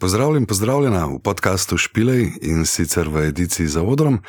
Pozdravljen, 0.00 0.46
pozdravljena 0.46 1.06
v 1.06 1.18
podkastu 1.18 1.76
Špilej 1.76 2.30
in 2.42 2.66
sicer 2.66 3.08
v 3.08 3.26
ediciji 3.28 3.66
za 3.66 3.82
odrom. 3.82 4.20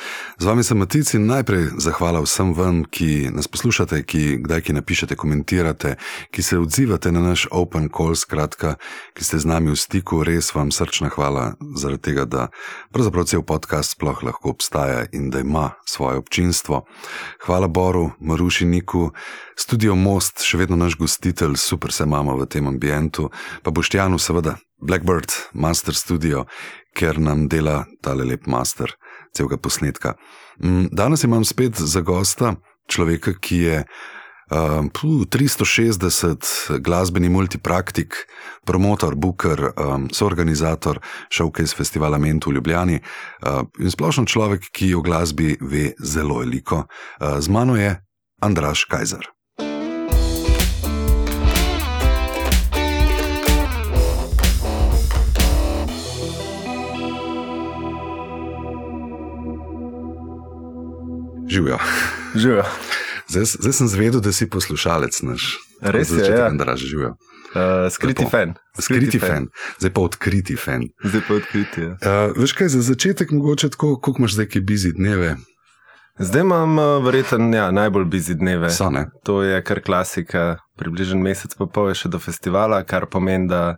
Z 0.42 0.46
vami 0.46 0.64
sem 0.64 0.78
Matic 0.78 1.14
in 1.14 1.28
najprej 1.30 1.68
zahvala 1.78 2.24
vsem 2.26 2.56
vam, 2.58 2.82
ki 2.90 3.30
nas 3.30 3.46
poslušate, 3.48 4.02
ki 4.02 4.42
kdaj 4.42 4.62
ki 4.66 4.74
napišete, 4.74 5.14
komentirate, 5.16 5.96
ki 6.34 6.42
se 6.44 6.58
odzivate 6.58 7.12
na 7.12 7.22
naš 7.22 7.46
open 7.52 7.86
call, 7.94 8.18
skratka, 8.18 8.80
ki 9.14 9.22
ste 9.22 9.38
z 9.38 9.46
nami 9.46 9.70
v 9.70 9.78
stiku. 9.78 10.24
Res 10.26 10.50
vam 10.58 10.72
srčna 10.74 11.14
hvala 11.14 11.54
zaradi 11.78 12.02
tega, 12.02 12.26
da 12.26 12.48
pravzaprav 12.90 13.30
cel 13.30 13.46
podcast 13.46 13.94
sploh 13.94 14.24
lahko 14.26 14.50
obstaja 14.50 15.06
in 15.14 15.30
da 15.30 15.46
ima 15.46 15.78
svoje 15.86 16.18
občinstvo. 16.18 16.82
Hvala 17.46 17.70
Boru, 17.70 18.10
Maruši 18.18 18.66
Niku, 18.66 19.12
studio 19.54 19.94
Most, 19.94 20.42
še 20.42 20.58
vedno 20.58 20.82
naš 20.82 20.98
gostitelj, 20.98 21.62
super 21.62 21.94
se 21.94 22.10
imamo 22.10 22.34
v 22.42 22.50
tem 22.50 22.66
ambientu, 22.66 23.30
pa 23.62 23.70
Boštjanu 23.70 24.18
seveda. 24.18 24.58
Blackbird 24.82 25.32
Master 25.54 25.96
Studio, 25.96 26.46
ker 26.96 27.20
nam 27.20 27.48
dela 27.48 27.86
tale 28.02 28.26
lep 28.26 28.48
master 28.48 28.96
celega 29.36 29.58
posnetka. 29.58 30.16
Mm, 30.64 30.90
danes 30.92 31.24
imam 31.24 31.46
spet 31.46 31.78
za 31.78 32.02
gosta 32.02 32.56
človeka, 32.90 33.34
ki 33.40 33.58
je 33.58 33.78
uh, 34.52 35.26
360 35.30 36.80
glasbeni 36.80 37.30
multipraktik, 37.30 38.16
promotor, 38.66 39.16
booker, 39.16 39.72
um, 39.78 40.10
soorganizator 40.12 41.00
Showcase 41.30 41.76
festivala 41.76 42.18
Mentu 42.18 42.50
v 42.50 42.58
Ljubljani 42.58 43.00
uh, 43.00 43.62
in 43.80 43.92
splošno 43.92 44.26
človek, 44.26 44.72
ki 44.74 44.96
o 44.96 45.02
glasbi 45.02 45.58
ve 45.62 45.92
zelo 46.00 46.42
veliko. 46.42 46.86
Uh, 47.20 47.40
z 47.40 47.48
mano 47.48 47.78
je 47.78 47.96
Andraš 48.42 48.86
Kajzer. 48.90 49.30
Živijo. 61.50 61.78
Živijo. 62.36 62.64
Zdaj, 63.28 63.44
zdaj 63.46 63.74
sem 63.74 63.88
zvedel, 63.88 64.22
da 64.22 64.32
si 64.32 64.50
poslušalec 64.50 65.22
naš. 65.22 65.58
Res 65.82 66.12
je, 66.12 66.26
ja. 66.26 66.50
da 66.50 66.76
živijo. 66.76 67.10
Uh, 67.10 67.92
skriti 67.92 68.22
Lepo. 68.22 68.30
fan. 68.30 68.54
Skriti 68.80 69.20
fan, 69.20 69.48
zdaj 69.80 69.94
pa 69.94 70.02
odkriti 70.02 70.56
fan. 70.56 70.82
Zdaj 71.04 71.22
pa 71.28 71.34
odkriti. 71.34 71.82
Ja. 71.82 71.90
Uh, 71.90 72.38
veš 72.38 72.54
kaj, 72.54 72.68
za 72.68 72.82
začetek 72.82 73.32
mogoče 73.32 73.70
tako, 73.70 73.96
koliko 74.02 74.22
imaš 74.22 74.34
zdaj, 74.34 74.46
ki 74.46 74.62
bizi 74.62 74.92
dneve? 74.94 75.36
Zdaj 76.20 76.42
imam 76.42 76.78
uh, 76.78 77.06
verjetno 77.06 77.58
ja, 77.58 77.72
najbolj 77.72 78.06
bizi 78.06 78.36
dneve. 78.36 78.70
So, 78.70 78.90
ne? 78.90 79.08
To 79.24 79.42
je 79.44 79.64
kar 79.64 79.82
klasika. 79.82 80.58
Približen 80.78 81.22
mesec 81.22 81.56
pa 81.58 81.66
pol 81.66 81.90
je 81.90 82.04
še 82.04 82.14
do 82.14 82.20
festivala, 82.22 82.84
kar 82.84 83.10
pomeni, 83.10 83.50
da 83.50 83.78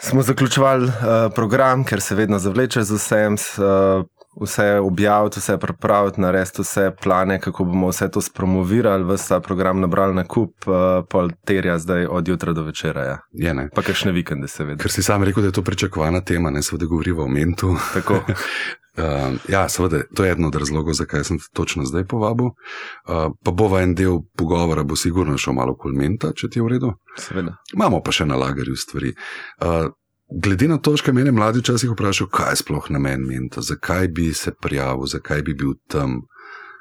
smo 0.00 0.22
zaključovali 0.22 0.88
uh, 0.88 1.30
program, 1.34 1.84
ker 1.84 2.00
se 2.00 2.18
vedno 2.18 2.38
zavleče 2.38 2.82
z 2.82 2.98
vsem. 2.98 3.38
Uh, 3.58 4.06
Vse 4.40 4.78
objaviti, 4.78 5.40
vse 5.40 5.58
pripraviti, 5.58 6.20
narediti 6.20 6.62
vse 6.62 6.90
plane, 7.02 7.40
kako 7.40 7.64
bomo 7.64 7.88
vse 7.88 8.10
to 8.10 8.20
spromovirali, 8.20 9.04
vse 9.04 9.28
ta 9.28 9.40
program 9.40 9.80
nabrali 9.80 10.14
na 10.14 10.24
kup, 10.24 10.52
uh, 10.66 10.74
pol 11.10 11.30
terja 11.44 11.78
zdaj 11.78 12.06
od 12.06 12.28
jutra 12.28 12.52
do 12.52 12.62
večera. 12.62 13.04
Ja. 13.04 13.18
Je, 13.32 13.54
ne? 13.54 13.68
Pa 13.74 13.82
kakšne 13.82 14.12
vikende, 14.12 14.48
seveda. 14.48 14.82
Ker 14.82 14.92
si 14.92 15.02
sam 15.02 15.24
rekel, 15.24 15.42
da 15.42 15.48
je 15.48 15.58
to 15.58 15.62
pričakovana 15.62 16.20
tema, 16.20 16.50
ne 16.50 16.62
seveda 16.62 16.86
govorimo 16.86 17.22
o 17.24 17.28
mentu. 17.28 17.74
Tako. 17.94 18.20
Uh, 18.22 19.36
ja, 19.54 19.68
seveda, 19.68 20.04
to 20.14 20.24
je 20.24 20.32
eden 20.32 20.44
od 20.44 20.54
razlogov, 20.54 20.94
zakaj 20.94 21.24
sem 21.24 21.38
te 21.38 21.44
točno 21.52 21.84
zdaj 21.84 22.04
povabil. 22.04 22.46
Uh, 22.46 23.32
pa 23.44 23.50
bova 23.50 23.82
en 23.82 23.94
del 23.94 24.20
pogovora, 24.36 24.84
bo 24.84 24.96
sigurno 24.96 25.38
šel 25.38 25.56
malo 25.58 25.74
kulmenta, 25.76 26.32
če 26.36 26.48
ti 26.48 26.60
je 26.60 26.66
v 26.66 26.74
redu. 26.76 26.92
Seveda. 27.18 27.56
Imamo 27.74 28.02
pa 28.04 28.14
še 28.14 28.28
na 28.28 28.36
lagerju 28.38 28.76
stvari. 28.76 29.14
Uh, 29.62 29.88
glede 30.30 30.68
na 30.68 30.78
to, 30.78 30.94
kar 31.04 31.14
mene 31.14 31.32
mladi 31.32 31.62
včasih 31.62 31.90
vprašajo, 31.92 32.28
kaj 32.28 32.52
je 32.52 32.60
sploh 32.62 32.90
namen 32.90 33.24
menta, 33.26 33.60
zakaj 33.60 34.08
bi 34.08 34.32
se 34.34 34.52
prijavil, 34.62 35.06
zakaj 35.06 35.42
bi 35.42 35.54
bil 35.54 35.74
tam, 35.88 36.20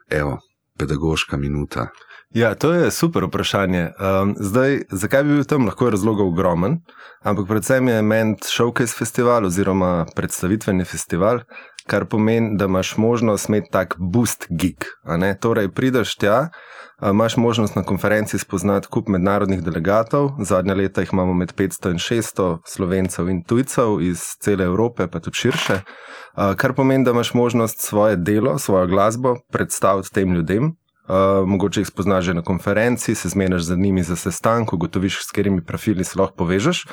evo, 0.10 0.38
pedagoška 0.78 1.38
minuta. 1.38 1.88
Ja, 2.36 2.56
to 2.56 2.74
je 2.74 2.92
super 2.92 3.24
vprašanje. 3.24 3.90
Um, 4.00 4.36
zdaj, 4.40 4.82
zakaj 4.92 5.24
bi 5.24 5.38
bil 5.38 5.44
tam, 5.44 5.66
lahko 5.66 5.88
je 5.88 5.92
razlogov 5.92 6.28
ogromen, 6.28 6.82
ampak 7.24 7.48
predvsem 7.48 7.88
je 7.88 8.02
ment 8.02 8.44
showcase 8.44 8.98
festival 8.98 9.46
oziroma 9.46 10.06
predstavitveni 10.16 10.86
festival, 10.86 11.40
kar 11.88 12.06
pomeni, 12.06 12.58
da 12.58 12.66
imaš 12.66 12.98
možnost 12.98 13.50
imeti 13.50 13.70
tak 13.72 13.96
boost 13.98 14.48
gig. 14.50 14.86
Torej, 15.40 15.70
prideš 15.72 16.16
tja, 16.16 16.50
imaš 17.02 17.38
možnost 17.38 17.76
na 17.76 17.84
konferenci 17.84 18.40
spoznati 18.40 18.88
kup 18.88 19.08
mednarodnih 19.08 19.64
delegatov. 19.64 20.32
Zadnja 20.40 20.74
leta 20.74 21.02
jih 21.02 21.10
imamo 21.14 21.34
med 21.34 21.54
500 21.54 21.92
in 21.92 21.98
600 21.98 22.58
slovencev 22.66 23.30
in 23.30 23.44
tujcev 23.44 24.02
iz 24.02 24.22
cele 24.44 24.66
Evrope, 24.66 25.08
pa 25.08 25.20
tudi 25.20 25.38
širše. 25.38 25.82
Kar 26.58 26.74
pomeni, 26.74 27.06
da 27.06 27.12
imaš 27.12 27.34
možnost 27.34 27.82
svoje 27.82 28.16
delo, 28.16 28.58
svojo 28.60 28.88
glasbo 28.88 29.36
predstaviti 29.52 30.14
tem 30.14 30.34
ljudem, 30.34 30.76
Uh, 31.08 31.48
mogoče 31.48 31.80
jih 31.80 31.88
spoznaš 31.88 32.26
že 32.26 32.34
na 32.34 32.42
konferenci, 32.44 33.16
se 33.16 33.30
zmeniš 33.30 33.62
z 33.62 33.78
njimi 33.78 34.04
za 34.04 34.16
sestanek, 34.16 34.74
ugotoviš, 34.74 35.22
s 35.24 35.32
katerimi 35.32 35.64
profili 35.64 36.04
se 36.04 36.20
lahko 36.20 36.36
povežeš. 36.36 36.84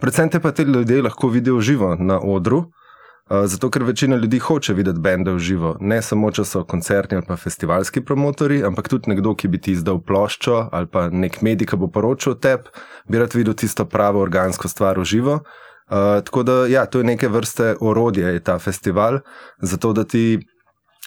Predvsem 0.00 0.28
te 0.28 0.40
pa 0.40 0.52
te 0.52 0.64
ljudje 0.64 1.02
lahko 1.02 1.28
vidijo 1.28 1.60
živo 1.60 1.96
na 1.96 2.20
odru, 2.20 2.58
uh, 2.58 2.83
zato 3.28 3.70
ker 3.70 3.82
večina 3.82 4.16
ljudi 4.16 4.38
hoče 4.38 4.74
videti 4.74 5.00
bende 5.00 5.32
v 5.32 5.38
živo. 5.38 5.76
Ne 5.80 6.02
samo, 6.02 6.30
če 6.30 6.44
so 6.44 6.64
koncertni 6.64 7.16
ali 7.16 7.26
pa 7.26 7.36
festivalski 7.36 8.04
promotori, 8.04 8.60
ampak 8.64 8.88
tudi 8.88 9.10
nekdo, 9.10 9.34
ki 9.34 9.48
bi 9.48 9.60
ti 9.60 9.72
izdal 9.72 10.02
ploščo 10.04 10.68
ali 10.72 10.86
pa 10.86 11.08
nek 11.08 11.40
medij, 11.42 11.70
ki 11.70 11.80
bo 11.80 11.88
poročal 11.88 12.36
o 12.36 12.36
tebi, 12.36 12.68
bi 13.08 13.18
rad 13.18 13.34
videl 13.34 13.56
tisto 13.56 13.86
pravo 13.88 14.20
organsko 14.20 14.68
stvar 14.68 15.00
v 15.00 15.08
živo. 15.08 15.40
Uh, 15.84 16.20
tako 16.24 16.42
da, 16.42 16.52
ja, 16.66 16.86
to 16.86 17.00
je 17.00 17.04
neke 17.04 17.28
vrste 17.28 17.74
orodje, 17.80 18.24
je 18.24 18.40
ta 18.40 18.58
festival, 18.58 19.18
zato 19.60 19.92
da 19.92 20.04
ti 20.04 20.40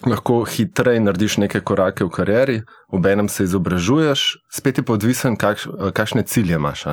lahko 0.05 0.43
hitreje 0.45 1.01
narediš 1.01 1.37
neke 1.41 1.61
korake 1.65 2.05
v 2.05 2.11
karieri, 2.13 2.57
obenem 2.87 3.29
se 3.29 3.43
izobražuješ, 3.43 4.37
spet 4.53 4.77
je 4.77 4.83
pa 4.83 4.93
odvisen, 4.93 5.35
kakš, 5.35 5.67
kakšne 5.93 6.23
cilje 6.23 6.55
imaš. 6.55 6.85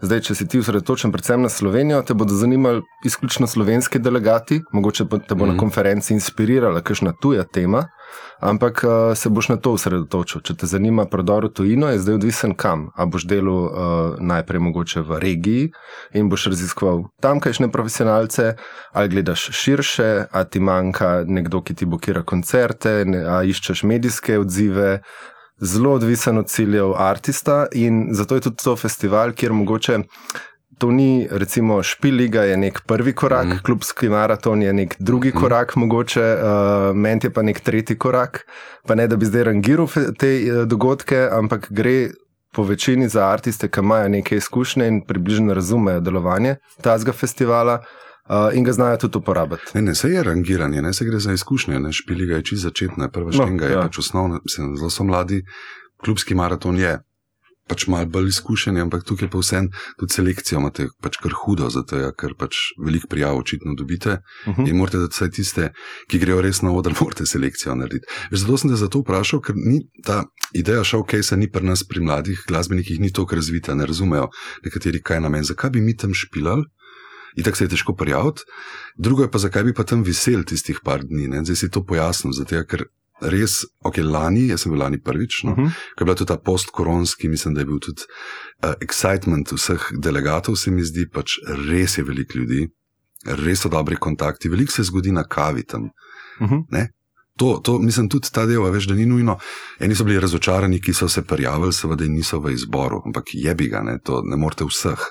Zdaj, 0.00 0.20
če 0.20 0.34
si 0.34 0.48
ti 0.48 0.60
osredotočen 0.60 1.12
predvsem 1.12 1.42
na 1.42 1.48
Slovenijo, 1.48 2.02
te 2.02 2.14
bodo 2.14 2.36
zanimali 2.36 2.82
izključno 3.04 3.46
slovenski 3.46 3.98
delegati, 3.98 4.60
mogoče 4.72 5.06
te 5.28 5.34
bo 5.34 5.46
mm. 5.46 5.48
na 5.48 5.56
konferenci 5.56 6.12
inspirirala 6.14 6.80
kakšna 6.80 7.14
tuja 7.20 7.44
tema, 7.44 7.86
ampak 8.40 8.84
uh, 8.84 9.16
se 9.16 9.28
boš 9.28 9.48
na 9.48 9.56
to 9.56 9.72
osredotočil. 9.72 10.42
Če 10.44 10.54
te 10.54 10.68
zanima 10.68 11.06
prodor 11.08 11.48
v 11.48 11.52
tujino, 11.52 11.88
je 11.88 12.02
zdaj 12.02 12.18
odvisen 12.20 12.54
kam. 12.54 12.88
A 12.96 13.06
boš 13.06 13.24
delal 13.28 13.64
uh, 13.64 13.72
najprej 14.20 14.62
mogoče 14.68 15.00
v 15.00 15.20
regiji 15.22 15.70
in 16.12 16.28
boš 16.28 16.50
raziskoval 16.52 17.06
tamkajšnje 17.24 17.70
profesionalce, 17.72 18.52
ali 18.92 19.14
gledaš 19.16 19.48
širše, 19.56 20.28
a 20.30 20.44
ti 20.44 20.60
manjka 20.60 21.24
nekdo, 21.26 21.62
ki 21.62 21.74
ti 21.74 21.88
blokira 21.88 22.22
koncerte, 22.22 23.02
ne, 23.08 23.24
a 23.24 23.40
iščeš 23.48 23.82
medijske 23.88 24.38
odzive. 24.38 25.00
Zelo 25.60 25.92
odvisen 25.92 26.38
od 26.38 26.48
ciljev 26.48 26.92
artista, 26.96 27.66
in 27.72 28.08
zato 28.10 28.34
je 28.34 28.40
tudi 28.40 28.56
to 28.64 28.76
festival, 28.76 29.32
kjer 29.32 29.52
mogoče 29.52 29.98
to 30.78 30.90
ni, 30.90 31.28
recimo, 31.30 31.82
špiliga 31.82 32.42
je 32.42 32.56
nek 32.56 32.80
prvi 32.86 33.12
korak, 33.12 33.46
mm. 33.46 33.58
klubski 33.66 34.08
maraton 34.08 34.62
je 34.62 34.72
nek 34.72 34.96
drugi 34.98 35.28
mm. 35.28 35.40
korak, 35.40 35.76
mogoče 35.76 36.22
uh, 36.22 36.96
ment 36.96 37.24
je 37.24 37.30
pa 37.30 37.42
nek 37.42 37.60
tretji 37.60 37.98
korak. 37.98 38.46
Pa 38.86 38.94
ne, 38.94 39.06
da 39.06 39.16
bi 39.16 39.26
zdaj 39.26 39.44
rangiral 39.44 39.88
te 40.18 40.30
uh, 40.38 40.62
dogodke, 40.68 41.28
ampak 41.32 41.66
gre 41.70 42.10
po 42.54 42.62
večini 42.62 43.08
za 43.08 43.26
artiste, 43.26 43.68
ki 43.68 43.80
imajo 43.80 44.08
neke 44.08 44.36
izkušnje 44.36 44.86
in 44.88 45.00
približno 45.06 45.54
razumejo 45.54 46.00
delovanje 46.00 46.56
tazga 46.82 47.12
festivala. 47.12 47.74
Uh, 47.74 48.07
in 48.54 48.64
ga 48.64 48.72
znajo 48.72 48.96
tudi 48.96 49.18
uporabiti. 49.18 49.62
Ne, 49.74 49.82
ne, 49.82 49.94
se 49.94 50.10
je 50.10 50.22
rangiranje, 50.22 50.82
ne 50.82 50.92
se 50.92 51.04
gre 51.04 51.18
za 51.18 51.32
izkušnje, 51.32 51.80
ne 51.80 51.92
špiliga 51.92 52.36
je 52.36 52.44
čisto 52.44 52.68
začetna, 52.68 53.08
prva 53.08 53.30
No, 53.32 53.32
štenga 53.32 53.66
je 53.66 53.72
ja. 53.72 53.82
pač 53.82 53.98
osnovna, 53.98 54.40
mislim, 54.44 54.76
zelo 54.76 54.90
so 54.90 55.04
mladi, 55.04 55.42
klubski 56.04 56.34
maraton 56.34 56.76
je. 56.76 56.98
Pač 57.68 57.84
malo 57.86 58.08
bolj 58.08 58.30
izkušen, 58.32 58.78
ampak 58.80 59.02
tukaj 59.04 59.28
pa 59.28 59.42
vsem 59.42 59.66
tudi 60.00 60.14
selekcijo 60.14 60.56
imate 60.56 60.86
pač 61.04 61.18
kar 61.20 61.34
hudo, 61.36 61.66
zato 61.68 61.98
je, 62.00 62.06
ker 62.16 62.32
pač 62.38 62.56
veliko 62.80 63.10
prijav 63.12 63.36
očitno 63.36 63.74
dobite 63.76 64.22
Uh 64.46 64.56
-huh. 64.56 64.68
in 64.68 64.76
morate 64.76 64.98
dati 64.98 65.12
vsaj 65.12 65.30
tiste, 65.30 65.72
ki 66.08 66.18
grejo 66.18 66.40
res 66.40 66.62
na 66.62 66.72
oder, 66.72 66.94
morate 67.00 67.26
selekcijo 67.26 67.74
narediti. 67.74 68.06
Veš, 68.30 68.40
zato 68.40 68.56
sem 68.58 68.70
te 68.70 68.76
zato 68.76 68.98
vprašal, 68.98 69.40
ker 69.40 69.54
ni 69.56 69.84
ta 70.04 70.24
ideja 70.52 70.84
showcase 70.84 71.36
ni 71.36 71.50
pri 71.50 71.64
nas, 71.64 71.84
pri 71.84 72.00
mladih 72.00 72.44
glasbenikih, 72.48 73.00
ni 73.00 73.12
tako 73.12 73.34
razvita, 73.34 73.74
ne 73.74 73.86
razumejo 73.86 74.28
nekateri, 74.64 75.02
kaj 75.02 75.16
je 75.16 75.20
namen, 75.20 75.44
zakaj 75.44 75.70
bi 75.70 75.80
mi 75.80 75.96
tam 75.96 76.14
špilali. 76.14 76.64
In 77.38 77.44
tako 77.46 77.56
se 77.60 77.64
je 77.68 77.72
težko 77.76 77.94
prijaviti. 77.94 78.42
Drugo 78.98 79.22
je 79.22 79.30
pa, 79.30 79.38
zakaj 79.38 79.62
bi 79.68 79.74
pa 79.74 79.84
tam 79.86 80.02
visel 80.02 80.42
tistih 80.44 80.80
par 80.84 81.04
dni. 81.06 81.28
Ne? 81.30 81.44
Zdaj 81.46 81.56
si 81.56 81.70
to 81.70 81.84
pojasnil, 81.86 82.34
zato 82.34 82.64
ker 82.66 82.88
res, 83.20 83.64
ok, 83.82 83.98
lani, 84.02 84.48
jaz 84.52 84.62
sem 84.62 84.72
bil 84.72 84.82
lani 84.82 84.98
prvič, 85.02 85.42
no, 85.44 85.52
uh 85.52 85.58
Mhm. 85.58 85.66
-huh. 85.66 85.94
ko 85.96 86.02
je 86.02 86.04
bila 86.04 86.14
tudi 86.16 86.28
ta 86.28 86.36
postkoronski, 86.36 87.28
mislim, 87.28 87.54
da 87.54 87.60
je 87.60 87.66
bil 87.66 87.78
tudi 87.78 88.02
uh, 88.64 88.74
excitement 88.80 89.52
vseh 89.52 89.82
delegatov, 89.98 90.56
se 90.56 90.70
mi 90.70 90.82
zdi, 90.84 91.08
pač 91.10 91.38
res 91.70 91.98
je 91.98 92.04
veliko 92.04 92.38
ljudi, 92.38 92.68
res 93.26 93.60
so 93.60 93.68
dobri 93.68 93.96
kontakti, 93.96 94.48
veliko 94.48 94.72
se 94.72 94.82
zgodi 94.82 95.12
na 95.12 95.24
kavi 95.24 95.62
tam. 95.62 95.90
Uh 96.40 96.50
-huh. 96.50 96.64
Ne? 96.70 96.88
To, 97.38 97.60
to, 97.64 97.78
mislim, 97.78 98.08
tudi 98.08 98.30
ta 98.34 98.46
del, 98.46 98.64
veš, 98.72 98.88
da 98.90 98.94
ni 98.98 99.06
nujno. 99.06 99.38
Eni 99.80 99.94
so 99.94 100.04
bili 100.04 100.20
razočarani, 100.20 100.80
ki 100.82 100.94
so 100.94 101.08
se 101.08 101.22
prijavili, 101.22 101.72
seveda 101.72 102.06
niso 102.10 102.40
v 102.42 102.52
izboru, 102.56 103.02
ampak 103.06 103.30
je 103.32 103.54
bi 103.54 103.68
ga, 103.70 103.82
ne, 103.86 103.98
to 104.04 104.22
ne 104.26 104.36
morete 104.36 104.66
vseh. 104.68 105.04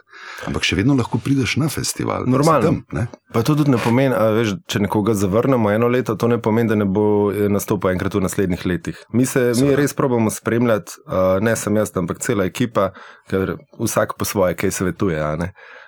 Ampak 0.49 0.67
še 0.67 0.79
vedno 0.79 0.97
lahko 0.97 1.21
prideš 1.23 1.57
na 1.61 1.69
festival. 1.71 2.27
Normalno. 2.27 2.81
Tam, 2.91 3.07
pa 3.33 3.43
to 3.47 3.55
tudi 3.55 3.71
ne 3.71 3.79
pomeni, 3.81 4.15
veš, 4.37 4.57
če 4.67 4.83
nekoga 4.83 5.15
zavrnemo 5.17 5.71
eno 5.71 5.87
leto, 5.91 6.17
to 6.19 6.27
ne 6.27 6.39
pomeni, 6.41 6.71
da 6.71 6.79
ne 6.79 6.85
bo 6.89 7.31
eh, 7.31 7.47
nastopil 7.51 7.93
enkrat 7.93 8.17
v 8.17 8.25
naslednjih 8.27 8.67
letih. 8.67 9.01
Mi 9.13 9.25
se 9.25 9.51
mi 9.61 9.75
res 9.77 9.95
probujemo 9.97 10.33
spremljati, 10.33 10.99
ne 11.41 11.55
sem 11.55 11.79
jaz, 11.79 11.95
ampak 11.95 12.19
cela 12.25 12.47
ekipa, 12.49 12.91
ker 13.31 13.55
vsak 13.79 14.17
po 14.19 14.27
svoje, 14.27 14.57
kaj 14.59 14.75
svetuje. 14.81 15.21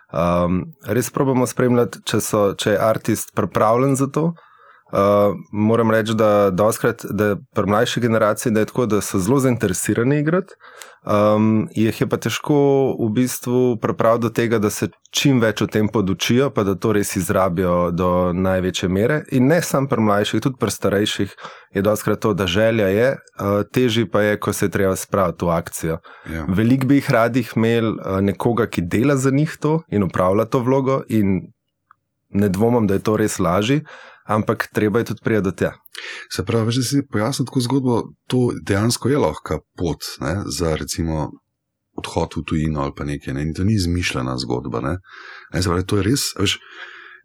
Um, 0.10 0.64
res 0.88 1.12
probujemo 1.14 1.46
spremljati, 1.50 2.02
če, 2.08 2.22
so, 2.24 2.44
če 2.58 2.74
je 2.74 2.78
umetnik 2.80 3.36
pripravljen 3.36 3.96
za 4.00 4.08
to. 4.08 4.32
Uh, 4.92 5.36
moram 5.52 5.92
reči, 5.92 6.14
da 6.14 6.50
doskrat, 6.50 7.06
da 7.10 7.36
pri 7.56 7.66
mlajši 7.66 8.00
generaciji 8.00 8.52
da 8.52 8.60
je 8.60 8.66
tako, 8.66 8.86
da 8.86 9.02
so 9.02 9.20
zelo 9.20 9.40
zainteresirani 9.40 10.20
igrati. 10.20 10.54
Um, 11.06 11.68
jih 11.76 12.02
je 12.02 12.08
pa 12.10 12.18
težko 12.18 12.56
v 13.00 13.10
bistvu 13.14 13.78
pripraviti 13.82 14.22
do 14.22 14.30
tega, 14.30 14.60
da 14.60 14.70
se 14.70 14.90
čim 15.14 15.40
več 15.40 15.62
o 15.62 15.68
tem 15.68 15.88
podučijo, 15.88 16.50
pa 16.50 16.64
da 16.64 16.74
to 16.76 16.96
res 16.98 17.16
izrabijo 17.16 17.92
do 17.92 18.34
največje 18.34 18.90
mere. 18.90 19.22
In 19.32 19.48
ne 19.48 19.62
samo 19.62 19.88
pri 19.88 20.02
mlajših, 20.02 20.42
tudi 20.42 20.58
pri 20.60 20.74
starejših 20.74 21.38
je 21.78 21.86
doskrat 21.86 22.20
to, 22.26 22.34
da 22.34 22.50
želja 22.50 22.90
je, 22.90 23.14
uh, 23.14 23.62
teži 23.74 24.08
pa 24.10 24.26
je, 24.26 24.42
ko 24.42 24.54
se 24.54 24.66
je 24.66 24.74
treba 24.74 24.96
spraviti 24.96 25.46
v 25.46 25.54
akcijo. 25.54 26.02
Ja. 26.34 26.50
Veliko 26.50 26.90
bi 26.90 26.98
jih 26.98 27.12
radih 27.12 27.54
imeli 27.56 27.94
uh, 27.94 28.20
nekoga, 28.26 28.66
ki 28.66 28.90
dela 28.90 29.16
za 29.18 29.30
njih 29.30 29.58
to 29.62 29.84
in 29.88 30.04
upravlja 30.04 30.50
to 30.50 30.66
vlogo, 30.66 31.04
in 31.10 31.54
ne 32.30 32.50
dvomim, 32.50 32.88
da 32.88 32.98
je 32.98 33.06
to 33.06 33.18
res 33.18 33.40
lažje 33.40 33.84
ampak 34.30 34.70
treba 34.74 35.02
je 35.02 35.12
tudi 35.12 35.26
priti 35.26 35.42
do 35.42 35.52
tega. 35.52 35.74
Se 36.32 36.46
pravi, 36.46 36.72
že 36.72 36.84
si 36.84 37.06
pojasnil 37.08 37.50
tako 37.50 37.66
zgodbo, 37.66 37.94
to 38.30 38.54
dejansko 38.62 39.10
je 39.10 39.18
lahko 39.18 39.62
pot 39.78 40.06
ne, 40.22 40.44
za 40.46 40.76
recimo. 40.76 41.32
Odhod 42.00 42.32
v 42.38 42.42
tujino 42.48 42.80
ali 42.80 42.94
pa 42.96 43.04
nekaj, 43.04 43.34
ne? 43.36 43.42
in 43.44 43.52
to 43.52 43.66
ni 43.68 43.74
izmišljena 43.76 44.38
zgodba. 44.40 44.80
Ne? 44.80 44.94
Ne, 45.52 45.60
pravi, 45.60 45.84
to 45.84 45.98
je 46.00 46.06
res. 46.08 46.30
Veš, 46.40 46.54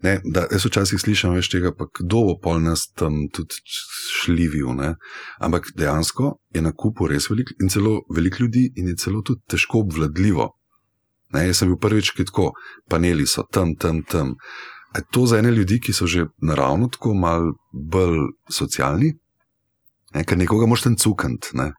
ne, 0.02 0.16
da, 0.24 0.48
jaz 0.50 0.66
včasih 0.66 0.98
slišim 0.98 1.36
več 1.36 1.46
tega, 1.52 1.70
pa 1.70 1.86
kdo 1.94 2.24
bo 2.26 2.34
pol 2.42 2.58
nas 2.64 2.88
tam 2.90 3.28
tudi 3.30 3.54
šlivil. 4.24 4.74
Ne? 4.74 4.96
Ampak 5.38 5.70
dejansko 5.78 6.32
je 6.50 6.64
na 6.64 6.74
kupu 6.74 7.06
res 7.06 7.30
veliko 7.30 7.54
in 7.62 7.70
celo 7.70 8.00
veliko 8.10 8.42
ljudi, 8.42 8.66
in 8.74 8.90
je 8.90 8.98
celo 9.04 9.22
tudi 9.22 9.46
težko 9.46 9.84
obvladljivo. 9.86 10.50
Ne, 11.34 11.46
jaz 11.48 11.62
sem 11.62 11.70
bil 11.70 11.78
prvič, 11.78 12.12
ki 12.14 12.26
tako, 12.28 12.52
paneli 12.90 13.26
so 13.26 13.46
tam, 13.50 13.74
tam, 13.78 14.02
tam. 14.06 14.34
Je 14.96 15.02
to 15.10 15.26
za 15.26 15.38
ene 15.38 15.50
ljudi, 15.50 15.80
ki 15.80 15.92
so 15.92 16.06
že 16.06 16.26
naravno 16.42 16.88
tako 16.88 17.14
malo 17.14 17.54
bolj 17.72 18.18
socialni, 18.50 19.14
ne, 20.14 20.24
ker 20.24 20.38
nekoga 20.38 20.66
moš 20.66 20.86
tam 20.86 20.96
cukant. 20.96 21.50
Ne. 21.52 21.72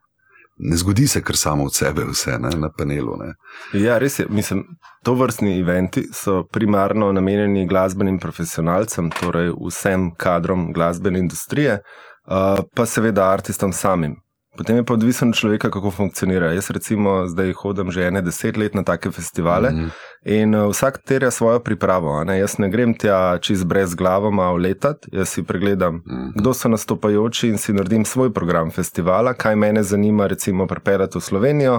ne 0.58 0.76
zgodi 0.76 1.06
se 1.06 1.20
kar 1.22 1.36
samo 1.36 1.64
od 1.64 1.74
sebe, 1.74 2.04
vse 2.10 2.38
ne, 2.40 2.50
na 2.56 2.70
panelu. 2.78 3.16
Ne. 3.20 3.32
Ja, 3.80 3.98
res 3.98 4.18
je. 4.18 4.26
Mislim, 4.28 4.64
to 5.04 5.14
vrstni 5.14 5.58
eventi 5.60 6.06
so 6.12 6.44
primarno 6.52 7.12
namenjeni 7.12 7.66
glasbenim 7.68 8.18
profesionalcem, 8.18 9.10
torej 9.20 9.52
vsem 9.68 10.10
kadrom 10.16 10.72
glasbene 10.72 11.18
industrije, 11.18 11.80
uh, 12.26 12.64
pa 12.74 12.86
seveda 12.86 13.28
artistom 13.32 13.72
samim. 13.72 14.16
Potem 14.56 14.76
je 14.76 14.84
pa 14.84 14.94
odvisno 14.94 15.28
od 15.28 15.34
človeka, 15.34 15.70
kako 15.70 15.90
funkcionira. 15.90 16.52
Jaz, 16.52 16.70
recimo, 16.70 17.26
zdaj 17.26 17.52
hodim 17.52 17.90
že 17.90 18.06
ene 18.06 18.22
deset 18.22 18.56
let 18.56 18.74
na 18.74 18.82
take 18.82 19.10
festivale 19.10 19.70
mm 19.70 19.76
-hmm. 19.76 19.90
in 20.24 20.54
uh, 20.54 20.70
vsak 20.70 20.98
terja 20.98 21.30
svojo 21.30 21.60
pripravo. 21.60 22.24
Ne? 22.24 22.38
Jaz 22.38 22.58
ne 22.58 22.68
grem 22.68 22.94
tja 22.94 23.38
čez 23.38 23.64
brez 23.64 23.94
glavoma 23.94 24.52
vletati, 24.52 25.08
jaz 25.12 25.28
si 25.28 25.42
pregledam, 25.42 25.94
mm 25.94 26.02
-hmm. 26.06 26.32
kdo 26.34 26.54
so 26.54 26.68
nastopajoči 26.68 27.48
in 27.48 27.58
si 27.58 27.72
naredim 27.72 28.04
svoj 28.04 28.32
program 28.32 28.70
festivala, 28.70 29.34
kaj 29.34 29.56
mene 29.56 29.82
zanima, 29.82 30.26
recimo, 30.26 30.66
pripeljati 30.66 31.18
v 31.18 31.20
Slovenijo. 31.20 31.74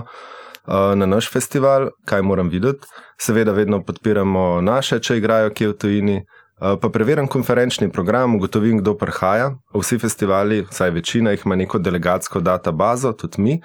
Uh, 0.67 0.73
na 0.95 1.05
naš 1.05 1.31
festival, 1.31 1.89
kaj 2.05 2.21
moram 2.21 2.49
videti. 2.49 2.87
Seveda, 3.17 3.51
vedno 3.51 3.83
podpiramo 3.83 4.61
naše, 4.61 4.99
če 4.99 5.17
igrajo 5.17 5.49
kje 5.49 5.67
v 5.67 5.73
tujini. 5.73 6.25
Eh, 6.57 6.73
pa 6.81 6.89
preverjam 6.89 7.27
konferenčni 7.27 7.89
program, 7.89 8.35
ugotovim, 8.35 8.79
kdo 8.81 8.95
prihaja. 8.97 9.51
Vsi 9.73 9.99
festivali, 9.99 10.63
vsaj 10.69 10.89
večina 10.89 11.31
jih 11.31 11.41
ima 11.45 11.55
neko 11.55 11.77
delegatsko 11.79 12.39
databazo, 12.39 13.11
tudi 13.13 13.41
mi, 13.41 13.59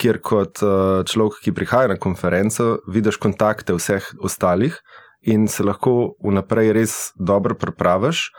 kjer 0.00 0.20
kot 0.24 0.62
eh, 0.62 1.04
človek, 1.04 1.42
ki 1.44 1.52
prihaja 1.52 1.90
na 1.92 1.96
konferenco, 2.00 2.78
vidiš 2.88 3.18
kontakte 3.20 3.76
vseh 3.76 4.06
ostalih 4.24 4.78
in 5.20 5.44
se 5.48 5.62
lahko 5.62 6.14
vnaprej 6.24 6.72
res 6.72 6.94
dobro 7.18 7.54
pripraviš, 7.54 8.30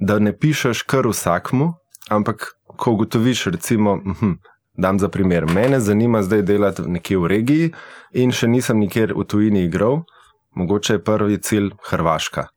da 0.00 0.18
ne 0.18 0.32
pišeš 0.34 0.82
kar 0.82 1.06
vsakmu, 1.06 1.68
ampak 2.10 2.48
ko 2.76 2.96
ugotoviš, 2.96 3.44
recimo, 3.54 4.00
hm, 4.02 4.32
dam 4.74 4.98
za 4.98 5.08
primer, 5.08 5.46
mene 5.46 5.78
zanima 5.80 6.22
zdaj 6.22 6.42
delati 6.42 6.82
nekje 6.82 7.18
v 7.18 7.30
regiji 7.30 7.70
in 8.12 8.34
še 8.34 8.50
nisem 8.50 8.82
nikjer 8.82 9.14
v 9.14 9.22
tujini 9.22 9.62
igral. 9.68 10.02
Mogoče 10.58 10.98
je 10.98 11.04
prvi 11.04 11.38
cilj 11.38 11.70
Hrvaška. 11.88 12.48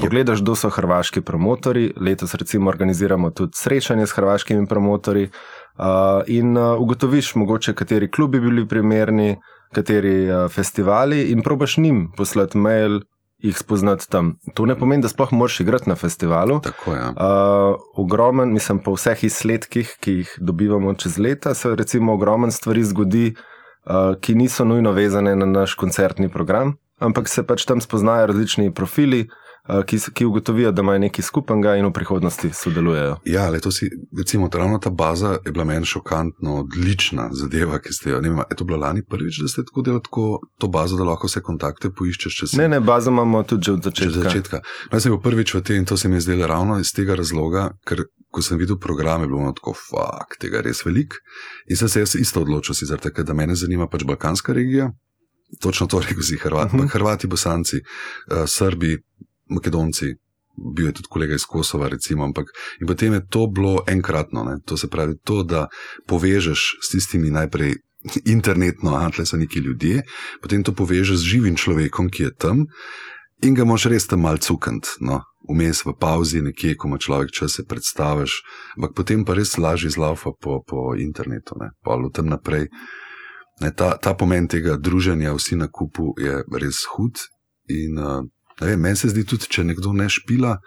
Pogledaš, 0.00 0.42
kdo 0.42 0.54
so 0.54 0.70
hrvaški 0.70 1.20
promotori. 1.20 1.92
Letos 2.00 2.34
recimo 2.34 2.70
organiziramo 2.70 3.30
tudi 3.30 3.52
srečanje 3.54 4.06
s 4.06 4.12
hrvaškimi 4.12 4.66
promotori 4.66 5.24
uh, 5.24 5.84
in 6.26 6.56
uh, 6.56 6.80
ugotoviš, 6.80 7.34
mogoče 7.34 7.74
kateri 7.74 8.10
klubi 8.10 8.40
bi 8.40 8.48
bili 8.48 8.68
primerni, 8.68 9.36
kateri 9.72 10.30
uh, 10.30 10.50
festivali, 10.50 11.22
in 11.22 11.42
probaš 11.42 11.76
njim 11.76 12.12
poslati 12.16 12.58
mail. 12.58 13.00
Jih 13.44 13.58
spoznati 13.58 14.06
tam. 14.10 14.38
To 14.54 14.64
ne 14.66 14.72
pomeni, 14.78 15.02
da 15.02 15.08
sploh 15.08 15.32
moraš 15.32 15.58
igrati 15.60 15.88
na 15.88 15.94
festivalu. 15.94 16.60
Tako 16.64 16.92
je. 16.92 17.00
Ja. 17.00 17.08
Uh, 17.10 17.80
ogromen, 17.96 18.52
mislim, 18.52 18.78
po 18.78 18.94
vseh 18.94 19.24
izsledkih, 19.24 19.90
ki 20.00 20.12
jih 20.12 20.30
dobivamo 20.40 20.94
čez 20.94 21.18
leta, 21.18 21.52
se 21.54 21.74
recimo 21.76 22.14
ogromen 22.14 22.50
stvari 22.50 22.84
zgodi, 22.84 23.34
uh, 23.34 24.14
ki 24.20 24.34
niso 24.34 24.64
nujno 24.64 24.92
vezane 24.92 25.36
na 25.36 25.46
naš 25.46 25.74
koncertni 25.74 26.28
program 26.28 26.76
ampak 26.98 27.28
se 27.28 27.42
pač 27.46 27.64
tam 27.64 27.80
spoznajo 27.80 28.26
različni 28.32 28.74
profili. 28.74 29.26
Eh, 29.68 29.82
ki, 29.86 29.98
ki 30.14 30.24
ugotovijo, 30.24 30.72
da 30.72 30.82
imajo 30.82 30.98
nekaj 30.98 31.24
skupnega 31.24 31.76
in 31.76 31.86
v 31.86 31.92
prihodnosti 31.92 32.50
sodelujejo. 32.52 33.16
Ja, 33.24 33.48
le 33.48 33.60
to 33.64 33.70
si, 33.72 33.88
recimo, 34.18 34.48
ravno 34.52 34.78
ta 34.78 34.90
baza 34.90 35.38
je 35.44 35.52
bila 35.52 35.64
meni 35.64 35.86
šokantno, 35.88 36.56
odlična 36.56 37.30
zadeva, 37.32 37.78
ki 37.80 37.92
ste 37.92 38.10
jo. 38.10 38.20
Ne 38.20 38.28
vem, 38.28 38.42
je 38.50 38.56
to 38.60 38.64
bilo 38.68 38.78
lani 38.78 39.00
prvič, 39.08 39.38
da 39.40 39.48
ste 39.48 39.64
tako 39.64 39.82
delali 39.82 40.02
tako, 40.04 40.26
to 40.60 40.68
bazo, 40.68 40.98
da 41.00 41.06
lahko 41.08 41.30
vse 41.32 41.40
kontakte 41.40 41.88
poiščeš? 41.90 42.42
Si... 42.50 42.58
Ne, 42.60 42.68
ne, 42.68 42.80
bazo 42.80 43.10
imamo 43.10 43.40
tudi 43.42 43.70
od 43.72 43.88
začetka. 43.88 44.10
Od 44.12 44.26
začetka. 44.26 44.60
No, 44.60 44.98
jaz 44.98 45.06
sem 45.06 45.14
bil 45.14 45.22
prvič 45.24 45.54
v 45.54 45.62
tem 45.64 45.80
in 45.80 45.88
to 45.88 45.96
se 45.96 46.12
mi 46.12 46.20
je 46.20 46.26
zdelo 46.28 46.46
ravno 46.46 46.76
iz 46.78 46.92
tega 46.92 47.16
razloga, 47.16 47.70
ker 47.88 48.04
ko 48.28 48.44
sem 48.44 48.60
videl 48.60 48.76
program, 48.76 49.24
je 49.24 49.32
bilo 49.32 49.54
tako, 49.56 49.72
fuck, 49.72 50.36
tega 50.44 50.60
je 50.60 50.68
res 50.68 50.84
velik. 50.84 51.16
In 51.72 51.80
sem 51.80 51.88
se 51.88 52.04
jaz 52.04 52.18
isto 52.20 52.44
odločil, 52.44 52.76
zaradi 52.84 53.08
tega, 53.08 53.24
da 53.24 53.32
me 53.32 53.48
zanima 53.56 53.88
pač 53.88 54.04
Balkanska 54.04 54.52
regija. 54.52 54.92
Točno 55.60 55.86
to 55.86 56.00
rekel 56.00 56.22
si, 56.22 56.36
Hrvati, 56.36 56.68
uh 56.68 56.74
mhm. 56.74 56.88
-huh. 56.88 56.92
Hrvati 56.92 57.26
Bosanci, 57.26 57.76
uh, 57.76 58.44
Srbi, 58.46 58.98
Makedonci, 59.50 60.14
bil 60.76 60.86
je 60.86 60.92
tudi 60.92 61.08
kolega 61.10 61.34
iz 61.34 61.44
Kosova, 61.44 61.88
recimo, 61.88 62.24
ampak 62.24 62.46
in 62.80 62.86
potem 62.86 63.12
je 63.12 63.26
to 63.28 63.46
bilo 63.46 63.82
enkratno. 63.86 64.44
Ne? 64.44 64.56
To 64.64 64.76
se 64.76 64.88
pravi, 64.88 65.14
to, 65.24 65.42
da 65.42 65.66
povežeš 66.06 66.78
s 66.82 66.90
tistimi 66.90 67.30
najprej 67.30 67.74
internetno, 68.26 68.96
a 68.96 69.10
tle 69.10 69.26
so 69.26 69.36
neki 69.36 69.58
ljudje, 69.58 70.02
potem 70.42 70.62
to 70.62 70.72
povežeš 70.72 71.16
z 71.16 71.24
živim 71.24 71.56
človekom, 71.56 72.10
ki 72.10 72.22
je 72.22 72.34
tam 72.38 72.66
in 73.42 73.54
ga 73.54 73.64
moš 73.64 73.88
res 73.92 74.06
tam 74.06 74.24
mal 74.24 74.38
cukant. 74.38 74.86
No? 75.00 75.20
Vmes 75.48 75.82
v 75.84 75.92
pauzi, 76.00 76.40
nekje, 76.40 76.76
ko 76.76 76.88
ima 76.88 76.98
človek 76.98 77.32
čas, 77.34 77.58
se 77.58 77.64
predstaviš, 77.68 78.40
ampak 78.78 78.94
potem 78.96 79.24
pa 79.24 79.36
res 79.36 79.58
lažje 79.58 79.92
zlaufa 79.92 80.32
po, 80.40 80.62
po 80.64 80.94
internetu, 80.96 81.58
ne? 81.60 81.74
pa 81.84 81.98
v 82.00 82.08
tem 82.08 82.24
naprej. 82.24 82.70
Ne, 83.64 83.70
ta, 83.72 83.94
ta 83.96 84.12
pomen 84.12 84.48
tega 84.50 84.76
druženja, 84.76 85.32
vsi 85.32 85.56
na 85.56 85.70
kupu, 85.72 86.12
je 86.20 86.42
res 86.60 86.84
hud. 86.92 87.22
In 87.72 87.96
uh, 87.96 88.20
meni 88.76 88.96
se 88.96 89.08
zdi 89.08 89.24
tudi, 89.24 89.48
če 89.48 89.64
nekdo 89.64 89.94
ne 89.96 90.10
špila, 90.12 90.58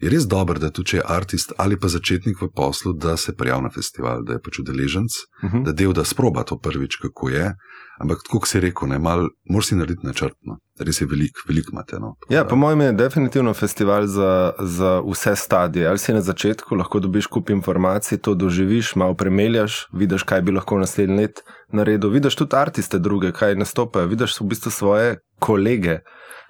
je 0.00 0.10
res 0.10 0.24
dobro, 0.28 0.58
da 0.58 0.70
tudi 0.72 0.94
če 0.94 0.96
je 0.96 1.04
umetnik 1.04 1.52
ali 1.60 1.78
pa 1.80 1.88
začetnik 1.88 2.40
v 2.42 2.48
poslu, 2.56 2.94
da 2.96 3.16
se 3.16 3.36
prijavi 3.36 3.68
na 3.68 3.70
festival, 3.70 4.24
da 4.24 4.38
je 4.38 4.42
pač 4.42 4.58
udeleženc, 4.64 5.12
uh 5.12 5.44
mhm. 5.44 5.56
-huh. 5.56 5.64
da 5.64 5.72
del, 5.72 5.92
da 5.92 6.04
sproba 6.04 6.44
to 6.44 6.58
prvič, 6.58 6.96
kako 6.96 7.28
je. 7.28 7.54
Ampak, 8.02 8.24
kot 8.30 8.48
si 8.50 8.60
rekel, 8.60 8.88
ne, 8.90 8.98
mal, 8.98 9.28
moraš 9.50 9.68
si 9.70 9.76
narediti 9.78 10.06
načrtno, 10.06 10.56
res 10.82 10.98
je 11.00 11.06
veliko, 11.06 11.44
veliko 11.48 11.70
imate. 11.72 12.00
No. 12.02 12.14
Ja, 12.28 12.42
po 12.44 12.56
mojem 12.56 12.80
je 12.80 12.92
definitivno 12.98 13.54
festival 13.54 14.06
za, 14.10 14.52
za 14.58 14.96
vse 15.06 15.36
stadije. 15.36 15.86
Ali 15.88 15.98
si 15.98 16.14
na 16.14 16.20
začetku 16.20 16.74
lahko 16.74 17.00
dobiš 17.00 17.26
kup 17.26 17.50
informacij, 17.54 18.18
to 18.18 18.34
doživiš, 18.34 18.94
malo 18.96 19.14
premeljaš, 19.14 19.86
vidiš, 19.92 20.26
kaj 20.26 20.42
bi 20.42 20.56
lahko 20.56 20.78
naslednji 20.78 21.20
let 21.22 21.44
naredil. 21.72 22.10
Vidiš 22.10 22.36
tudi 22.36 22.56
artiste 22.56 22.98
druge, 22.98 23.32
kaj 23.32 23.54
nastopajo, 23.54 24.10
vidiš 24.10 24.40
v 24.40 24.50
bistvu 24.50 24.70
svoje 24.70 25.16
kolege 25.38 26.00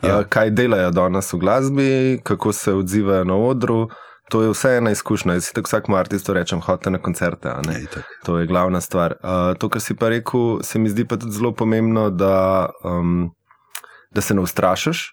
ja. 0.02 0.18
uh, 0.18 0.24
kaj 0.28 0.50
delajo 0.50 0.90
danes 0.90 1.32
v 1.32 1.38
glasbi, 1.38 2.20
kako 2.22 2.52
se 2.52 2.72
odzivajo 2.72 3.24
na 3.24 3.36
odru. 3.36 3.88
To 4.32 4.42
je 4.42 4.50
vse 4.54 4.76
ena 4.78 4.90
izkušnja. 4.90 5.36
Jaz 5.36 5.50
si 5.50 5.54
tako 5.54 5.68
vsak 5.68 5.88
martis 5.92 6.24
to 6.24 6.32
rečem, 6.32 6.60
hodite 6.64 6.90
na 6.90 6.98
koncerte. 6.98 7.52
Ne, 7.66 7.82
to 8.24 8.38
je 8.38 8.46
glavna 8.46 8.80
stvar. 8.80 9.16
Uh, 9.20 9.52
to, 9.58 9.68
kar 9.68 9.82
si 9.84 9.94
pa 9.94 10.08
rekel, 10.08 10.62
se 10.62 10.78
mi 10.78 10.88
zdi 10.88 11.04
pa 11.04 11.16
tudi 11.20 11.36
zelo 11.36 11.52
pomembno, 11.52 12.08
da, 12.10 12.70
um, 12.84 13.30
da 14.10 14.24
se 14.24 14.34
ne 14.34 14.40
ustrašiš. 14.40 15.10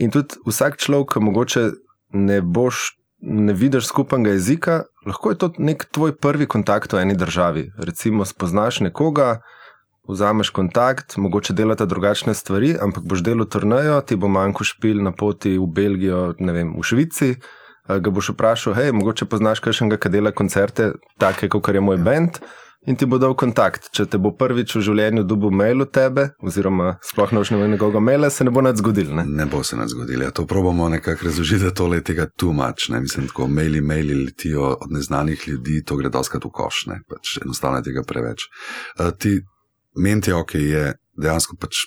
In 0.00 0.12
tudi 0.12 0.36
vsak 0.46 0.76
človek, 0.76 1.14
ki 1.14 1.24
mogoče 1.24 1.70
ne 2.12 2.40
boš 2.42 3.00
ne 3.20 3.52
vidiš 3.52 3.86
skupnega 3.86 4.30
jezika, 4.30 4.82
lahko 5.06 5.30
je 5.30 5.38
to 5.38 5.52
nek 5.58 5.84
tvoj 5.92 6.16
prvi 6.16 6.46
kontakt 6.46 6.92
v 6.92 7.02
eni 7.02 7.16
državi. 7.16 7.70
Recimo, 7.78 8.24
spoznaš 8.24 8.80
nekoga, 8.80 9.40
vzameš 10.08 10.50
kontakt, 10.50 11.16
mogoče 11.16 11.52
delate 11.52 11.86
drugačne 11.86 12.34
stvari, 12.34 12.74
ampak 12.80 13.04
boš 13.04 13.22
delo 13.22 13.44
trnajo, 13.44 14.00
ti 14.00 14.16
bo 14.16 14.28
manjko 14.28 14.64
špil 14.64 15.02
na 15.04 15.12
poti 15.12 15.58
v 15.58 15.66
Belgijo, 15.66 16.34
ne 16.38 16.52
vem, 16.52 16.72
v 16.78 16.84
Švici. 16.84 17.34
Ga 17.98 18.10
boš 18.10 18.32
vprašal, 18.34 18.74
hej, 18.78 18.92
mogoče 18.94 19.26
poznaš 19.26 19.62
kakšnega, 19.64 19.98
ki 19.98 20.12
dela 20.12 20.30
koncerte, 20.30 20.92
take 21.18 21.48
kot 21.50 21.74
je 21.74 21.82
moj 21.82 21.98
bend 21.98 22.38
in 22.86 22.96
ti 22.96 23.06
bo 23.06 23.18
dal 23.20 23.34
kontakt. 23.36 23.90
Če 23.96 24.06
te 24.08 24.18
bo 24.20 24.32
prvič 24.36 24.74
v 24.78 24.82
življenju 24.84 25.24
dobil 25.28 25.52
mail 25.54 25.84
od 25.84 25.92
tebe, 25.92 26.30
oziroma 26.40 26.94
sploh 27.04 27.34
ne 27.34 27.42
boš 27.42 27.52
imel 27.52 27.68
njegovega 27.74 28.02
maila, 28.04 28.30
se 28.32 28.46
ne 28.46 28.54
bo 28.54 28.64
nič 28.64 28.80
zgodilo. 28.80 29.18
Ne? 29.20 29.26
ne 29.28 29.46
bo 29.50 29.62
se 29.66 29.76
nič 29.76 29.92
zgodilo. 29.92 30.24
Ja, 30.24 30.34
to 30.34 30.46
probamo 30.48 30.88
nekako 30.92 31.28
razložiti, 31.28 31.64
da 31.66 31.74
tole 31.76 32.00
je 32.00 32.06
tega 32.12 32.26
tu 32.30 32.54
mač. 32.56 32.88
Mislim, 32.94 33.28
tako 33.28 33.50
maili, 33.52 33.84
maili 33.84 34.16
letijo 34.24 34.72
od 34.80 34.96
neznanih 34.96 35.48
ljudi, 35.48 35.82
to 35.84 36.00
gre 36.00 36.12
doskrat 36.12 36.44
v 36.44 36.52
koš, 36.56 36.86
ne? 36.92 37.00
pač 37.08 37.36
enostavno 37.44 37.82
je 37.82 37.90
tega 37.90 38.04
preveč. 38.06 38.48
Uh, 38.96 39.10
ti 39.12 39.38
menti, 39.96 40.32
ok, 40.32 40.54
je 40.54 40.92
dejansko 41.20 41.60
pač. 41.60 41.84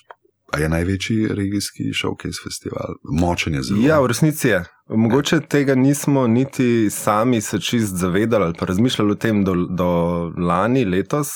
A 0.53 0.59
je 0.61 0.67
največji 0.69 1.31
regijski 1.33 1.87
showcase 1.97 2.37
festival, 2.43 2.99
močen 3.09 3.55
je 3.57 3.63
zelo? 3.65 3.81
Ja, 3.81 3.97
v 4.03 4.11
resnici 4.11 4.51
je. 4.51 4.59
Mogoče 4.93 5.39
tega 5.39 5.75
nismo 5.75 6.27
niti 6.27 6.89
sami 6.89 7.41
se 7.41 7.59
čist 7.59 7.95
zavedali 7.95 8.43
ali 8.43 8.53
pa 8.59 8.65
razmišljali 8.65 9.11
o 9.11 9.15
tem 9.15 9.43
do, 9.43 9.55
do 9.69 9.89
lani, 10.37 10.85
letos. 10.85 11.27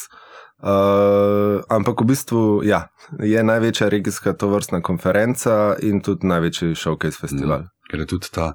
Uh, 0.58 1.62
ampak 1.70 2.02
v 2.02 2.06
bistvu 2.06 2.62
ja, 2.66 2.88
je 3.20 3.44
največja 3.44 3.90
regijska 3.90 4.34
tovrstna 4.34 4.82
konferenca 4.82 5.76
in 5.82 6.02
tudi 6.02 6.28
največji 6.28 6.76
showcase 6.76 7.20
festival. 7.22 7.60
Mm, 7.60 7.70
ker 7.92 8.00
je 8.00 8.08
tudi 8.10 8.32
ta, 8.34 8.54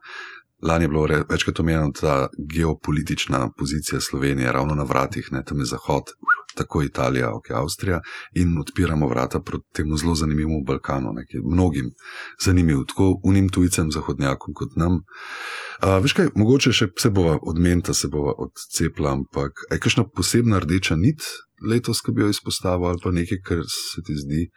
lani 0.63 0.85
je 0.85 0.89
bilo 0.89 1.07
večkrat 1.31 1.61
omenjeno, 1.61 1.93
ta 2.01 2.29
geopolitična 2.55 3.51
pozicija 3.59 4.01
Slovenije, 4.01 4.53
ravno 4.53 4.75
na 4.75 4.83
vratih, 4.83 5.29
ne 5.33 5.45
tam 5.45 5.59
je 5.59 5.65
zahod, 5.65 6.03
tako 6.55 6.83
Italija, 6.83 7.35
ok, 7.35 7.51
Avstrija, 7.51 8.01
in 8.35 8.59
odpiramo 8.59 9.09
vrata 9.09 9.41
proti 9.41 9.65
temu 9.73 9.97
zelo 9.97 10.15
zanimivemu 10.15 10.65
Balkanu, 10.67 11.13
nekaj 11.13 11.41
mnogim 11.45 11.91
zanimiv, 12.45 12.85
tako 12.89 13.21
unim 13.25 13.49
tujcem, 13.49 13.93
zahodnjakom 13.93 14.55
kot 14.55 14.77
nam. 14.77 14.93
Uh, 14.93 16.03
veš 16.03 16.13
kaj, 16.13 16.29
mogoče 16.35 16.73
še 16.73 16.89
se 16.99 17.11
bova 17.11 17.39
odmenta, 17.43 17.95
se 17.95 18.09
bova 18.09 18.35
odcepla, 18.39 19.13
ampak 19.13 19.65
je 19.71 19.79
kakšna 19.79 20.05
posebna 20.17 20.59
rdeča 20.59 20.97
nit 20.97 21.25
letos, 21.69 22.01
ki 22.03 22.13
bi 22.13 22.23
jo 22.23 22.29
izpostavil, 22.29 22.87
ali 22.87 23.03
pa 23.03 23.11
nekaj, 23.11 23.39
kar 23.47 23.63
se 23.69 24.03
ti 24.07 24.17
zdi, 24.19 24.49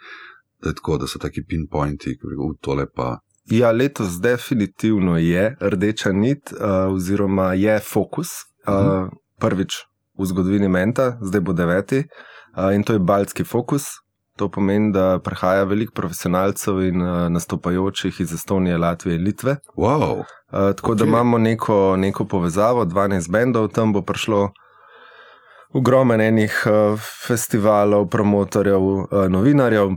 da 0.64 0.70
je 0.70 0.80
tako, 0.80 0.98
da 0.98 1.08
so 1.08 1.22
taki 1.22 1.46
pinpointi, 1.48 2.18
ki 2.18 2.32
bi 2.32 2.52
tole 2.62 2.88
pa. 2.96 3.16
Ja, 3.52 3.72
letos 3.72 4.20
definitivno 4.22 5.18
je 5.18 5.56
rdeča 5.62 6.12
nit, 6.12 6.52
uh, 6.52 6.94
oziroma 6.94 7.54
je 7.54 7.80
fokus. 7.80 8.28
Uh, 8.68 9.10
prvič 9.40 9.86
v 10.18 10.26
zgodovini 10.26 10.68
Menta, 10.68 11.18
zdaj 11.22 11.42
bo 11.42 11.54
deveti, 11.54 12.06
in 12.74 12.84
to 12.84 12.94
je 12.94 13.00
Baltski 13.00 13.44
fokus. 13.44 13.84
To 14.36 14.50
pomeni, 14.52 14.92
da 14.92 15.20
prihaja 15.24 15.64
veliko 15.64 15.94
profesionalcev 15.96 16.82
in 16.84 17.00
nastopajočih 17.32 18.20
iz 18.20 18.34
Estonije, 18.34 18.78
Latvije 18.78 19.16
in 19.16 19.24
Litve. 19.24 19.56
Wow. 19.78 20.24
Tako 20.52 20.92
okay. 20.92 20.98
da 20.98 21.06
imamo 21.06 21.38
neko, 21.38 21.96
neko 21.98 22.26
povezavo, 22.26 22.86
12 22.86 23.32
bendov, 23.32 23.68
tam 23.68 23.94
bo 23.94 24.02
prišlo 24.02 24.50
ogromen 25.74 26.22
enih 26.22 26.64
festivalov, 27.28 28.10
promotorjev, 28.10 28.82
novinarjev, 29.30 29.96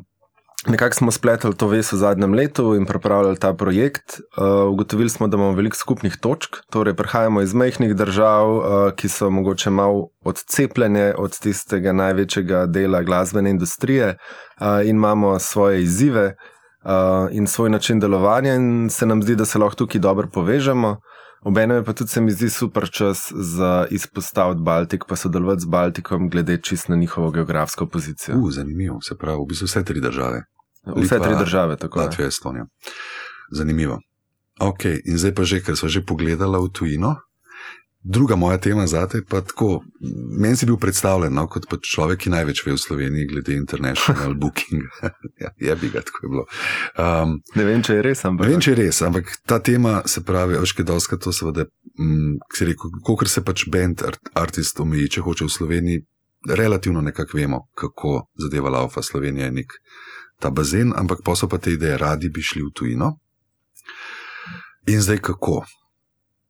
Nekako 0.69 0.95
smo 0.95 1.11
spletli 1.11 1.55
to 1.57 1.67
ves 1.69 1.93
v 1.93 1.97
zadnjem 1.97 2.35
letu 2.35 2.75
in 2.77 2.85
pripravljali 2.87 3.39
ta 3.41 3.55
projekt. 3.55 4.21
Uh, 4.21 4.73
ugotovili 4.73 5.09
smo, 5.09 5.29
da 5.29 5.37
imamo 5.37 5.53
veliko 5.53 5.77
skupnih 5.77 6.17
točk, 6.21 6.57
torej 6.71 6.95
prihajamo 6.95 7.41
iz 7.41 7.55
mehkih 7.55 7.95
držav, 7.97 8.57
uh, 8.57 8.65
ki 8.97 9.09
so 9.09 9.31
mogoče 9.31 9.71
malo 9.71 10.09
odcepljene 10.25 11.15
od 11.19 11.39
tistega 11.39 11.93
največjega 11.93 12.67
dela 12.67 13.03
glasbene 13.03 13.51
industrije 13.51 14.09
uh, 14.61 14.67
in 14.85 14.97
imamo 14.97 15.39
svoje 15.39 15.83
izzive 15.83 16.35
uh, 16.85 16.93
in 17.31 17.47
svoj 17.47 17.71
način 17.71 18.01
delovanja, 18.01 18.55
in 18.55 18.91
se 18.91 19.07
nam 19.07 19.23
zdi, 19.23 19.37
da 19.37 19.45
se 19.45 19.59
lahko 19.59 19.77
tukaj 19.77 20.01
dobro 20.01 20.29
povežemo. 20.33 20.97
Obenem 21.45 21.85
pa 21.85 21.93
tudi 21.93 22.11
se 22.11 22.21
mi 22.21 22.31
zdi 22.31 22.51
super 22.51 22.91
čas 22.91 23.33
za 23.33 23.87
izpostaviti 23.91 24.61
Baltik, 24.63 25.05
pa 25.09 25.17
sodelovati 25.17 25.61
z 25.61 25.67
Baltikom, 25.67 26.29
glede 26.29 26.61
čist 26.63 26.89
na 26.89 26.97
njihovo 26.97 27.31
geografsko 27.31 27.87
pozicijo. 27.87 28.37
Uh, 28.37 28.53
zanimivo, 28.53 29.01
se 29.01 29.17
pravi, 29.17 29.39
v 29.39 29.49
bistvu 29.49 29.65
vse 29.65 29.85
tri 29.85 30.01
države. 30.01 30.58
Vse 30.87 31.01
Litva, 31.01 31.19
tri 31.19 31.39
države, 31.39 31.77
tako 31.77 32.01
je. 32.01 32.07
Latvija, 32.07 32.29
Estonija. 32.29 32.67
Zanimivo. 33.51 34.01
Ok, 34.61 34.85
in 35.05 35.19
zdaj 35.19 35.35
pa 35.35 35.45
že, 35.45 35.63
ker 35.63 35.77
smo 35.77 35.89
že 35.89 36.03
pogledali 36.03 36.59
v 36.59 36.71
tujino. 36.73 37.17
Druga 38.03 38.37
moja 38.37 38.59
tema 38.59 38.87
za 38.87 39.07
te 39.07 39.21
pa 39.29 39.41
tako. 39.41 39.83
Meni 40.39 40.57
si 40.57 40.67
bil 40.67 40.77
predstavljen 40.79 41.35
no, 41.35 41.47
kot 41.51 41.67
človek, 41.83 42.21
ki 42.25 42.31
največ 42.31 42.63
ve 42.67 42.73
v 42.73 42.79
Sloveniji, 42.79 43.27
glede 43.27 43.57
international 43.59 44.35
booking. 44.41 44.83
ja, 45.43 45.51
je 45.59 45.77
bi 45.77 45.91
ga 45.91 46.01
tako 46.01 46.19
je 46.23 46.31
bilo. 46.31 46.45
Um, 46.95 47.41
ne 47.55 47.65
vem, 47.65 47.83
če 47.83 47.99
je 47.99 48.05
res. 48.07 48.25
Ampak. 48.25 48.47
Ne 48.47 48.55
vem, 48.55 48.63
če 48.63 48.71
je 48.71 48.79
res, 48.79 49.03
ampak 49.03 49.35
ta 49.47 49.59
tema 49.59 50.03
se 50.07 50.23
pravi, 50.25 50.57
oške 50.63 50.87
doska 50.87 51.19
to 51.19 51.35
seveda, 51.35 51.67
mm, 51.99 52.39
kot 53.03 53.29
se 53.29 53.43
pač 53.45 53.67
bend 53.67 54.07
art, 54.07 54.31
artist 54.35 54.81
omeji, 54.81 55.19
če 55.19 55.27
hoče 55.27 55.45
v 55.45 55.55
Sloveniji, 55.59 56.07
relativno 56.49 57.01
nekako 57.01 57.37
vemo, 57.37 57.67
kako 57.75 58.29
zadeva 58.39 58.71
laufa 58.71 59.03
Slovenija 59.03 59.51
je 59.51 59.53
nek 59.53 59.75
ta 60.41 60.51
bazen, 60.51 60.93
ampak 60.97 61.25
pa 61.25 61.37
so 61.37 61.49
pa 61.49 61.59
te 61.59 61.73
ideje, 61.73 61.99
radi 61.99 62.29
bi 62.29 62.43
šli 62.43 62.63
v 62.63 62.71
tujino. 62.75 63.19
In 64.87 65.03
zdaj 65.03 65.19
kako? 65.19 65.65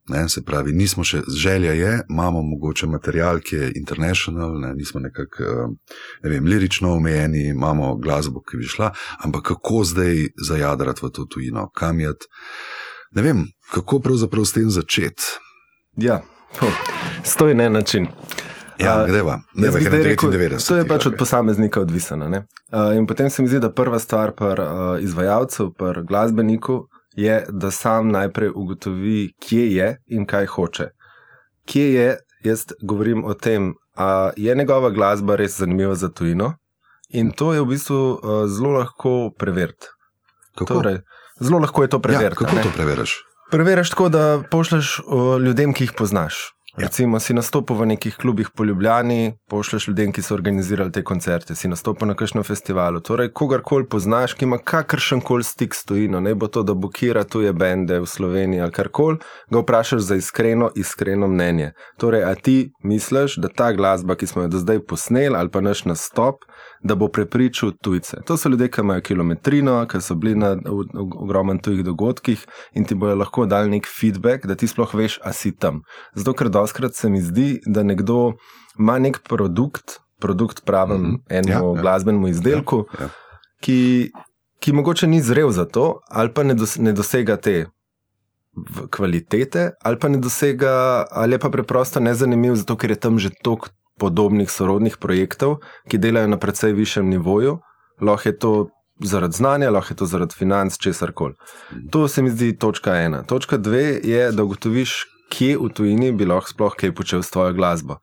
Ne, 0.09 0.29
se 0.29 0.41
pravi, 0.45 0.73
nismo 0.73 1.05
še, 1.05 1.21
želja 1.37 1.73
je, 1.73 1.91
imamo 2.11 2.43
mogoče 2.43 2.87
material, 2.87 3.43
ki 3.45 3.57
je 3.57 3.73
international, 3.77 4.55
ne, 4.61 4.73
nismo 4.75 5.01
nekako 5.05 5.43
eh, 5.45 5.75
ne 6.23 6.31
vem, 6.31 6.47
lirično 6.47 6.95
omejeni, 6.97 7.49
imamo 7.53 7.95
glasbo, 7.97 8.41
ki 8.41 8.57
bi 8.57 8.65
šla, 8.65 8.89
ampak 9.27 9.51
kako 9.53 9.83
zdaj 9.85 10.31
zajadrati 10.49 11.05
v 11.05 11.13
to 11.13 11.27
tujino, 11.29 11.69
kam 11.77 12.01
je. 12.01 12.15
Ne 13.17 13.23
vem, 13.23 13.45
kako 13.75 14.01
pravzaprav 14.01 14.49
s 14.49 14.57
tem 14.57 14.71
začeti. 14.73 15.37
Ja, 15.97 16.23
stoj 17.25 17.55
na 17.55 17.69
način. 17.69 18.09
Ja, 18.79 19.07
greva, 19.07 19.41
ne 19.55 19.71
kaj 19.73 19.83
je 19.83 19.91
99. 19.91 20.69
To 20.69 20.77
je 20.77 20.85
pač 20.89 21.07
od 21.07 21.17
posameznika 21.19 21.81
odvisno. 21.81 22.17
Uh, 22.27 22.97
in 22.97 23.07
potem 23.07 23.31
se 23.31 23.43
mi 23.43 23.49
zdi, 23.49 23.61
da 23.61 23.73
prva 23.73 23.99
stvar 23.99 24.33
pri 24.39 24.63
uh, 24.63 25.03
izvajalcu, 25.03 25.73
pri 25.79 26.05
glasbeniku, 26.07 26.85
je, 27.17 27.45
da 27.49 27.71
sam 27.71 28.09
najprej 28.09 28.53
ugotovi, 28.55 29.33
kje 29.41 29.75
je 29.75 29.97
in 30.07 30.27
kaj 30.27 30.47
hoče. 30.47 30.89
Kje 31.67 31.93
je, 31.95 32.17
jaz 32.45 32.65
govorim 32.83 33.25
o 33.25 33.35
tem, 33.35 33.75
ali 33.95 34.33
je 34.37 34.55
njegova 34.55 34.91
glasba 34.91 35.37
res 35.37 35.59
zanimiva 35.59 35.95
za 35.95 36.09
tujino. 36.09 36.55
In 37.09 37.33
to 37.33 37.53
je 37.55 37.61
v 37.61 37.67
bistvu 37.67 37.97
uh, 37.97 38.45
zelo 38.47 38.77
lahko 38.79 39.31
preveriti. 39.39 39.91
Torej, 40.67 41.01
zelo 41.41 41.59
lahko 41.59 41.83
je 41.83 41.89
to 41.89 41.99
preveriti. 41.99 42.45
Ja, 42.45 42.47
kako 42.47 42.57
ne? 42.57 42.63
to 42.63 42.71
preveriš? 42.77 43.17
Preveriš 43.51 43.91
tako, 43.91 44.09
da 44.09 44.43
pošleš 44.51 44.99
uh, 45.01 45.41
ljudem, 45.41 45.73
ki 45.73 45.89
jih 45.89 45.93
poznaš. 45.99 46.58
Ja. 46.79 46.87
Recimo, 46.87 47.19
si 47.19 47.35
nastopil 47.35 47.75
v 47.75 47.87
nekih 47.87 48.17
klubih 48.17 48.51
po 48.55 48.65
Ljubljani, 48.65 49.35
pošlješ 49.51 49.89
ljudem, 49.89 50.13
ki 50.13 50.23
so 50.23 50.35
organizirali 50.35 50.93
te 50.93 51.03
koncerte, 51.03 51.55
si 51.59 51.69
nastopil 51.69 52.07
na 52.07 52.15
kakšnem 52.15 52.45
festivalu. 52.47 53.01
Torej, 53.03 53.33
kogarkoli 53.35 53.89
poznaš, 53.91 54.37
ki 54.39 54.47
ima 54.47 54.61
kakršen 54.63 55.21
koli 55.21 55.43
stik 55.45 55.75
s 55.75 55.83
tujino, 55.85 56.21
ne 56.21 56.37
bo 56.39 56.47
to, 56.47 56.63
da 56.63 56.77
bokira 56.79 57.25
tuje 57.25 57.53
bende 57.53 57.99
v 57.99 58.07
Sloveniji 58.07 58.63
ali 58.63 58.73
karkoli, 58.73 59.19
ga 59.51 59.59
vprašaš 59.59 60.07
za 60.07 60.21
iskreno, 60.23 60.71
iskreno 60.77 61.27
mnenje. 61.27 61.73
Torej, 61.99 62.23
a 62.23 62.35
ti 62.35 62.71
misliš, 62.85 63.41
da 63.43 63.49
ta 63.49 63.73
glasba, 63.73 64.15
ki 64.15 64.31
smo 64.31 64.47
jo 64.47 64.55
do 64.55 64.63
zdaj 64.63 64.79
posneli 64.87 65.35
ali 65.35 65.51
pa 65.51 65.61
naš 65.61 65.83
nastop, 65.85 66.47
da 66.83 66.95
bo 66.95 67.09
prepričal 67.09 67.73
tujce. 67.83 68.17
To 68.27 68.37
so 68.37 68.49
ljudje, 68.49 68.71
ki 68.71 68.81
imajo 68.81 69.01
kilometrino, 69.01 69.87
ki 69.87 70.01
so 70.01 70.15
bili 70.15 70.35
na 70.35 70.57
ogromnih 70.95 71.63
tujih 71.63 71.85
dogodkih 71.85 72.47
in 72.73 72.85
ti 72.85 72.95
bojo 72.95 73.17
lahko 73.17 73.47
dali 73.47 73.71
nek 73.71 73.87
feedback, 74.01 74.47
da 74.47 74.55
ti 74.55 74.69
sploh 74.69 74.95
veš, 74.95 75.19
a 75.23 75.33
si 75.33 75.53
tam. 75.57 75.83
Zato, 76.15 76.33
ker 76.33 76.49
doskrat 76.49 76.95
se 76.95 77.11
mi 77.11 77.23
zdi, 77.23 77.61
da 77.67 77.83
nekdo 77.83 78.33
ima 78.79 78.99
nek 78.99 79.21
produkt, 79.29 79.99
produkt 80.21 80.65
pravim, 80.65 81.01
mm 81.01 81.11
-hmm. 81.11 81.39
enemu 81.39 81.67
ja, 81.67 81.75
ja. 81.75 81.83
glasbenemu 81.83 82.29
izdelku, 82.29 82.85
ja, 82.99 83.05
ja. 83.05 83.09
Ki, 83.61 84.11
ki 84.61 84.73
mogoče 84.73 85.07
ni 85.07 85.23
zrel 85.23 85.51
za 85.51 85.65
to, 85.65 86.01
ali 86.09 86.33
pa 86.35 86.43
ne, 86.43 86.55
dos, 86.55 86.77
ne 86.77 86.93
dosega 86.93 87.37
te. 87.37 87.67
Kvalitete, 88.91 89.71
ali 89.83 89.99
pa 89.99 90.09
ne 90.09 90.19
dosega, 90.19 91.05
ali 91.11 91.39
pa 91.39 91.51
preprosto 91.51 92.01
nezanimiv, 92.01 92.55
zato 92.55 92.77
ker 92.77 92.91
je 92.91 92.97
tam 92.97 93.19
že 93.19 93.31
toliko 93.43 93.69
podobnih 93.99 94.51
sorodnih 94.51 94.97
projektov, 94.97 95.59
ki 95.89 95.99
delajo 95.99 96.29
na 96.29 96.39
precej 96.39 96.73
višjem 96.73 97.09
nivoju. 97.11 97.59
Lahko 98.01 98.29
je 98.29 98.39
to 98.39 98.53
zaradi 99.05 99.37
znanja, 99.37 99.71
lahko 99.71 99.93
je 99.93 99.97
to 99.97 100.07
zaradi 100.07 100.35
financ, 100.39 100.79
česar 100.79 101.13
koli. 101.13 101.35
To 101.91 102.09
se 102.09 102.23
mi 102.23 102.31
zdi 102.31 102.57
točka 102.59 102.97
ena. 102.97 103.23
Točka 103.23 103.57
dve 103.57 104.01
je, 104.05 104.31
da 104.33 104.45
ugotoviš, 104.45 105.05
kje 105.29 105.59
v 105.59 105.69
tujini 105.75 106.13
bi 106.13 106.27
lahko 106.27 106.51
sploh 106.51 106.75
kaj 106.79 106.95
počel 106.95 107.23
s 107.23 107.31
tvojo 107.31 107.53
glasbo. 107.53 107.99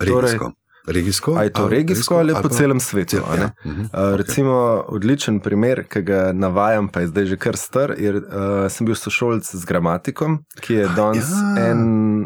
Torej, 0.00 0.38
Regijsko? 0.86 1.34
A 1.34 1.42
je 1.42 1.50
to 1.50 1.62
Ali 1.62 1.70
regijsko 1.72 2.14
ali 2.16 2.34
po 2.34 2.42
pa- 2.42 2.48
celem 2.50 2.80
svetu? 2.80 3.16
Ja, 3.18 3.34
ne? 3.34 3.40
ja, 3.42 3.50
mhm, 3.64 3.80
Uh, 3.82 3.86
okej. 3.86 4.16
recimo, 4.16 4.52
odličen 4.88 5.40
primer, 5.40 5.84
ki 5.84 6.02
ga 6.02 6.32
navajam, 6.32 6.88
pa 6.88 7.00
je 7.00 7.06
zdaj 7.06 7.24
že 7.26 7.36
kar 7.38 7.56
star. 7.56 7.94
Je, 7.98 8.10
uh, 8.12 8.22
sem 8.68 8.86
bil 8.86 8.94
sošolc 8.94 9.44
z 9.46 9.64
gramatikom, 9.64 10.38
ki 10.56 10.74
je 10.74 10.88
danes 10.90 11.28
Ja. 11.30 11.54
ja. 11.58 11.66
en 11.66 11.80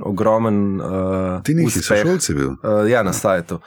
ogromen 0.04 0.56
uh, 0.76 1.42
Ti 1.42 1.54
nisi 1.54 1.78
uspeh. 1.78 1.98
sošolci 1.98 2.34
bil? 2.34 2.50
Uh, 2.52 2.86
ja, 2.86 3.02
na 3.02 3.12
sajtu. 3.12 3.58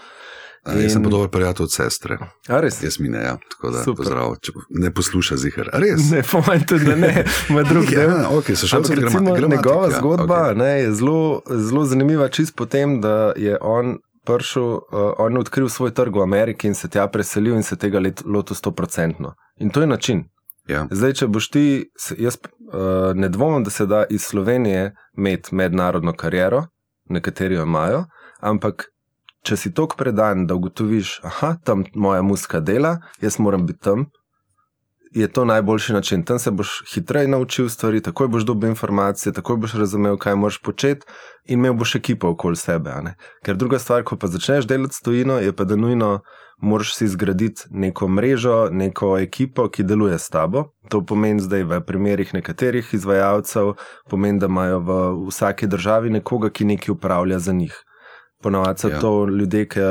A, 0.63 0.71
Jaz 0.73 0.91
sem 0.91 0.99
In- 0.99 1.03
pa 1.03 1.09
dober 1.09 1.29
prijatelj 1.29 1.63
od 1.63 1.71
sestre. 1.71 2.17
A 2.47 2.59
res? 2.59 2.83
Jaz 2.83 2.99
mi 2.99 3.07
ne, 3.07 3.19
ja. 3.19 3.37
tako 3.49 3.69
da 3.69 3.83
pozdrav. 3.87 4.35
Če 4.37 4.51
ne 4.69 4.91
posluša 4.91 5.37
zihar. 5.37 5.69
A 5.71 5.79
res? 5.79 6.11
Ne, 6.11 6.19
po 6.21 6.41
mojem 6.41 6.65
tudi 6.65 6.85
da 6.85 6.95
ne, 6.97 7.13
ima 7.49 7.63
drug 7.63 7.85
del. 7.85 8.09
Ja, 8.11 8.27
okay, 8.29 8.51
sošolci 8.53 8.75
Ampak 8.91 8.97
od 8.97 9.03
recimo, 9.05 9.21
grama- 9.23 9.37
gramatik, 9.37 9.65
njegova 9.65 9.85
ja, 9.85 9.97
zgodba 9.97 10.41
okay. 10.45 10.57
ne, 10.57 10.71
je 10.81 10.93
zelo, 10.93 11.21
zelo 11.47 11.85
zanimiva, 11.85 12.27
čist 12.29 12.51
potem, 12.53 12.99
da 13.01 13.31
je 13.37 13.55
on 13.61 13.95
prišel, 14.27 14.63
uh, 14.63 14.81
on 15.17 15.33
je 15.33 15.39
odkril 15.39 15.69
svoj 15.69 15.93
trg 15.95 16.15
v 16.15 16.25
Ameriki 16.25 16.67
in 16.67 16.75
se 16.75 16.89
tja 16.89 17.07
preselil 17.07 17.55
in 17.55 17.63
se 17.63 17.77
tega 17.79 18.01
lotil 18.25 18.55
stoprocentno. 18.55 19.33
In 19.57 19.69
to 19.69 19.81
je 19.81 19.87
način. 19.87 20.25
Ja. 20.67 20.83
Zdaj, 20.91 21.13
če 21.13 21.27
boš 21.31 21.49
ti, 21.49 21.65
jaz 22.19 22.37
uh, 22.43 23.15
ne 23.15 23.29
dvomim, 23.31 23.63
da 23.63 23.71
se 23.71 23.85
da 23.87 24.03
iz 24.09 24.25
Slovenije 24.27 24.91
imeti 25.17 25.55
mednarodno 25.55 26.13
kariero, 26.13 26.65
nekateri 27.09 27.55
jo 27.55 27.63
imajo, 27.63 28.03
ampak 28.39 28.89
če 29.47 29.55
si 29.57 29.71
tok 29.73 29.95
predan, 29.95 30.43
da 30.47 30.57
ugotoviš, 30.59 31.19
da 31.23 31.53
tam 31.63 31.85
moja 31.95 32.21
muska 32.21 32.59
dela, 32.59 32.97
jaz 33.23 33.39
moram 33.39 33.65
biti 33.67 33.79
tam, 33.87 34.09
je 35.11 35.27
to 35.27 35.45
najboljši 35.45 35.93
način. 35.93 36.23
Tam 36.23 36.39
se 36.39 36.51
boš 36.51 36.83
hitreje 36.93 37.27
naučil 37.27 37.69
stvari, 37.69 38.01
takoj 38.01 38.27
boš 38.27 38.43
dobil 38.43 38.69
informacije, 38.69 39.33
takoj 39.33 39.57
boš 39.57 39.73
razumel, 39.73 40.17
kaj 40.17 40.35
moraš 40.35 40.61
početi 40.61 41.05
in 41.45 41.59
imel 41.59 41.73
boš 41.73 41.95
ekipo 41.95 42.29
okoli 42.29 42.55
sebe. 42.55 42.93
Ker 43.45 43.55
druga 43.55 43.79
stvar, 43.79 44.03
ko 44.03 44.15
pa 44.15 44.27
začneš 44.27 44.67
delati 44.67 44.95
s 44.95 45.01
tujino, 45.01 45.39
je 45.39 45.53
pa 45.53 45.63
da 45.63 45.75
nujno 45.75 46.19
moraš 46.57 46.95
si 46.95 47.07
zgraditi 47.07 47.61
neko 47.69 48.07
mrežo, 48.07 48.69
neko 48.71 49.17
ekipo, 49.17 49.69
ki 49.69 49.83
deluje 49.83 50.19
s 50.19 50.29
tabo. 50.29 50.63
To 50.89 51.05
pomeni 51.05 51.39
zdaj 51.39 51.63
v 51.63 51.81
primerih 51.81 52.33
nekaterih 52.33 52.93
izvajalcev, 52.93 53.73
pomeni, 54.09 54.39
da 54.39 54.45
imajo 54.45 54.79
v 54.79 54.97
vsaki 55.27 55.67
državi 55.67 56.09
nekoga, 56.09 56.49
ki 56.49 56.65
nekaj 56.65 56.91
upravlja 56.91 57.39
za 57.39 57.53
njih. 57.53 57.83
Ponovadi 58.43 58.79
so 58.79 58.89
Ja. 58.89 58.99
to 58.99 59.25
ljudje, 59.25 59.67
ki 59.67 59.79
uh, 59.81 59.87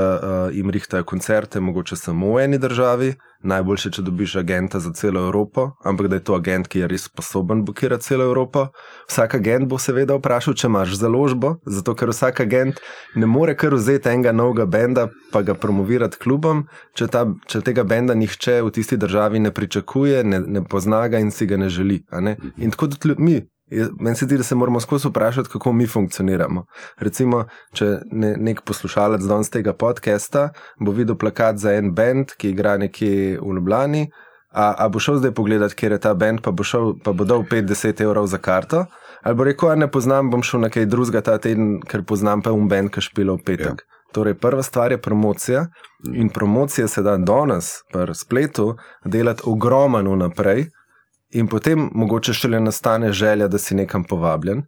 jim 0.52 0.70
rihtajajo 0.70 1.04
koncerte, 1.04 1.60
mogoče 1.60 1.96
samo 1.96 2.34
v 2.34 2.44
eni 2.44 2.58
državi, 2.58 3.14
najboljše, 3.46 3.90
če 3.96 4.02
dobiš 4.02 4.36
agenta 4.42 4.80
za 4.80 4.92
celo 4.92 5.22
Evropo, 5.26 5.70
ampak 5.84 6.08
da 6.12 6.18
je 6.18 6.24
to 6.28 6.34
agent, 6.34 6.68
ki 6.68 6.82
je 6.82 6.90
res 6.90 7.06
sposoben 7.08 7.64
blokirati 7.64 8.04
celo 8.04 8.24
Evropo. 8.24 8.66
Vsak 9.08 9.38
agent 9.38 9.68
bo 9.70 9.78
seveda 9.78 10.18
vprašal, 10.18 10.54
če 10.54 10.68
imaš 10.70 10.96
založbo, 11.00 11.56
zato 11.66 11.94
ker 11.94 12.12
vsak 12.12 12.42
agent 12.46 12.82
ne 13.14 13.26
more 13.26 13.56
kar 13.56 13.74
vzeti 13.74 14.12
enega 14.12 14.34
novega 14.36 14.66
benda 14.66 15.08
pa 15.32 15.42
ga 15.42 15.54
promovirati 15.54 16.18
klubom, 16.22 16.66
če, 16.96 17.10
ta, 17.12 17.26
če 17.46 17.62
tega 17.66 17.84
benda 17.84 18.14
nihče 18.14 18.60
v 18.66 18.72
tisti 18.74 18.98
državi 19.00 19.42
ne 19.42 19.52
pričakuje, 19.54 20.24
ne, 20.24 20.40
ne 20.40 20.64
pozna 20.64 21.06
ga 21.08 21.20
in 21.22 21.30
si 21.30 21.46
ga 21.46 21.58
ne 21.60 21.68
želi. 21.72 22.02
Ne? 22.20 22.36
In 22.56 22.74
tako 22.74 22.92
tudi 22.94 23.16
mi. 23.18 23.40
Meni 23.70 24.16
se 24.16 24.24
zdi, 24.24 24.36
da 24.36 24.42
se 24.42 24.54
moramo 24.54 24.80
skozi 24.80 25.08
vprašati, 25.08 25.48
kako 25.52 25.72
mi 25.72 25.86
funkcioniramo. 25.86 26.64
Recimo, 26.98 27.44
če 27.74 27.98
ne, 28.10 28.36
nek 28.38 28.60
poslušalec 28.62 29.24
danes 29.26 29.50
tega 29.50 29.74
podcasta 29.74 30.50
bo 30.78 30.94
videl 30.94 31.18
plakat 31.18 31.58
za 31.58 31.74
en 31.74 31.90
bend, 31.94 32.36
ki 32.38 32.52
igra 32.54 32.76
nekje 32.78 33.40
v 33.40 33.56
Ljubljani, 33.58 34.04
a, 34.54 34.70
a 34.78 34.88
bo 34.88 35.02
šel 35.02 35.18
zdaj 35.18 35.34
pogledat, 35.34 35.74
kje 35.74 35.90
je 35.96 35.98
ta 35.98 36.14
bend, 36.14 36.44
pa 36.44 36.54
bo, 36.54 36.64
šel, 36.64 36.94
pa 37.02 37.12
bo 37.12 37.26
dal 37.26 37.42
5-10 37.50 38.04
evrov 38.06 38.30
za 38.30 38.38
karto, 38.38 38.84
ali 39.22 39.34
bo 39.34 39.44
rekel, 39.44 39.74
a 39.74 39.76
ne 39.76 39.90
poznam, 39.90 40.30
bom 40.30 40.46
šel 40.46 40.62
na 40.62 40.70
kaj 40.70 40.86
drugega 40.86 41.24
ta 41.26 41.36
teden, 41.42 41.80
ker 41.82 42.06
poznam 42.06 42.46
pa 42.46 42.54
un 42.54 42.70
bend, 42.70 42.94
ki 42.94 43.02
špila 43.02 43.34
v 43.34 43.44
petek. 43.50 43.82
Ja. 43.82 43.92
Torej, 44.14 44.38
prva 44.38 44.62
stvar 44.62 44.94
je 44.94 45.02
promocija 45.02 45.66
in 46.14 46.30
promocija 46.30 46.86
se 46.88 47.02
da 47.02 47.16
danes 47.18 47.82
pri 47.92 48.14
spletu 48.14 48.76
delati 49.04 49.42
ogromno 49.44 50.14
naprej, 50.16 50.68
in 51.30 51.48
potem 51.48 51.90
mogoče 51.94 52.34
šele 52.34 52.60
nastane 52.60 53.12
želja, 53.12 53.48
da 53.48 53.58
si 53.58 53.74
nekam 53.74 54.04
povabljen. 54.04 54.64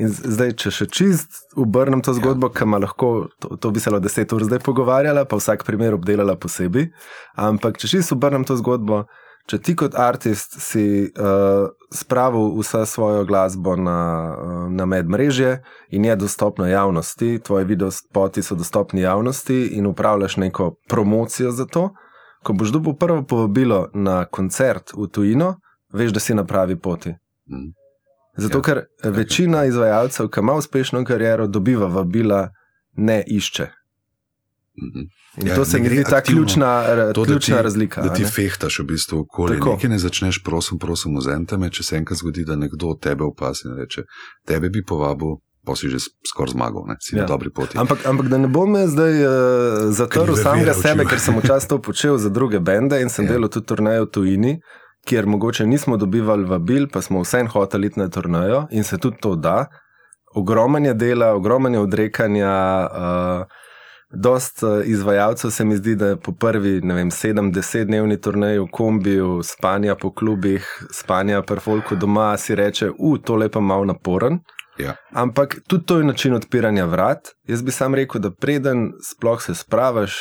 In 0.00 0.08
zdaj, 0.08 0.54
če 0.56 0.70
še 0.72 0.86
čist 0.88 1.42
obrnem 1.58 2.00
to 2.00 2.14
zgodbo, 2.16 2.48
ja. 2.48 2.56
ki 2.56 2.64
ima 2.64 2.78
lahko, 2.80 3.28
to, 3.42 3.56
to 3.60 3.70
bi 3.70 3.80
se 3.80 3.90
lahko 3.92 4.06
deset 4.06 4.32
ur 4.32 4.44
zdaj 4.48 4.62
pogovarjala, 4.64 5.26
pa 5.28 5.36
vsak 5.36 5.66
primer 5.68 5.92
obdelala 5.92 6.36
posebej. 6.40 6.88
Ampak, 7.36 7.76
če 7.80 7.90
čist 7.90 8.14
obrnem 8.16 8.46
to 8.48 8.56
zgodbo, 8.56 9.02
če 9.50 9.58
ti 9.60 9.74
kot 9.76 9.96
artist 9.98 10.56
si 10.64 10.84
uh, 11.10 11.66
spravil 11.92 12.54
vso 12.56 12.86
svojo 12.88 13.26
glasbo 13.28 13.74
na, 13.76 13.98
uh, 14.32 14.62
na 14.72 14.86
medmrežje 14.88 15.58
in 15.92 16.06
je 16.08 16.16
dostopno 16.16 16.68
javnosti, 16.70 17.34
tvoji 17.44 17.68
videospoti 17.74 18.40
so 18.42 18.56
dostopni 18.56 19.04
javnosti 19.04 19.74
in 19.76 19.90
upravljaš 19.90 20.38
neko 20.40 20.70
promocijo 20.88 21.52
za 21.52 21.66
to, 21.66 21.90
ko 22.42 22.56
boš 22.56 22.72
dobil 22.72 22.96
prvo 22.96 23.26
povabilo 23.28 23.90
na 23.92 24.24
koncert 24.24 24.96
v 24.96 25.10
tujino, 25.12 25.58
veš, 25.92 26.10
da 26.10 26.20
si 26.20 26.34
na 26.34 26.44
pravi 26.44 26.76
poti. 26.78 27.10
Mhm. 27.46 27.70
Zato, 28.36 28.58
Ja. 28.58 28.62
ker 28.62 28.78
večina 29.06 29.64
izvajalcev, 29.64 30.28
ki 30.28 30.40
ima 30.40 30.54
uspešno 30.54 31.04
kariero, 31.04 31.46
dobiva 31.48 31.86
vabila, 31.88 32.48
ne 32.94 33.24
išče. 33.28 33.66
Mhm. 34.74 35.00
In 35.36 35.46
Ja, 35.46 35.54
to 35.54 35.64
se 35.64 35.78
mi 35.78 35.88
zdi 35.88 36.04
ta 36.04 36.16
aktivno. 36.16 36.40
ključna, 36.40 36.82
To, 37.12 37.20
da 37.20 37.26
ključna 37.26 37.56
ti- 37.56 37.62
razlika. 37.62 38.02
Da 38.02 38.08
ti 38.10 38.22
ne? 38.22 38.28
fehtaš 38.28 38.78
v 38.78 38.84
bistvu 38.84 39.18
okolje. 39.20 39.54
Tako. 39.54 39.70
Nekaj 39.70 39.90
ne 39.90 39.98
začneš, 39.98 40.42
prosim, 40.42 40.78
prosim, 40.78 41.16
vzemite 41.16 41.56
me, 41.56 41.70
če 41.70 41.82
se 41.82 41.96
enkrat 41.96 42.18
zgodi, 42.18 42.44
da 42.44 42.56
nekdo 42.56 42.94
tebe 42.96 43.24
opasi 43.24 43.68
in 43.68 43.76
reče: 43.76 44.02
Tebe 44.46 44.68
bi 44.68 44.84
povabil, 44.84 45.28
pa 45.62 45.76
si 45.76 45.88
že 45.88 45.96
skoraj 46.24 46.52
zmagal, 46.52 46.82
ne? 46.86 46.96
si 47.00 47.16
ja. 47.16 47.22
na 47.22 47.26
dobri 47.26 47.50
poti. 47.50 47.78
Ampak, 47.78 48.06
ampak 48.06 48.28
da 48.28 48.38
ne 48.38 48.48
bom 48.48 48.74
jaz 48.74 48.90
zdaj 48.90 49.12
uh, 49.16 49.32
zatrl 49.90 50.34
samega 50.36 50.74
sebe, 50.74 51.04
ker 51.04 51.20
sem 51.20 51.34
včasih 51.36 51.68
to 51.68 51.78
počel 51.80 52.16
za 52.18 52.28
druge 52.28 52.60
bende 52.60 52.96
in 52.98 53.08
sem 53.08 53.24
Ja. 53.24 53.32
delal 53.32 53.48
tudi 53.48 53.66
turnejo 53.66 54.04
v 54.04 54.10
tujini, 54.10 54.52
kjer 55.06 55.26
mogoče 55.26 55.66
nismo 55.66 55.96
dobivali 55.96 56.44
vabil, 56.44 56.88
pa 56.92 57.02
smo 57.02 57.22
vseeno 57.22 57.50
hoteli 57.50 57.86
iti 57.86 58.00
na 58.00 58.08
turnejo 58.08 58.66
in 58.70 58.84
se 58.84 58.98
tudi 58.98 59.16
to 59.20 59.34
da. 59.36 59.66
Ogromanje 60.34 60.94
dela, 60.94 61.34
ogromanje 61.34 61.78
odrekanja. 61.78 62.88
Uh, 62.92 63.46
Dost 64.14 64.62
uh, 64.62 64.68
izvajalcev 64.84 65.50
se 65.50 65.64
mi 65.64 65.76
zdi, 65.76 65.94
da 65.96 66.16
po 66.16 66.32
prvi, 66.32 66.80
ne 66.84 66.94
vem, 66.94 67.10
sedem, 67.10 67.52
deset 67.52 67.86
dnevni 67.88 68.18
turnej 68.20 68.58
v 68.60 68.66
kombiju, 68.68 69.38
spanja 69.42 69.94
po 69.96 70.10
klubih, 70.12 70.66
spanja 70.92 71.40
pri 71.42 71.60
folku 71.60 71.96
doma, 71.96 72.36
si 72.36 72.54
reče, 72.54 72.90
u, 72.98 73.16
tole 73.18 73.48
pa 73.48 73.60
malo 73.60 73.84
naporen. 73.88 74.38
Ja. 74.78 74.96
Ampak 75.12 75.56
tudi 75.66 75.86
to 75.86 75.98
je 75.98 76.04
način 76.04 76.34
odpiranja 76.34 76.84
vrat. 76.84 77.32
Jaz 77.48 77.62
bi 77.62 77.72
sam 77.72 77.94
rekel, 77.94 78.20
da 78.20 78.30
preden 78.30 78.90
sploh 79.02 79.42
se 79.42 79.54
spravaš, 79.54 80.16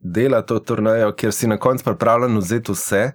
dela 0.00 0.42
to 0.42 0.58
turnajo, 0.58 1.12
kjer 1.12 1.32
si 1.32 1.48
na 1.48 1.56
koncu 1.56 1.84
pripravljen 1.84 2.38
vzeti 2.38 2.72
vse. 2.72 3.10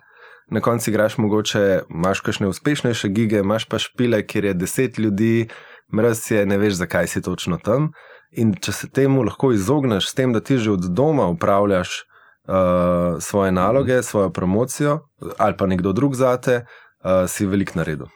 Na 0.53 0.61
koncu 0.61 0.89
igraš 0.89 1.17
mogoče, 1.17 1.81
imaš 1.89 2.19
kakšne 2.19 2.47
uspešnejše 2.47 3.09
gige, 3.09 3.39
imaš 3.41 3.65
pa 3.65 3.79
špile, 3.79 4.19
kjer 4.27 4.45
je 4.45 4.53
deset 4.53 4.97
ljudi, 4.97 5.47
mrz 5.95 6.31
je, 6.31 6.45
ne 6.45 6.57
veš, 6.57 6.73
zakaj 6.73 7.07
si 7.07 7.21
točno 7.21 7.57
tam. 7.57 7.89
In 8.37 8.53
če 8.61 8.71
se 8.71 8.89
temu 8.89 9.23
lahko 9.25 9.49
izogneš, 9.53 10.11
s 10.11 10.13
tem, 10.13 10.33
da 10.33 10.41
ti 10.45 10.57
že 10.61 10.75
od 10.75 10.85
doma 10.93 11.25
upravljaš 11.33 11.89
uh, 11.97 13.17
svoje 13.19 13.51
naloge, 13.51 14.03
svojo 14.03 14.29
promocijo, 14.29 14.99
ali 15.37 15.57
pa 15.57 15.65
nekdo 15.65 15.93
drug 15.93 16.15
zate, 16.15 16.59
uh, 16.61 17.25
si 17.27 17.49
velik 17.49 17.73
naredil. 17.75 18.13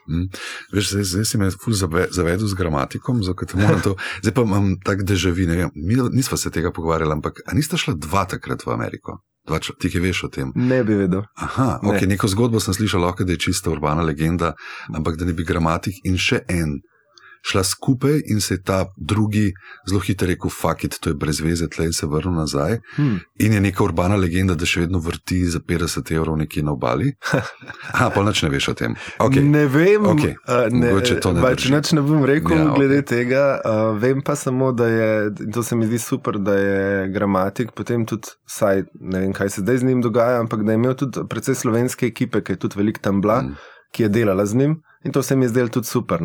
Veš, 0.72 0.92
zdaj, 0.92 1.04
zdaj 1.10 1.24
si 1.24 1.38
me 1.42 1.50
ful 1.50 1.74
zavedel 1.74 2.46
z 2.46 2.54
gramatikom, 2.54 3.22
to. 3.82 3.96
Zdaj 4.22 4.34
pa 4.34 4.46
imam 4.46 4.76
tak 4.84 5.02
državi, 5.02 5.46
ne 5.46 5.56
vem, 5.56 5.74
mi 5.74 5.98
nismo 6.14 6.38
se 6.38 6.54
tega 6.54 6.70
pogovarjali, 6.70 7.18
ampak 7.18 7.42
nista 7.52 7.76
šla 7.76 7.98
dva 7.98 8.28
takrat 8.30 8.62
v 8.66 8.78
Ameriko? 8.78 9.18
Čl- 9.50 9.78
ti, 9.80 9.88
ki 9.88 10.00
veš 10.00 10.24
o 10.24 10.28
tem. 10.28 10.52
Ne 10.54 10.84
bi 10.84 10.94
vedel. 10.94 11.22
Aha, 11.36 11.80
Ne. 11.82 11.88
okay, 11.88 12.06
neko 12.06 12.28
zgodbo 12.28 12.60
sem 12.60 12.74
slišal, 12.74 13.00
lahko 13.00 13.24
da 13.24 13.32
je 13.32 13.38
čista 13.38 13.70
urbana 13.70 14.02
legenda, 14.02 14.52
ampak 14.94 15.16
da 15.16 15.24
ne 15.24 15.32
bi 15.32 15.44
gramatik 15.44 15.94
in 16.04 16.16
še 16.16 16.44
en 16.48 16.80
šla 17.50 17.62
skupaj 17.64 18.20
in 18.26 18.40
se 18.40 18.54
je 18.54 18.62
ta 18.62 18.78
drugi 18.96 19.52
zelo 19.86 20.00
hitro 20.00 20.26
rekel: 20.26 20.50
Fuck 20.50 20.84
it, 20.84 20.98
to 21.00 21.10
je 21.10 21.14
brez 21.14 21.40
veze, 21.40 21.68
tle 21.68 21.86
in 21.86 21.92
se 21.92 22.06
vrnil 22.06 22.34
nazaj. 22.34 22.78
Hm. 22.96 23.16
In 23.38 23.52
je 23.52 23.60
neka 23.60 23.84
urbana 23.84 24.16
legenda, 24.16 24.54
da 24.54 24.66
še 24.66 24.80
vedno 24.80 24.98
vrti 24.98 25.44
za 25.46 25.60
50 25.60 26.12
evrov 26.12 26.36
nekje 26.36 26.62
na 26.62 26.72
obali. 26.72 27.12
Aha, 27.94 28.10
pa 28.10 28.22
nič 28.22 28.42
ne 28.42 28.48
veš 28.48 28.68
o 28.68 28.74
tem. 28.74 28.96
Okay. 29.18 29.42
Ne 29.42 29.66
vem, 29.66 30.06
Okej, 30.06 30.34
uh, 30.44 30.66
ne, 30.70 30.90
mogoče 30.90 31.20
to 31.20 31.32
ne 31.32 31.40
drži. 31.44 31.72
nič 31.72 31.92
ne 31.92 32.02
bom 32.02 32.24
rekel 32.24 32.58
Ja, 32.58 32.68
glede 32.74 32.98
okay. 32.98 33.08
tega. 33.08 33.44
Uh, 33.58 33.96
vem 33.96 34.20
pa 34.20 34.36
samo, 34.36 34.72
da 34.72 34.86
je, 34.86 35.10
to 35.54 35.62
se 35.62 35.76
mi 35.76 35.86
zdi 35.86 35.98
super, 35.98 36.38
da 36.38 36.54
je 36.54 36.82
gramatik, 37.08 37.72
potem 37.72 38.06
tudi, 38.06 38.28
saj, 38.46 38.84
ne 38.94 39.20
vem, 39.20 39.32
kaj 39.32 39.50
se 39.50 39.60
zdaj 39.60 39.78
z 39.78 39.84
njim 39.84 40.02
dogaja, 40.02 40.40
ampak 40.40 40.62
da 40.62 40.72
je 40.72 40.76
imel 40.76 40.94
tudi 40.94 41.24
precej 41.28 41.54
slovenske 41.54 42.06
ekipe, 42.06 42.40
ki 42.40 42.52
je 42.52 42.56
tudi 42.58 42.78
velik 42.78 42.98
tam 42.98 43.20
bila, 43.20 43.38
Mm. 43.38 43.46
mm. 43.48 43.56
ki 43.92 44.02
je 44.02 44.08
delala 44.10 44.46
z 44.46 44.54
njim 44.54 44.72
in 45.04 45.12
to 45.12 45.22
se 45.22 45.36
mi 45.36 45.44
je 45.44 45.48
zdelo 45.48 45.68
tudi 45.68 45.86
super. 45.86 46.20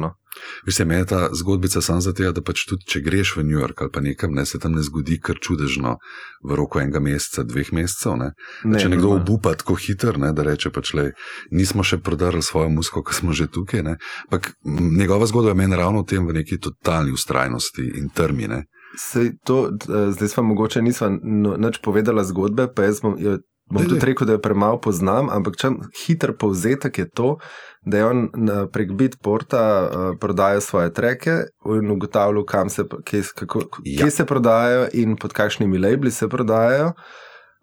Veš, 0.66 0.76
se 0.76 0.86
meni 0.86 1.06
ta 1.06 1.30
zgodbica 1.34 1.82
samo 1.82 2.02
zato, 2.02 2.32
da 2.32 2.42
pač 2.42 2.66
tudi 2.70 2.86
če 2.88 3.02
greš 3.02 3.36
v 3.38 3.44
New 3.44 3.60
York 3.60 3.82
ali 3.82 3.92
pa 3.94 4.02
nekam, 4.02 4.34
ne, 4.34 4.46
se 4.46 4.60
tam 4.60 4.74
ne 4.74 4.84
zgodi 4.84 5.20
kar 5.22 5.36
čudežno 5.42 5.98
v 6.44 6.56
roku 6.56 6.80
enega 6.80 7.00
meseca, 7.00 7.44
dveh 7.44 7.74
mesecev. 7.74 8.18
Ne. 8.18 8.32
Ne, 8.64 8.80
Če 8.80 8.90
nekdo 8.90 9.14
normalno. 9.14 9.22
obupa 9.24 9.56
tako 9.56 9.76
hiter, 9.76 10.18
ne, 10.20 10.34
da 10.34 10.44
reče, 10.44 10.70
pač, 10.74 10.94
le, 10.94 11.12
nismo 11.52 11.84
še 11.84 11.98
prodarili 11.98 12.44
svojo 12.44 12.70
musko, 12.70 13.04
ko 13.04 13.14
smo 13.14 13.34
že 13.34 13.48
tukaj. 13.48 13.84
ne. 13.84 13.98
Ampak 14.28 14.54
njegova 14.98 15.26
zgodba 15.26 15.52
je 15.52 15.56
meni 15.56 15.76
ravno 15.76 16.02
v 16.04 16.10
tem, 16.10 16.28
v 16.28 16.34
neki 16.34 16.60
totalni 16.60 17.12
ustrajnosti 17.12 17.82
in 18.00 18.10
termine. 18.10 18.66
Sej 18.98 19.32
to, 19.44 19.72
eh, 19.74 20.12
zdaj 20.14 20.30
smo 20.30 20.44
mogoče 20.44 20.82
nismo 20.82 21.10
nič 21.58 21.82
povedala 21.82 22.24
zgodbe, 22.24 22.68
pa 22.76 22.84
jaz 22.84 23.02
bom, 23.02 23.16
jo, 23.20 23.40
bom 23.72 23.84
tudi 23.84 24.06
rekel, 24.06 24.28
da 24.28 24.34
jo 24.34 24.40
premalo 24.40 24.78
poznam, 24.78 25.30
ampak 25.30 25.56
če 25.56 25.70
hiter 25.98 26.34
povzetek 26.34 26.98
je 26.98 27.10
to, 27.10 27.38
da 27.82 27.98
je 27.98 28.06
on 28.06 28.30
na- 28.36 28.68
prek 28.68 28.92
Bitporta 28.92 29.62
uh, 29.82 30.18
prodajal 30.20 30.62
svoje 30.62 30.94
treke 30.94 31.32
in 31.66 31.92
ugotavljal, 31.92 32.46
kam 32.46 32.70
se, 32.70 32.84
kje, 33.04 33.22
kako, 33.36 33.60
Ja. 33.84 34.02
kje 34.02 34.12
se 34.12 34.26
prodajajo 34.26 34.88
in 34.94 35.16
pod 35.16 35.34
kakšnimi 35.34 35.78
labeli 35.78 36.12
se 36.12 36.28
prodajajo. 36.28 36.92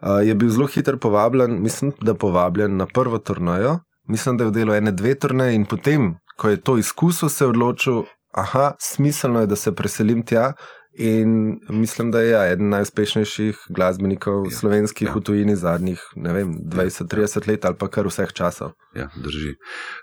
Uh, 0.02 0.26
je 0.26 0.34
bil 0.34 0.48
zelo 0.48 0.66
hiter 0.66 0.98
povabljen, 0.98 1.62
mislim, 1.62 1.92
da 2.00 2.14
povabljen 2.14 2.76
na 2.76 2.86
prvo 2.86 3.18
turnajo. 3.18 3.78
Mislim, 4.08 4.36
da 4.36 4.44
je 4.44 4.50
delu 4.50 4.74
ene 4.74 4.90
dve 4.92 5.14
turnaje 5.14 5.54
in 5.54 5.64
potem, 5.66 6.14
ko 6.36 6.48
je 6.48 6.56
to 6.56 6.78
izkusil, 6.78 7.28
se 7.28 7.44
je 7.44 7.48
odločil, 7.48 8.02
aha, 8.32 8.72
smiselno 8.80 9.40
je, 9.40 9.46
da 9.46 9.56
se 9.56 9.74
preselim 9.74 10.22
tja. 10.22 10.52
In 10.98 11.60
mislim, 11.68 12.10
da 12.10 12.20
je 12.20 12.30
ja, 12.30 12.46
eden 12.52 12.68
najuspešnejših 12.68 13.58
glasbenikov 13.68 14.44
Ja, 14.44 14.50
ja, 14.50 14.56
slovenskih 14.58 15.06
ja. 15.06 15.10
ja. 15.10 15.14
v 15.16 15.20
tujini 15.22 15.56
zadnjih 15.56 16.00
ne 16.16 16.32
vem, 16.32 16.54
20-30 16.66 17.48
let 17.48 17.64
ali 17.64 17.76
pa 17.78 17.88
kar 17.88 18.06
vseh 18.06 18.32
časov. 18.32 18.72
Ja, 18.94 19.06
drži. 19.16 19.54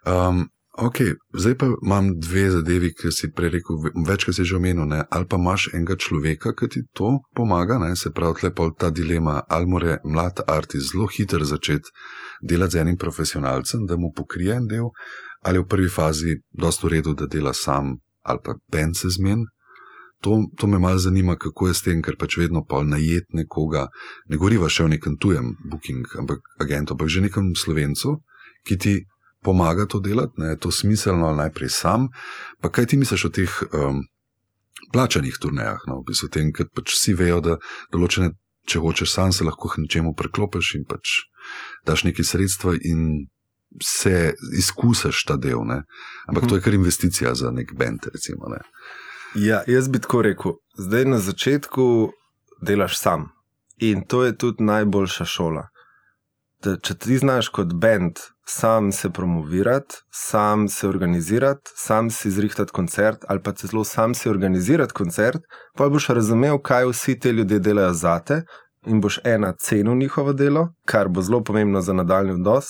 Um, 0.08 0.48
ok, 0.78 0.96
zdaj 1.34 1.58
pa 1.58 1.68
imam 1.84 2.14
dve 2.20 2.50
zadevi, 2.52 2.94
ki 2.96 3.12
si 3.12 3.28
prej 3.32 3.50
rekel, 3.50 3.76
ve- 3.84 3.92
večkrat 4.08 4.36
si 4.36 4.46
že 4.46 4.56
omenil. 4.56 4.86
Ne? 4.86 5.04
Ali 5.12 5.28
pa 5.28 5.36
imaš 5.36 5.68
enega 5.74 5.96
človeka, 6.00 6.56
ki 6.56 6.70
ti 6.70 6.82
to 6.94 7.20
pomaga, 7.36 7.78
ne? 7.78 7.96
se 7.96 8.10
pravi, 8.12 8.40
tle 8.40 8.54
pa 8.56 8.70
ta 8.80 8.90
dilema, 8.90 9.42
ali 9.50 9.66
mora 9.68 9.98
mlad 10.06 10.40
artist 10.48 10.92
zelo 10.94 11.08
hiter 11.08 11.44
začeti 11.44 11.90
delati 12.42 12.72
z 12.72 12.76
enim 12.80 12.98
profesionalcem, 12.98 13.86
da 13.86 13.98
mu 13.98 14.12
pokrije 14.16 14.56
en 14.56 14.68
del, 14.68 14.88
ali 15.44 15.60
v 15.60 15.68
prvi 15.68 15.90
fazi 15.90 16.40
dosto 16.52 16.88
v 16.88 16.92
redu, 16.92 17.14
da 17.14 17.26
dela 17.26 17.54
sam, 17.54 17.98
ali 18.24 18.40
pa 18.44 18.56
bend 18.72 18.96
se 18.98 19.10
zmen. 19.10 19.44
To, 20.22 20.48
to 20.58 20.68
me 20.68 20.80
malo 20.80 20.98
zanima, 20.98 21.36
kako 21.38 21.68
je 21.68 21.74
s 21.74 21.82
tem, 21.86 22.02
ker 22.02 22.16
pač 22.18 22.38
vedno 22.38 22.64
pol 22.66 22.88
najet 22.90 23.30
nekoga, 23.38 23.88
ne 24.30 24.38
govoriva 24.38 24.70
še 24.70 24.84
o 24.84 24.88
nekem 24.90 25.18
tujem 25.22 25.54
booking, 25.70 26.08
ampak 26.18 26.40
agentu, 26.60 26.94
ampak 26.96 27.08
že 27.08 27.22
nekem 27.22 27.54
slovencu, 27.56 28.18
ki 28.66 28.78
ti 28.78 28.94
pomaga 29.46 29.86
to 29.86 30.00
delati, 30.02 30.42
ne, 30.42 30.56
to 30.58 30.72
smiselno 30.74 31.30
najprej 31.38 31.70
sam. 31.70 32.10
Pa 32.62 32.70
kaj 32.74 32.86
ti 32.90 32.98
misliš 32.98 33.26
o 33.26 33.30
teh 33.30 33.52
um, 33.70 34.02
plačanih 34.92 35.38
turnejah, 35.38 35.86
no, 35.88 36.02
v 36.02 36.10
bistvu 36.10 36.30
tem, 36.34 36.50
ker 36.52 36.66
pač 36.74 36.98
vsi 36.98 37.14
vejo, 37.14 37.38
da 37.42 37.58
določene, 37.94 38.34
če 38.68 38.82
hočeš 38.84 39.14
sam, 39.14 39.32
se 39.32 39.46
lahko 39.46 39.70
k 39.70 39.86
nečemu 39.86 40.16
preklopiš 40.18 40.76
in 40.82 40.84
pač 40.90 41.30
daš 41.86 42.04
neki 42.10 42.26
sredstva 42.26 42.74
in 42.82 43.28
se 43.84 44.34
izkusiš 44.58 45.24
ta 45.30 45.38
del. 45.38 45.62
Ne. 45.64 45.84
Ampak 46.28 46.44
Mhm. 46.44 46.50
to 46.50 46.56
je 46.56 46.62
kar 46.62 46.74
investicija 46.74 47.36
za 47.36 47.52
nek 47.52 47.72
bend, 47.78 48.10
recimo. 48.12 48.50
Ne. 48.50 48.60
Ja, 49.36 49.64
jaz 49.68 49.90
bi 49.90 50.00
tako 50.00 50.22
rekel. 50.22 50.52
Zdaj 50.78 51.06
na 51.06 51.18
začetku 51.20 52.12
delaš 52.62 53.00
sam 53.00 53.30
in 53.78 54.02
to 54.08 54.24
je 54.24 54.38
tudi 54.38 54.64
najboljša 54.64 55.26
šola. 55.26 55.68
Da, 56.64 56.78
če 56.78 56.96
ti 56.98 57.18
znaš 57.18 57.50
kot 57.54 57.74
bend 57.74 58.18
sam 58.48 58.92
se 58.92 59.10
promovirati, 59.10 59.96
sam 60.12 60.68
se 60.68 60.88
organizirati, 60.88 61.72
sam 61.76 62.10
si 62.10 62.28
izrihtati 62.28 62.72
koncert 62.72 63.26
ali 63.28 63.44
pa 63.44 63.52
celo 63.52 63.84
sam 63.84 64.16
si 64.16 64.30
organizirati 64.30 64.94
koncert, 64.94 65.42
pa 65.76 65.90
boš 65.90 66.08
razumel, 66.08 66.58
kaj 66.58 66.86
vsi 66.86 67.20
ti 67.20 67.30
ljudje 67.30 67.60
delajo 67.60 67.94
zate 67.94 68.42
in 68.86 69.02
boš 69.02 69.20
ena 69.24 69.54
cenil 69.60 69.96
njihovo 69.96 70.34
delo, 70.34 70.70
kar 70.86 71.08
bo 71.08 71.22
zelo 71.22 71.44
pomembno 71.44 71.82
za 71.82 71.94
nadaljni 71.94 72.32
odnos. 72.32 72.66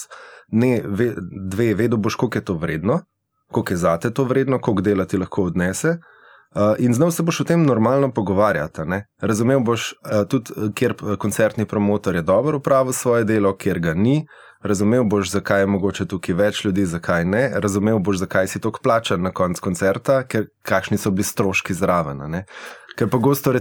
Ne, 0.48 0.82
ve, 0.86 1.14
dve, 1.52 1.74
vedel 1.74 1.98
boš, 1.98 2.16
koliko 2.16 2.38
je 2.38 2.46
to 2.46 2.54
vredno, 2.54 3.00
koliko 3.52 3.74
je 3.74 3.78
zate 3.78 4.14
to 4.14 4.24
vredno, 4.24 4.60
koliko 4.60 4.82
dela 4.82 5.06
ti 5.06 5.18
lahko 5.18 5.44
odnese. 5.44 5.98
Uh, 6.58 6.76
in 6.80 6.94
znal 6.94 7.12
se 7.12 7.24
boš 7.24 7.42
o 7.42 7.44
tem 7.44 7.64
normalno 7.64 8.12
pogovarjati. 8.12 8.82
Ne? 8.86 9.06
Razumel 9.22 9.60
boš 9.60 9.92
uh, 9.92 10.28
tudi, 10.28 10.52
uh, 10.56 10.74
kjer 10.74 10.94
koncertni 11.20 11.66
promotor 11.66 12.16
je 12.16 12.22
dobro 12.22 12.58
upravil 12.58 12.94
svoje 12.94 13.24
delo, 13.24 13.56
kjer 13.58 13.80
ga 13.80 13.94
ni. 13.94 14.26
Razumel 14.64 15.04
boš, 15.04 15.30
zakaj 15.32 15.62
je 15.62 15.66
mogoče 15.66 16.06
tukaj 16.06 16.36
več 16.36 16.64
ljudi, 16.66 16.86
zakaj 16.86 17.26
ne. 17.26 17.52
Razumel 17.54 18.00
boš, 18.00 18.18
zakaj 18.18 18.48
si 18.48 18.62
tako 18.62 18.80
plačan 18.84 19.22
na 19.22 19.32
koncu 19.32 19.62
koncerta, 19.62 20.24
ker 20.24 20.48
kakšni 20.66 20.98
so 20.98 21.12
bili 21.12 21.24
stroški 21.24 21.74
zraven. 21.74 22.26
ne. 22.32 22.46
Ker 22.98 23.10
pogosto 23.10 23.54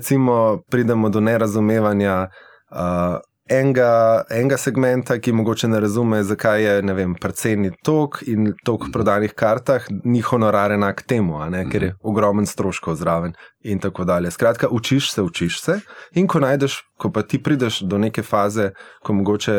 pridemo 0.71 1.09
do 1.09 1.21
nerazumevanja. 1.21 2.29
Uh, 2.71 3.21
Enega, 3.47 4.25
enega 4.35 4.57
segmenta, 4.59 5.21
ki 5.23 5.31
mogoče 5.39 5.69
ne 5.71 5.79
razume, 5.81 6.19
zakaj 6.27 6.65
je 6.65 6.95
vem, 6.99 7.13
predceni 7.15 7.71
tok 7.87 8.19
in 8.27 8.49
tok 8.67 8.89
v 8.89 8.95
prodanih 8.97 9.35
kartah, 9.39 9.87
ni 10.03 10.19
honorar 10.19 10.75
enak 10.75 11.05
temu, 11.07 11.39
ne, 11.53 11.61
ker 11.71 11.87
je 11.87 11.93
ogromen 12.03 12.49
stroškov 12.51 12.97
zraven 12.99 13.37
in 13.63 13.79
tako 13.79 14.05
dalje. 14.05 14.33
Skratka, 14.35 14.67
učiš 14.67 15.13
se, 15.15 15.23
učiš 15.23 15.61
se, 15.63 15.79
in 16.19 16.27
ko 16.27 16.43
najdeš, 16.43 16.81
ko 16.99 17.13
pa 17.15 17.23
ti 17.23 17.39
prideš 17.39 17.85
do 17.87 18.03
neke 18.03 18.27
faze, 18.27 18.73
ko 19.07 19.15
mogoče 19.15 19.57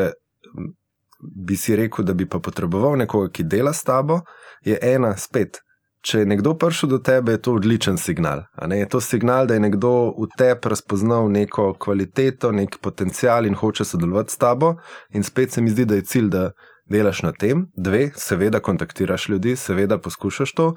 bi 1.47 1.55
si 1.55 1.75
rekel, 1.79 2.05
da 2.05 2.13
bi 2.13 2.27
pa 2.27 2.43
potreboval 2.43 2.99
nekoga, 2.99 3.31
ki 3.31 3.47
dela 3.47 3.71
s 3.73 3.87
tabo, 3.87 4.19
je 4.67 4.75
ena 4.83 5.15
spet. 5.17 5.61
Če 6.01 6.19
je 6.19 6.29
nekdo 6.29 6.53
prišel 6.53 6.89
do 6.89 6.97
tebe, 7.03 7.33
je 7.35 7.41
to 7.41 7.53
odličen 7.57 7.97
signal. 7.97 8.45
Je 8.71 8.85
to 8.89 9.01
signal, 9.01 9.47
da 9.47 9.57
je 9.57 9.63
nekdo 9.65 10.13
v 10.13 10.27
tebi 10.37 10.69
razpoznal 10.69 11.29
neko 11.31 11.73
kvaliteto, 11.79 12.51
nek 12.51 12.77
potencial 12.81 13.45
in 13.45 13.57
hoče 13.57 13.85
sodelovati 13.85 14.33
s 14.33 14.37
tabo. 14.37 14.75
In 15.09 15.23
spet 15.23 15.51
se 15.51 15.61
mi 15.61 15.73
zdi, 15.73 15.85
da 15.85 15.95
je 15.95 16.05
cilj, 16.05 16.29
da 16.29 16.51
delaš 16.89 17.23
na 17.23 17.31
tem. 17.31 17.67
Dve, 17.75 18.11
seveda 18.15 18.59
kontaktiraš 18.59 19.29
ljudi, 19.29 19.55
seveda 19.55 19.97
poskušaš 19.97 20.53
to, 20.53 20.75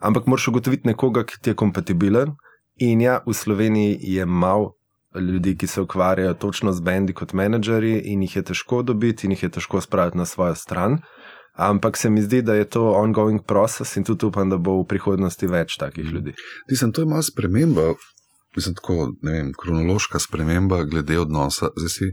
ampak 0.00 0.26
moraš 0.26 0.48
ugotoviti 0.48 0.88
nekoga, 0.88 1.24
ki 1.24 1.40
ti 1.42 1.50
je 1.50 1.54
kompatibilen. 1.54 2.36
In 2.80 3.00
ja, 3.00 3.20
v 3.26 3.34
Sloveniji 3.34 3.98
je 4.00 4.26
malo 4.26 4.74
ljudi, 5.14 5.56
ki 5.58 5.66
se 5.66 5.80
ukvarjajo 5.80 6.34
točno 6.34 6.72
z 6.72 6.80
bendi 6.80 7.12
kot 7.12 7.32
menedžerji, 7.32 8.00
in 8.04 8.22
jih 8.22 8.36
je 8.36 8.42
težko 8.42 8.82
dobiti, 8.82 9.26
in 9.26 9.34
jih 9.36 9.42
je 9.42 9.50
težko 9.58 9.80
spraviti 9.80 10.18
na 10.18 10.24
svojo 10.24 10.54
stran. 10.54 11.00
Ampak 11.60 11.96
se 11.96 12.10
mi 12.10 12.22
zdi, 12.22 12.40
da 12.42 12.54
je 12.54 12.64
to 12.64 12.92
ongoing 12.92 13.42
proces 13.44 13.96
in 13.96 14.04
tudi 14.04 14.26
upam, 14.26 14.48
da 14.48 14.56
bo 14.56 14.78
v 14.80 14.86
prihodnosti 14.86 15.46
več 15.46 15.76
takih 15.76 16.04
ljudi. 16.06 16.32
Mislim, 16.70 16.92
to 16.92 17.02
je 17.02 17.06
malo 17.06 17.22
sprememba, 17.22 17.94
mislim, 18.56 18.74
tako 18.74 19.12
vem, 19.22 19.52
kronološka 19.52 20.18
sprememba 20.18 20.84
glede 20.84 21.18
odnosa. 21.18 21.68
Zdaj 21.76 21.88
si 21.88 22.08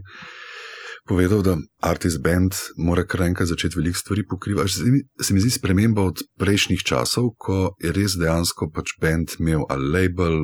povedal, 1.06 1.40
da 1.42 1.56
artist 1.82 2.20
band 2.20 2.52
mora 2.76 3.04
kar 3.04 3.22
enkrat 3.22 3.48
začeti 3.48 3.78
veliko 3.78 3.98
stvari 3.98 4.26
pokrivati. 4.26 4.68
Se 4.70 4.84
mi- 4.84 5.02
Se 5.20 5.34
mi 5.34 5.40
zdi 5.40 5.50
sprememba 5.50 6.02
od 6.02 6.20
prejšnjih 6.38 6.82
časov, 6.82 7.32
ko 7.38 7.72
je 7.80 7.92
res 7.92 8.20
dejansko 8.20 8.68
pač 8.70 8.92
band 9.00 9.28
imel 9.40 9.64
ali 9.68 9.88
label, 9.88 10.36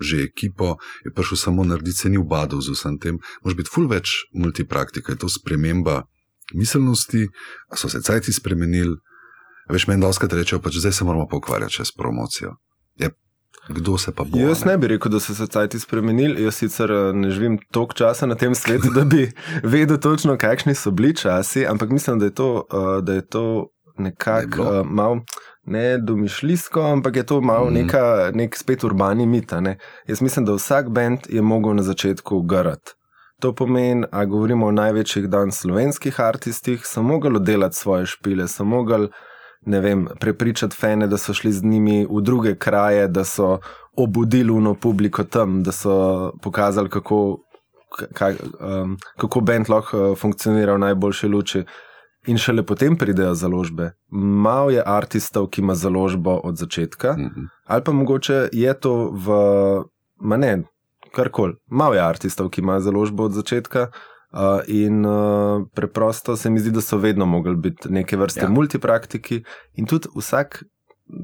že 0.00 0.22
ekipo, 0.22 0.76
je 1.04 1.10
prišel 1.12 1.36
samo 1.36 1.64
narediti, 1.64 1.98
se 1.98 2.08
ni 2.08 2.18
ubadal 2.18 2.60
z 2.60 2.70
vsem 2.70 2.98
tem. 2.98 3.18
Moš 3.44 3.54
biti 3.54 3.70
ful 3.74 3.86
več 3.88 4.08
multipraktika, 4.34 5.12
je 5.12 5.18
to 5.18 5.28
sprememba 5.28 6.02
miselnosti, 6.54 7.26
so 7.74 7.88
se 7.88 8.02
cajti 8.02 8.32
spremenili. 8.32 8.96
Veš, 9.70 9.86
meni 9.86 10.02
doskrat 10.02 10.32
rečejo, 10.32 10.60
pač 10.60 10.74
zdaj 10.74 10.92
se 10.92 11.04
moramo 11.04 11.26
pa 11.30 11.36
ukvarjati 11.36 11.72
še 11.72 11.84
s 11.84 11.92
promocijo. 11.96 12.54
Ja, 12.98 13.08
kdo 13.68 13.98
se 13.98 14.12
pa 14.12 14.24
bo? 14.24 14.38
Jaz 14.38 14.64
ne 14.64 14.78
bi 14.78 14.88
rekel, 14.88 15.10
da 15.10 15.20
so 15.20 15.34
se 15.34 15.46
cajti 15.46 15.78
spremenili. 15.80 16.42
Jaz 16.42 16.54
sicer 16.54 16.90
eh, 16.90 17.12
ne 17.14 17.30
živim 17.30 17.58
toliko 17.70 17.94
časa 17.94 18.26
na 18.26 18.34
tem 18.34 18.54
svetu, 18.54 18.90
da 18.90 19.04
bi 19.04 19.28
vedel 19.74 19.98
točno, 19.98 20.36
kakšni 20.36 20.74
so 20.74 20.90
bili 20.90 21.14
časi, 21.16 21.66
ampak 21.66 21.90
mislim, 21.90 22.18
da 22.18 22.24
je 22.24 22.34
to, 22.34 22.50
eh, 22.66 23.02
da 23.02 23.12
je 23.14 23.26
to 23.26 23.44
je 23.98 24.02
nekako 24.04 24.62
uh, 24.62 24.86
malo. 24.86 25.20
Ne 25.64 25.98
domišljijsko, 25.98 26.80
ampak 26.82 27.16
je 27.16 27.26
to 27.26 27.40
malo 27.40 27.66
Mhm. 27.66 27.74
neka, 27.74 28.30
nek 28.34 28.56
spet 28.56 28.84
urbani 28.84 29.26
mit. 29.26 29.50
ne. 29.60 29.78
Jaz 30.08 30.20
mislim, 30.20 30.44
da 30.44 30.52
vsak 30.52 30.90
bend 30.90 31.18
je 31.28 31.42
mogel 31.42 31.74
na 31.74 31.82
začetku 31.82 32.42
garati. 32.42 32.92
To 33.42 33.50
pomeni, 33.52 34.06
a 34.10 34.22
govorimo 34.24 34.66
o 34.66 34.72
največjih 34.72 35.26
dan 35.28 35.50
slovenskih 35.52 36.20
artistih, 36.20 36.84
so 36.86 37.02
mogli 37.02 37.40
delati 37.40 37.76
svoje 37.76 38.06
špile, 38.06 38.46
so 38.48 38.64
mogli 38.64 39.08
ne 39.66 39.80
vem, 39.80 40.06
prepričati 40.20 40.76
fene, 40.76 41.06
da 41.06 41.18
so 41.18 41.34
šli 41.34 41.52
z 41.52 41.64
njimi 41.64 42.06
v 42.10 42.20
druge 42.22 42.54
kraje, 42.54 43.08
da 43.08 43.24
so 43.24 43.58
obudili 43.96 44.50
uno 44.50 44.74
publiko 44.74 45.24
tam, 45.24 45.62
da 45.62 45.72
so 45.72 46.32
pokazali, 46.42 46.88
kako, 46.90 47.38
kaj, 48.14 48.34
um, 48.60 48.96
kako 49.18 49.40
bend 49.40 49.70
lahko 49.70 49.98
uh, 50.10 50.18
funkcionira 50.18 50.74
v 50.74 50.78
najboljši 50.78 51.28
luči. 51.28 51.64
In 52.26 52.38
šele 52.38 52.62
potem 52.62 52.94
pridejo 52.96 53.34
založbe. 53.34 53.90
Malo 54.14 54.70
je 54.70 54.82
artistov, 54.86 55.48
ki 55.50 55.60
ima 55.60 55.74
založbo 55.74 56.40
od 56.44 56.56
začetka, 56.56 57.16
Mhm. 57.18 57.46
ali 57.66 57.82
pa 57.84 57.92
mogoče 57.92 58.48
je 58.52 58.74
to 58.80 59.10
v, 59.10 59.26
ne, 60.38 60.62
karkoli. 61.14 61.54
Malo 61.70 61.94
je 61.94 62.00
artistov, 62.00 62.50
ki 62.50 62.60
ima 62.60 62.80
založbo 62.80 63.24
od 63.24 63.32
začetka. 63.32 63.88
Uh, 64.32 64.64
in 64.66 65.04
uh, 65.04 65.66
preprosto 65.74 66.36
se 66.36 66.50
mi 66.50 66.60
zdi, 66.60 66.70
da 66.70 66.80
so 66.80 66.96
vedno 66.96 67.26
mogli 67.26 67.56
biti 67.56 67.90
neke 67.92 68.16
vrste 68.16 68.40
Ja. 68.40 68.48
multipraktiki, 68.48 69.42
in 69.74 69.86
tudi 69.86 70.08
vsak, 70.16 70.62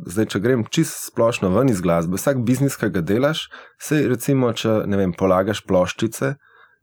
zdaj, 0.06 0.26
če 0.26 0.40
grem 0.40 0.64
čisto 0.68 1.08
splošno 1.08 1.48
ven 1.48 1.70
iz 1.72 1.80
glasbe, 1.80 2.20
vsak 2.20 2.44
biznis, 2.44 2.76
ki 2.76 2.90
ga 2.92 3.00
delaš, 3.00 3.46
se 3.80 4.02
recimo, 4.08 4.52
če 4.52 4.82
ne 4.86 5.00
vem, 5.00 5.16
polagaš 5.16 5.64
ploščice, 5.64 6.34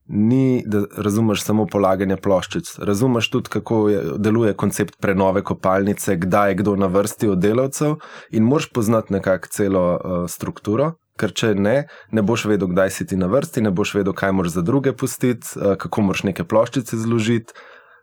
ni 0.07 0.63
da 0.65 0.83
razumeš 0.97 1.43
samo 1.45 1.67
polaganje 1.69 2.17
ploščic. 2.17 2.73
Razumeš 2.79 3.29
tudi, 3.29 3.49
kako 3.49 3.89
je, 3.89 4.01
deluje 4.17 4.53
koncept 4.53 4.97
prenove 5.01 5.43
kopalnice, 5.43 6.17
kdaj 6.17 6.51
je 6.51 6.55
kdo 6.55 6.75
na 6.75 6.89
vrsti 6.89 7.27
od 7.27 7.41
delavcev, 7.41 7.95
in 8.31 8.43
moraš 8.43 8.71
poznati 8.73 9.13
nekako 9.13 9.47
celo 9.47 9.85
uh, 9.93 10.29
strukturo, 10.29 10.93
Ker 11.19 11.31
če 11.31 11.53
ne, 11.55 11.75
ne 12.11 12.21
boš 12.25 12.47
vedel, 12.51 12.67
kdaj 12.73 12.91
si 12.91 13.05
ti 13.07 13.15
na 13.15 13.29
vrsti, 13.31 13.63
ne 13.63 13.71
boš 13.71 13.93
vedel, 13.95 14.15
kaj 14.17 14.33
moraš 14.35 14.57
za 14.57 14.65
druge 14.67 14.91
pustiti, 14.91 15.47
uh, 15.55 15.77
kako 15.79 16.09
moraš 16.09 16.25
neke 16.27 16.43
ploščice 16.43 16.99
zložiti. 16.99 17.55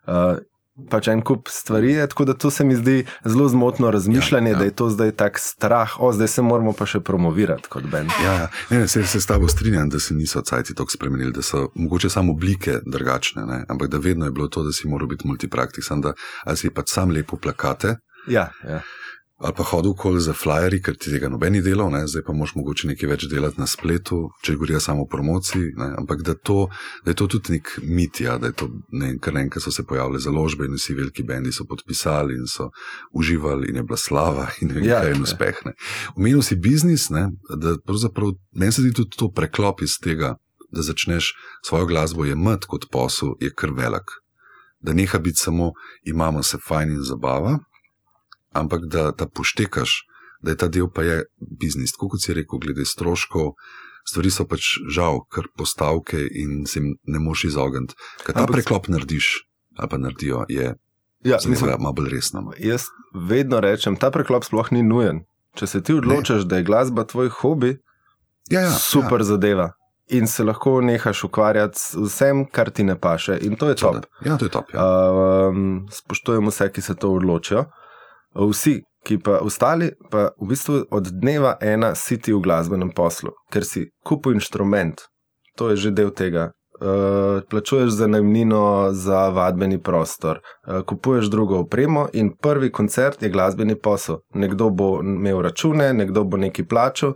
Uh, 0.09 0.41
pač 0.89 1.09
en 1.13 1.21
kup 1.21 1.51
stvari 1.53 1.93
je, 1.93 2.07
tako 2.09 2.25
da 2.25 2.35
to 2.35 2.51
se 2.51 2.65
mi 2.65 2.77
zdi 2.77 3.05
zelo 3.25 3.49
zmotno 3.49 3.91
razmišljanje, 3.91 4.51
ja, 4.51 4.53
ja. 4.53 4.59
da 4.59 4.65
je 4.65 4.75
to 4.77 4.89
zdaj 4.91 5.11
tak 5.21 5.39
strah, 5.39 6.01
o, 6.01 6.13
zdaj 6.13 6.29
se 6.29 6.43
moramo 6.43 6.73
pa 6.73 6.87
še 6.89 7.03
promovirati 7.05 7.69
kot 7.69 7.85
Ben. 7.93 8.09
Ja, 8.25 8.33
ja. 8.33 8.49
Ne, 8.71 8.79
ne, 8.85 8.89
se, 8.89 9.05
se 9.07 9.21
s 9.21 9.29
tabo 9.29 9.49
strinjam, 9.53 9.93
da 9.93 10.01
se 10.01 10.17
niso 10.17 10.41
cajti 10.41 10.75
tako 10.75 10.97
spremenili, 10.97 11.33
da 11.33 11.45
so 11.45 11.67
mogoče 11.75 12.11
samo 12.11 12.33
oblike 12.33 12.79
drugačne, 12.87 13.45
ne? 13.47 13.61
ampak 13.69 13.93
da 13.93 14.01
vedno 14.01 14.25
je 14.25 14.33
bilo 14.33 14.49
to, 14.49 14.65
da 14.65 14.73
si 14.73 14.89
moral 14.89 15.13
biti 15.13 15.29
multipraktik, 15.29 15.85
sem 15.85 16.01
da 16.01 16.17
si 16.57 16.71
pač 16.71 16.97
sam 16.97 17.13
lepo 17.13 17.37
plakate. 17.37 17.99
Ja, 18.31 18.49
ja 18.65 18.81
ali 19.43 19.55
pa 19.57 19.65
hodil 19.67 19.95
kol 19.99 20.19
za 20.23 20.33
flyeri, 20.33 20.79
ker 20.79 20.95
ti 20.95 21.11
tega 21.11 21.27
nobeni 21.31 21.63
delal, 21.63 21.91
ne? 21.91 22.05
zdaj 22.07 22.23
pa 22.29 22.35
moš 22.37 22.55
mogoče 22.55 22.93
nekaj 22.93 23.09
več 23.11 23.25
delati 23.31 23.59
na 23.59 23.67
spletu, 23.67 24.29
če 24.47 24.55
govorijo 24.55 24.81
samo 24.81 25.03
o 25.03 25.09
promociji. 25.11 25.73
Ne? 25.79 25.89
Ampak 25.99 26.23
da, 26.23 26.37
to, 26.39 26.69
da 27.03 27.11
je 27.11 27.19
to 27.19 27.27
tudi 27.35 27.57
nek 27.57 27.73
mit, 27.83 28.21
ja, 28.23 28.37
da 28.39 28.53
je 28.53 28.57
to 28.63 28.69
ne, 28.95 29.17
kar 29.23 29.35
enkrat 29.41 29.65
so 29.65 29.75
se 29.75 29.83
pojavile 29.89 30.23
založbe 30.23 30.69
in 30.69 30.79
vsi 30.79 30.95
veliki 30.95 31.27
bendi 31.27 31.51
so 31.53 31.67
podpisali 31.67 32.39
in 32.39 32.47
so 32.47 32.69
uživali 33.19 33.73
in 33.73 33.81
je 33.81 33.87
bila 33.89 33.99
slava 33.99 34.47
in 34.61 34.71
ne 34.71 34.79
vem, 34.79 34.87
ja, 34.87 35.03
kaj 35.03 35.11
je 35.11 35.19
uspeh. 35.27 35.61
Umenil 36.15 36.47
si 36.47 36.57
biznis, 36.57 37.09
ne? 37.11 37.27
da 37.51 37.75
pravzaprav 37.83 38.37
meni 38.55 38.73
se 38.73 38.87
zdi 38.87 38.95
tudi 38.95 39.19
to 39.19 39.31
preklop 39.35 39.83
iz 39.83 39.99
tega, 39.99 40.37
da 40.71 40.87
začneš 40.87 41.35
svojo 41.67 41.91
glasbo 41.91 42.25
jemati 42.25 42.71
kot 42.71 42.87
posel, 42.95 43.35
je 43.43 43.51
kar 43.51 43.75
velik. 43.75 44.15
Da 44.83 44.95
neha 44.95 45.19
biti 45.19 45.39
samo 45.39 45.73
imamo 46.07 46.43
se 46.43 46.59
fajn 46.63 46.95
in 46.95 47.03
zabava, 47.07 47.59
ampak 48.53 48.87
da, 48.91 49.11
da 49.11 49.27
poštekaš, 49.27 50.03
da 50.43 50.53
je 50.53 50.61
ta 50.61 50.69
del 50.69 50.91
pa 50.91 51.05
je 51.07 51.23
biznis. 51.39 51.95
Tako 51.97 52.15
kot 52.15 52.25
si 52.25 52.35
rekel, 52.37 52.61
glede 52.63 52.87
stroškov, 52.89 53.53
stvari 54.09 54.33
so 54.35 54.47
pač 54.49 54.77
žal, 54.91 55.23
kar 55.31 55.49
postavke 55.59 56.21
in 56.21 56.65
se 56.67 56.81
jim 56.81 56.95
ne 57.05 57.23
moš 57.23 57.47
izogniti. 57.53 57.99
Kaj 58.27 58.35
ta 58.35 58.47
ampak, 58.47 58.61
preklop 58.61 58.89
narediš, 58.93 59.35
ali 59.79 59.89
pa 59.89 60.01
naredijo, 60.01 60.45
je 60.49 60.75
ja, 61.25 61.39
malo 61.79 61.93
bolj 61.93 62.11
resno. 62.17 62.41
No. 62.41 62.57
Jaz 62.59 62.89
vedno 63.15 63.61
rečem, 63.61 63.97
ta 63.97 64.11
preklop 64.11 64.45
sploh 64.45 64.73
ni 64.73 64.83
nujen. 64.83 65.23
Če 65.59 65.69
se 65.69 65.83
ti 65.85 65.95
odločiš, 65.95 66.47
ne. 66.47 66.49
da 66.49 66.59
je 66.59 66.67
glasba 66.67 67.05
tvoj 67.05 67.29
hobi, 67.43 67.77
ja, 68.51 68.65
ja, 68.65 68.73
super 68.73 69.21
ja. 69.21 69.33
zadeva. 69.35 69.71
In 70.13 70.27
se 70.27 70.45
lahko 70.45 70.81
nehaš 70.85 71.23
ukvarjati 71.25 71.79
z 71.79 72.07
vsem, 72.09 72.43
kar 72.53 72.73
ti 72.75 72.85
ne 72.85 72.97
paše. 73.01 73.39
In 73.47 73.55
to 73.57 73.69
je 73.69 73.77
top. 73.81 74.09
Ja, 74.25 74.37
to 74.37 74.49
je 74.49 74.53
top 74.53 74.73
ja. 74.75 74.83
um, 75.49 75.87
spoštujem 75.93 76.49
vse, 76.51 76.69
ki 76.73 76.83
se 76.83 76.97
to 76.97 77.13
odločijo. 77.17 77.65
Vsi, 78.35 78.81
ki 79.05 79.19
pa 79.19 79.39
ostali, 79.43 79.91
pa 80.11 80.31
v 80.41 80.49
bistvu 80.49 80.87
od 80.91 81.11
dneva 81.11 81.57
ena 81.61 81.95
si 81.95 82.19
ti 82.19 82.33
v 82.33 82.41
glasbenem 82.41 82.93
poslu, 82.95 83.35
ker 83.53 83.67
si 83.67 83.91
kupuješ 84.07 84.41
inštrument, 84.41 85.05
to 85.57 85.71
je 85.71 85.77
že 85.77 85.91
del 85.91 86.11
tega. 86.11 86.53
Uh, 86.83 87.45
plačuješ 87.47 87.93
za 87.95 88.09
najmnino, 88.11 88.91
za 88.91 89.29
vadbeni 89.31 89.79
prostor, 89.79 90.41
uh, 90.43 90.83
kupuješ 90.83 91.31
drugo 91.31 91.61
opremo, 91.63 92.09
in 92.13 92.33
prvi 92.35 92.73
koncert 92.73 93.23
je 93.23 93.31
glasbeni 93.31 93.77
posel. 93.79 94.19
Nekdo 94.35 94.71
bo 94.71 94.99
imel 94.99 95.43
račune, 95.43 95.93
nekdo 95.95 96.25
bo 96.25 96.37
neki 96.37 96.67
plačal, 96.67 97.15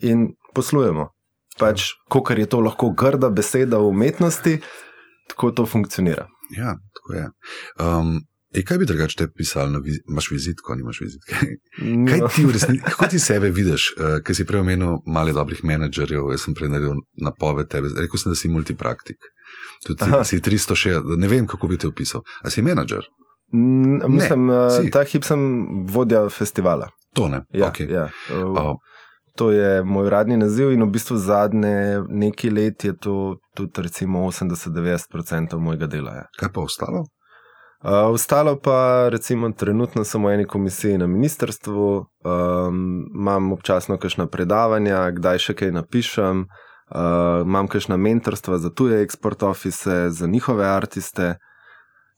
in 0.00 0.30
poslujemo. 0.54 1.10
Pač, 1.58 1.92
Kot 2.08 2.30
je 2.30 2.46
to 2.46 2.60
lahko 2.60 2.94
grda 2.96 3.28
beseda 3.28 3.78
v 3.78 3.92
umetnosti, 3.92 4.60
tako 5.28 5.50
to 5.50 5.66
funkcionira. 5.66 6.26
Ja, 6.56 6.78
tako 6.96 7.12
je. 7.12 7.26
Um, 7.76 8.20
E, 8.54 8.62
kaj 8.64 8.78
bi 8.78 8.86
drugače 8.86 9.16
te 9.16 9.26
pisal, 9.32 9.72
viz 9.82 9.98
imaš 10.08 10.30
vizitko, 10.30 10.74
nimaš 10.74 11.00
vizitke? 11.00 11.34
No. 11.82 12.04
Kaj 12.10 12.20
ti 12.34 12.44
v 12.44 12.52
resnici, 12.52 12.82
kako 12.84 13.06
ti 13.08 13.18
sebe 13.18 13.48
vidiš, 13.50 13.86
uh, 13.96 14.04
eh, 14.04 14.18
ker 14.24 14.36
si 14.36 14.44
prej 14.44 14.60
omenil 14.60 14.98
malo 15.06 15.32
dobrih 15.32 15.62
menedžerjev, 15.64 16.28
jaz 16.34 16.44
sem 16.44 16.54
prej 16.54 16.68
naredil 16.68 17.00
napoved 17.16 17.70
tebe, 17.72 17.88
rekel 17.96 18.20
sem, 18.20 18.34
da 18.34 18.36
si 18.36 18.50
multipraktik. 18.52 19.16
Tudi 19.86 20.20
si 20.28 20.40
360, 20.44 21.16
ne 21.16 21.30
vem, 21.32 21.46
kako 21.48 21.70
bi 21.72 21.78
te 21.80 21.88
opisal. 21.88 22.26
A 22.44 22.52
si 22.52 22.62
menedžer? 22.62 23.08
Mislim, 23.52 24.46
ne, 24.46 24.58
uh, 24.68 24.90
ta 24.92 25.04
hip 25.08 25.24
sem 25.24 25.40
vodja 25.88 26.26
festivala. 26.28 26.90
To 27.16 27.28
ne. 27.32 27.42
Ja, 27.56 27.72
okay. 27.72 27.88
ja. 27.90 28.10
Uh, 28.30 28.60
oh. 28.60 28.76
To 29.40 29.50
je 29.50 29.82
moj 29.84 30.10
radni 30.12 30.36
naziv 30.36 30.72
in 30.72 30.84
v 30.84 30.90
bistvu 30.92 31.16
zadnje 31.16 32.04
nekaj 32.08 32.50
let 32.52 32.84
je 32.84 32.92
to 32.96 33.36
tudi 33.56 33.88
recimo 33.88 34.26
80-90% 34.28 35.58
mojega 35.58 35.86
dela. 35.86 36.14
Ja. 36.20 36.26
Kaj 36.38 36.52
pa 36.52 36.60
ostalo? 36.60 37.06
Ostalo 37.90 38.56
pa, 38.56 39.08
recimo, 39.08 39.52
trenutno 39.52 40.04
samo 40.04 40.30
eni 40.30 40.46
komisiji 40.46 40.98
na 40.98 41.06
ministrstvu, 41.06 42.06
um, 42.24 43.06
imam 43.14 43.52
občasno 43.52 43.98
kakšna 43.98 44.26
predavanja, 44.26 45.10
kdaj 45.10 45.38
še 45.38 45.54
kaj 45.54 45.72
napišem, 45.74 46.44
uh, 46.46 47.42
imam 47.46 47.68
kakšna 47.68 47.96
mentorstva 47.96 48.58
za 48.58 48.70
tuje 48.70 49.02
eksport 49.02 49.42
office, 49.42 50.10
za 50.10 50.26
njihove 50.26 50.66
artiste. 50.66 51.34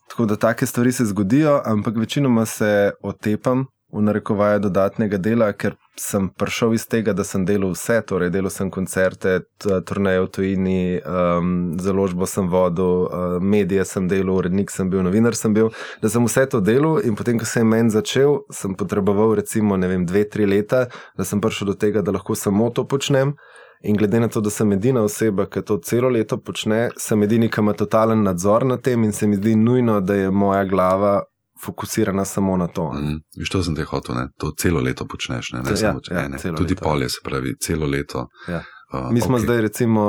Tako 0.08 0.26
da 0.26 0.36
take 0.36 0.66
stvari 0.66 0.92
se 0.92 1.04
zgodijo, 1.04 1.62
ampak 1.64 1.96
večinoma 1.96 2.44
se 2.46 2.92
otepam 3.02 3.64
v 3.94 4.02
narekovaje 4.02 4.58
dodatnega 4.58 5.18
dela, 5.22 5.52
ker 5.52 5.76
sem 6.00 6.26
prišel 6.28 6.74
iz 6.74 6.86
tega, 6.90 7.12
da 7.14 7.22
sem 7.24 7.44
delal 7.46 7.74
vse, 7.76 8.00
torej 8.08 8.32
delal 8.34 8.50
sem 8.50 8.70
koncerte, 8.74 9.44
turneje 9.86 10.24
v 10.24 10.30
tujini, 10.34 10.80
um, 10.98 11.52
založbo 11.78 12.26
sem 12.26 12.48
vodil, 12.50 13.06
uh, 13.06 13.36
medije 13.38 13.84
sem 13.86 14.08
delal, 14.10 14.34
urednik 14.40 14.74
sem 14.74 14.90
bil, 14.90 15.04
novinar 15.06 15.38
sem 15.38 15.54
bil, 15.54 15.70
da 16.02 16.10
sem 16.10 16.26
vse 16.26 16.48
to 16.50 16.60
delal 16.64 16.98
in 17.06 17.14
potem, 17.14 17.38
ko 17.38 17.46
se 17.46 17.62
je 17.62 17.68
meni 17.70 17.94
začel, 17.94 18.40
sem 18.50 18.74
potreboval 18.74 19.36
recimo 19.38 19.78
vem, 19.78 20.06
dve, 20.06 20.24
tri 20.28 20.46
leta, 20.46 20.88
da 21.16 21.24
sem 21.24 21.40
prišel 21.40 21.70
do 21.70 21.76
tega, 21.78 22.02
da 22.02 22.14
lahko 22.14 22.34
samo 22.34 22.70
to 22.74 22.86
počnem. 22.88 23.36
In 23.84 23.98
glede 24.00 24.16
na 24.16 24.30
to, 24.32 24.40
da 24.40 24.48
sem 24.48 24.70
edina 24.72 25.02
oseba, 25.04 25.44
ki 25.44 25.60
to 25.60 25.76
celo 25.84 26.08
leto 26.08 26.38
počne, 26.40 26.88
sem 26.96 27.22
edini, 27.22 27.50
ki 27.52 27.60
ima 27.60 27.74
totalen 27.76 28.22
nadzor 28.24 28.64
nad 28.64 28.80
tem, 28.82 29.04
in 29.04 29.12
se 29.12 29.28
mi 29.28 29.36
zdi 29.36 29.54
nujno, 29.60 30.00
da 30.00 30.16
je 30.16 30.30
moja 30.32 30.64
glava 30.64 31.18
fokusirana 31.64 32.24
samo 32.24 32.56
na 32.56 32.66
to. 32.66 32.90
Mm, 32.92 33.20
viš, 33.38 33.50
to 33.50 33.62
sem 33.62 33.76
te 33.76 33.84
hotel, 33.88 34.14
ne? 34.14 34.28
to 34.38 34.52
celo 34.58 34.80
leto 34.80 35.06
počneš, 35.08 35.52
ne, 35.56 35.62
ne 35.64 35.70
ja, 35.70 35.76
samo 35.76 36.00
če 36.04 36.14
ja, 36.14 36.24
ene. 36.28 36.38
Tudi 36.38 36.76
leto. 36.76 36.84
polje, 36.84 37.08
se 37.08 37.24
pravi, 37.24 37.54
celo 37.60 37.86
leto. 37.86 38.28
Ja. 38.48 38.62
Uh, 38.92 39.12
Mi 39.12 39.20
smo 39.20 39.38
okay. 39.38 39.42
zdaj, 39.48 39.60
recimo, 39.60 40.02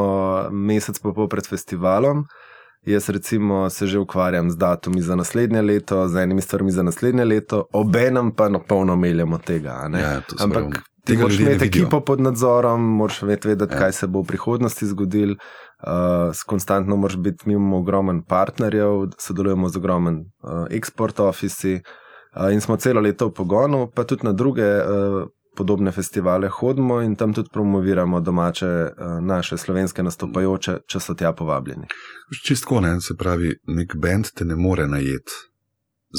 mesec 0.52 1.00
pa 1.00 1.14
pol 1.16 1.30
pred 1.32 1.48
festivalom. 1.48 2.26
Jaz, 2.86 3.10
recimo, 3.10 3.70
se 3.70 3.88
že 3.88 4.00
ukvarjam 4.00 4.52
z 4.52 4.58
datumi 4.62 5.02
za 5.02 5.16
naslednje 5.16 5.62
leto, 5.62 6.08
z 6.08 6.22
enimi 6.22 6.42
stvarmi 6.42 6.72
za 6.72 6.84
naslednje 6.84 7.26
leto, 7.26 7.64
obenem 7.74 8.32
pa 8.32 8.50
na 8.50 8.60
polno 8.60 8.96
meljemo 8.96 9.38
tega. 9.38 9.90
Ja, 9.94 10.22
Ampak 10.40 10.84
ti 11.06 11.18
moraš 11.18 11.40
imeti 11.40 11.66
ekipo 11.66 12.00
pod 12.00 12.22
nadzorom, 12.22 12.82
moraš 12.82 13.22
vedeti, 13.22 13.74
ja. 13.74 13.80
kaj 13.80 13.92
se 13.92 14.08
bo 14.08 14.22
v 14.22 14.26
prihodnosti 14.26 14.86
zgodilo. 14.86 15.36
Uh, 15.86 16.36
konstantno 16.46 16.96
moraš 16.96 17.18
biti, 17.18 17.44
mi 17.46 17.54
imamo 17.54 17.78
ogromen 17.78 18.24
partnerjev, 18.24 19.08
sodelujemo 19.18 19.70
z 19.70 19.78
ogromen 19.78 20.16
uh, 20.18 20.66
eksport 20.70 21.20
ofisi 21.20 21.74
uh, 21.76 22.54
in 22.54 22.62
smo 22.62 22.78
celo 22.78 23.02
leto 23.02 23.28
v 23.28 23.34
pogonu, 23.34 23.92
pa 23.96 24.04
tudi 24.04 24.26
na 24.26 24.34
druge 24.34 24.66
uh, 24.66 25.28
podobne 25.56 25.92
festivale 25.92 26.50
hodimo 26.50 27.02
in 27.02 27.16
tam 27.16 27.34
tudi 27.34 27.50
promoviramo 27.54 28.22
domače, 28.22 28.66
uh, 28.66 29.22
naše 29.22 29.58
slovenske 29.58 30.04
nastopajoče, 30.04 30.78
če 30.88 31.00
so 31.00 31.14
tja 31.14 31.34
povabljeni. 31.34 31.88
Čistko 32.44 32.82
ne, 32.82 32.98
se 33.02 33.14
pravi, 33.18 33.54
nek 33.68 33.96
bend 33.96 34.34
te 34.36 34.46
ne 34.46 34.56
more 34.56 34.88
najeti 34.88 35.32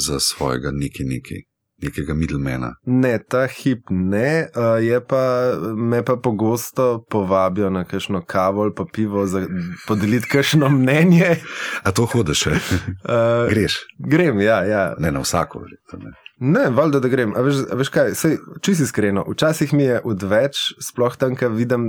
za 0.07 0.19
svojega 0.19 0.71
neki 0.71 1.03
neki 1.03 1.43
nekega 1.81 2.13
middlemana. 2.13 2.73
Ne, 2.85 3.17
ta 3.19 3.45
hip 3.47 3.89
ne, 3.89 4.47
uh, 4.55 5.01
pa, 5.07 5.23
me 5.75 6.03
pa 6.05 6.17
pogosto 6.23 7.05
povabijo 7.09 7.69
na 7.69 7.83
kakšno 7.83 8.21
kavo 8.25 8.61
ali 8.61 8.75
pa 8.75 8.85
pivo 8.93 9.25
za 9.25 9.45
podeliti 9.87 10.27
kakšno 10.27 10.69
mnenje. 10.69 11.35
A 11.83 11.91
to 11.91 12.05
hodiš, 12.05 12.47
uh, 12.47 12.53
greš? 13.49 13.85
Grem, 13.97 14.41
ja. 14.41 14.63
ja. 14.63 14.95
Ne 14.99 15.11
na 15.11 15.19
vsako, 15.19 15.59
verjetno. 15.59 16.11
Ne, 16.39 16.69
valjda, 16.69 16.99
da 16.99 17.09
grem. 17.09 17.31
A 17.35 17.41
veš, 17.41 17.63
a 17.71 17.75
veš 17.75 17.89
kaj, 17.89 18.11
sej, 18.17 18.35
čisi 18.61 18.85
iskreno, 18.85 19.23
včasih 19.29 19.73
mi 19.73 19.87
je 19.87 20.01
odveč, 20.05 20.59
sploh 20.85 21.15
tam, 21.17 21.33
ker 21.35 21.49
vidim, 21.49 21.87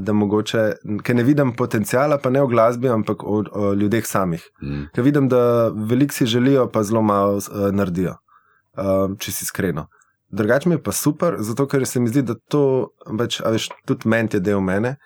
da 0.00 0.14
mogoče, 0.16 0.62
ker 1.04 1.16
ne 1.16 1.24
vidim 1.24 1.52
potencijala, 1.56 2.16
pa 2.22 2.32
ne 2.32 2.44
v 2.46 2.48
glasbi, 2.54 2.88
ampak 2.88 3.24
v, 3.24 3.42
v 3.52 3.74
ljudeh 3.82 4.08
samih. 4.08 4.46
Mm. 4.62 4.86
Ker 4.94 5.04
vidim, 5.04 5.28
da 5.28 5.42
veliko 5.68 6.16
si 6.16 6.26
želijo, 6.26 6.64
pa 6.72 6.82
zelo 6.82 7.04
malo 7.04 7.36
uh, 7.36 7.68
naredijo 7.72 8.16
um, 8.78 9.16
če 9.18 9.32
si 9.32 9.44
iskreno. 9.44 9.88
Drugače 10.30 10.68
mi 10.68 10.76
je 10.76 10.82
pa 10.82 10.92
super, 10.92 11.36
zato 11.38 11.66
ker 11.66 11.86
se 11.86 12.00
mi 12.00 12.08
zdi, 12.08 12.22
da 12.22 12.36
to, 12.52 12.92
več, 13.18 13.40
veš, 13.40 13.70
tudi 13.88 14.08
ment 14.08 14.34
je 14.36 14.40
del 14.44 14.60
mene 14.60 14.96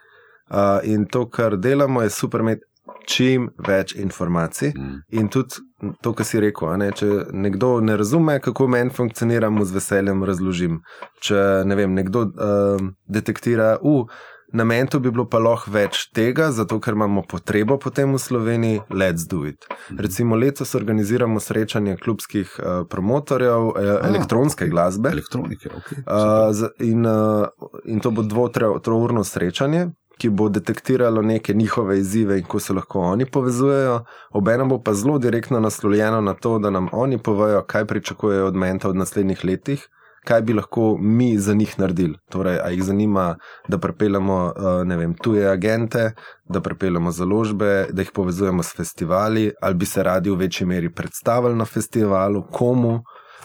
uh, 0.51 0.81
in 0.83 1.07
to, 1.07 1.29
kar 1.31 1.57
delamo, 1.57 2.03
je 2.03 2.11
super 2.11 2.43
imeti 2.43 2.67
čim 3.07 3.49
več 3.67 3.95
informacij. 3.99 4.73
Mm. 4.77 4.99
In 5.19 5.29
tudi 5.31 5.63
to, 6.03 6.13
kar 6.15 6.27
si 6.27 6.41
rekel, 6.43 6.75
ne, 6.79 6.91
če 6.95 7.09
nekdo 7.35 7.77
ne 7.85 7.97
razume, 7.99 8.39
kako 8.43 8.67
meni 8.71 8.91
funkcionira, 8.95 9.51
mu 9.51 9.67
z 9.67 9.79
veseljem 9.79 10.25
razložim. 10.27 10.81
Če 11.23 11.63
ne 11.67 11.79
vem, 11.79 11.95
nekdo 11.99 12.27
uh, 12.29 12.83
detektira, 13.07 13.77
uh, 13.79 14.11
na 14.53 14.65
mentu 14.65 15.01
bi 15.01 15.11
bilo 15.11 15.25
pa 15.29 15.39
lahko 15.39 15.71
več 15.71 16.11
tega, 16.15 16.51
zato 16.53 16.79
ker 16.81 16.95
imamo 16.95 17.23
potrebo 17.29 17.79
potem 17.79 18.13
v 18.13 18.19
Sloveniji, 18.19 18.81
let's 18.91 19.25
do 19.29 19.47
it. 19.49 19.65
Recimo 19.99 20.37
letos 20.37 20.75
organiziramo 20.75 21.41
srečanje 21.41 21.97
klubskih 21.97 22.53
uh, 22.59 22.87
promotorjev 22.89 23.67
uh, 23.73 23.75
elektronske 24.09 24.69
glasbe. 24.69 25.11
Elektronike, 25.11 25.69
ok. 25.69 25.91
Uh, 25.99 26.53
z- 26.53 26.71
in, 26.81 27.07
uh, 27.07 27.47
in 27.85 28.01
to 28.01 28.11
bo 28.11 28.23
dvo-trourno 28.23 29.25
srečanje, 29.25 29.89
ki 30.19 30.29
bo 30.31 30.49
detektiralo 30.49 31.23
neke 31.23 31.55
njihove 31.55 31.99
izzive 31.99 32.37
in 32.39 32.45
kako 32.45 32.61
se 32.61 32.75
lahko 32.77 33.01
oni 33.01 33.25
povezujejo. 33.27 34.05
Obenem 34.31 34.69
bo 34.69 34.79
pa 34.83 34.95
zelo 34.95 35.19
direktno 35.19 35.61
naslovljeno 35.61 36.21
na 36.21 36.35
to, 36.35 36.59
da 36.59 36.71
nam 36.71 36.89
oni 36.93 37.19
povejo, 37.19 37.65
kaj 37.67 37.87
pričakujejo 37.87 38.47
od 38.47 38.55
menta 38.57 38.89
v 38.89 38.95
naslednjih 38.95 39.45
letih. 39.45 39.89
Kaj 40.25 40.43
bi 40.43 40.55
lahko 40.55 40.97
mi 41.01 41.39
za 41.39 41.55
njih 41.55 41.75
naredili? 41.79 42.19
Torej, 42.31 42.59
a 42.63 42.71
jih 42.71 42.83
zanima, 42.83 43.37
da 43.69 43.79
pripeljemo 43.79 44.37
uh, 44.45 44.87
ne 44.87 44.97
vem, 44.97 45.15
tuje 45.15 45.49
agente, 45.51 46.13
da 46.45 46.61
pripeljemo 46.61 47.11
založbe, 47.11 47.87
da 47.91 48.03
jih 48.03 48.11
povezujemo 48.15 48.63
s 48.63 48.77
festivali, 48.77 49.51
ali 49.61 49.75
bi 49.75 49.87
se 49.87 50.03
radi 50.03 50.31
v 50.31 50.37
večji 50.37 50.67
meri 50.67 50.93
predstavili 50.95 51.57
na 51.57 51.65
festivalu, 51.65 52.45
komu. 52.53 53.01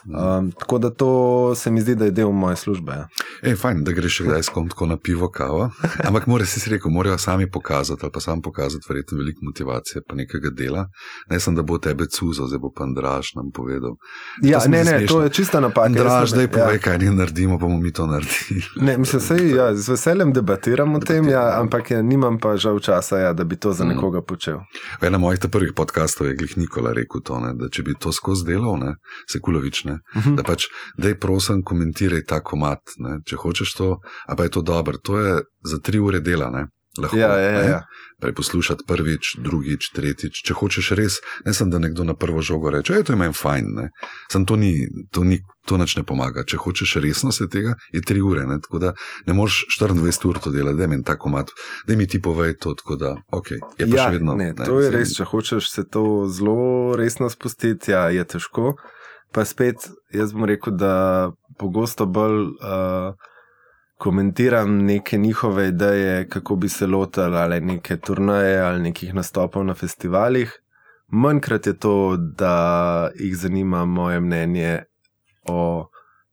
Um, 0.10 0.52
tako 0.52 0.78
da 0.78 0.90
to 0.90 1.10
se 1.56 1.72
mi 1.72 1.82
zdi, 1.82 1.96
da 1.96 2.06
je 2.06 2.12
del 2.12 2.32
moje 2.32 2.56
službe. 2.56 2.92
ja. 2.92 3.08
Ej, 3.44 3.56
fajn, 3.56 3.84
da 3.84 3.92
greš 3.92 4.22
kdaj 4.22 4.44
s 4.44 4.50
kom 4.50 4.70
tako 4.70 4.86
na 4.86 4.98
pivo, 4.98 5.30
kavo. 5.30 5.70
Ampak 6.00 6.28
moraš 6.28 6.48
si 6.50 6.70
rekel, 6.70 6.92
morajo 6.92 7.18
sami 7.18 7.52
pokazati, 7.52 8.00
ali 8.04 8.12
pa 8.12 8.20
sam 8.20 8.42
pokazati, 8.42 8.86
verjetno 8.90 9.18
veliko 9.18 9.40
motivacije, 9.42 10.02
pa 10.08 10.16
nekega 10.16 10.50
dela. 10.52 10.88
Ne 11.30 11.40
sem, 11.40 11.56
da 11.56 11.62
bo 11.62 11.78
tebe 11.78 12.06
cuzo, 12.08 12.46
zdaj 12.46 12.60
bo 12.60 12.72
pa 12.72 12.84
Andraš 12.84 13.36
nam 13.36 13.52
povedal. 13.52 13.96
Ja, 14.42 14.60
se 14.60 14.70
ne, 14.70 14.84
ne, 14.84 15.06
to 15.06 15.24
je 15.24 15.30
čista 15.30 15.60
napaka. 15.60 15.86
Andraš, 15.86 16.30
sem- 16.30 16.36
zdaj 16.36 16.48
povej, 16.50 16.76
ja. 16.76 16.80
kaj 16.80 16.98
ni 17.00 17.10
naredimo, 17.12 17.58
bomo 17.58 17.78
mi 17.78 17.94
to 17.94 18.08
naredili. 18.08 18.64
Ne, 18.78 18.98
mislim, 18.98 19.22
sej, 19.22 19.52
ja, 19.52 19.76
z 19.76 19.90
veseljem 19.90 20.34
debatiram 20.34 20.96
o 20.96 21.00
tem, 21.00 21.28
ja, 21.28 21.60
ampak 21.60 21.92
ja, 21.92 22.02
nimam 22.02 22.40
pa 22.40 22.58
žal 22.58 22.80
časa, 22.80 23.18
ja, 23.20 23.34
da 23.34 23.44
bi 23.44 23.56
to 23.56 23.74
za 23.74 23.84
Mm. 23.84 23.88
nekoga 23.90 24.22
počel. 24.22 24.58
V 25.02 25.06
enem 25.06 25.22
mojih 25.22 25.40
prvih 25.52 25.72
podkastov 25.76 26.28
je 26.28 26.36
Glih 26.36 26.58
Nikola 26.58 26.94
rekel 26.94 27.22
to, 27.22 27.40
ne, 27.40 27.54
da 27.54 27.70
če 27.70 27.84
bi 27.84 27.94
to 27.94 28.12
skozi 28.12 28.46
delal, 28.46 28.78
ne, 28.78 28.96
Sekulovič, 29.28 29.84
ne, 29.86 29.97
Mhm. 30.16 30.36
da 30.36 30.44
pač, 30.44 30.68
da 30.98 31.08
je 31.12 31.20
prosim, 31.20 31.64
komentiraj 31.64 32.24
ta 32.28 32.42
komat, 32.44 32.98
ne, 32.98 33.20
če 33.26 33.36
hočeš 33.36 33.76
to, 33.78 33.92
a 34.28 34.36
pa 34.36 34.44
je 34.44 34.50
to 34.58 34.62
dobro. 34.62 34.98
To 34.98 35.20
je 35.20 35.38
za 35.66 35.80
tri 35.84 36.00
ure 36.00 36.20
dela, 36.20 36.50
ne. 36.50 36.68
Lahko, 36.98 37.18
Ja, 37.18 37.38
ja, 37.38 37.52
ja, 37.52 37.62
ne. 37.62 37.82
Prej 38.18 38.34
poslušati 38.34 38.84
prvič, 38.88 39.36
drugič, 39.38 39.92
tretjič. 39.94 40.42
Če 40.42 40.56
hočeš 40.58 40.88
res, 40.98 41.20
ne 41.46 41.54
samo 41.54 41.70
da 41.70 41.78
nekdo 41.80 42.02
na 42.02 42.16
prvo 42.18 42.42
žogo 42.42 42.72
reče, 42.74 42.94
da 42.94 43.00
je 43.00 43.06
to 43.06 43.18
meni 43.20 43.38
fajn. 43.38 43.68
Ne. 43.78 43.86
Sam 44.34 44.48
to 44.50 44.58
ni, 44.58 44.88
to 45.14 45.22
ni, 45.22 45.38
to 45.70 45.78
nič 45.78 45.94
ne 46.00 46.04
pomaga. 46.08 46.42
Če 46.42 46.58
hočeš 46.58 46.96
resno 47.04 47.30
se 47.32 47.46
tega, 47.54 47.76
je 47.94 48.02
tri 48.02 48.22
ure. 48.22 48.48
Ne. 48.50 48.58
Tako 48.66 48.82
da 48.82 48.94
ne 49.30 49.38
moreš 49.38 49.68
24 49.78 50.30
ur 50.32 50.42
to 50.42 50.50
delati, 50.50 50.78
da 50.82 50.88
je 50.88 50.92
meni 50.96 51.06
ta 51.06 51.14
komat, 51.22 51.54
da 51.86 51.96
mi 51.96 52.10
ti 52.10 52.18
povej 52.22 52.58
to. 52.58 52.74
Tako 52.74 52.98
da, 52.98 53.14
ok, 53.30 53.54
je 53.78 53.86
pa 53.86 53.94
ja, 53.94 54.10
še 54.10 54.18
vedno. 54.18 54.34
ne, 54.34 54.54
to 54.58 54.82
je 54.82 54.90
res, 54.98 55.14
če 55.20 55.30
hočeš 55.30 55.70
se 55.70 55.86
to 55.86 56.26
zelo 56.34 56.98
resno 56.98 57.30
spustiti, 57.30 57.94
ja, 57.94 58.08
je 58.10 58.26
težko. 58.26 58.74
Pa 59.32 59.46
spet, 59.46 59.90
jaz 60.14 60.34
bom 60.34 60.46
rekel, 60.46 60.74
da 60.74 61.32
pogosto 61.58 62.06
bolj 62.06 62.42
uh, 62.42 63.14
komentiram 63.98 64.78
neke 64.86 65.18
njihove 65.18 65.68
ideje, 65.68 66.30
kako 66.30 66.56
bi 66.56 66.70
se 66.70 66.88
lotili 66.88 67.38
ali 67.38 67.62
neke 67.62 67.98
turnaje 67.98 68.60
ali 68.60 68.82
nekih 68.82 69.14
nastopov 69.14 69.66
na 69.66 69.74
festivalih. 69.74 70.62
Manjkrat 71.08 71.68
je 71.68 71.74
to, 71.74 72.18
da 72.18 73.10
jih 73.20 73.38
zanima 73.38 73.86
moje 73.86 74.20
mnenje 74.20 74.84
o 75.50 75.90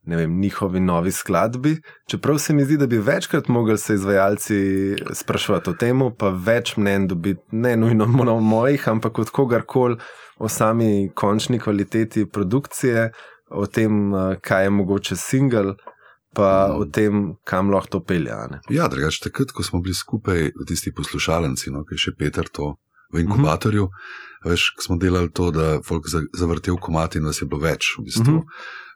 vem, 0.07 0.41
njihovi 0.41 0.81
novi 0.81 1.13
skladbi. 1.13 1.77
Čeprav 2.07 2.39
se 2.39 2.55
mi 2.55 2.65
zdi, 2.65 2.77
da 2.77 2.87
bi 2.87 2.99
večkrat 2.99 3.49
mogli 3.49 3.79
se 3.79 3.95
izvajalci 3.95 4.57
spraševati 5.13 5.71
o 5.71 5.73
tem, 5.73 6.01
pa 6.19 6.29
več 6.29 6.77
mnen 6.77 7.09
dobiti, 7.09 7.43
ne 7.51 7.77
nujno 7.77 8.07
mo- 8.17 8.41
mojih, 8.41 8.89
ampak 8.89 9.19
od 9.19 9.31
kogarkoli 9.31 9.97
o 10.39 10.49
sami 10.49 11.11
končni 11.15 11.59
kvaliteti 11.59 12.27
produkcije, 12.27 13.11
o 13.51 13.67
tem, 13.67 14.15
eh, 14.15 14.37
kaj 14.41 14.65
je 14.65 14.71
mogoče 14.71 15.17
single, 15.17 15.75
pa 16.35 16.69
Mm. 16.69 16.77
o 16.77 16.85
tem, 16.87 17.13
kam 17.45 17.71
lahko 17.71 17.89
to 17.89 18.01
pelje. 18.01 18.35
Ja, 18.71 18.89
drugače, 18.89 19.21
takrat, 19.23 19.53
ko 19.53 19.63
smo 19.63 19.81
bili 19.81 19.95
skupaj 19.95 20.51
tisti 20.67 20.93
poslušalnici, 20.93 21.71
no, 21.71 21.85
ki 21.85 21.95
je 21.95 21.99
še 21.99 22.13
Peter 22.19 22.45
to 22.45 22.75
v 23.13 23.21
inkubatorju, 23.21 23.89
veš, 24.45 24.75
ko 24.77 24.83
smo 24.83 24.97
delali 24.97 25.31
to, 25.31 25.51
da 25.51 25.79
folk 25.81 26.09
za- 26.09 26.27
zavrtel 26.35 26.77
komat 26.77 27.15
in 27.15 27.23
nas 27.23 27.39
je 27.41 27.47
bilo 27.47 27.61
več, 27.61 27.95
v 27.99 28.05
bistvu. 28.05 28.35
Mhm. 28.35 28.43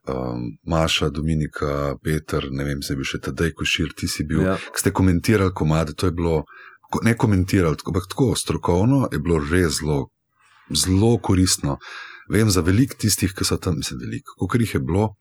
Um, 0.08 0.58
Maša, 0.66 1.10
Dominika, 1.10 1.94
Peter, 2.02 2.48
ne 2.50 2.64
vem, 2.64 2.80
zdaj 2.82 2.96
bi 2.96 3.04
še 3.04 3.18
tedaj 3.20 3.52
košir, 3.52 3.92
ti 3.94 4.08
si 4.08 4.24
bil. 4.24 4.40
Ja. 4.42 4.56
Ko 4.56 4.78
ste 4.78 4.90
komentirali 4.90 5.52
komade, 5.52 5.92
to 5.94 6.06
je 6.06 6.12
bilo, 6.12 6.44
ko- 6.90 7.04
ne 7.04 7.14
komentirali, 7.14 7.76
tako- 7.76 7.88
ampak 7.88 8.08
tako 8.08 8.34
strokovno 8.34 9.08
je 9.12 9.18
bilo 9.18 9.38
res 9.40 9.78
zelo, 9.80 10.08
zelo 10.74 11.18
koristno. 11.18 11.78
Vem 12.30 12.50
za 12.50 12.60
veliko 12.60 12.96
tistih, 12.98 13.32
ki 13.32 13.44
so 13.44 13.56
tam, 13.56 13.78
mislim, 13.80 14.00
veliko, 14.00 14.34
koliko 14.38 14.62
jih 14.62 14.74
je 14.74 14.80
bilo, 14.80 15.14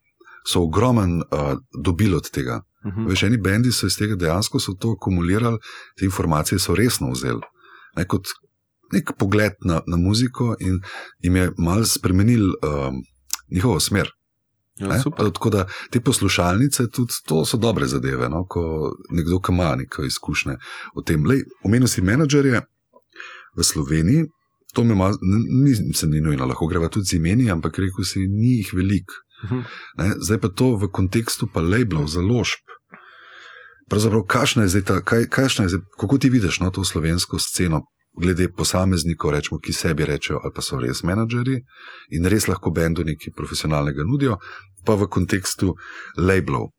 so 0.48 0.64
ogromen 0.64 1.22
uh, 1.22 1.54
dobili 1.84 2.16
od 2.16 2.30
tega. 2.32 2.62
Mhm. 2.86 3.08
Veš, 3.08 3.24
eni 3.24 3.38
bendi 3.38 3.72
so 3.72 3.88
iz 3.88 3.98
tega 3.98 4.16
dejansko 4.16 4.60
so 4.60 4.74
to 4.80 4.96
akumulirali, 4.98 5.60
te 6.00 6.06
informacije 6.06 6.60
so 6.60 6.76
resno 6.76 7.12
vzeli. 7.12 7.42
Ne, 7.98 8.06
kot 8.06 8.28
nek 8.94 9.12
pogled 9.20 9.58
na, 9.66 9.82
na 9.88 9.98
muziko 9.98 10.56
in 10.60 10.80
jim 11.20 11.36
je 11.36 11.52
mal 11.58 11.84
spremenil 11.86 12.46
um, 12.48 13.02
njihovo 13.52 13.80
smer. 13.80 14.12
Ja. 14.80 15.04
Tako 15.18 15.50
da 15.50 15.66
te 15.92 16.00
poslušalnice, 16.02 16.90
tudi 16.90 17.14
to 17.26 17.46
so 17.46 17.58
dobre 17.58 17.88
zadeve. 17.88 18.30
No? 18.30 18.46
Ko 18.50 18.94
nekdo, 19.10 19.40
ki 19.42 19.52
ima 19.52 19.76
neko 19.76 20.04
izkušnje 20.06 20.58
o 20.96 21.02
tem. 21.02 21.26
Lej, 21.26 21.42
omenil 21.64 21.88
si 21.88 22.02
menedžerje 22.02 22.62
v 23.58 23.64
Sloveniji, 23.64 24.28
to 24.78 24.84
me 24.84 24.96
malo, 24.96 25.18
ni, 25.63 25.74
se 25.94 26.08
ni 26.08 26.22
nujno, 26.22 26.46
lahko 26.46 26.68
greva 26.70 26.90
tudi 26.94 27.10
z 27.10 27.18
imeni, 27.18 27.50
ampak 27.50 27.80
rekel 27.82 28.06
si, 28.06 28.28
ni 28.30 28.60
jih 28.60 28.76
veliko. 28.78 29.16
Mhm. 29.46 29.62
Ne? 29.98 30.10
Zdaj 30.22 30.40
pa 30.44 30.50
to 30.54 30.76
v 30.78 30.90
kontekstu 30.94 31.50
pa 31.50 31.66
labelov, 31.66 32.06
založb. 32.13 32.62
Pravzaprav, 33.90 34.22
kakšna 34.30 34.68
je 34.68 34.76
zdaj 34.76 34.84
ta, 34.86 35.00
kaj, 35.02 35.26
kakšna 35.34 35.66
je 35.66 35.74
zdaj, 35.74 35.84
kako 35.98 36.18
ti 36.22 36.30
vidiš 36.30 36.60
no, 36.62 36.70
to 36.70 36.86
slovensko 36.86 37.40
sceno, 37.42 37.82
glede 38.22 38.52
posameznikov, 38.54 39.34
rečemo, 39.34 39.60
ki 39.60 39.74
sebi 39.74 40.06
rečejo, 40.06 40.42
ali 40.44 40.54
pa 40.54 40.62
so 40.62 40.78
res 40.82 41.02
menedžerji 41.06 41.62
in 42.18 42.30
res 42.30 42.48
lahko 42.48 42.70
bendu 42.70 43.06
nekaj 43.06 43.34
profesionalnega 43.34 44.06
nudijo, 44.06 44.38
pa 44.86 44.94
v 44.94 45.10
kontekstu 45.10 45.74
labelov. 46.18 46.70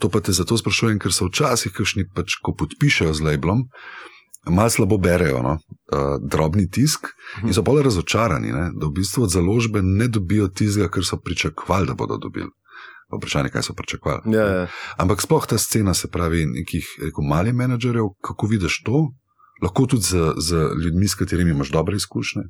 To 0.00 0.10
pa 0.12 0.20
te 0.20 0.32
zato 0.32 0.58
sprašujem, 0.60 0.98
ker 1.00 1.12
so 1.12 1.30
včasih, 1.30 1.72
kakšni 1.72 2.08
pač, 2.16 2.36
ko 2.42 2.52
podpišejo 2.52 3.14
z 3.16 3.24
labelom, 3.24 3.68
malo 4.50 4.70
slabo 4.70 4.98
berejo, 4.98 5.42
no? 5.42 5.52
uh, 5.52 6.28
drobni 6.30 6.70
tisk 6.70 7.06
in 7.42 7.54
so 7.54 7.62
bolj 7.62 7.82
razočarani, 7.82 8.52
ne? 8.52 8.70
da 8.74 8.86
v 8.86 8.92
bistvu 8.98 9.24
od 9.24 9.32
založbe 9.32 9.82
ne 9.82 10.08
dobijo 10.08 10.48
tistega, 10.48 10.88
kar 10.88 11.04
so 11.04 11.20
pričakovali, 11.20 11.86
da 11.86 11.94
bodo 11.94 12.18
dobili. 12.18 12.50
Vprašanje, 13.14 13.48
kaj 13.48 13.62
so 13.62 13.74
pričakovali. 13.74 14.34
Ja, 14.34 14.46
ja. 14.46 14.66
Ampak 14.96 15.22
sploh 15.22 15.46
ta 15.46 15.58
scena, 15.58 15.94
se 15.94 16.10
pravi, 16.10 16.46
nekih 16.46 16.86
rekel, 17.02 17.24
malih 17.28 17.54
menedžerjev, 17.54 18.08
kako 18.24 18.46
vidiš 18.46 18.82
to, 18.82 19.04
lahko 19.62 19.86
tudi 19.86 20.02
z, 20.02 20.32
z 20.40 20.64
ljudmi, 20.84 21.08
s 21.08 21.14
katerimi 21.14 21.50
imaš 21.50 21.70
dobre 21.70 21.96
izkušnje, 21.96 22.42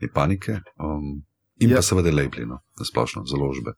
je 0.00 0.12
panike. 0.12 0.52
Um, 0.52 1.22
in 1.60 1.70
ja. 1.70 1.76
Pa 1.76 1.82
seveda 1.82 2.10
labeli, 2.10 2.46
no, 2.48 2.58
na 2.78 2.84
splošno, 2.84 3.22
založbe. 3.28 3.76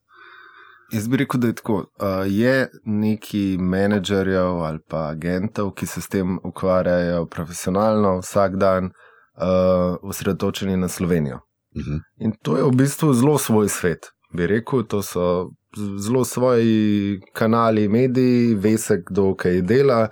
Jaz 0.92 1.08
bi 1.08 1.16
rekel, 1.16 1.40
da 1.40 1.46
je 1.46 1.54
tako. 1.54 1.74
Uh, 1.74 2.08
je 2.26 2.68
neki 2.84 3.56
menedžerjev 3.60 4.60
ali 4.66 4.78
pa 4.88 5.06
agentov, 5.08 5.70
ki 5.72 5.86
se 5.86 6.00
s 6.00 6.08
tem 6.08 6.38
ukvarjajo 6.44 7.26
profesionalno 7.26 8.18
vsak 8.20 8.56
dan, 8.56 8.84
uh, 8.84 9.96
osredotočeni 10.02 10.76
na 10.76 10.88
Slovenijo. 10.88 11.36
Uh 11.76 11.82
-huh. 11.82 12.00
In 12.18 12.32
to 12.42 12.56
je 12.56 12.62
v 12.62 12.70
bistvu 12.70 13.12
zelo 13.12 13.38
svoj 13.38 13.68
svet. 13.68 14.12
Bi 14.36 14.46
rekel, 14.46 14.82
to 14.82 15.02
so 15.02 15.50
zelo 15.98 16.24
svoji 16.24 17.20
kanali, 17.32 17.88
mediji, 17.88 18.54
ve 18.54 18.78
se, 18.78 19.02
kdo 19.06 19.34
kaj 19.34 19.60
dela. 19.60 20.08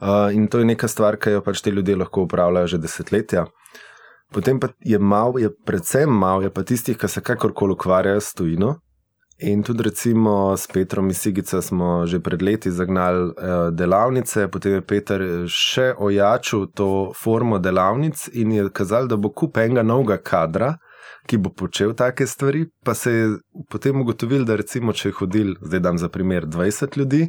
Uh, 0.00 0.34
in 0.34 0.46
to 0.46 0.58
je 0.58 0.64
neka 0.64 0.88
stvar, 0.88 1.16
ki 1.16 1.30
jo 1.30 1.42
pač 1.42 1.60
ti 1.60 1.70
ljudje 1.70 1.96
lahko 1.96 2.22
upravljajo 2.22 2.66
že 2.66 2.78
desetletja. 2.78 3.46
Potem 4.32 4.60
pa 4.60 4.68
je 4.80 4.98
malo, 4.98 5.38
je 5.38 5.50
predvsem 5.64 6.10
malo, 6.10 6.42
je 6.42 6.50
pa 6.50 6.62
tistih, 6.62 6.96
ki 6.96 7.08
se 7.08 7.20
kakorkoli 7.20 7.72
ukvarjajo 7.72 8.20
s 8.20 8.32
tujino. 8.32 8.80
In 9.42 9.62
tudi, 9.62 9.82
recimo, 9.82 10.56
s 10.56 10.66
Petrom 10.66 11.10
iz 11.10 11.18
Sigica 11.18 11.62
smo 11.62 12.06
že 12.06 12.20
pred 12.20 12.42
leti 12.42 12.70
zagnali 12.70 13.22
uh, 13.22 13.34
delavnice, 13.74 14.46
potem 14.48 14.76
je 14.78 14.82
Peter 14.86 15.24
še 15.50 15.92
ojačil 15.98 16.68
to 16.74 17.10
formo 17.18 17.58
delavnic 17.58 18.28
in 18.32 18.52
je 18.52 18.68
kazal, 18.70 19.08
da 19.10 19.16
bo 19.16 19.32
kup 19.34 19.58
enega 19.58 19.82
novega 19.82 20.20
kadra, 20.22 20.76
ki 21.26 21.40
bo 21.42 21.50
počel 21.50 21.94
take 21.98 22.26
stvari. 22.26 22.68
Pa 22.84 22.94
se 22.94 23.12
je 23.12 23.26
potem 23.70 24.00
ugotovil, 24.00 24.46
da 24.46 24.56
recimo, 24.58 24.94
če 24.94 25.08
je 25.10 25.18
hodil, 25.18 25.54
zdaj 25.62 25.82
dam 25.88 25.98
za 25.98 26.08
primer 26.08 26.46
20 26.46 26.98
ljudi, 26.98 27.26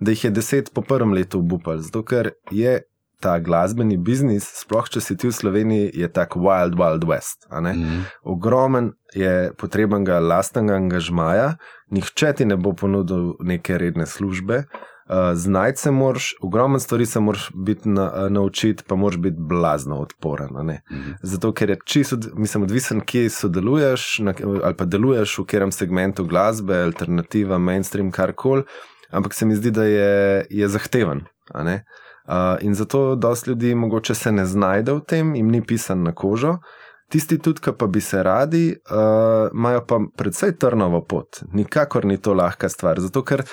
da 0.00 0.12
jih 0.12 0.24
je 0.24 0.32
10 0.36 0.72
po 0.74 0.82
prvem 0.82 1.16
letu 1.16 1.40
obupal, 1.40 1.80
zato 1.80 2.04
ker 2.04 2.34
je 2.50 2.82
ta 3.24 3.38
glasbeni 3.40 3.96
biznis, 3.96 4.46
sploh 4.60 4.88
če 4.92 5.00
si 5.00 5.16
ti 5.16 5.30
v 5.30 5.34
Sloveniji, 5.34 5.92
je 5.96 6.08
tak 6.12 6.36
wild, 6.36 6.76
wild 6.80 7.06
west. 7.08 7.46
Uh 7.48 7.64
-huh. 7.64 8.02
Ogromen 8.22 8.92
je 9.14 9.52
potrebenega 9.56 10.20
lastnega 10.20 10.76
angažmaja, 10.76 11.54
nihče 11.90 12.32
ti 12.32 12.44
ne 12.44 12.56
bo 12.56 12.72
ponudil 12.72 13.32
neke 13.40 13.78
redne 13.78 14.06
službe. 14.06 14.64
Uh, 15.04 15.16
Znati 15.34 15.76
se 15.76 15.90
moraš, 15.90 16.34
ogromno 16.40 16.78
stvari 16.78 17.06
se 17.06 17.20
moraš 17.20 17.50
biti 17.54 17.88
na, 17.88 18.04
uh, 18.12 18.30
naučiti, 18.32 18.84
pa 18.88 18.94
moraš 18.96 19.18
biti 19.18 19.36
blazno 19.38 19.98
odporen. 20.00 20.48
Mhm. 20.92 21.10
Zato, 21.22 21.52
ker 21.52 21.70
je 21.70 21.78
čisto, 21.84 22.16
mislim, 22.34 22.62
odvisen, 22.62 23.00
kje 23.00 23.30
sodeluješ 23.30 24.18
na, 24.18 24.34
ali 24.64 24.74
pa 24.74 24.84
deluješ 24.84 25.38
v 25.38 25.44
katerem 25.44 25.72
segmentu 25.72 26.24
glasbe, 26.24 26.82
alternativa, 26.82 27.58
mainstream, 27.58 28.10
karkoli, 28.10 28.62
ampak 29.10 29.34
se 29.34 29.46
mi 29.46 29.56
zdi, 29.56 29.70
da 29.70 29.84
je, 29.84 30.46
je 30.50 30.68
zahteven. 30.68 31.20
Uh, 31.54 31.78
in 32.60 32.74
zato 32.74 33.14
dosti 33.14 33.50
ljudi 33.50 33.74
mogoče 33.74 34.14
se 34.14 34.32
ne 34.32 34.46
znajde 34.46 34.92
v 34.92 35.00
tem, 35.00 35.34
jim 35.34 35.48
ni 35.48 35.62
pisan 35.62 36.02
na 36.02 36.12
kožo. 36.12 36.58
Tisti 37.12 37.38
tudi, 37.38 37.60
ki 37.60 37.70
pa 37.78 37.86
bi 37.86 38.00
se 38.00 38.22
radi, 38.22 38.74
uh, 38.90 39.50
imajo 39.52 39.84
pa 39.86 40.00
predvsej 40.16 40.56
trnovo 40.58 41.04
pot. 41.04 41.42
Nikakor 41.52 42.04
ni 42.04 42.16
to 42.16 42.34
lahka 42.34 42.68
stvar. 42.68 43.00
Zato, 43.00 43.22
ker 43.22 43.44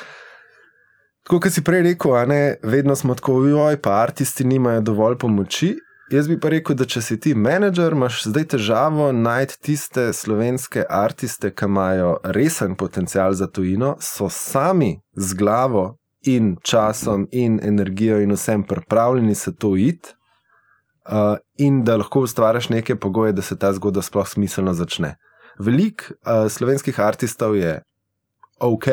Kot 1.29 1.45
si 1.53 1.61
prej 1.61 1.83
rekel, 1.85 2.15
ne, 2.27 2.55
vedno 2.63 2.95
smo 2.95 3.13
tako, 3.15 3.35
oj, 3.61 3.77
pa 3.77 4.01
aristi 4.01 4.43
nimajo 4.43 4.81
dovolj 4.81 5.17
pomoči. 5.21 5.75
Jaz 6.11 6.27
bi 6.27 6.39
pa 6.39 6.49
rekel, 6.49 6.75
da 6.75 6.83
če 6.89 7.01
si 7.01 7.19
ti 7.21 7.35
menedžer, 7.37 7.93
imaš 7.93 8.23
zdaj 8.27 8.47
težavo 8.55 9.11
najti 9.15 9.59
tiste 9.63 10.09
slovenske 10.13 10.83
aristi, 10.89 11.53
ki 11.55 11.69
imajo 11.69 12.17
resen 12.35 12.75
potencial 12.75 13.37
za 13.37 13.47
tujino, 13.47 13.95
so 14.01 14.27
sami 14.33 14.97
z 15.15 15.37
glavo 15.37 16.00
in 16.21 16.55
časom 16.63 17.27
in 17.31 17.59
energijo 17.63 18.19
in 18.21 18.31
vsem 18.31 18.63
pripravljeni 18.63 19.35
se 19.35 19.55
to 19.55 19.75
iti. 19.77 20.13
Uh, 21.05 21.37
in 21.57 21.83
da 21.83 21.97
lahko 21.97 22.19
ustvariš 22.19 22.69
neke 22.69 22.95
pogoje, 22.95 23.31
da 23.33 23.41
se 23.41 23.57
ta 23.59 23.73
zgodba 23.73 24.01
sploh 24.01 24.27
smiselno 24.27 24.73
začne. 24.73 25.15
Veliko 25.59 26.13
uh, 26.13 26.51
slovenskih 26.51 26.99
artistov 26.99 27.55
je 27.55 27.81
ok, 28.59 28.85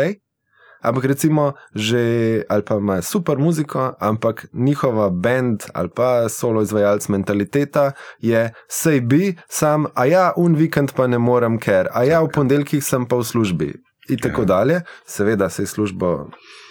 ampak 0.83 1.05
recimo 1.05 1.53
že 1.75 2.43
ali 2.49 2.63
pa 2.63 2.75
imajo 2.75 3.03
super 3.03 3.39
muziko, 3.39 3.93
ampak 4.01 4.47
njihova 4.53 5.11
bend 5.11 5.69
ali 5.75 5.89
pa 5.95 6.29
solo 6.29 6.63
izvajalec 6.63 7.09
mentaliteta 7.09 7.93
je 8.19 8.53
sej 8.69 9.01
bi, 9.01 9.37
sam, 9.49 9.87
a 9.95 10.07
ja, 10.07 10.33
un 10.37 10.55
vikend 10.55 10.93
pa 10.97 11.07
ne 11.07 11.19
morem, 11.19 11.59
ker, 11.59 11.89
a 11.93 12.05
ja, 12.05 12.23
v 12.23 12.33
ponedeljkih 12.35 12.85
sem 12.85 13.07
pa 13.07 13.17
v 13.17 13.25
službi. 13.25 13.75
In 14.09 14.19
tako 14.19 14.45
dalje, 14.45 14.81
seveda 15.07 15.51
se 15.51 15.63
je 15.63 15.67
službo. 15.67 16.31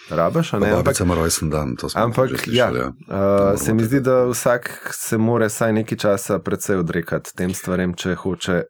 Rabaš, 0.09 0.51
ne, 0.51 0.71
ampak 0.71 0.97
samo 0.97 1.15
rojsten 1.15 1.49
dan, 1.49 1.75
to 1.75 1.89
smo 1.89 2.01
ampak, 2.01 2.29
slišali. 2.29 2.79
Ja, 2.79 2.85
ja. 2.85 3.51
Uh, 3.51 3.59
se 3.59 3.73
mi 3.73 3.83
zdi, 3.83 3.99
da 3.99 4.23
vsak 4.25 4.91
se 4.93 5.17
mora 5.17 5.47
vsaj 5.47 5.73
nekaj 5.73 5.97
časa 5.97 6.39
predvsej 6.39 6.79
odrekati 6.79 7.35
tem 7.35 7.53
stvarem, 7.53 7.93
če 7.93 8.15
hoče 8.15 8.61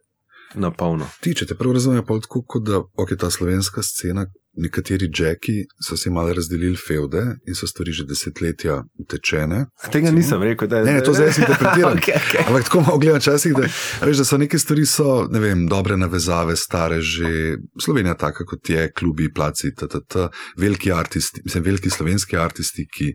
na 0.54 0.70
polno. 0.70 1.06
Ti, 1.20 1.34
če 1.38 1.46
te 1.50 1.56
prav 1.58 1.76
razumem, 1.76 2.02
pa 2.06 2.18
tako, 2.24 2.42
kot 2.42 2.66
da 2.66 2.80
ok, 2.80 3.14
ta 3.20 3.30
slovenska 3.30 3.84
scena, 3.86 4.26
nekateri 4.58 5.08
jacki 5.18 5.64
so 5.80 5.96
si 5.96 6.10
malo 6.10 6.32
razdelili 6.34 6.76
feude 6.76 7.22
in 7.46 7.54
so 7.54 7.66
stvari 7.66 7.92
že 7.92 8.04
desetletja 8.04 8.82
utečene. 8.98 9.64
Tega 9.92 10.10
nisem 10.10 10.42
rekel, 10.42 10.68
da 10.68 10.78
je 10.78 10.84
to. 10.84 10.90
Ne, 10.90 10.96
ne, 10.98 11.04
to 11.04 11.14
zdaj 11.14 11.32
si 11.32 11.40
interpretiral. 11.40 11.94
okay, 11.98 12.18
okay. 12.18 12.44
Ampak 12.46 12.64
tako 12.64 12.80
malo 12.80 12.98
gledam 12.98 13.20
včasih, 13.20 13.54
da, 13.54 13.70
veš, 14.06 14.22
da 14.22 14.24
so 14.24 14.38
neke 14.38 14.58
stvari, 14.58 14.86
so, 14.86 15.24
ne 15.30 15.40
vem, 15.40 15.66
dobre 15.70 15.96
navezave, 15.96 16.56
stare 16.56 17.00
že. 17.00 17.56
Slovenija 17.80 18.14
taka 18.14 18.44
kot 18.44 18.70
je, 18.70 18.90
klubi, 18.92 19.32
placi, 19.34 19.72
ttt, 19.74 20.28
veliki 20.58 20.92
artisti, 20.92 21.42
mislim, 21.44 21.64
veliki 21.64 21.90
slovenski 21.90 22.36
artisti, 22.36 22.86
ki 22.86 23.12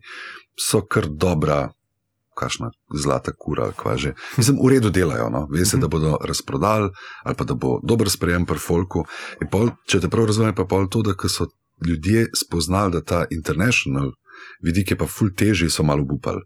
so 0.60 0.84
kar 0.88 1.08
dobra 1.10 1.68
kakšna 2.38 2.72
zlata 3.04 3.34
kura, 3.38 3.72
kva 3.78 3.98
že. 3.98 4.14
Mislim, 4.38 4.60
v 4.64 4.76
redu 4.76 4.90
delajo, 4.90 5.30
no? 5.30 5.48
ve 5.52 5.66
se, 5.66 5.78
da 5.78 5.88
bodo 5.88 6.18
razprodali 6.22 6.90
ali 7.24 7.36
pa 7.36 7.44
da 7.44 7.54
bo 7.54 7.80
dober 7.84 8.10
sprejem 8.10 8.46
pri 8.46 8.60
folku. 8.60 9.06
Pol, 9.52 9.74
če 9.88 10.04
te 10.04 10.10
prav 10.10 10.30
razumem, 10.32 10.56
pa 10.56 10.66
pol 10.66 10.90
to, 10.90 11.02
da 11.02 11.16
so 11.30 11.48
ljudje 11.86 12.28
spoznali, 12.36 12.92
da 12.92 13.02
ta 13.02 13.26
international. 13.32 14.12
Vidik 14.64 14.92
je 14.92 14.98
pa 14.98 15.06
ful 15.08 15.30
težji, 15.38 15.70
so 15.70 15.84
malo 15.84 16.04
upali. 16.12 16.42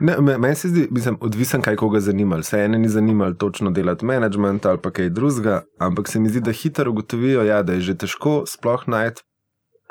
Meni 0.00 0.54
se 0.56 0.68
zdi, 0.68 0.86
mislim, 0.90 1.18
odvisen, 1.20 1.62
kaj 1.62 1.76
koga 1.76 2.00
zanima. 2.00 2.40
Vse 2.42 2.64
ene 2.64 2.78
ni 2.78 2.88
zanimalo 2.88 3.34
točno 3.34 3.70
delati 3.70 4.04
management 4.04 4.66
ali 4.66 4.78
pa 4.82 4.90
kaj 4.90 5.10
drugega, 5.10 5.62
ampak 5.78 6.08
se 6.08 6.20
mi 6.20 6.28
zdi, 6.28 6.40
da 6.40 6.52
hitro 6.52 6.90
ugotovijo, 6.90 7.44
ja, 7.44 7.62
da 7.62 7.72
je 7.72 7.80
že 7.80 7.98
težko 7.98 8.42
sploh 8.46 8.86
najti 8.86 9.22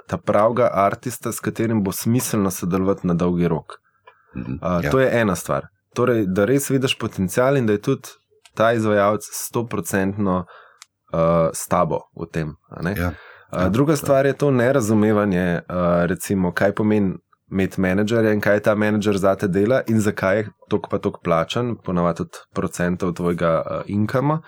ta 0.07 0.17
pravega 0.17 0.69
artista, 0.73 1.31
s 1.31 1.39
katerim 1.39 1.83
bo 1.83 1.91
smiselno 1.91 2.51
sodelovati 2.51 3.07
na 3.07 3.13
dolgi 3.13 3.47
rok. 3.47 3.79
Uh, 4.35 4.83
ja. 4.83 4.91
To 4.91 4.99
je 4.99 5.09
ena 5.21 5.35
stvar. 5.35 5.67
Torej, 5.95 6.25
da 6.27 6.45
res 6.45 6.69
vidiš 6.69 6.97
potencial 6.99 7.57
in 7.57 7.65
da 7.65 7.73
je 7.73 7.81
tudi 7.81 8.15
ta 8.55 8.73
izvajalec 8.73 9.23
100% 9.55 10.25
uh, 10.35 10.43
s 11.53 11.67
tabo 11.67 11.99
v 12.19 12.27
tem. 12.31 12.55
Ja. 12.97 13.13
Uh, 13.51 13.67
druga 13.71 13.95
stvar 13.95 14.25
je 14.25 14.33
to 14.33 14.51
nerazumevanje, 14.51 15.61
uh, 15.69 16.05
recimo, 16.05 16.51
kaj 16.51 16.75
pomeni 16.75 17.15
imeti 17.51 17.81
menedžerja 17.81 18.33
in 18.33 18.41
kaj 18.41 18.63
ta 18.65 18.75
menedžer 18.75 19.17
za 19.21 19.35
te 19.35 19.47
dela 19.47 19.81
in 19.87 19.99
zakaj 20.01 20.37
je 20.37 20.47
tok 20.69 20.89
pa 20.89 20.97
tok 20.97 21.21
plačan, 21.23 21.75
ponavadi 21.77 22.25
tudi 22.25 22.41
procentov 22.53 23.13
tvojega 23.13 23.51
uh, 23.61 23.81
inkama. 23.87 24.41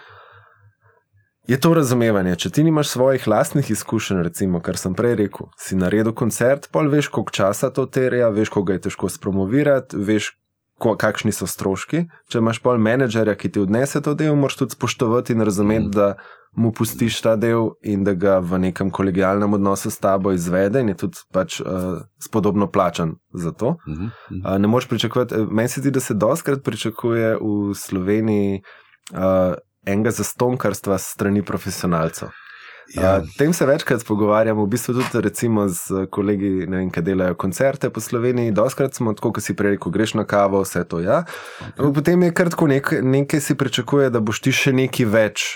Je 1.48 1.60
to 1.60 1.72
razumevanje, 1.74 2.36
če 2.36 2.50
ti 2.50 2.64
nimaš 2.64 2.90
svojih 2.90 3.28
lastnih 3.28 3.70
izkušenj, 3.72 4.24
recimo, 4.24 4.60
kar 4.60 4.78
sem 4.78 4.96
prej 4.96 5.16
rekel, 5.16 5.48
si 5.56 5.78
naredil 5.80 6.12
koncert, 6.12 6.68
pol 6.72 6.90
veš, 6.92 7.08
koliko 7.08 7.32
časa 7.32 7.70
to 7.72 7.86
terja, 7.88 8.28
veš, 8.36 8.52
koga 8.52 8.76
je 8.76 8.88
težko 8.90 9.08
spromovirati, 9.10 9.96
veš, 9.96 10.34
ko, 10.78 10.98
kakšni 11.00 11.32
so 11.32 11.48
stroški. 11.48 12.04
Če 12.28 12.42
imaš 12.44 12.60
pol 12.66 12.82
menedžerja, 12.84 13.38
ki 13.40 13.54
ti 13.54 13.64
odnese 13.64 14.02
to 14.04 14.14
del, 14.18 14.36
moraš 14.36 14.60
tudi 14.60 14.76
spoštovati 14.76 15.38
in 15.38 15.46
razumeti, 15.48 15.88
mm. 15.88 15.96
da 15.96 16.10
mu 16.58 16.72
pustiš 16.76 17.22
ta 17.22 17.36
del 17.40 17.72
in 17.86 18.04
da 18.04 18.16
ga 18.18 18.40
v 18.44 18.60
nekem 18.68 18.90
kolegijalnem 18.92 19.54
odnosu 19.54 19.92
s 19.94 20.02
tabo 20.02 20.34
izvede 20.34 20.82
in 20.82 20.90
je 20.90 20.98
tudi 21.04 21.24
pač 21.34 21.60
uh, 21.62 22.02
spodobno 22.24 22.68
plačan 22.72 23.16
za 23.34 23.52
to. 23.52 23.78
Mm 23.88 23.94
-hmm. 23.94 24.10
uh, 24.44 24.58
ne 24.62 24.68
moreš 24.68 24.90
pričakovati, 24.90 25.36
eh, 25.36 25.46
meni 25.52 25.70
se 25.70 25.82
zdi, 25.82 25.92
da 25.92 26.00
se 26.00 26.14
doskrat 26.14 26.64
pričakuje 26.64 27.36
v 27.36 27.74
Sloveniji. 27.76 28.62
Uh, 29.14 29.54
enega 29.88 30.12
zastonkarstva 30.12 31.00
strani 31.02 31.46
profesionalcev. 31.46 32.36
Ja. 32.96 33.18
Uh, 33.18 33.28
tem 33.38 33.54
se 33.54 33.66
večkrat 33.66 34.06
pogovarjamo, 34.08 34.64
v 34.64 34.70
bistvu 34.72 34.94
tudi 34.94 35.22
recimo 35.22 35.68
z 35.68 36.06
kolegi, 36.12 36.50
vem, 36.70 36.90
ki 36.92 37.04
delajo 37.04 37.36
koncerte 37.36 37.90
po 37.92 38.00
Sloveniji. 38.00 38.54
Doskrat 38.56 38.96
smo 38.96 39.14
tako, 39.14 39.34
kot 39.36 39.44
si 39.44 39.56
prej 39.56 39.76
rekel, 39.76 39.92
greš 39.92 40.16
na 40.16 40.24
kavo, 40.24 40.62
vse 40.64 40.86
to. 40.88 41.02
Ja. 41.04 41.26
Okay. 41.76 41.94
Potem 41.94 42.24
je 42.24 42.34
kar 42.34 42.52
tako, 42.54 42.70
nek, 42.72 42.94
nekaj 43.04 43.44
si 43.44 43.58
pričakuje, 43.60 44.10
da 44.10 44.24
boš 44.24 44.42
ti 44.46 44.56
še 44.56 44.76
nekaj 44.76 45.10
več. 45.12 45.48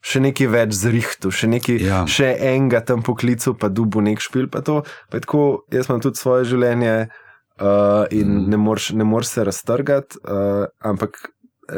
Še 0.00 0.22
nekaj 0.24 0.48
več 0.48 0.70
zrihtu, 0.80 1.30
še, 1.30 1.46
ja. 1.76 2.02
še 2.08 2.32
enega 2.32 2.80
tam 2.80 3.04
poklicu, 3.06 3.52
pa 3.54 3.68
dubu 3.68 4.00
nek 4.00 4.22
špil. 4.24 4.48
Pa 4.48 4.64
pa 4.64 5.20
tako, 5.20 5.66
jaz 5.70 5.90
imam 5.90 6.00
tudi 6.00 6.16
svoje 6.16 6.48
življenje 6.48 6.94
uh, 7.60 8.08
in 8.10 8.48
mm. 8.48 8.56
ne 8.96 9.04
moreš 9.04 9.28
se 9.28 9.44
raztrgati, 9.44 10.24
uh, 10.24 10.64
ampak 10.80 11.20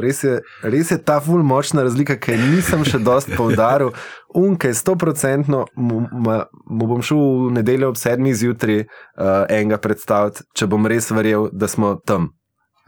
res 0.01 0.23
je, 0.25 0.41
res 0.63 0.91
je 0.91 0.99
ta 0.99 1.19
ful 1.21 1.43
močna 1.47 1.85
razlika, 1.87 2.17
ker 2.17 2.41
nisem 2.41 2.85
še 2.89 3.01
dost 3.03 3.33
poudaril. 3.37 3.93
Unke, 4.39 4.73
sto 4.75 4.97
procentno 4.97 5.67
mu, 5.77 6.03
mu 6.09 6.89
bom 6.89 7.03
šel 7.05 7.21
v 7.21 7.55
nedeljo 7.59 7.93
ob 7.93 8.01
sedmih 8.01 8.37
zjutraj 8.37 8.85
uh, 8.85 9.45
enega 9.53 9.81
predstaviti, 9.83 10.47
če 10.57 10.69
bom 10.73 10.89
res 10.89 11.11
verjel, 11.13 11.51
da 11.53 11.69
smo 11.69 11.97
tam. 12.09 12.33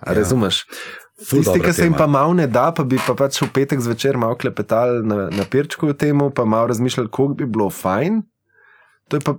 Ja. 0.00 0.16
Razumeš? 0.20 0.64
Tisti, 1.14 1.60
ki 1.62 1.72
se 1.72 1.86
jim 1.86 1.94
pa 1.94 2.08
malo 2.10 2.34
ne 2.34 2.48
da, 2.50 2.72
pa 2.74 2.82
bi 2.84 2.98
pa 2.98 3.14
pač 3.14 3.38
v 3.44 3.48
petek 3.54 3.82
zvečer 3.84 4.18
malo 4.18 4.34
klepetali 4.34 5.04
na, 5.06 5.28
na 5.30 5.44
pirčku 5.46 5.92
v 5.92 5.94
tem, 5.96 6.24
pa 6.34 6.44
malo 6.44 6.72
razmišljali, 6.72 7.10
kako 7.12 7.36
bi 7.38 7.46
bilo 7.46 7.70
fajn. 7.70 8.22
To 9.08 9.20
je 9.20 9.22
pa 9.22 9.36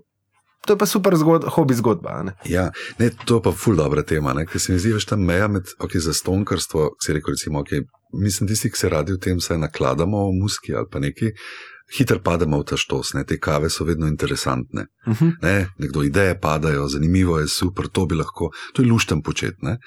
To 0.66 0.74
je 0.74 0.78
pa 0.78 0.86
super 0.86 1.16
zgod 1.16 1.46
hobi 1.56 1.74
zgodba. 1.78 2.24
Ne? 2.24 2.34
Ja, 2.50 2.72
ne, 3.00 3.12
to 3.26 3.38
je 3.38 3.46
pa 3.46 3.52
ful 3.54 3.78
dobra 3.78 4.04
tema, 4.04 4.34
ker 4.46 4.62
se 4.62 4.74
mi 4.74 4.80
zdi, 4.80 4.96
da 4.96 5.02
je 5.02 5.10
ta 5.10 5.16
meja 5.16 5.48
med 5.48 5.70
okay, 5.80 6.02
zastonkarstvo, 6.02 6.90
ki 6.98 7.06
se 7.06 7.14
reče, 7.14 7.54
okay, 7.62 7.86
mislim, 8.14 8.50
tisti, 8.50 8.72
ki 8.74 8.80
se 8.80 8.90
radi 8.90 9.14
v 9.14 9.22
tem, 9.22 9.40
se 9.40 9.58
nakladamo 9.58 10.28
v 10.30 10.36
muski 10.42 10.76
ali 10.76 10.90
pa 10.92 11.00
neki. 11.00 11.32
Hiter 11.98 12.18
pademo 12.26 12.58
v 12.64 12.66
ta 12.66 12.78
štos, 12.82 13.14
ne? 13.14 13.22
te 13.30 13.38
kave 13.38 13.70
so 13.70 13.86
vedno 13.86 14.08
interesantne. 14.10 14.88
Uh 15.06 15.14
mhm. 15.14 15.26
-huh. 15.26 15.34
ne? 15.42 15.68
Nekdo 15.78 16.04
ideje 16.04 16.40
padajo, 16.40 16.88
zanimivo 16.88 17.40
je, 17.40 17.48
super, 17.48 17.88
to 17.88 18.06
bi 18.06 18.16
lahko, 18.16 18.50
to 18.74 18.82
je 18.82 18.90
lušten 18.90 19.22
počet. 19.22 19.62
Ne? 19.62 19.78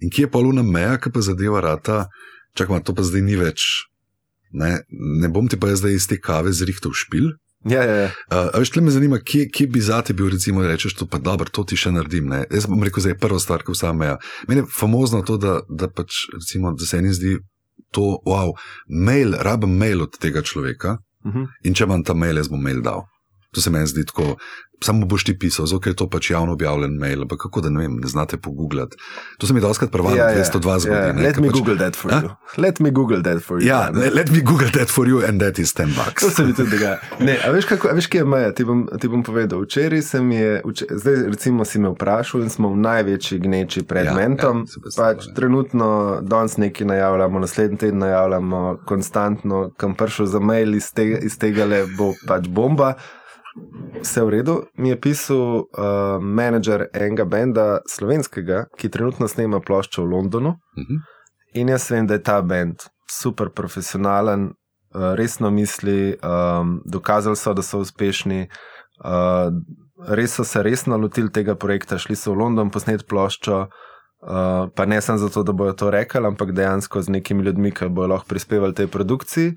In 0.00 0.10
kje 0.10 0.22
je 0.22 0.30
pa 0.30 0.38
luna 0.38 0.62
meja, 0.62 0.98
ki 0.98 1.10
pa 1.10 1.20
zadeva 1.20 1.60
rata, 1.60 2.06
čakaj, 2.54 2.82
to 2.82 2.94
pa 2.94 3.02
zdaj 3.02 3.22
ni 3.22 3.36
več. 3.36 3.62
Ne, 4.52 4.80
ne 5.20 5.28
bom 5.28 5.48
ti 5.48 5.58
pa 5.60 5.74
zdaj 5.74 5.92
iz 5.92 6.06
te 6.06 6.16
kave 6.20 6.52
zrihtel 6.52 6.92
špil, 6.94 7.32
Ja, 7.66 7.82
ja, 7.82 7.94
ja. 7.94 8.10
Uh, 8.30 8.60
veš, 8.60 8.70
me 8.76 8.90
zanima, 8.90 9.18
kje, 9.18 9.48
kje 9.50 9.66
bi 9.66 9.80
za 9.82 9.98
te 10.02 10.14
bil, 10.14 10.28
recimo, 10.30 10.62
rečeš, 10.62 10.94
to 10.94 11.06
pa 11.10 11.18
dobro, 11.18 11.50
to 11.50 11.64
ti 11.66 11.76
še 11.76 11.90
naredim. 11.90 12.28
Ne? 12.30 12.44
Jaz 12.54 12.68
bom 12.70 12.82
rekel, 12.86 13.02
da 13.02 13.12
je 13.12 13.18
prva 13.18 13.40
stvar, 13.42 13.64
ki 13.66 13.74
vsa 13.74 13.90
meja. 13.92 14.18
Meni 14.48 14.62
je 14.62 14.68
famozno 14.78 15.24
to, 15.26 15.36
da, 15.42 15.58
da, 15.68 15.90
pač, 15.90 16.28
recimo, 16.36 16.72
da 16.78 16.86
se 16.86 17.02
eni 17.02 17.12
zdi 17.16 17.34
to, 17.94 18.20
wow, 18.28 18.54
mail, 18.86 19.34
rabim 19.42 19.74
mail 19.80 20.06
od 20.06 20.18
tega 20.22 20.42
človeka 20.42 20.98
uh 20.98 21.30
mhm. 21.32 21.44
-huh. 21.44 21.46
in 21.62 21.74
če 21.74 21.84
imam 21.84 22.04
ta 22.04 22.14
mail, 22.14 22.36
jaz 22.36 22.48
bom 22.48 22.62
mail 22.62 22.82
dal. 22.82 23.02
To 23.54 23.60
se 23.60 23.70
meni 23.70 23.86
zdi 23.86 24.04
tako. 24.04 24.36
Samo 24.84 25.06
boš 25.06 25.24
ti 25.24 25.38
pisal, 25.38 25.66
zato 25.66 25.90
je 25.90 25.96
to 25.96 26.08
pač 26.08 26.30
javno 26.30 26.52
objavljen 26.52 26.92
mail, 26.98 27.22
ampak 27.22 27.38
kako 27.42 27.60
da 27.60 27.70
ne 27.70 27.80
vem, 27.80 27.96
ne 27.98 28.08
znate 28.08 28.36
pogooglati. 28.36 28.96
To 29.38 29.46
se 29.46 29.54
mi 29.54 29.60
doskrat 29.60 29.90
prva 29.90 30.10
na 30.10 30.16
202 30.16 30.78
zgodi. 30.78 30.94
Ja, 30.94 31.12
let 31.26 31.36
me 31.36 31.48
pač, 31.48 31.56
Google 31.56 31.76
that 31.76 31.96
for 31.96 32.14
a? 32.14 32.20
you. 32.22 32.62
Let 32.62 32.80
me 32.80 32.90
Google 32.90 33.22
that 33.22 33.42
for 33.42 33.58
you. 33.58 33.66
Ja, 33.66 33.90
ne, 33.90 34.10
let 34.10 34.30
me 34.30 34.40
Google 34.40 34.70
that 34.70 34.88
for 34.90 35.08
you 35.08 35.28
and 35.28 35.40
that 35.40 35.58
is 35.58 35.74
10 35.74 35.86
bucks. 35.86 36.22
To 36.22 36.30
se 36.30 36.44
mi 36.44 36.54
tudi 36.54 36.70
dogaja. 36.70 36.98
Ne, 37.20 37.38
a 37.44 37.50
veš, 37.50 37.64
kako, 37.64 37.88
a 37.88 37.92
veš, 37.98 38.06
kje 38.06 38.18
je 38.18 38.24
meja? 38.24 38.54
Ti 38.54 38.64
bom, 38.64 38.86
ti 39.00 39.08
bom 39.08 39.22
povedal. 39.22 39.62
Včeraj 39.66 40.02
sem 40.02 40.32
je, 40.32 40.62
vče, 40.64 40.86
zdaj 40.90 41.22
recimo 41.34 41.64
si 41.64 41.82
me 41.82 41.90
vprašal 41.90 42.46
in 42.46 42.50
smo 42.50 42.70
v 42.72 42.78
največji 42.86 43.38
gneči 43.42 43.82
pred 43.82 44.06
ja, 44.06 44.14
mentom. 44.14 44.64
Ja, 44.64 44.94
pač 44.96 45.28
trenutno 45.36 46.20
danes 46.22 46.56
nekaj 46.56 46.86
najavljamo, 46.86 47.38
naslednji 47.38 47.78
teden 47.78 47.98
najavljamo 47.98 48.78
konstantno, 48.86 49.70
kam 49.76 49.94
prišel 49.94 50.26
za 50.26 50.40
mail 50.40 50.74
iz 50.74 50.92
tega, 50.94 51.18
iz 51.18 51.38
tega 51.38 51.66
le 51.66 51.84
bo 51.98 52.12
pač 52.28 52.46
bomba. 52.46 52.94
Vse 54.00 54.22
v 54.24 54.28
redu, 54.28 54.62
mi 54.76 54.88
je 54.88 55.00
pisal 55.00 55.38
uh, 55.38 55.64
menedžer 56.22 56.86
enega 56.94 57.24
benda 57.24 57.80
slovenskega, 57.90 58.66
ki 58.78 58.88
trenutno 58.88 59.28
snema 59.28 59.60
ploščo 59.60 60.02
v 60.02 60.10
Londonu. 60.10 60.48
Uh 60.48 60.82
Mhm. 60.82 60.94
-huh. 60.94 61.00
In 61.54 61.68
jaz 61.68 61.90
vem, 61.90 62.06
da 62.06 62.14
je 62.14 62.22
ta 62.22 62.42
bend 62.42 62.76
super 63.10 63.48
profesionalen, 63.54 64.44
uh, 64.44 65.14
resno 65.14 65.50
misli, 65.50 66.16
um, 66.22 66.80
dokazali 66.84 67.36
so, 67.36 67.54
da 67.54 67.62
so 67.62 67.78
uspešni. 67.78 68.48
Uh, 69.04 69.52
res 70.08 70.34
so 70.34 70.44
se 70.44 70.62
resno 70.62 70.96
lotili 70.96 71.32
tega 71.32 71.54
projekta, 71.54 71.98
šli 71.98 72.16
so 72.16 72.32
v 72.32 72.38
London 72.38 72.70
posnet 72.70 73.06
ploščo. 73.08 73.68
Uh, 74.20 74.68
pa 74.74 74.84
ne 74.86 75.00
samo 75.00 75.18
zato, 75.18 75.42
da 75.42 75.52
bojo 75.52 75.72
to 75.72 75.90
rekli, 75.90 76.26
ampak 76.26 76.52
dejansko 76.52 77.02
z 77.02 77.08
nekimi 77.08 77.42
ljudmi, 77.42 77.70
ki 77.70 77.88
bojo 77.88 78.08
lahko 78.08 78.26
prispevali 78.28 78.74
tej 78.74 78.86
produkciji. 78.86 79.56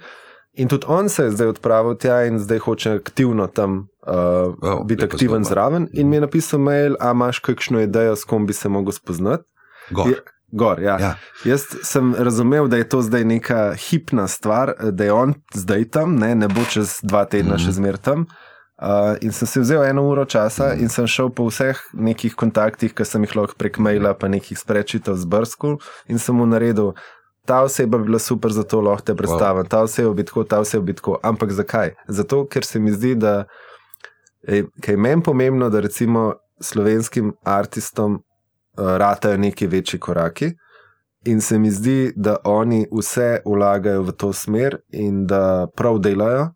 In 0.53 0.67
tudi 0.67 0.85
on 0.87 1.09
se 1.09 1.23
je 1.23 1.31
zdaj 1.31 1.47
odpravil 1.47 1.95
tja 1.95 2.23
in 2.23 2.39
zdaj 2.39 2.57
hoče 2.59 2.91
aktivno 2.93 3.47
tam 3.47 3.87
uh, 4.01 4.13
Wow, 4.57 4.85
biti 4.85 5.05
aktiven 5.05 5.43
zgodba. 5.43 5.49
zraven. 5.49 5.87
In 5.93 6.09
mi 6.09 6.15
je 6.15 6.21
napisal 6.21 6.59
mail, 6.59 6.95
a 6.99 7.11
imaš 7.11 7.39
kakšno 7.39 7.79
idejo, 7.79 8.15
s 8.15 8.23
kom 8.23 8.45
bi 8.45 8.53
se 8.53 8.69
mogel 8.69 8.91
spoznati? 8.91 9.43
Gor. 9.89 10.07
Je- 10.07 10.21
Gor, 10.53 10.81
ja. 10.81 10.97
Ja. 10.99 11.15
Jaz 11.45 11.61
sem 11.81 12.15
razumel, 12.15 12.67
da 12.67 12.77
je 12.77 12.83
to 12.85 13.01
zdaj 13.01 13.23
neka 13.25 13.59
hipna 13.73 14.27
stvar, 14.27 14.73
da 14.83 15.03
je 15.03 15.13
on 15.13 15.33
zdaj 15.53 15.85
tam, 15.85 16.15
ne, 16.15 16.35
ne 16.35 16.47
bo 16.47 16.61
čez 16.65 16.99
dva 17.03 17.25
tedna 17.25 17.43
mm 17.45 17.53
Mhm. 17.53 17.61
-hmm. 17.61 17.65
še 17.65 17.71
zmer 17.71 17.97
tam. 17.97 18.25
Uh, 18.77 18.87
in 19.21 19.31
sem 19.31 19.47
si 19.47 19.59
vzel 19.59 19.83
eno 19.83 20.03
uro 20.03 20.25
časa 20.25 20.67
Mhm. 20.67 20.81
in 20.81 20.89
sem 20.89 21.07
šel 21.07 21.29
po 21.29 21.45
vseh 21.45 21.77
nekih 21.93 22.35
kontaktih, 22.35 22.93
ki 22.93 23.05
sem 23.05 23.23
jih 23.23 23.35
lahko 23.35 23.53
prek 23.57 23.77
maila, 23.77 24.13
pa 24.13 24.27
nekih 24.27 24.57
sprečitev 24.57 25.15
zbrskal 25.15 25.77
in 26.07 26.19
sem 26.19 26.35
mu 26.35 26.45
naredil. 26.45 26.93
Ta 27.51 27.63
oseba 27.63 27.97
bi 27.97 28.03
bila 28.03 28.19
super, 28.19 28.51
zato 28.51 28.79
lahko 28.81 29.03
te 29.05 29.15
predstavim, 29.15 29.63
wow. 29.63 29.69
ta 29.69 29.81
oseba 29.83 30.13
bi 30.13 30.23
tako, 30.23 30.43
ta 30.43 30.59
oseba 30.59 30.83
bi 30.87 30.93
tako. 30.95 31.17
Ampak 31.23 31.51
zakaj? 31.51 31.89
Zato, 32.07 32.45
ker 32.47 32.63
se 32.63 32.79
mi 32.79 32.91
zdi, 32.91 33.15
da 33.15 33.43
je, 34.47 34.63
meni 34.97 35.23
pomembno, 35.23 35.67
da 35.69 35.79
recimo 35.83 36.33
slovenskim 36.61 37.33
artistom 37.43 38.13
uh, 38.13 38.95
ratajo 38.97 39.37
neki 39.37 39.67
večji 39.67 39.99
koraki. 39.99 40.53
In 41.25 41.41
se 41.41 41.59
mi 41.59 41.71
zdi, 41.71 42.13
da 42.15 42.37
oni 42.43 42.85
vse 42.91 43.41
vlagajo 43.45 44.07
v 44.07 44.11
to 44.11 44.33
smer 44.33 44.79
in 44.89 45.25
da 45.27 45.67
prav 45.75 45.99
delajo. 45.99 46.53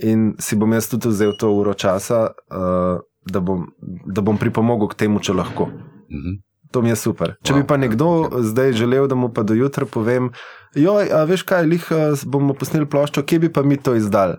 In 0.00 0.32
si 0.40 0.56
bom 0.56 0.72
jaz 0.72 0.88
tudi 0.88 1.12
vzel 1.12 1.36
to 1.36 1.52
uro 1.52 1.74
časa, 1.74 2.30
uh, 2.50 3.04
da, 3.26 3.40
bom, 3.40 3.68
da 4.06 4.24
bom 4.24 4.40
pripomogel 4.40 4.88
k 4.88 5.04
temu, 5.04 5.20
če 5.20 5.36
lahko. 5.36 5.68
Mhm. 6.08 6.40
To 6.70 6.82
mi 6.82 6.88
je 6.88 6.96
super. 6.96 7.32
Če 7.40 7.52
Wow, 7.52 7.56
bi 7.56 7.66
pa 7.66 7.74
ja, 7.74 7.80
nekdo 7.80 8.06
ok. 8.22 8.34
zdaj 8.44 8.72
želel, 8.74 9.06
da 9.06 9.14
mu 9.14 9.28
pa 9.28 9.40
do 9.42 9.54
jutra 9.54 9.86
povem, 9.86 10.28
joj, 10.74 11.08
a 11.08 11.22
veš 11.24 11.42
kaj, 11.42 11.64
lih 11.64 11.80
s- 12.12 12.24
bomo 12.24 12.52
posneli 12.52 12.84
ploščo, 12.84 13.22
kje 13.22 13.38
bi 13.38 13.48
pa 13.48 13.62
mi 13.62 13.78
to 13.78 13.94
izdali? 13.94 14.36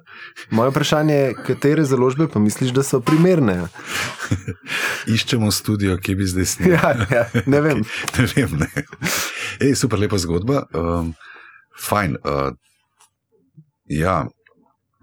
Moje 0.49 0.69
vprašanje 0.69 1.15
je, 1.15 1.33
katere 1.41 1.83
založbe 1.83 2.27
pa 2.27 2.39
misliš, 2.39 2.69
da 2.69 2.83
so 2.83 2.99
primerne? 3.01 3.65
Iščemo 5.09 5.49
studio, 5.49 5.97
ki 5.97 6.15
bi 6.15 6.25
zdaj 6.25 6.45
snimali. 6.45 7.07
Ja, 7.09 7.17
ja, 7.25 7.43
ne 7.45 7.61
vem. 7.61 7.81
ne 8.15 8.27
vem. 8.27 8.57
Ne. 8.59 8.69
Ej, 9.59 9.73
super, 9.75 9.99
lepa 9.99 10.17
zgodba. 10.17 10.67
Um, 10.71 11.13
fajn. 11.79 12.17
Uh, 12.21 12.53
ja, 13.87 14.21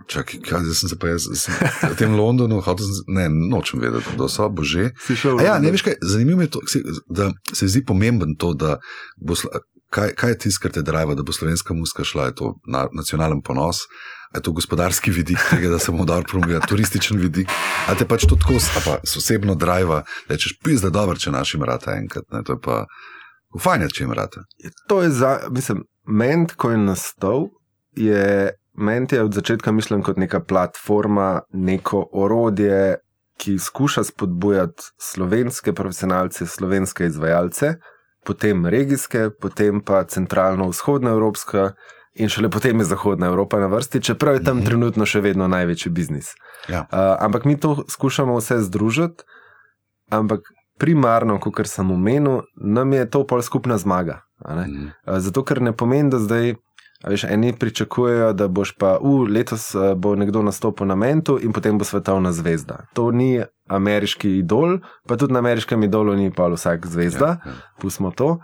čakaj, 0.07 0.41
kaj 0.41 0.67
sem 0.75 0.89
se 0.89 0.99
pa 0.99 1.13
jaz 1.13 1.29
sem, 1.35 1.55
v 1.83 1.95
tem 1.99 2.15
Londonu, 2.17 2.61
hotel 2.65 2.87
sem, 2.87 3.15
ne, 3.19 3.27
nočem 3.31 3.81
vedeti, 3.83 4.15
kdo 4.15 4.29
so, 4.33 4.49
bože. 4.49 4.91
Si 5.07 5.17
šel 5.19 5.41
A 5.41 5.47
ja, 5.47 5.57
ne 5.63 5.73
veš 5.75 5.87
kaj, 5.87 5.99
zanimivo 6.03 6.47
je 6.47 6.51
to, 6.51 6.63
da 7.09 7.31
se 7.53 7.69
zdi 7.69 7.85
pomemben 7.85 8.37
to, 8.39 8.55
da 8.55 8.79
bo. 9.17 9.39
Kaj, 9.87 10.17
kaj 10.19 10.33
je 10.33 10.39
tisto, 10.43 10.65
kar 10.65 10.73
te 10.75 10.83
drive, 10.83 11.15
da 11.15 11.23
bo 11.23 11.33
slovenska 11.33 11.75
muska 11.75 12.05
šla, 12.05 12.25
je 12.27 12.35
to 12.41 12.49
na, 12.67 12.89
nacionalen 12.93 13.39
ponos, 13.41 13.85
a 14.35 14.41
je 14.41 14.43
to 14.43 14.53
gospodarski 14.53 15.13
vidik 15.15 15.39
tega, 15.51 15.71
da 15.71 15.79
se 15.79 15.95
bomo 15.95 16.05
dobro 16.05 16.27
promovali, 16.27 16.59
turističen 16.69 17.21
vidik, 17.23 17.55
ali 17.87 17.99
te 17.99 18.05
pač 18.05 18.27
to 18.27 18.35
tako, 18.35 18.59
a 18.59 18.83
pa 18.85 18.97
osebno 19.07 19.55
drive, 19.55 20.03
da 20.29 20.37
češ 20.37 20.59
pis, 20.65 20.83
da 20.83 20.91
je 20.91 20.97
dobro, 20.99 21.15
če 21.17 21.31
našim 21.31 21.63
rata 21.63 21.95
enkrat, 21.97 22.27
ne, 22.35 22.43
to 22.43 22.59
je 22.59 22.61
pa 22.67 22.83
fajn, 23.63 23.87
je, 23.87 23.95
če 23.95 24.05
jim 24.05 24.13
rata. 24.13 24.43
To 24.91 25.01
je 25.03 25.11
za, 25.15 25.39
mislim, 25.55 25.87
ment, 26.05 26.59
ko 26.59 26.75
je 26.75 26.83
nastal, 26.83 27.49
je 27.97 28.51
ment 28.77 29.13
je 29.13 29.23
od 29.23 29.35
začetka 29.35 29.73
mišljen 29.73 30.03
kot 30.03 30.17
neka 30.17 30.41
platforma, 30.41 31.41
neko 31.53 32.09
orodje, 32.13 32.97
ki 33.39 33.59
skuša 33.59 34.05
spodbujati 34.05 34.83
slovenske 34.99 35.73
profesionalce, 35.73 36.47
slovenske 36.47 37.07
izvajalce, 37.07 37.75
potem 38.25 38.67
regijske, 38.67 39.31
potem 39.41 39.81
pa 39.81 40.05
centralno-vzhodna 40.05 41.11
evropska. 41.11 41.73
In 42.15 42.29
šele 42.29 42.49
potem 42.51 42.79
je 42.79 42.85
Zahodna 42.85 43.27
Evropa 43.27 43.59
na 43.59 43.67
vrsti, 43.67 44.01
čeprav 44.03 44.35
je 44.35 44.45
tam 44.45 44.57
Mhm. 44.57 44.67
trenutno 44.67 45.07
še 45.07 45.21
vedno 45.21 45.49
največji 45.49 45.93
biznis. 45.93 46.33
Ja. 46.69 46.81
Uh, 46.81 47.17
ampak 47.21 47.45
mi 47.45 47.61
to 47.61 47.85
skušamo 47.89 48.37
vse 48.37 48.61
združiti, 48.61 49.25
ampak 50.11 50.41
primarno, 50.79 51.39
kot 51.41 51.67
sem 51.67 51.91
omenil, 51.91 52.41
nam 52.57 52.93
je 52.93 53.11
to 53.11 53.27
pol 53.27 53.43
skupna 53.43 53.79
zmaga. 53.79 54.21
ne. 54.49 54.67
Mhm. 54.67 54.89
Uh, 55.07 55.19
Zato, 55.19 55.45
ker 55.45 55.61
ne 55.63 55.73
pomeni, 55.73 56.11
da 56.11 56.19
zdaj. 56.19 56.55
A 57.05 57.11
Veš, 57.11 57.25
eni 57.25 57.53
pričakujejo, 57.53 58.33
da 58.33 58.49
boš 58.49 58.73
pa, 58.79 58.99
uh, 59.01 59.29
letos 59.29 59.75
uh, 59.75 59.93
bo 59.95 60.15
nekdo 60.17 60.43
nastopil 60.43 60.87
na 60.87 60.95
Mentu 60.95 61.39
in 61.43 61.53
potem 61.53 61.79
bo 61.79 61.85
svetovna 61.85 62.33
zvezda. 62.33 62.87
To 62.95 63.11
ni 63.11 63.43
ameriški 63.69 64.39
idol, 64.39 64.79
pa 65.09 65.17
tudi 65.17 65.33
na 65.33 65.39
ameriškem 65.39 65.83
idolu 65.83 66.17
ni 66.17 66.31
pa 66.33 66.49
vsak 66.49 66.87
zvezda, 66.87 67.27
Ja, 67.27 67.41
ja. 67.47 67.53
pustimo 67.81 68.11
to. 68.11 68.39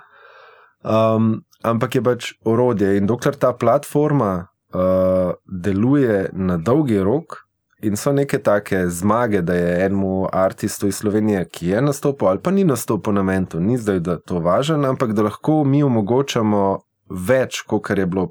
Um, 0.82 1.44
ampak 1.62 1.94
je 1.94 2.02
pač 2.02 2.32
orodje 2.44 2.96
in 2.98 3.06
dokler 3.06 3.34
ta 3.34 3.52
platforma 3.52 4.48
uh, 4.74 5.32
deluje 5.46 6.28
na 6.32 6.56
dolgi 6.56 6.98
rok. 6.98 7.46
In 7.82 7.96
so 7.96 8.12
neke 8.12 8.38
take 8.38 8.88
zmage, 8.88 9.40
da 9.42 9.54
je 9.54 9.84
enemu 9.84 10.28
aristu 10.32 10.86
iz 10.86 10.94
Slovenije, 10.96 11.48
ki 11.50 11.66
je 11.66 11.80
nastopil 11.82 12.28
ali 12.28 12.38
pa 12.38 12.50
ni 12.50 12.64
nastopil 12.64 13.12
na 13.12 13.22
mentu, 13.22 13.60
ni 13.60 13.78
zdaj 13.78 14.00
da 14.00 14.18
to 14.18 14.38
važno, 14.38 14.88
ampak 14.88 15.12
da 15.12 15.22
lahko 15.22 15.64
mi 15.64 15.82
omogočamo 15.82 16.78
več, 17.10 17.62
kot 17.66 17.90
je 17.90 18.06
bilo 18.06 18.28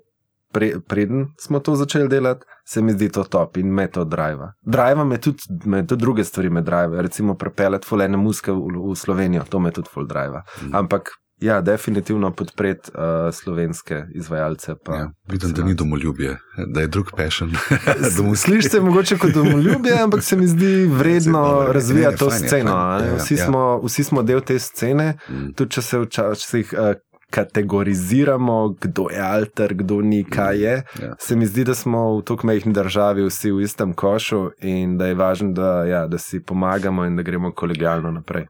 pre, 0.51 0.73
preden 0.81 1.25
smo 1.39 1.59
to 1.59 1.75
začeli 1.75 2.07
delati, 2.07 2.45
se 2.65 2.81
mi 2.81 2.91
zdi 2.91 3.09
to 3.09 3.23
top 3.23 3.57
in 3.57 3.67
me 3.67 3.87
to 3.87 4.03
drive. 4.03 4.51
Drive 4.63 5.05
me 5.05 5.17
tudi, 5.17 5.37
me 5.65 5.87
tudi 5.87 6.01
druge 6.01 6.23
stvari 6.23 6.49
me 6.49 6.61
drive, 6.61 7.01
recimo 7.01 7.33
prepeljati 7.35 7.87
fulene 7.87 8.17
muske 8.17 8.51
v, 8.51 8.59
v 8.85 8.95
Slovenijo, 8.95 9.43
to 9.43 9.59
me 9.59 9.71
tudi 9.71 9.89
full 9.93 10.07
drive. 10.07 10.41
Mhm. 10.61 10.75
Ampak 10.75 11.09
ja, 11.39 11.61
definitivno 11.61 12.31
podpreti 12.31 12.91
uh, 12.91 13.01
slovenske 13.33 14.03
izvajalce. 14.15 14.75
Pa, 14.85 14.95
Ja, 14.95 15.11
vidim, 15.27 15.53
da 15.53 15.63
ni 15.63 15.73
domoljubje, 15.73 16.37
da 16.67 16.81
je 16.81 16.87
drug 16.87 17.11
passion. 17.17 17.51
Slišiš 18.35 18.71
se 18.71 18.79
mogoče 18.79 19.17
kot 19.17 19.31
domoljubje, 19.31 20.01
ampak 20.01 20.23
se 20.23 20.37
mi 20.37 20.47
zdi 20.47 20.85
vredno 20.99 21.43
dobro, 21.43 21.67
ne, 21.67 21.73
razvijati 21.73 22.17
to 22.17 22.25
je, 22.25 22.31
sceno. 22.31 22.71
Ja, 22.71 23.05
ja, 23.05 23.15
Vsi, 23.15 23.35
ja. 23.35 23.45
smo, 23.45 23.81
vsi 23.83 24.03
smo 24.03 24.23
del 24.23 24.41
te 24.41 24.59
scene, 24.59 25.17
Mm. 25.29 25.53
tudi 25.53 25.71
če 25.71 25.81
se 25.81 25.99
včasih 25.99 26.73
uh, 26.73 26.95
kategoriziramo, 27.31 28.75
kdo 28.81 29.07
je 29.11 29.21
alter, 29.21 29.73
kdo 29.73 30.01
ni, 30.01 30.23
kaj 30.23 30.59
je. 30.63 30.73
Ja. 31.01 31.15
Se 31.19 31.35
mi 31.35 31.45
zdi, 31.45 31.63
da 31.63 31.75
smo 31.75 32.17
v 32.17 32.23
tako 32.27 32.47
majhni 32.47 32.73
državi 32.73 33.25
vsi 33.25 33.51
v 33.51 33.63
istem 33.63 33.93
košu 33.93 34.41
in 34.59 34.97
da 34.97 35.07
je 35.07 35.15
važno, 35.15 35.51
da, 35.55 35.71
ja, 35.87 36.05
da 36.07 36.17
si 36.17 36.43
pomagamo 36.43 37.05
in 37.05 37.15
da 37.15 37.23
gremo 37.23 37.53
kolegijalno 37.55 38.11
naprej. 38.11 38.45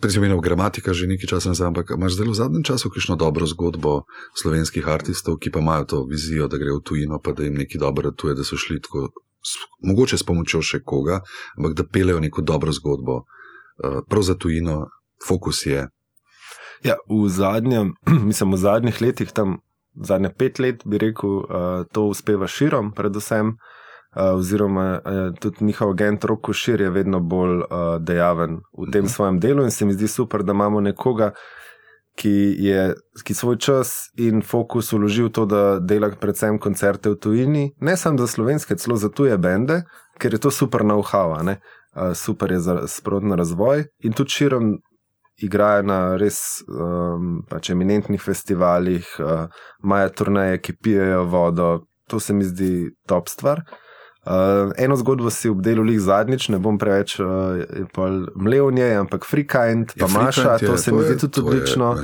Prej 0.00 0.12
si 0.12 0.18
omenil 0.18 0.40
gramatika 0.40 0.92
že 0.92 1.06
nekaj 1.06 1.30
časa 1.30 1.54
nazaj, 1.54 1.70
ampak 1.70 1.94
imaš 1.96 2.18
zelo 2.18 2.34
v 2.34 2.40
zadnjem 2.42 2.64
času 2.66 2.90
kakšno 2.90 3.16
dobro 3.16 3.46
zgodbo 3.46 4.02
slovenskih 4.42 4.88
artistov, 4.88 5.38
ki 5.38 5.50
pa 5.50 5.62
imajo 5.62 5.84
to 5.84 6.04
vizijo, 6.10 6.48
da 6.48 6.58
grejo 6.58 6.80
v 6.80 6.86
tujino, 6.86 7.20
pa 7.22 7.32
da 7.32 7.46
jim 7.46 7.54
nekaj 7.54 7.78
dobro 7.78 8.10
ratuje, 8.10 8.34
da 8.34 8.44
so 8.44 8.58
šli 8.58 8.80
tako, 8.82 9.08
mogoče 9.86 10.18
s 10.18 10.26
pomočjo 10.26 10.62
še 10.62 10.82
koga, 10.84 11.20
ampak 11.56 11.78
da 11.78 11.86
pelejo 11.86 12.20
neko 12.20 12.42
dobro 12.42 12.72
zgodbo. 12.72 13.22
Uh, 13.80 14.02
prav 14.08 14.22
za 14.22 14.34
tujino, 14.34 14.90
fokus 15.28 15.66
je. 15.66 15.86
Ja, 16.84 16.96
v, 17.08 17.28
zadnjem, 17.28 17.94
mislim, 18.28 18.52
v 18.52 18.56
zadnjih 18.56 19.00
letih, 19.02 19.32
tam 19.32 19.58
zadnje 19.94 20.30
pet 20.38 20.58
let, 20.58 20.82
bi 20.84 20.98
rekel, 20.98 21.30
uh, 21.30 21.84
to 21.92 22.08
uspeva 22.08 22.46
širom, 22.46 22.92
predvsem. 22.92 23.56
Uh, 24.10 24.34
oziroma, 24.34 25.00
uh, 25.04 25.34
tudi 25.38 25.64
njihov 25.64 25.90
agent 25.90 26.24
Roko 26.24 26.52
Šir 26.52 26.80
je 26.80 26.90
vedno 26.90 27.20
bolj 27.20 27.60
uh, 27.60 27.66
dejaven 28.00 28.56
v 28.78 28.90
tem 28.90 29.04
Mhm. 29.04 29.08
svojem 29.08 29.40
delu, 29.40 29.62
in 29.64 29.70
se 29.70 29.84
mi 29.84 29.92
zdi 29.92 30.08
super, 30.08 30.42
da 30.42 30.52
imamo 30.52 30.80
nekoga, 30.80 31.30
ki 32.16 32.56
je 32.58 32.94
ki 33.24 33.34
svoj 33.34 33.56
čas 33.56 34.10
in 34.18 34.42
fokus 34.42 34.92
uložil 34.92 35.26
v 35.26 35.32
to, 35.32 35.46
da 35.46 35.78
dela 35.78 36.10
predvsem 36.10 36.58
koncerte 36.58 37.10
v 37.10 37.16
tujini, 37.16 37.70
ne 37.80 37.96
samo 37.96 38.18
za 38.18 38.26
slovenske, 38.26 38.76
celo 38.76 38.96
za 38.96 39.08
tuje 39.08 39.38
bende, 39.38 39.82
ker 40.18 40.34
je 40.34 40.40
to 40.40 40.50
super 40.50 40.80
know-how, 40.82 41.38
uh, 41.38 42.12
super 42.14 42.52
je 42.52 42.58
za 42.60 42.86
sprotni 42.86 43.36
razvoj 43.36 43.84
in 44.02 44.12
tudi 44.12 44.30
širom. 44.30 44.78
Igrajo 45.40 45.84
na 45.88 45.98
res 46.20 46.60
um, 46.68 47.40
pač 47.48 47.70
eminentnih 47.72 48.20
festivalih, 48.20 49.06
uh, 49.18 49.46
imajo 49.84 50.10
turnaje, 50.20 50.58
ki 50.60 50.76
pijejo 50.76 51.24
vodo, 51.32 51.70
to 52.10 52.20
se 52.20 52.36
mi 52.36 52.44
zdi 52.44 52.90
top 53.08 53.28
stvar. 53.32 53.64
Uh, 54.20 54.74
eno 54.76 54.98
zgodbo 55.00 55.30
si 55.32 55.48
obdelal 55.48 55.88
jih 55.88 56.00
zadnjič, 56.04 56.50
ne 56.52 56.58
bom 56.60 56.76
preveč 56.78 57.16
uh, 57.24 57.56
mlev 58.36 58.66
v 58.68 58.74
njej, 58.76 58.96
ampak 59.00 59.24
Freekind, 59.24 59.94
pa 59.96 60.04
ja, 60.04 60.12
Maša, 60.12 60.58
to 60.60 60.76
se 60.76 60.92
mi 60.92 61.06
zdi 61.08 61.16
tudi 61.24 61.40
odlično. 61.40 61.94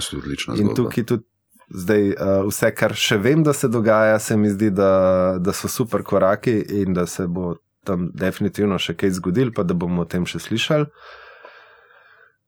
In 0.56 0.72
tukaj 0.74 1.04
tudi 1.04 1.28
zdaj, 1.68 2.08
uh, 2.14 2.46
vse, 2.48 2.70
kar 2.72 2.94
še 2.96 3.18
vem, 3.20 3.42
da 3.44 3.52
se 3.52 3.68
dogaja, 3.68 4.18
se 4.18 4.36
mi 4.36 4.50
zdi, 4.50 4.70
da, 4.70 5.36
da 5.40 5.52
so 5.52 5.68
super 5.68 6.02
koraki 6.02 6.56
in 6.80 6.94
da 6.94 7.06
se 7.06 7.26
bo 7.26 7.56
tam 7.86 8.10
definitivno 8.14 8.78
še 8.82 8.96
kaj 8.98 9.16
zgodil, 9.20 9.52
pa 9.54 9.62
da 9.62 9.74
bomo 9.74 10.02
o 10.02 10.08
tem 10.08 10.26
še 10.26 10.40
slišali. 10.42 10.88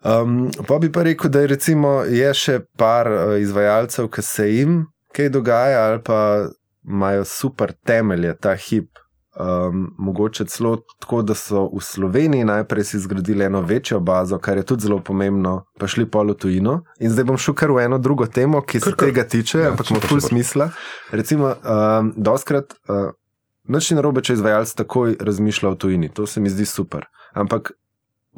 Um, 0.05 0.51
pa 0.67 0.79
bi 0.79 0.93
pa 0.93 1.03
rekel, 1.03 1.31
da 1.31 1.43
je, 1.43 1.51
recimo, 1.55 1.89
je 2.07 2.29
še 2.35 2.61
par 2.79 3.11
uh, 3.11 3.35
izvajalcev, 3.43 4.07
ki 4.15 4.23
se 4.23 4.47
jim 4.53 4.79
kaj 5.17 5.33
dogaja, 5.35 5.89
ali 5.89 6.03
pa 6.05 6.21
imajo 6.87 7.25
super 7.27 7.73
temelje, 7.87 8.37
ta 8.39 8.55
hip, 8.55 8.93
Um, 9.41 9.95
mogoče 9.99 10.45
celo 10.45 10.77
tako, 11.01 11.23
da 11.23 11.35
so 11.35 11.69
v 11.71 11.81
Sloveniji 11.81 12.45
najprej 12.45 12.85
si 12.85 12.99
zgradili 12.99 13.45
eno 13.45 13.61
večjo 13.61 14.01
bazo, 14.01 14.39
kar 14.39 14.57
je 14.57 14.65
tudi 14.67 14.83
zelo 14.83 14.99
pomembno, 14.99 15.65
pa 15.79 15.87
šli 15.87 16.09
polo 16.11 16.35
tujino. 16.35 16.81
In 16.99 17.11
zdaj 17.11 17.25
bom 17.25 17.39
šel 17.39 17.55
kar 17.55 17.71
v 17.71 17.85
eno 17.85 17.99
drugo 17.99 18.27
temo, 18.27 18.61
ki 18.67 18.81
se 18.81 18.91
kar, 18.91 19.07
tega 19.07 19.23
tiče, 19.29 19.59
ja, 19.59 19.71
ampak 19.71 19.91
ima 19.91 20.01
ful 20.01 20.21
smisla. 20.21 20.71
Recimo, 21.11 21.53
um, 21.55 22.11
doskrat, 22.17 22.75
uh, 22.91 23.13
noč 23.71 23.93
ni 23.93 24.01
narobe, 24.01 24.25
če 24.27 24.41
izvajalec 24.41 24.75
takoj 24.75 25.15
razmišlja 25.21 25.71
o 25.71 25.79
tujini, 25.79 26.11
to 26.11 26.27
se 26.27 26.43
mi 26.43 26.51
zdi 26.51 26.67
super. 26.67 27.07
Ampak 27.31 27.71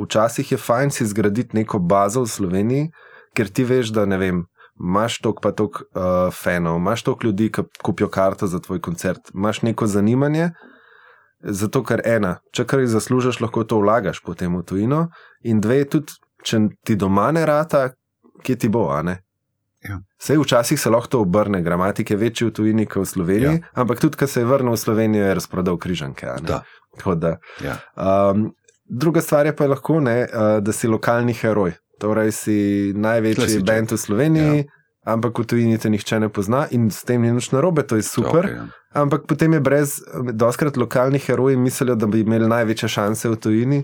včasih 0.04 0.52
je 0.52 0.58
fajn 0.58 0.90
si 0.90 1.06
zgraditi 1.06 1.56
neko 1.56 1.78
bazo 1.78 2.24
v 2.24 2.30
Sloveniji, 2.30 2.90
ker 3.36 3.48
ti 3.48 3.64
veš, 3.64 3.92
da 3.94 4.06
ne 4.06 4.18
vem. 4.18 4.44
Imáš 4.80 5.18
toliko 5.20 5.44
pa 5.44 5.52
toliko 5.52 5.84
uh, 5.84 6.32
fanov, 6.32 6.78
imaš 6.80 7.02
toliko 7.02 7.26
ljudi, 7.26 7.50
ki 7.52 7.62
kupijo 7.82 8.08
karto 8.08 8.46
za 8.46 8.60
tvoj 8.60 8.80
koncert, 8.80 9.32
imaš 9.34 9.62
neko 9.62 9.86
zanimanje, 9.86 10.50
Zato, 11.40 11.80
ker 11.88 12.02
ena, 12.04 12.34
če 12.52 12.66
kar 12.68 12.82
zaslužiš, 12.84 13.40
lahko 13.40 13.64
to 13.64 13.78
vlagaš 13.80 14.20
potem 14.20 14.52
v 14.58 14.64
tujino, 14.66 15.06
in 15.40 15.60
dve, 15.64 15.86
tudi 15.88 16.12
če 16.44 16.66
ti 16.84 16.96
doma 17.00 17.30
ne 17.32 17.46
rata, 17.48 17.88
kje 18.44 18.56
ti 18.60 18.68
bo, 18.72 18.90
a 18.92 19.00
ne. 19.06 19.16
Ja. 19.80 19.96
Sej 20.20 20.36
včasih 20.42 20.76
se 20.76 20.92
lahko 20.92 21.08
to 21.08 21.22
obrne, 21.24 21.62
gramatike 21.64 22.18
večji 22.20 22.50
v 22.50 22.52
tujini 22.52 22.84
kot 22.84 23.06
v 23.06 23.08
Sloveniji, 23.08 23.62
ja. 23.62 23.72
ampak 23.72 24.02
tudi, 24.04 24.20
ko 24.20 24.28
se 24.28 24.44
je 24.44 24.50
vrnil 24.50 24.76
v 24.76 24.82
Slovenijo, 24.82 25.24
je 25.24 25.38
razprodal 25.40 25.80
križanke. 25.80 26.36
Da. 26.44 26.60
Da. 27.16 27.32
Ja. 27.64 27.78
Um, 27.96 28.50
druga 28.90 29.22
stvar 29.22 29.46
je 29.46 29.54
pa 29.56 29.70
lahko, 29.70 30.00
ne, 30.02 30.26
da 30.60 30.74
si 30.74 30.90
lokalni 30.90 31.36
heroj. 31.36 31.76
Torej, 32.00 32.32
si 32.32 32.58
največji 32.96 33.62
bend 33.62 33.92
v 33.92 33.98
Sloveniji, 34.00 34.60
ja 34.64 34.80
ampak 35.04 35.38
v 35.38 35.46
tujini 35.46 35.78
te 35.78 35.90
nihče 35.90 36.20
ne 36.20 36.28
pozna 36.28 36.66
in 36.70 36.90
s 36.90 37.04
tem 37.08 37.22
ni 37.22 37.32
nič 37.32 37.50
narobe, 37.52 37.82
to 37.82 37.96
je 37.96 38.04
super. 38.04 38.44
Okay, 38.44 38.56
ja. 38.56 38.66
Ampak 38.92 39.24
potem 39.26 39.52
je 39.56 39.60
brez, 39.60 39.96
doskrat 40.32 40.76
lokalni 40.76 41.18
heroji 41.18 41.56
mislijo, 41.56 41.96
da 41.96 42.06
bi 42.06 42.20
imeli 42.20 42.48
največje 42.48 42.88
šanse 42.88 43.30
v 43.30 43.40
tujini. 43.40 43.80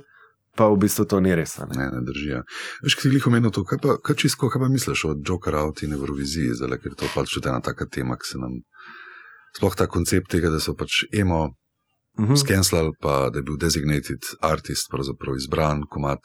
Pa 0.56 0.70
v 0.72 0.78
bistvu 0.80 1.04
to 1.04 1.20
ni 1.20 1.34
res. 1.36 1.58
Ne, 1.60 1.68
ne, 1.68 1.86
ne 1.92 2.00
drži. 2.00 2.28
Ja. 2.32 2.38
Veš, 2.80 2.94
kaj 2.96 3.10
si 3.12 3.18
jih 3.18 3.26
omenil, 3.28 3.52
kaj 3.52 3.76
pa, 3.76 3.98
kaj 4.00 4.16
čisto, 4.24 4.48
kaj 4.48 4.62
pa 4.64 4.68
misliš 4.72 5.02
o 5.04 5.10
Joker 5.20 5.52
Out 5.60 5.82
in 5.84 5.92
Euroviziji, 5.92 6.56
zdaj, 6.56 6.80
ker 6.80 6.94
je 6.94 7.00
to 7.02 7.10
pač 7.12 7.36
ena 7.44 7.60
taka 7.60 7.84
tema, 7.84 8.16
ki 8.16 8.24
se 8.24 8.40
nam. 8.40 8.62
Sploh 9.52 9.76
ta 9.76 9.84
koncept 9.84 10.32
tega, 10.32 10.48
da 10.48 10.56
so 10.56 10.72
pač 10.72 11.04
emo 11.12 11.50
uh. 12.18 12.24
-huh. 12.24 12.36
skenslali, 12.36 12.90
pa 13.00 13.30
da 13.30 13.38
je 13.38 13.42
bil 13.42 13.56
designated 13.56 14.22
artist, 14.40 14.90
pravzaprav 14.90 15.36
izbran, 15.36 15.82
komat, 15.90 16.20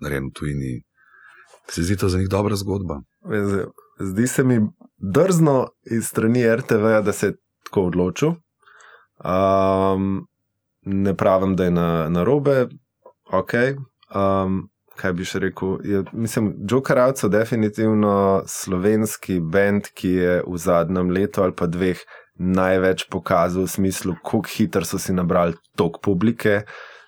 narejen 0.00 0.26
v 0.26 0.32
tujini. 0.38 0.82
Se 1.68 1.82
zdi 1.82 1.96
to 1.96 2.08
za 2.08 2.18
njih 2.18 2.28
dobra 2.28 2.56
zgodba? 2.56 3.00
Zdi 4.00 4.26
se 4.26 4.44
mi 4.44 4.60
drzno 4.98 5.68
iz 5.90 6.06
strani 6.06 6.56
RTV, 6.56 7.02
da 7.04 7.12
se 7.12 7.26
je 7.26 7.36
tako 7.64 7.82
odločil. 7.82 8.28
Um, 9.24 10.26
ne 10.82 11.16
pravim, 11.16 11.56
da 11.56 11.64
je 11.64 11.70
na, 11.70 12.08
na 12.08 12.24
robe, 12.24 12.68
ok. 13.32 13.52
Um, 14.14 14.68
kaj 14.96 15.12
bi 15.16 15.24
še 15.24 15.38
rekel? 15.38 15.76
Je, 15.84 16.02
mislim, 16.12 16.54
Joker 16.70 16.98
Out 16.98 17.20
so 17.20 17.28
definitivno 17.28 18.42
slovenski 18.46 19.40
bend, 19.40 19.92
ki 19.94 20.10
je 20.10 20.34
v 20.46 20.60
zadnjem 20.60 21.12
letu 21.14 21.44
ali 21.44 21.56
pa 21.56 21.68
dveh 21.70 22.00
največ 22.38 23.08
pokazal 23.10 23.64
v 23.64 23.70
smislu, 23.70 24.14
kako 24.22 24.46
hitro 24.48 24.84
so 24.84 24.98
si 24.98 25.12
nabrali 25.12 25.54
tok 25.76 26.00
publike 26.02 26.62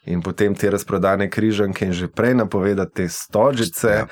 in 0.07 0.23
potem 0.23 0.55
te 0.55 0.71
razprodane 0.71 1.31
križanke 1.31 1.87
in 1.87 1.93
že 1.93 2.09
prej 2.09 2.35
napovedati 2.35 2.95
te 2.95 3.09
stožice. 3.09 3.89
Ja. 3.89 4.07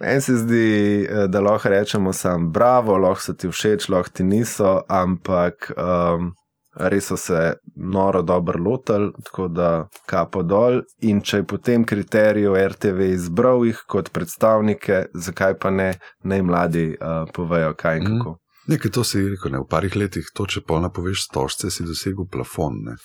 Meni 0.00 0.20
se 0.20 0.36
zdi, 0.36 1.04
eh, 1.04 1.28
da 1.28 1.40
lahko 1.40 1.68
rečemo 1.68 2.12
samo 2.12 2.48
bravo, 2.48 2.96
lahko 2.96 3.20
so 3.20 3.32
ti 3.32 3.48
všeč, 3.48 3.88
lahko 3.88 4.08
ti 4.08 4.24
niso, 4.24 4.80
ampak 4.88 5.72
um, 5.76 6.32
res 6.74 7.06
so 7.06 7.16
se 7.16 7.54
noro 7.76 8.22
dobro 8.22 8.62
lotili, 8.62 9.12
tako 9.24 9.48
da 9.48 9.88
kapo 10.06 10.42
dol. 10.42 10.80
In 11.02 11.20
če 11.20 11.42
je 11.42 11.44
po 11.44 11.58
tem 11.58 11.84
kriteriju 11.84 12.56
RTV 12.56 13.12
izbral 13.12 13.64
jih 13.66 13.82
kot 13.86 14.08
predstavnike, 14.12 15.04
zakaj 15.14 15.58
pa 15.60 15.70
ne 15.70 15.92
naj 16.24 16.42
mladi 16.42 16.86
uh, 16.96 17.26
povejo, 17.34 17.74
kaj 17.74 18.00
in 18.00 18.04
mhm. 18.04 18.18
kako. 18.18 18.39
Nekaj 18.68 18.90
to 18.90 19.04
si 19.04 19.22
rekel, 19.28 19.52
ne? 19.52 19.62
v 19.62 19.68
parih 19.70 19.96
letih, 19.96 20.26
to 20.34 20.46
če 20.46 20.60
polno 20.66 20.90
poveš 20.92 21.24
stožce, 21.28 21.70
si 21.70 21.86
dosegel 21.86 22.28
plafon. 22.28 22.82
Ne? 22.84 22.96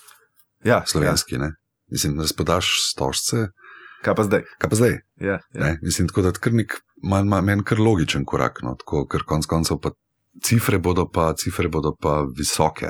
Ja, 0.64 0.82
slovenski, 0.86 1.38
ja. 1.38 1.46
ne. 1.46 1.50
Mislim, 1.90 2.16
da 2.16 2.26
razpodaš 2.26 2.68
stožce. 2.90 3.48
Kaj 4.04 4.14
pa 4.14 4.24
zdaj? 4.26 4.42
Kaj 4.58 4.70
pa 4.70 4.76
zdaj? 4.76 4.98
Ja, 5.22 5.38
ja. 5.54 5.76
Mislim, 5.82 6.08
tako, 6.08 6.22
da 6.22 6.34
je 6.34 6.40
krnik 6.40 6.80
meni 7.02 7.64
kar 7.64 7.80
logičen 7.80 8.24
korak, 8.24 8.60
no, 8.62 8.74
tako, 8.78 9.06
ker 9.08 9.24
konec 9.26 9.46
koncev 9.46 9.80
pa 9.82 9.90
cifre 10.42 10.78
bodo 10.78 11.08
pa, 11.08 11.32
cifre 11.34 11.68
bodo 11.68 11.94
pa 12.00 12.24
visoke. 12.38 12.88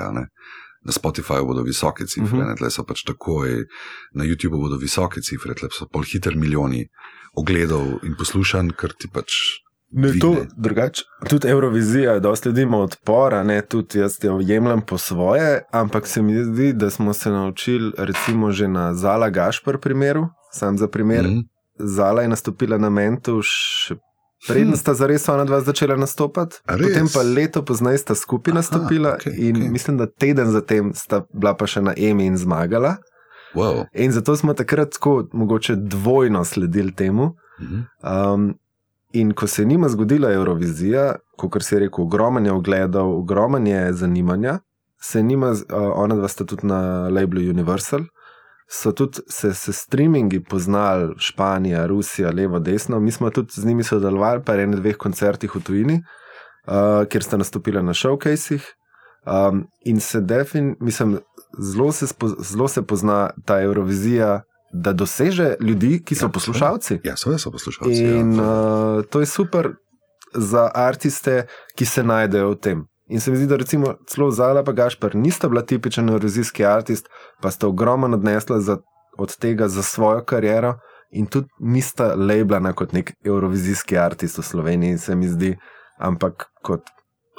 Na 0.87 0.93
Spotifyju 0.93 1.47
bodo 1.47 1.63
visoke 1.67 2.07
cifre, 2.07 2.39
uh 2.39 2.45
-huh. 2.45 2.59
tle 2.59 2.71
so 2.71 2.85
pač 2.85 3.03
takoj, 3.03 3.65
na 4.15 4.25
YouTubu 4.25 4.61
bodo 4.61 4.77
visoke 4.77 5.21
cifre, 5.21 5.55
tle 5.55 5.69
so 5.73 5.87
pol 5.93 6.03
hiter 6.03 6.37
milijoni 6.37 6.87
ogledov 7.35 8.05
in 8.05 8.15
poslušanj, 8.17 8.71
ker 8.77 8.93
ti 8.99 9.09
pač. 9.13 9.33
Ne, 9.91 10.11
to, 10.21 10.35
drugač, 10.57 11.01
tudi 11.29 11.49
Eurovizija, 11.49 12.19
da 12.19 12.37
sledimo 12.37 12.79
odpora, 12.79 13.43
ne, 13.43 13.63
tudi 13.63 13.99
jaz 13.99 14.19
jo 14.23 14.41
jemljem 14.43 14.81
po 14.83 14.99
svoje, 14.99 15.63
ampak 15.71 16.07
se 16.07 16.23
mi 16.23 16.45
zdi, 16.45 16.73
da 16.73 16.91
smo 16.91 17.13
se 17.13 17.31
naučili, 17.31 17.93
recimo, 17.99 18.51
že 18.51 18.69
na 18.69 18.95
Zala 18.95 19.31
Gašpr 19.31 19.79
primeru, 19.79 20.29
sam 20.53 20.79
za 20.79 20.89
primer. 20.89 21.25
Mm 21.25 21.31
-hmm. 21.31 21.45
Zala 21.79 22.23
je 22.23 22.29
nastopila 22.29 22.79
na 22.79 22.91
Mentu, 22.91 23.41
še 23.43 23.95
preden 24.49 24.73
hm. 24.73 24.77
sta 24.77 24.95
zares 24.95 25.29
ona 25.29 25.45
dva 25.45 25.61
začela 25.61 25.97
nastopati. 25.97 26.57
Potem 26.67 27.09
pa 27.15 27.23
leto 27.23 27.63
pozneje 27.65 27.99
sta 27.99 28.15
skupaj 28.15 28.55
nastopila 28.55 29.17
okay, 29.17 29.35
in 29.39 29.57
okay. 29.57 29.71
mislim, 29.71 29.97
da 29.97 30.07
teden 30.07 30.51
zatem 30.51 30.95
sta 30.95 31.25
bila 31.33 31.55
pa 31.57 31.67
še 31.67 31.83
na 31.83 31.95
Emi 31.97 32.27
in 32.27 32.37
zmagala. 32.37 32.97
Wow. 33.55 33.87
In 33.95 34.13
zato 34.13 34.37
smo 34.37 34.55
takrat 34.55 34.93
tako 34.93 35.29
mogoče 35.33 35.77
dvojno 35.77 36.45
sledili 36.45 36.95
temu. 36.95 37.35
Mm 37.61 37.67
-hmm. 37.67 38.35
um, 38.35 38.55
in 39.21 39.33
ko 39.35 39.47
se 39.47 39.63
je 39.63 39.67
njima 39.67 39.89
zgodila 39.89 40.33
Eurovizija, 40.33 41.15
kot 41.37 41.63
se 41.63 41.77
je 41.77 41.81
rekel, 41.81 42.05
ogromno 42.05 42.41
je 42.49 42.53
ogledov, 42.53 43.19
ogromno 43.19 43.69
je 43.69 43.93
zanimanja, 43.93 44.59
se 45.01 45.23
njima, 45.23 45.55
ona 45.95 46.15
dva 46.15 46.29
sta 46.29 46.45
tudi 46.45 46.67
na 46.67 47.09
labelu 47.09 47.51
Universal 47.51 48.01
so 48.69 48.93
tudi 48.93 49.19
se, 49.29 49.55
se 49.55 49.73
streamingi 49.73 50.43
poznali, 50.45 51.15
Španija, 51.19 51.87
Rusija, 51.87 52.31
levo, 52.31 52.59
desno. 52.59 53.01
Mi 53.01 53.11
smo 53.11 53.31
tudi 53.31 53.53
z 53.53 53.67
njimi 53.67 53.83
sodelovali, 53.83 54.43
pa 54.45 54.55
ene 54.55 54.77
dveh 54.77 54.97
koncertih 54.97 55.55
v 55.55 55.63
tujini, 55.63 56.01
uh, 56.67 57.07
kjer 57.09 57.23
sta 57.23 57.37
nastopila 57.37 57.83
na 57.83 57.95
showcasih. 57.95 58.63
Um, 59.27 59.67
in 59.85 60.01
se 60.01 60.21
definitivno, 60.21 60.77
mislim, 60.81 61.19
zelo 61.59 61.93
se, 61.93 62.07
zelo 62.39 62.69
se 62.69 62.83
pozna 62.83 63.31
ta 63.45 63.63
Eurovizija. 63.63 64.43
Da 64.83 64.93
doseže 64.93 65.55
ljudi, 65.61 66.03
ki 66.05 66.15
so 66.15 66.27
ja, 66.27 66.33
poslušalci. 66.33 66.99
Ja, 67.05 67.17
so, 67.17 67.33
so 67.39 67.51
poslušalci. 67.51 68.03
Ja. 68.03 68.17
In 68.21 68.35
ja. 68.35 68.43
uh, 68.43 69.05
to 69.11 69.21
je 69.21 69.27
super 69.27 69.71
za 70.35 70.71
umetnike, 70.75 71.47
ki 71.77 71.87
se 71.87 72.05
najdejo 72.05 72.51
v 72.51 72.61
tem. 72.61 72.85
In 73.09 73.21
se 73.21 73.31
mi 73.31 73.37
zdi, 73.37 73.47
da 73.47 73.57
recimo 73.57 73.95
celo 74.07 74.31
Zala 74.31 74.65
pa 74.65 74.73
Gašpar 74.73 75.15
nista 75.15 75.49
bila 75.49 75.63
tipičen 75.63 76.09
evrovizijski 76.09 76.65
umetnik, 76.65 77.09
pa 77.43 77.51
sta 77.51 77.69
ogromno 77.69 78.17
odnesla 78.17 78.61
za, 78.61 78.79
od 79.19 79.37
tega 79.37 79.69
za 79.69 79.83
svojo 79.83 80.25
kariero 80.25 80.75
in 81.11 81.27
tudi 81.27 81.49
nista 81.61 82.15
labljena 82.15 82.73
kot 82.73 82.93
nek 82.93 83.15
evrovizijski 83.25 83.95
umetnik 83.95 84.39
v 84.39 84.43
Sloveniji, 84.43 84.99
se 84.99 85.15
mi 85.15 85.29
zdi, 85.29 85.57
ampak 85.99 86.51
kot. 86.63 86.83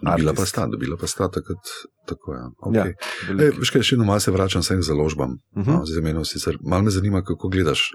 Dobila 0.02 0.34
pa 0.34 0.46
sta, 0.46 0.68
dobila 0.68 0.98
pa 0.98 1.08
sta 1.08 1.30
takrat. 1.32 1.72
Tako, 2.08 2.34
ja. 2.34 2.50
Okay. 2.70 2.94
ja, 3.30 3.46
Ej, 3.46 3.54
veš, 3.58 3.72
kaj, 3.74 3.84
še 3.84 3.96
eno 3.98 4.06
malo 4.06 4.22
se 4.24 4.32
vračam 4.32 4.64
s 4.64 4.72
založbam. 4.86 5.38
Uh 5.56 5.64
-huh. 5.64 5.80
no, 5.80 5.86
zamenil, 5.86 6.26
sicer, 6.26 6.58
malo 6.62 6.84
me 6.84 6.92
zanima, 6.92 7.24
kako 7.24 7.50
gledaš 7.50 7.90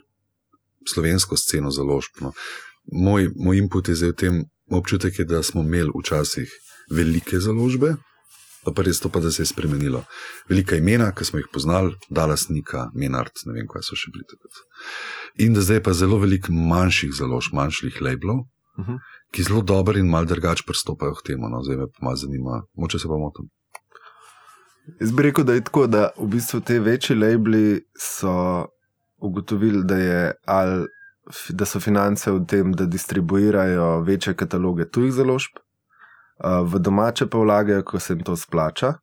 slovensko 0.89 1.37
sceno 1.37 1.71
založb. 1.71 2.21
No. 2.21 2.33
Moj, 2.93 3.31
moj 3.37 3.59
input 3.59 3.89
je 3.89 3.95
zdaj 3.95 4.11
v 4.11 4.17
tem, 4.17 4.45
občutek 4.71 5.19
je, 5.19 5.25
da 5.25 5.43
smo 5.43 5.63
imeli 5.63 5.91
včasih 5.95 6.51
velike 6.91 7.41
založbe, 7.41 7.95
pa, 8.65 8.83
res 8.83 9.01
to, 9.01 9.09
pa, 9.09 9.21
da 9.21 9.31
se 9.31 9.43
je 9.43 9.47
spremenilo. 9.47 10.05
Velika 10.49 10.77
imena, 10.77 11.13
ki 11.15 11.25
smo 11.25 11.39
jih 11.39 11.49
poznali, 11.53 11.95
Dallas 12.11 12.49
Nika, 12.49 12.91
Menard, 12.95 13.33
ne 13.47 13.53
vem, 13.53 13.67
kaj 13.71 13.83
so 13.83 13.99
še 13.99 14.11
bili 14.15 14.27
takrat. 14.29 14.63
In 15.43 15.55
da 15.55 15.63
zdaj 15.63 15.83
pa 15.83 15.95
zelo 15.95 16.19
veliko 16.23 16.53
manjših 16.53 17.15
založb, 17.19 17.55
manjših 17.59 18.01
labelov, 18.03 18.45
uh 18.79 18.87
-huh. 18.87 18.99
Ki 19.33 19.43
zelo 19.43 19.63
dobro 19.63 19.99
in 19.99 20.09
mal 20.09 20.25
drugače 20.29 20.65
pristopajo 20.67 21.15
k 21.15 21.27
temu. 21.27 21.49
No, 21.49 21.63
zdaj 21.63 21.77
me 21.77 21.87
pa 21.87 22.05
malo 22.05 22.17
zanima, 22.17 22.63
moče 22.75 22.99
se 22.99 23.09
pa 23.09 23.17
motim. 23.17 23.49
Jaz 25.01 25.13
bi 25.13 25.23
rekel, 25.23 25.45
da 25.45 25.55
je 25.55 25.65
tako, 25.65 25.87
da 25.87 26.11
v 26.19 26.27
bistvu 26.27 26.61
te 26.61 26.81
večji 26.81 27.17
labeli 27.17 27.85
so 27.99 28.67
ugotovili, 29.23 29.85
da, 29.85 29.97
je, 29.97 30.33
ali, 30.47 30.87
da 31.49 31.65
so 31.65 31.81
finance 31.81 32.31
v 32.31 32.45
tem, 32.47 32.73
da 32.73 32.87
distribuirajo 32.87 34.01
večje 34.01 34.35
kataloge 34.35 34.89
tujih 34.91 35.13
založb, 35.13 35.63
v 36.43 36.79
domače 36.79 37.27
pa 37.31 37.39
vlagajo, 37.39 37.85
ko 37.85 38.01
se 38.01 38.13
jim 38.13 38.25
to 38.27 38.37
splača. 38.37 38.95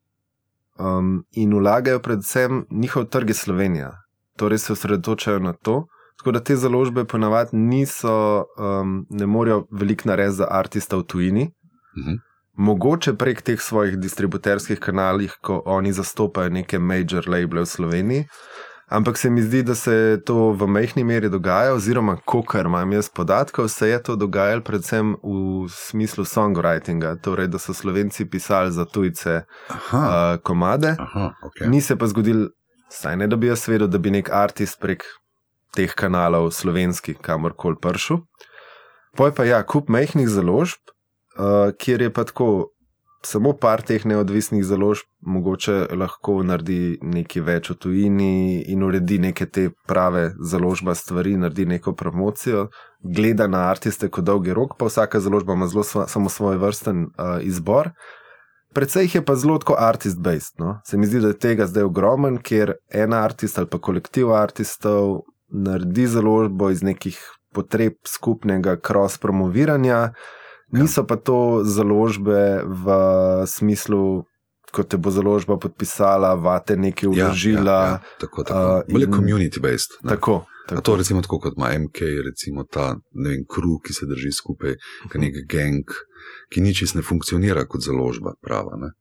Um, 0.80 1.24
in 1.32 1.54
vlagajo 1.58 2.00
predvsem 2.00 2.66
njihov 2.70 3.04
trg 3.04 3.32
Slovenija, 3.34 3.90
torej 4.36 4.58
se 4.58 4.72
osredotočajo 4.72 5.38
na 5.38 5.52
to. 5.52 5.86
Tako 6.20 6.32
da 6.36 6.40
te 6.44 6.56
založbe 6.56 7.04
ponavadi 7.04 7.56
niso, 7.56 8.44
um, 8.58 9.06
ne 9.10 9.26
morejo 9.26 9.64
veliko 9.70 10.08
narediti 10.08 10.36
za 10.36 10.46
artista 10.50 10.96
v 10.96 11.02
tujini. 11.02 11.42
Uh 11.44 12.04
mhm. 12.04 12.10
-huh. 12.10 12.18
Mogoče 12.52 13.14
prek 13.14 13.42
teh 13.42 13.60
svojih 13.60 13.96
distributerskih 13.96 14.78
kanalih, 14.78 15.32
ko 15.42 15.62
oni 15.66 15.92
zastopajo 15.92 16.50
neke 16.50 16.78
major 16.78 17.28
labele 17.28 17.60
v 17.60 17.66
Sloveniji, 17.66 18.24
Ampak 18.90 19.18
se 19.18 19.30
mi 19.30 19.42
zdi, 19.42 19.62
da 19.62 19.74
se 19.74 20.20
to 20.26 20.50
v 20.52 20.66
majhni 20.66 21.04
meri 21.04 21.28
dogaja, 21.28 21.74
oziroma, 21.74 22.16
kar 22.48 22.66
imam 22.66 22.92
jaz 22.92 23.08
podatkov, 23.08 23.68
se 23.68 23.88
je 23.88 24.02
to 24.02 24.16
dogajalo 24.16 24.62
predvsem 24.62 25.14
v 25.22 25.68
smislu 25.68 26.24
songwritinga, 26.24 27.14
torej 27.22 27.46
da 27.48 27.58
so 27.58 27.74
slovenci 27.74 28.26
pisali 28.30 28.72
za 28.72 28.84
tujce 28.84 29.42
Aha. 29.68 29.98
uh, 29.98 30.42
komade. 30.42 30.96
Aha, 30.98 31.34
okay. 31.42 31.68
Ni 31.70 31.80
se 31.80 31.96
pa 31.96 32.06
zgodil, 32.06 32.48
saj 32.88 33.16
ne 33.16 33.26
da 33.26 33.36
bi 33.36 33.46
jaz 33.46 33.68
vedel, 33.68 33.86
da 33.86 33.98
bi 33.98 34.10
nek 34.10 34.30
artist 34.32 34.80
prek 34.80 35.06
teh 35.74 35.92
kanalov 35.94 36.50
slovenski 36.54 37.14
kamorkoli 37.14 37.78
pršel. 37.82 38.24
Poj 39.16 39.34
pa 39.34 39.44
ja, 39.44 39.62
kup 39.66 39.88
majhnih 39.90 40.28
založb, 40.30 40.78
uh, 41.38 41.72
kjer 41.78 42.06
je 42.06 42.12
pa 42.14 42.24
tako 42.24 42.70
samo 43.26 43.52
par 43.52 43.82
teh 43.84 44.04
neodvisnih 44.06 44.64
založb 44.64 45.08
mogoče 45.20 45.90
lahko 45.92 46.38
naredi 46.46 46.98
nekaj 47.02 47.42
več 47.44 47.70
v 47.70 47.76
tujini 47.82 48.34
in 48.72 48.84
uredi 48.86 49.18
neke 49.20 49.46
te 49.46 49.68
prave 49.88 50.30
založba 50.40 50.94
stvari, 50.96 51.36
naredi 51.36 51.66
neko 51.68 51.92
promocijo, 51.92 52.68
gleda 53.04 53.46
na 53.46 53.66
artiste 53.68 54.08
kot 54.08 54.24
dolgi 54.24 54.54
rok, 54.56 54.78
pa 54.78 54.88
vsaka 54.88 55.20
založba 55.20 55.58
ima 55.58 55.68
zelo 55.68 55.84
sva, 55.84 56.06
samo 56.08 56.32
svoj 56.32 56.56
vrsten 56.62 57.04
uh, 57.10 57.36
izbor. 57.44 57.92
Predvsej 58.74 59.08
jih 59.08 59.14
je 59.18 59.24
pa 59.26 59.34
zelo 59.34 59.58
kot 59.58 59.80
artist-based. 59.82 60.56
No? 60.62 60.78
Se 60.86 60.96
mi 60.96 61.06
zdi, 61.06 61.20
da 61.20 61.34
je 61.34 61.40
tega 61.42 61.66
zdaj 61.66 61.88
ogromen, 61.90 62.38
ker 62.38 62.76
en 62.88 63.12
artist 63.18 63.58
ali 63.58 63.68
pa 63.68 63.80
kolektiv 63.82 64.30
artistov 64.32 65.24
naredi 65.50 66.06
založbo 66.06 66.70
iz 66.70 66.82
nekih 66.82 67.18
potreb 67.54 67.94
skupnega 68.06 68.76
cross-promoviranja. 68.76 70.12
Niso 70.72 71.02
pa 71.06 71.16
to 71.16 71.62
založbe 71.66 72.62
v 72.62 72.86
smislu, 73.46 74.22
kot 74.70 74.88
te 74.88 74.96
bo 74.96 75.10
založba 75.10 75.58
podpisala, 75.58 76.34
vate 76.38 76.76
nekaj 76.78 77.10
vložila. 77.10 77.74
Ja, 77.74 77.82
ja, 77.82 77.90
ja, 77.90 78.18
tako, 78.20 78.44
tako. 78.46 78.84
Uh, 78.86 79.02
in, 79.02 79.10
community-based. 79.10 79.98
Tako. 80.06 80.44
tako. 80.68 80.82
To 80.86 80.96
recimo 80.96 81.22
tako 81.26 81.40
kot 81.42 81.58
ima 81.58 81.74
MK, 81.74 81.98
recimo 82.30 82.64
ta 82.64 82.94
vem, 83.26 83.42
kru, 83.50 83.80
ki 83.82 83.92
se 83.92 84.06
drži 84.06 84.32
skupaj, 84.32 84.70
uh 84.70 85.10
-huh. 85.10 85.20
nek 85.20 85.34
gang, 85.50 85.84
ki 86.54 86.60
ničis 86.60 86.94
ne 86.94 87.02
funkcionira 87.02 87.66
kot 87.66 87.82
založba, 87.82 88.34
prava. 88.42 88.78
Ne? 88.78 88.94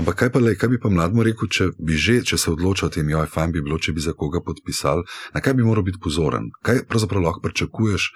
Ampak 0.00 0.18
kaj, 0.18 0.30
pa, 0.34 0.42
le, 0.42 0.54
kaj 0.56 0.72
bi 0.72 0.80
pa 0.82 0.90
mladmo 0.92 1.24
rekel, 1.26 1.48
če 1.48 1.70
bi 1.78 1.96
že, 1.96 2.20
če 2.24 2.38
se 2.38 2.52
odločil 2.52 2.88
o 2.88 2.92
tem, 2.92 3.08
joj, 3.08 3.28
fajn 3.28 3.52
bi 3.52 3.64
bilo, 3.64 3.78
če 3.78 3.92
bi 3.92 4.04
za 4.04 4.14
koga 4.16 4.40
podpisal, 4.44 5.04
na 5.34 5.40
kaj 5.44 5.58
bi 5.58 5.66
moral 5.66 5.84
biti 5.84 6.00
pozoren? 6.02 6.50
Kaj 6.64 6.86
pravzaprav 6.88 7.26
lahko 7.26 7.44
pričakuješ? 7.44 8.12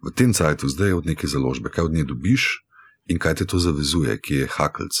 v 0.00 0.08
tem 0.16 0.32
cajtu, 0.32 0.68
zdaj 0.68 0.92
od 0.96 1.06
neke 1.06 1.28
založbe, 1.28 1.68
kaj 1.68 1.84
od 1.84 1.92
nje 1.92 2.04
dobiš 2.04 2.64
in 3.06 3.18
kaj 3.18 3.34
te 3.34 3.44
to 3.44 3.58
zavezuje, 3.58 4.16
ki 4.20 4.34
je 4.34 4.46
hakelc. 4.48 4.96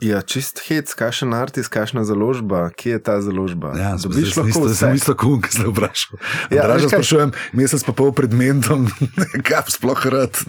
Ja, 0.00 0.22
čist 0.24 0.62
hec, 0.64 0.92
kakšen 0.96 1.34
artist, 1.36 1.68
kakšna 1.72 2.06
založba, 2.08 2.70
kje 2.72 2.96
je 2.96 3.00
ta 3.04 3.18
založba? 3.20 3.74
Ja, 3.76 3.96
dobiš 4.00 4.36
lahko 4.38 4.64
vse. 4.64 4.78
Sem 4.78 4.96
isto 4.96 5.14
kum, 5.14 5.42
ki 5.44 5.52
se 5.52 5.66
vprašal. 5.68 6.20
Ja, 6.48 6.64
Dražo 6.64 6.88
sprašujem, 6.88 7.34
mesec 7.52 7.84
pa 7.84 7.92
pol 7.92 8.14
pred 8.16 8.32
mentom, 8.32 8.88
kaj 9.46 9.74
sploh 9.76 10.06
rad. 10.08 10.40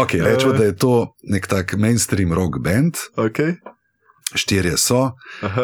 Ok, 0.00 0.16
rečemo, 0.24 0.56
da 0.56 0.70
je 0.70 0.76
to 0.80 0.94
nek 1.28 1.44
tak 1.50 1.76
mainstream 1.76 2.32
rock 2.32 2.56
band. 2.64 2.96
Okay 3.20 3.60
štirje 4.34 4.76
so, 4.76 5.10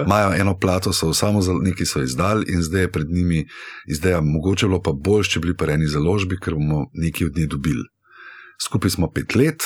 imajo 0.07 0.33
eno 0.35 0.59
plato, 0.59 0.93
so 0.93 1.13
samo 1.15 1.41
neki 1.63 1.87
so 1.87 2.03
izdali 2.03 2.47
in 2.49 2.63
zdaj 2.63 2.81
je 2.81 2.93
pred 2.93 3.07
njimi 3.11 3.47
izdeja. 3.87 4.21
Mogoče 4.21 4.67
bilo 4.67 4.83
pa 4.83 4.93
bolj, 4.93 5.25
če 5.31 5.41
bi 5.41 5.47
bili 5.47 5.57
pa 5.57 5.71
eni 5.73 5.87
založbi, 5.87 6.39
ker 6.43 6.55
bomo 6.55 6.87
nekaj 6.93 7.27
od 7.27 7.37
nje 7.37 7.47
dobili. 7.47 7.85
Skupaj 8.63 8.91
smo 8.91 9.11
pet 9.13 9.35
let, 9.35 9.63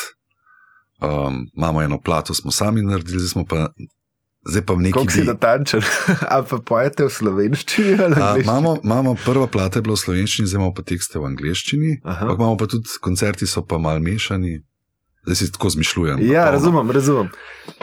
um, 1.03 1.47
imamo 1.57 1.83
eno 1.83 2.01
plato, 2.01 2.35
smo 2.35 2.51
sami 2.51 2.83
naredili, 2.83 3.19
zdaj 3.19 3.29
smo 3.29 3.45
pa. 3.45 3.69
Zdaj 4.49 4.63
pa 4.67 4.75
drugi. 4.75 4.93
Kako 4.93 5.11
si 5.11 5.23
natančen, 5.25 5.83
ali 6.33 6.47
pa 6.51 6.59
pojete 6.59 7.05
v 7.05 7.11
slovenščini? 7.13 7.97
A, 8.23 8.39
imamo, 8.41 8.79
imamo 8.85 9.15
prva 9.25 9.47
plata, 9.47 9.79
je 9.79 9.83
bila 9.83 9.95
v 9.95 10.01
slovenščini, 10.01 10.49
zdaj 10.49 10.59
imamo 10.59 10.73
pa 10.75 10.83
tekste 10.83 11.21
v 11.21 11.29
angleščini. 11.29 11.91
Imamo 12.25 12.57
pa 12.57 12.65
tudi 12.67 12.89
koncerti, 13.05 13.47
so 13.47 13.61
pa 13.61 13.77
mal 13.79 14.01
mešani. 14.01 14.63
Zdaj 15.29 15.37
si 15.37 15.53
tako 15.53 15.71
zmišljujem. 15.71 16.25
Ja, 16.33 16.51
razumem, 16.51 16.91
razumem. 16.91 17.29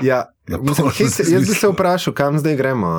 Ja, 0.02 0.26
mislim, 0.50 0.90
hej, 0.98 1.08
jaz 1.34 1.48
bi 1.48 1.54
se 1.54 1.68
vprašal, 1.68 2.14
kam 2.18 2.40
zdaj 2.40 2.56
gremo. 2.58 2.90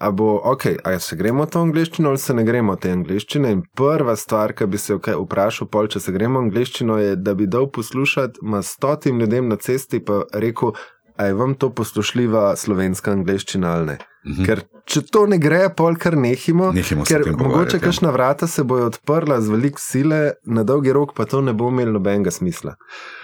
Ali 0.00 0.16
bo, 0.16 0.40
okay, 0.44 0.78
se 1.00 1.16
gremo 1.16 1.44
to 1.46 1.60
angliščino 1.60 2.08
ali 2.08 2.18
se 2.18 2.34
ne 2.34 2.44
gremo 2.44 2.76
te 2.80 2.88
angliščine. 2.90 3.50
In 3.52 3.58
prva 3.76 4.14
stvar, 4.16 4.54
ki 4.56 4.68
bi 4.72 4.78
se 4.80 4.94
okay, 4.96 5.16
vprašal, 5.20 5.68
pol, 5.68 5.90
če 5.92 6.00
se 6.00 6.14
gremo 6.14 6.40
angliščino, 6.40 6.96
je, 7.02 7.18
da 7.20 7.34
bi 7.36 7.48
dal 7.50 7.68
poslušati 7.68 8.40
stotim 8.64 9.20
ljudem 9.20 9.52
na 9.52 9.60
cesti 9.60 10.00
in 10.00 10.22
rekel, 10.32 10.72
a 11.20 11.24
je 11.26 11.34
vam 11.34 11.54
to 11.54 11.68
poslušljiva 11.74 12.56
slovenska 12.56 13.12
angliščina 13.12 13.72
ali 13.74 13.86
ne. 13.86 13.96
Mhm. 14.26 14.44
Ker 14.44 14.60
če 14.88 15.00
to 15.12 15.22
ne 15.28 15.36
gre, 15.40 15.58
pol 15.76 15.96
kar 16.00 16.16
nehimo. 16.16 16.70
nehimo 16.76 17.04
ker 17.08 17.24
mogoče 17.28 17.76
ja. 17.76 17.82
kakšna 17.82 18.12
vrata 18.12 18.46
se 18.48 18.64
bojo 18.64 18.86
odprla 18.88 19.36
z 19.40 19.52
veliko 19.52 19.80
sile, 19.80 20.20
na 20.44 20.64
dolgi 20.64 20.92
rok 20.96 21.12
pa 21.16 21.26
to 21.28 21.42
ne 21.44 21.52
bo 21.52 21.68
imelo 21.68 21.92
nobenega 21.98 22.32
smisla. 22.32 22.74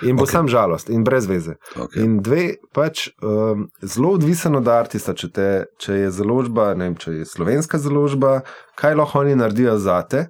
In 0.02 0.20
bo 0.20 0.26
okay. 0.26 0.32
sam 0.32 0.48
žalost 0.52 0.92
in 0.92 1.04
brez 1.08 1.28
veze. 1.28 1.56
Okay. 1.72 2.04
In 2.04 2.18
dve, 2.24 2.44
pač 2.76 3.08
um, 3.24 3.66
zelo 3.80 4.12
odvisen 4.18 4.60
od 4.60 4.68
artista, 4.68 5.16
če, 5.16 5.32
te, 5.32 5.50
če 5.80 6.00
je 6.02 6.12
založba, 6.20 6.74
ne 6.76 6.90
vem, 6.90 6.98
če 7.00 7.18
je 7.20 7.28
slovenska 7.32 7.80
založba, 7.80 8.42
kaj 8.76 8.98
lahko 9.00 9.24
oni 9.24 9.38
naredijo 9.40 9.78
za 9.80 10.02
te. 10.04 10.26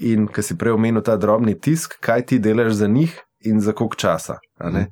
In 0.00 0.24
ki 0.32 0.40
si 0.40 0.56
prej 0.56 0.72
omenil 0.78 1.04
ta 1.04 1.18
drobni 1.20 1.52
tisk, 1.60 1.98
kaj 2.00 2.24
ti 2.30 2.40
delaš 2.40 2.78
za 2.80 2.88
njih 2.88 3.12
in 3.44 3.60
za 3.60 3.76
koliko 3.76 4.00
časa. 4.00 4.40
Mhm. 4.64 4.88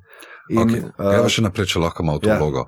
In, 0.49 0.59
okay. 0.59 0.81
uh, 0.97 1.27
še 1.29 1.41
naprej, 1.41 1.73
če 1.73 1.79
lahko 1.79 2.03
imamo 2.03 2.19
to 2.19 2.29
ja. 2.29 2.37
vlogo. 2.39 2.65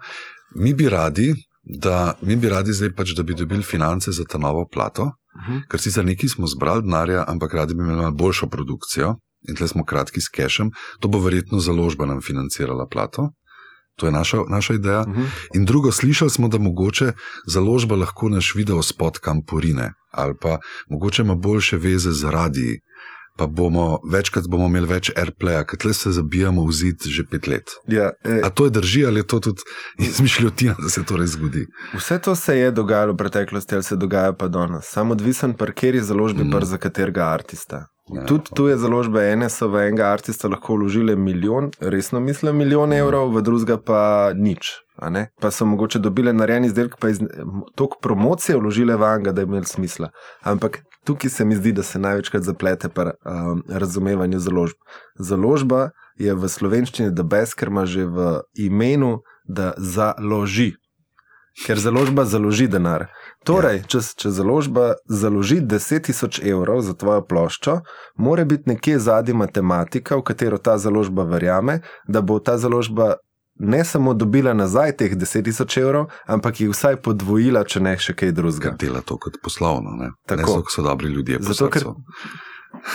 Mi 0.55 0.73
bi 0.73 0.89
radi, 0.89 1.33
da 1.63 2.13
mi 2.21 2.35
bi 2.35 2.49
radi 2.49 2.73
zdaj 2.73 2.93
pač, 2.95 3.13
da 3.17 3.23
bi 3.23 3.35
dobili 3.35 3.63
finance 3.63 4.11
za 4.11 4.25
ta 4.29 4.37
novo 4.37 4.67
plato, 4.67 5.03
uh 5.03 5.41
mhm. 5.41 5.57
-huh. 5.57 5.67
ker 5.69 5.79
sicer 5.79 6.05
neki 6.05 6.29
smo 6.29 6.47
zbrali 6.47 6.81
denarja, 6.81 7.25
ampak 7.27 7.53
radi 7.53 7.73
bi 7.73 7.83
imeli 7.83 8.11
boljšo 8.11 8.47
produkcijo 8.47 9.15
in 9.49 9.55
tle 9.55 9.67
smo 9.67 9.85
kratki 9.85 10.21
s 10.21 10.29
kešem. 10.29 10.71
To 10.99 11.07
bo 11.07 11.19
verjetno 11.19 11.59
založba 11.59 12.05
nam 12.05 12.21
financirala 12.21 12.87
plato. 12.87 13.29
To 13.95 14.05
je 14.05 14.11
naša, 14.11 14.37
naša 14.49 14.73
ideja. 14.73 15.01
Uh 15.01 15.07
mhm. 15.07 15.21
-huh. 15.21 15.27
In 15.53 15.65
drugo, 15.65 15.91
slišali 15.91 16.29
smo, 16.29 16.47
da 16.47 16.57
mogoče 16.57 17.11
založba 17.47 17.95
lahko 17.95 18.29
naš 18.29 18.55
video 18.55 18.81
spot 18.81 19.17
kam 19.17 19.45
porine 19.45 19.93
ali 20.13 20.33
pa 20.41 20.59
mogoče 20.89 21.21
ima 21.21 21.35
boljše 21.35 21.77
veze 21.77 22.11
z 22.11 22.29
radiji 22.29 22.79
pa 23.37 23.47
bomo 23.47 23.99
večkrat 24.11 24.47
bomo 24.47 24.67
imeli 24.69 24.87
več 24.87 25.11
airplaya, 25.17 25.63
ker 25.65 25.79
tle 25.81 25.93
se 25.97 26.11
zabijamo 26.13 26.65
v 26.67 26.75
zid 26.77 27.07
že 27.09 27.25
pet 27.29 27.47
let. 27.47 27.77
Ja, 27.87 28.11
e, 28.25 28.41
A 28.45 28.49
to 28.49 28.67
je 28.69 28.75
drži 28.77 29.05
ali 29.05 29.23
je 29.23 29.27
to 29.27 29.39
tudi 29.39 29.61
izmišljotina, 29.97 30.75
da 30.79 30.89
se 30.89 31.03
to 31.03 31.17
res 31.17 31.33
zgodi? 31.37 31.65
Vse 31.93 32.19
to 32.19 32.35
se 32.35 32.57
je 32.57 32.71
dogajalo 32.71 33.13
v 33.13 33.17
preteklosti, 33.23 33.75
ali 33.75 33.83
se 33.83 33.95
dogaja 33.95 34.33
pa 34.33 34.47
danes. 34.47 34.85
Samo 34.85 35.17
odvisen 35.17 35.53
parkir 35.53 35.95
je 35.95 36.03
založbi, 36.03 36.43
mm. 36.43 36.65
za 36.65 36.77
katerega 36.77 37.31
artista. 37.33 37.87
Ja, 38.11 38.25
tudi 38.27 38.51
tu 38.55 38.67
je 38.67 38.77
založba 38.77 39.23
ene, 39.23 39.47
so 39.49 39.69
v 39.71 39.87
enega 39.87 40.09
artista 40.11 40.49
lahko 40.51 40.75
vložile 40.75 41.15
milijon, 41.15 41.71
resno 41.79 42.19
mislim, 42.19 42.57
milijon 42.59 42.89
mm. 42.89 42.99
evrov, 42.99 43.31
v 43.31 43.41
drugega 43.41 43.77
pa 43.79 44.01
nič. 44.35 44.75
Pa 45.41 45.51
so 45.51 45.65
mogoče 45.65 45.99
dobile 45.99 46.33
narejen 46.33 46.65
izdelek, 46.65 46.97
pa 46.99 47.09
je 47.09 47.25
toliko 47.75 47.97
promocije 48.01 48.57
vložile 48.59 48.95
v 48.99 49.07
anga, 49.07 49.31
da 49.31 49.41
je 49.41 49.49
imel 49.49 49.63
smisla. 49.63 50.11
Ampak 50.43 50.83
tukaj 51.03 51.29
se 51.29 51.45
mi 51.45 51.55
zdi, 51.55 51.71
da 51.71 51.83
se 51.83 51.99
največkrat 51.99 52.43
zaplete 52.43 52.89
pri 52.89 53.11
um, 53.25 53.63
razumevanju 53.69 54.39
založb. 54.39 54.77
Založba 55.19 55.89
je 56.15 56.33
v 56.35 56.49
slovenščini, 56.49 57.11
da 57.11 57.25
ima 57.67 57.85
že 57.85 58.05
v 58.05 58.41
imenu, 58.55 59.19
da 59.45 59.73
založi. 59.77 60.73
ker 61.65 61.79
založba 61.79 62.25
založi 62.25 62.67
denar. 62.67 63.07
Torej, 63.45 63.83
ja. 63.83 63.87
če, 63.87 63.99
če 64.17 64.29
založba 64.33 64.95
založi 65.05 65.59
10.000 65.61 66.41
evrov 66.49 66.81
za 66.81 66.95
tvojo 66.97 67.21
ploščo, 67.29 67.75
mora 68.17 68.45
biti 68.45 68.69
nekje 68.71 68.99
zadnji 68.99 69.35
matematika, 69.37 70.17
v 70.17 70.25
katero 70.25 70.57
ta 70.57 70.77
založba 70.77 71.27
verjame, 71.29 71.81
da 72.07 72.21
bo 72.21 72.39
ta 72.39 72.57
založba 72.57 73.15
ne 73.59 73.85
samo 73.85 74.13
dobila 74.13 74.53
nazaj 74.53 74.95
teh 74.97 75.15
10.000 75.15 75.81
evrov, 75.81 76.05
ampak 76.25 76.61
jih 76.61 76.71
vsaj 76.73 76.97
podvojila, 77.05 77.63
če 77.63 77.79
ne 77.79 77.93
še 77.97 78.15
kaj 78.17 78.31
drugega. 78.31 78.73
Dela 78.79 79.01
to 79.05 79.17
kot 79.21 79.37
poslovno, 79.43 79.95
ne? 79.99 80.11
Tako 80.27 80.41
ne 80.41 80.47
so, 80.47 80.63
so 80.75 80.85
dobri 80.85 81.11
ljudje. 81.13 81.37
Zato, 81.45 81.69
ker, 81.69 81.85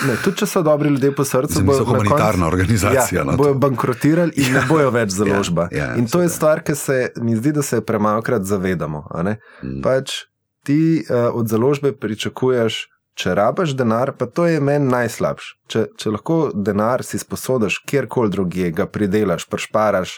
ne, 0.07 0.17
tudi 0.23 0.43
če 0.43 0.49
so 0.49 0.63
dobri 0.65 0.91
ljudje 0.91 1.13
po 1.15 1.25
srcu, 1.25 1.63
bodo 1.63 1.85
humanitarna 1.87 2.45
konc, 2.45 2.53
organizacija. 2.53 3.23
Ja, 3.23 3.37
bojo 3.39 3.55
bankrotirali 3.55 4.35
in 4.35 4.53
ne 4.57 4.65
bojo 4.69 4.91
več 4.95 5.15
založba. 5.15 5.69
ja, 5.71 5.91
ja, 5.91 5.95
in 5.95 6.07
to 6.11 6.21
je 6.25 6.29
stvar, 6.29 6.63
ki 6.65 6.75
se 6.75 6.99
mi 7.23 7.39
zdi, 7.39 7.55
da 7.55 7.63
se 7.63 7.81
premalokrat 7.85 8.43
zavedamo. 8.43 9.05
Mm. 9.15 9.81
Pač 9.85 10.25
ti 10.67 11.01
uh, 11.01 11.31
od 11.33 11.47
založbe 11.47 11.95
pričakuješ 11.95 12.85
če 13.19 13.35
rabaš 13.35 13.75
denar, 13.77 14.13
pa 14.15 14.27
to 14.31 14.47
je 14.47 14.61
meni 14.63 14.87
najslabše. 14.91 15.55
Če, 15.69 15.83
če 15.99 16.13
lahko 16.15 16.37
denar 16.55 17.03
si 17.05 17.19
sposodiš 17.19 17.81
kjerkoli 17.89 18.31
drugje, 18.33 18.71
ga 18.75 18.87
pridelaš, 18.89 19.45
prešparaš, 19.51 20.15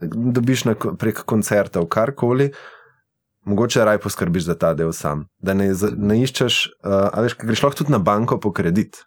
dobiš 0.00 0.64
na, 0.70 0.74
prek 0.74 1.22
koncertov, 1.28 1.88
karkoli, 1.92 2.50
mogoče 3.48 3.84
raj 3.84 4.00
poskrbiš 4.04 4.48
za 4.48 4.56
ta 4.60 4.72
del 4.78 4.94
sam. 4.96 5.26
Da 5.44 5.54
ne, 5.56 5.70
ne 5.96 6.18
iščeš, 6.24 6.62
uh, 6.84 6.96
a 7.12 7.26
veš, 7.26 7.38
greš 7.44 7.64
lahko 7.66 7.82
tudi 7.82 7.94
na 7.94 8.02
banko 8.02 8.40
po 8.40 8.52
kredit. 8.56 9.04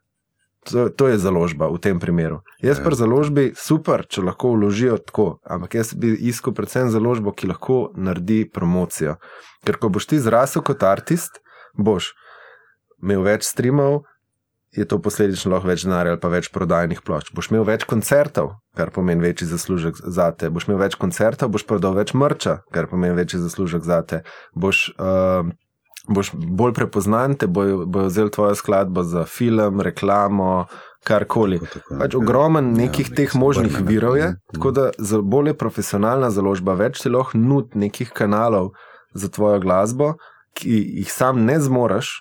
To, 0.70 0.92
to 0.94 1.08
je 1.10 1.18
založba 1.18 1.72
v 1.74 1.80
tem 1.82 1.98
primeru. 1.98 2.44
Jaz 2.62 2.78
pa 2.86 2.94
založbi 2.94 3.48
super, 3.58 4.04
če 4.06 4.22
lahko 4.28 4.54
vložijo 4.54 5.00
tako, 5.02 5.40
ampak 5.42 5.80
jaz 5.80 5.96
bi 5.98 6.14
iskal 6.30 6.54
predvsem 6.54 6.92
založbo, 6.94 7.34
ki 7.34 7.50
lahko 7.50 7.88
naredi 7.98 8.44
promocijo. 8.46 9.18
Ker 9.66 9.82
ko 9.82 9.90
boš 9.90 10.12
ti 10.14 10.22
zrasel 10.22 10.62
kot 10.62 10.86
umetnik, 10.86 11.42
boš 11.74 12.14
imel 13.02 13.26
več 13.26 13.46
streamov, 13.50 14.04
je 14.72 14.86
to 14.88 15.02
posledično 15.04 15.52
lahko 15.52 15.68
več 15.68 15.84
denarja 15.84 16.16
ali 16.16 16.22
pa 16.22 16.30
več 16.32 16.48
prodajnih 16.54 17.02
plošč. 17.04 17.34
Boš 17.36 17.50
imel 17.52 17.66
več 17.68 17.84
koncertov, 17.90 18.54
kar 18.78 18.92
pomeni 18.96 19.26
večji 19.26 19.50
zaslužek 19.50 20.00
za 20.00 20.30
te. 20.32 20.50
Boš 20.50 20.70
imel 20.70 20.80
več 20.86 20.96
koncertov, 21.00 21.52
boš 21.52 21.68
prodal 21.68 21.98
več 21.98 22.14
mrča, 22.16 22.62
kar 22.72 22.88
pomeni 22.92 23.18
večji 23.18 23.42
zaslužek 23.42 23.84
za 23.84 24.00
te. 24.08 24.22
Boš, 24.56 24.86
uh, 24.96 25.52
boš 26.08 26.32
bolj 26.32 26.78
prepoznan, 26.78 27.36
te 27.36 27.52
bojo, 27.52 27.84
bojo 27.84 28.08
vzeli 28.08 28.32
tvojo 28.32 28.56
skladbo 28.56 29.04
za 29.04 29.28
film, 29.28 29.84
reklamo. 29.84 30.54
Karkoli. 31.02 31.58
Pač 31.90 32.14
ogromen 32.14 32.76
ja, 32.76 32.84
nekih 32.84 33.08
ja, 33.10 33.16
teh 33.18 33.32
možnih 33.34 33.80
virov 33.88 34.20
je, 34.20 34.28
ne. 34.36 34.54
tako 34.54 34.70
da 34.70 34.84
za 35.02 35.18
bolje 35.26 35.56
profesionalna 35.58 36.30
založba, 36.30 36.76
več 36.78 37.02
ti 37.02 37.10
lahko 37.10 37.42
nud 37.42 37.74
nekih 37.74 38.12
kanalov 38.14 38.76
za 39.18 39.32
tvojo 39.34 39.58
glasbo, 39.64 40.12
ki 40.54 40.78
jih 41.02 41.10
sam 41.10 41.42
ne 41.48 41.58
zmoriš, 41.58 42.12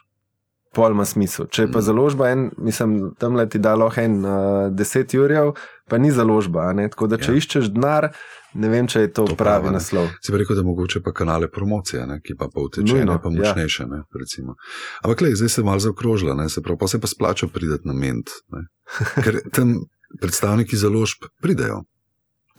pol 0.74 0.94
ima 0.94 1.04
smisel. 1.04 1.48
Če 1.50 1.66
pa 1.70 1.80
mm. 1.80 1.86
založba, 1.86 2.30
en, 2.30 2.48
mislim, 2.58 2.96
tam 3.18 3.38
leti 3.38 3.58
da 3.58 3.74
lahko 3.78 4.02
en 4.02 4.18
uh, 4.22 4.32
deset 4.74 5.14
jurjev, 5.14 5.54
pa 5.90 5.98
ni 5.98 6.12
založba. 6.14 6.70
Tako 6.92 7.10
da, 7.10 7.18
če 7.18 7.34
ja. 7.34 7.40
iščeš 7.42 7.70
denar, 7.74 8.10
ne 8.54 8.70
vem, 8.70 8.88
če 8.90 9.06
je 9.06 9.12
to, 9.12 9.26
to 9.32 9.38
pravi 9.38 9.66
prav, 9.66 9.74
naslov. 9.74 10.10
Si 10.22 10.34
rekel, 10.34 10.58
da 10.58 10.64
mogoče 10.66 11.02
pa 11.02 11.14
kanale 11.16 11.50
promocije, 11.50 12.06
ne, 12.06 12.20
ki 12.22 12.38
pa 12.38 12.50
pa 12.52 12.66
vteče, 12.66 13.04
ne 13.06 13.18
pa 13.22 13.32
močnejše. 13.34 13.86
Ja. 13.86 13.90
Ne, 13.90 14.56
Ampak, 15.02 15.26
le, 15.26 15.34
zdaj 15.38 15.54
se 15.56 15.66
malo 15.66 15.82
zaokrožila, 15.82 16.36
se 16.48 16.62
pravi, 16.62 16.78
pa 16.78 16.90
se 16.90 17.00
pa 17.02 17.10
splača 17.10 17.50
prideti 17.50 17.90
na 17.90 17.96
ment. 17.96 18.30
Ne. 18.54 18.66
Ker 19.24 19.42
tam 19.54 19.80
predstavniki 20.22 20.78
založb 20.78 21.26
pridejo. 21.42 21.84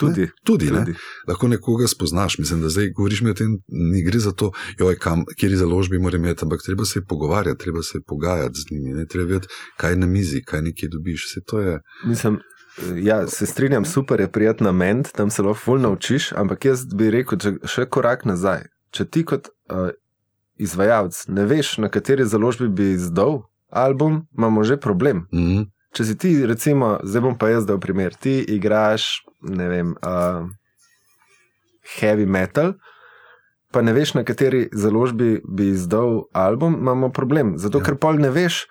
Tudi, 0.01 0.27
ne? 0.27 0.31
tudi, 0.43 0.67
tudi. 0.67 0.91
Ne? 0.91 0.97
lahko 1.27 1.47
nekoga 1.47 1.87
spoznaš. 1.87 2.37
Mislim, 2.41 2.61
da 2.61 2.69
zdaj 2.69 2.91
govoriš 2.97 3.21
mi 3.21 3.33
o 3.33 3.37
tem, 3.37 3.57
ni 3.67 4.03
gre 4.03 4.19
za 4.19 4.31
to, 4.31 4.51
joj, 4.79 4.97
kam, 5.01 5.25
kjer 5.37 5.51
je 5.55 5.61
založbi, 5.63 5.99
mora 5.99 6.17
imeti, 6.17 6.45
ampak 6.45 6.65
treba 6.65 6.85
se 6.85 7.03
pogovarjati, 7.09 7.59
treba 7.59 7.83
se 7.83 7.99
pogajati 8.07 8.59
z 8.61 8.71
njimi, 8.71 8.93
ne? 8.99 9.05
treba 9.05 9.27
vedeti, 9.27 9.47
kaj 9.77 9.95
na 9.95 10.07
mizi, 10.07 10.43
kaj 10.45 10.61
nekje 10.61 10.89
dobiš. 10.89 11.27
Je... 11.35 11.79
Mislim, 12.05 12.39
ja, 12.95 13.27
se 13.27 13.45
strinjam, 13.45 13.85
super 13.85 14.19
je 14.19 14.31
prijeti 14.31 14.63
na 14.63 14.71
ment, 14.71 15.11
tam 15.11 15.29
se 15.29 15.41
lahko 15.41 15.59
fulno 15.59 15.93
učiš, 15.93 16.31
ampak 16.31 16.65
jaz 16.65 16.85
bi 16.95 17.11
rekel, 17.11 17.39
če 17.39 17.53
še 17.65 17.85
korak 17.85 18.25
nazaj. 18.25 18.67
Če 18.91 19.05
ti 19.07 19.23
kot 19.25 19.47
uh, 19.47 19.91
izvajalec 20.59 21.25
ne 21.27 21.45
veš, 21.45 21.77
na 21.77 21.89
kateri 21.89 22.25
založbi 22.25 22.67
bi 22.69 22.91
izdal 22.95 23.41
album, 23.71 24.27
imamo 24.37 24.63
že 24.63 24.77
problem. 24.77 25.27
Mm 25.33 25.39
-hmm. 25.39 25.70
Če 25.91 26.05
si 26.07 26.15
ti, 26.15 26.29
recimo, 26.47 26.95
zdaj 27.03 27.23
bom 27.23 27.35
pa 27.35 27.49
jaz 27.51 27.65
dal 27.67 27.79
primer, 27.83 28.15
ti 28.15 28.39
igraš 28.47 29.25
ne 29.41 29.67
vem, 29.67 29.95
uh, 30.05 30.45
heavy 31.99 32.25
metal, 32.25 32.75
pa 33.71 33.81
ne 33.81 33.93
veš, 33.95 34.13
na 34.13 34.23
kateri 34.27 34.67
založbi 34.71 35.41
bi 35.47 35.71
izdal 35.73 36.23
album, 36.33 36.77
imamo 36.79 37.09
problem. 37.09 37.57
Zato, 37.57 37.81
ja. 37.81 37.85
ker 37.85 37.97
pol 37.99 38.21
ne 38.21 38.29
veš, 38.31 38.65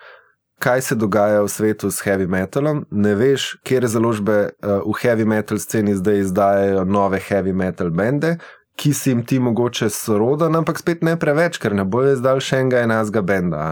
kaj 0.61 0.81
se 0.85 0.95
dogaja 0.95 1.41
v 1.41 1.49
svetu 1.49 1.91
s 1.91 2.05
heavy 2.05 2.27
metalom, 2.29 2.85
ne 2.91 3.15
veš, 3.17 3.55
kje 3.65 3.89
založbe 3.89 4.37
uh, 4.49 4.81
v 4.85 4.97
heavy 5.01 5.25
metal 5.25 5.59
sceni 5.59 5.97
zdaj 5.97 6.25
izdajajo 6.27 6.85
nove 6.85 7.21
heavy 7.21 7.53
metal 7.53 7.89
bende, 7.89 8.37
ki 8.75 8.93
si 8.93 9.09
jim 9.09 9.25
ti 9.25 9.39
mogoče 9.39 9.89
soroden, 9.89 10.55
ampak 10.55 10.79
spet 10.79 11.03
ne 11.03 11.15
preveč, 11.19 11.59
ker 11.61 11.75
ne 11.77 11.85
bojo 11.85 12.15
zdal 12.17 12.41
še 12.41 12.61
enega 12.63 12.85
enega 12.85 13.21
benda. 13.21 13.65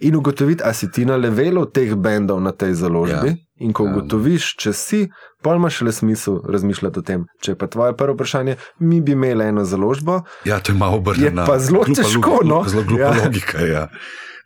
In 0.00 0.16
ugotoviti, 0.16 0.64
a 0.64 0.72
si 0.72 0.90
ti 0.90 1.04
na 1.04 1.16
levelu 1.16 1.66
teh 1.66 1.94
bendov 1.94 2.40
na 2.40 2.52
tej 2.52 2.76
založbi. 2.78 3.34
Ja. 3.34 3.42
In 3.56 3.72
ko 3.72 3.86
ja. 3.86 3.92
ugotoviš, 3.94 4.50
če 4.60 4.72
si, 4.76 5.00
pa 5.42 5.54
imaš 5.56 5.80
le 5.86 5.92
smisel 5.92 6.42
razmišljati 6.44 7.00
o 7.00 7.04
tem. 7.06 7.24
Če 7.40 7.56
pa 7.56 7.68
tvoje 7.72 7.96
prvo 7.96 8.16
vprašanje, 8.16 8.58
mi 8.84 9.00
bi 9.00 9.16
imeli 9.16 9.48
eno 9.48 9.64
založbo. 9.64 10.22
Ja, 10.44 10.60
to 10.60 10.74
je 10.74 10.78
malo 10.78 11.00
obrnjeno. 11.00 11.42
Je 11.42 11.48
pa 11.48 11.58
zelo 11.58 11.84
glupa, 11.88 12.02
težko, 12.02 12.40
no. 12.44 12.62
Zelo 12.68 12.84
glupa 12.84 13.14
ja. 13.14 13.24
logika, 13.24 13.64
ja. 13.64 13.86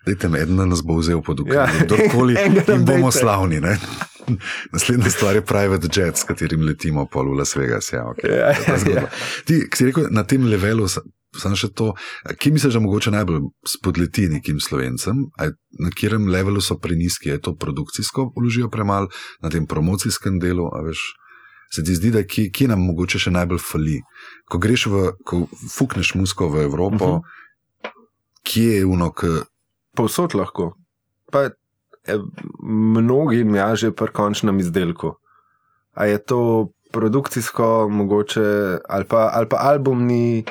Dajte 0.06 0.30
eden 0.38 0.62
nas 0.68 0.82
bo 0.86 0.96
vzel 0.96 1.20
pod 1.26 1.42
ukrep. 1.42 1.58
Ja. 1.58 1.66
Kdorkoli 1.82 2.38
in 2.46 2.86
bomo 2.86 3.10
slavni. 3.10 3.60
Ne? 3.60 3.76
Naslednja 4.72 5.10
stvar 5.10 5.36
je 5.36 5.44
private 5.44 5.88
jet, 5.92 6.18
s 6.18 6.24
katerim 6.28 6.62
letimo 6.66 7.06
pol 7.06 7.30
v 7.32 7.38
Las 7.38 7.56
Vegas. 7.56 7.92
Ja, 7.92 8.04
okay. 8.10 8.30
ja, 8.30 8.52
ja. 8.94 9.06
Ti, 9.46 9.62
ki 9.70 9.76
si 9.76 9.88
rekel, 9.90 10.08
na 10.14 10.24
tem 10.28 10.44
levelu, 10.48 10.86
samo 11.36 11.58
še 11.58 11.70
to, 11.76 11.92
ki 12.40 12.52
misliš, 12.54 12.76
da 12.76 12.82
mogoče 12.82 13.12
najbolj 13.14 13.48
spodleti 13.68 14.28
nekim 14.32 14.60
slovencem, 14.62 15.26
na 15.36 15.92
katerem 15.94 16.28
levelu 16.30 16.62
so 16.64 16.78
preniski, 16.78 17.30
je 17.34 17.40
to 17.46 17.54
produkcijsko 17.54 18.30
vložijo 18.36 18.70
premalo, 18.72 19.10
na 19.42 19.52
tem 19.52 19.66
promocijskem 19.66 20.40
delu, 20.42 20.68
a 20.72 20.84
veš. 20.86 21.10
Se 21.70 21.84
ti 21.86 21.94
zdi, 21.94 22.08
da 22.10 22.24
ki, 22.26 22.48
ki 22.50 22.66
nam 22.66 22.80
mogoče 22.82 23.20
še 23.22 23.30
najbolj 23.30 23.60
fali? 23.62 24.00
Ko 24.50 24.58
greš 24.58 24.88
v, 24.90 25.02
ko 25.22 25.44
fukneš 25.70 26.16
musko 26.18 26.48
v 26.50 26.64
Evropo, 26.66 27.06
uh 27.06 27.12
mhm. 27.14 27.20
-huh. 27.22 27.92
kje 28.42 28.72
je 28.80 28.86
unok? 28.86 29.24
Povsod 29.94 30.34
lahko. 30.34 30.72
Pa 31.30 31.50
E, 32.06 32.18
mnogi 32.62 33.40
imajo 33.40 33.76
že 33.76 33.92
pri 33.92 34.12
končnem 34.12 34.58
izdelku. 34.58 35.14
A 35.94 36.06
je 36.06 36.18
to 36.18 36.68
produkcijsko, 36.92 37.88
mogoče, 37.88 38.78
ali 38.88 39.04
pa, 39.04 39.30
ali 39.32 39.48
pa 39.48 39.56
album 39.60 40.06
ni 40.06 40.44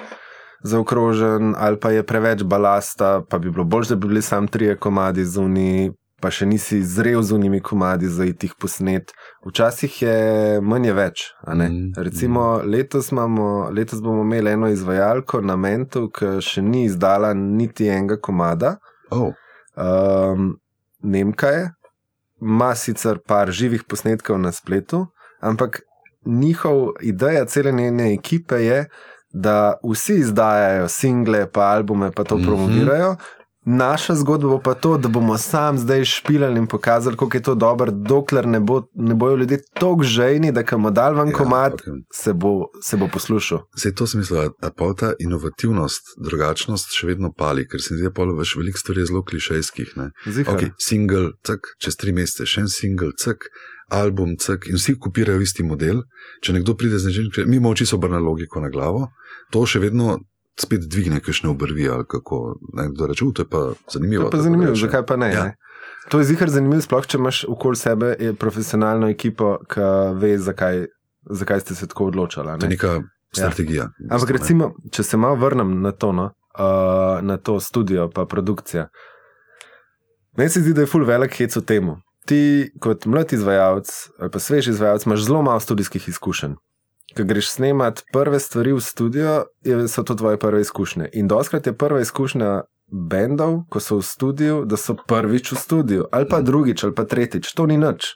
zaokrožen, 0.63 1.55
ali 1.57 1.79
pa 1.79 1.91
je 1.91 2.03
preveč 2.03 2.43
balasta, 2.43 3.21
pa 3.29 3.39
bi 3.39 3.51
bilo 3.51 3.63
bolj, 3.63 3.85
da 3.89 3.95
bi 3.95 4.07
bili 4.07 4.21
samo 4.21 4.47
trije 4.47 4.75
komadi 4.77 5.25
zunaj, 5.25 5.91
pa 6.21 6.31
še 6.31 6.45
nisi 6.45 6.81
zrel 6.83 7.21
z 7.23 7.35
unimi 7.35 7.61
komadi 7.63 8.07
za 8.11 8.27
jih 8.27 8.53
posnet. 8.59 9.13
Včasih 9.47 10.01
je 10.01 10.15
manj 10.61 10.91
več. 10.95 11.29
Mm, 11.47 11.93
Recimo 11.97 12.57
mm. 12.57 12.71
letos, 12.71 13.11
imamo, 13.11 13.69
letos 13.71 14.03
bomo 14.03 14.23
imeli 14.27 14.51
eno 14.51 14.67
izvajalko 14.67 15.41
na 15.41 15.55
Mentu, 15.55 16.09
ki 16.11 16.39
še 16.43 16.63
ni 16.63 16.85
izdala 16.89 17.33
niti 17.33 17.87
enega 17.87 18.19
komada. 18.19 18.77
Oh. 19.11 19.31
Um, 19.79 20.57
Nemka 21.03 21.47
je, 21.47 21.71
ima 22.41 22.75
sicer 22.75 23.19
par 23.27 23.51
živih 23.51 23.83
posnetkov 23.83 24.39
na 24.39 24.51
spletu, 24.51 25.07
ampak 25.39 25.81
njihov 26.25 26.87
ideja 27.01 27.45
cele 27.45 27.71
njene 27.71 28.13
ekipe 28.13 28.55
je, 28.55 28.85
da 29.31 29.73
vsi 29.83 30.13
izdajajo 30.13 30.87
single, 30.87 31.51
pa 31.51 31.61
albume, 31.61 32.11
pa 32.11 32.23
to 32.23 32.37
mm 32.37 32.41
-hmm. 32.41 32.45
promovirajo, 32.45 33.15
Naša 33.69 34.15
zgodba 34.15 34.59
pa 34.63 34.73
to, 34.73 34.97
da 34.97 35.07
bomo 35.07 35.37
sam 35.37 35.77
zdaj 35.77 36.05
špilali 36.05 36.57
in 36.57 36.67
pokazali, 36.67 37.17
kako 37.17 37.37
je 37.37 37.43
to 37.43 37.55
dobro, 37.55 37.91
dokler 37.91 38.47
ne, 38.47 38.59
bo, 38.59 38.81
ne 38.93 39.15
bojo 39.15 39.35
ljudje 39.35 39.59
tako 39.73 40.03
žejni, 40.03 40.51
da 40.51 40.63
kam 40.63 40.93
dal 40.93 41.13
van 41.13 41.27
ja, 41.27 41.33
komat, 41.33 41.73
okay. 41.73 42.01
se, 42.13 42.33
bo, 42.33 42.65
se 42.81 42.97
bo 42.97 43.07
poslušal. 43.13 43.59
Zdaj 43.77 43.93
to 43.95 44.07
smisla, 44.07 44.49
da 44.61 44.71
pa 44.71 44.93
ta 44.97 45.11
inovativnost, 45.19 46.15
drugačnost 46.17 46.97
še 46.97 47.07
vedno 47.07 47.29
pali, 47.37 47.67
ker 47.67 47.81
se 47.81 47.93
mi 47.93 47.99
zdi, 47.99 48.09
da 48.09 48.23
je 48.23 48.37
več 48.39 48.55
velik 48.57 48.77
stvari 48.77 49.05
zelo 49.05 49.21
klišejskih. 49.23 49.93
Okay, 50.25 50.71
single, 50.81 51.35
cek, 51.45 51.75
čez 51.77 51.99
tri 51.99 52.15
mesece, 52.15 52.49
še 52.49 52.65
en 52.65 52.73
single, 52.73 53.13
cek, 53.21 53.51
album, 53.93 54.33
cek, 54.41 54.65
in 54.69 54.81
vsi 54.81 54.97
kopirajo 54.97 55.45
isti 55.45 55.63
model. 55.63 56.01
Če 56.41 56.57
nekdo 56.57 56.73
pride 56.73 56.97
z 56.97 57.13
nečim, 57.13 57.29
mi 57.45 57.61
moči 57.61 57.85
so 57.85 58.01
obrnili 58.01 58.25
logiko 58.25 58.65
na 58.65 58.73
glavo, 58.73 59.11
to 59.53 59.65
še 59.69 59.81
vedno 59.85 60.17
spet 60.61 60.85
dvigne 60.87 61.19
kakšne 61.19 61.49
obrvi 61.49 61.89
ali 61.89 62.05
kako 62.07 62.59
naj 62.73 62.87
kdo 62.93 63.07
reče. 63.07 63.25
To 63.35 63.41
je 63.41 63.49
pa 63.49 63.63
zanimivo. 63.93 64.23
To 64.23 64.27
je 64.27 64.31
pa 64.31 64.43
zanimivo, 64.43 64.75
zakaj 64.75 65.05
pa 65.05 65.15
ne? 65.15 65.31
Ja. 65.33 65.43
ne? 65.43 65.55
To 66.09 66.19
je 66.19 66.25
zihar 66.25 66.49
zanimivo, 66.49 66.81
sploh 66.81 67.05
če 67.05 67.17
imaš 67.17 67.43
okoli 67.47 67.77
sebe 67.77 68.15
profesionalno 68.39 69.09
ekipo, 69.09 69.57
ki 69.69 69.87
ve, 70.19 70.37
zakaj, 70.37 70.87
zakaj 71.29 71.63
ste 71.65 71.75
se 71.75 71.87
tako 71.87 72.09
odločili. 72.09 72.47
Ne? 72.51 72.57
To 72.59 72.65
je 72.65 72.69
neka 72.69 72.93
strategija. 73.35 73.89
Ja. 73.99 74.15
Ampak 74.15 74.31
recimo, 74.39 74.73
če 74.91 75.03
se 75.03 75.17
malo 75.17 75.37
vrnem 75.39 75.79
na 75.83 75.91
to, 75.91 76.11
no, 76.15 76.31
uh, 76.57 77.21
na 77.21 77.37
to 77.37 77.59
studio, 77.59 78.09
pa 78.13 78.25
produkcija. 78.25 78.87
Meni 80.37 80.49
se 80.49 80.61
zdi, 80.61 80.73
da 80.73 80.85
je 80.85 80.89
full 80.89 81.05
velik 81.05 81.35
hec 81.37 81.55
v 81.55 81.65
tem. 81.65 81.93
Ti, 82.29 82.41
kot 82.81 83.05
mlad 83.09 83.33
izvajalec 83.33 83.89
ali 84.19 84.31
pa 84.31 84.39
svež 84.39 84.73
izvajalec, 84.73 85.05
imaš 85.05 85.25
zelo 85.27 85.41
malo 85.45 85.59
študijskih 85.59 86.09
izkušenj. 86.09 86.57
Ko 87.17 87.23
greš 87.23 87.49
snemat 87.49 88.03
prve 88.13 88.39
stvari 88.39 88.73
v 88.73 88.81
studio, 88.81 89.45
so 89.87 90.03
to 90.03 90.15
tvoje 90.15 90.37
prve 90.39 90.61
izkušnje. 90.61 91.09
In 91.13 91.27
doskrat 91.27 91.67
je 91.67 91.73
prva 91.73 92.01
izkušnja 92.01 92.61
bendov, 92.91 93.63
ko 93.69 93.79
so 93.79 93.97
v 93.97 94.05
studiu, 94.05 94.65
da 94.65 94.77
so 94.77 94.95
prvič 95.07 95.51
v 95.51 95.57
studiu, 95.57 96.05
ali 96.11 96.29
pa 96.29 96.41
drugič, 96.41 96.83
ali 96.83 96.95
pa 96.95 97.05
tretjič. 97.05 97.53
To 97.53 97.65
ni 97.65 97.77
nič. 97.77 98.15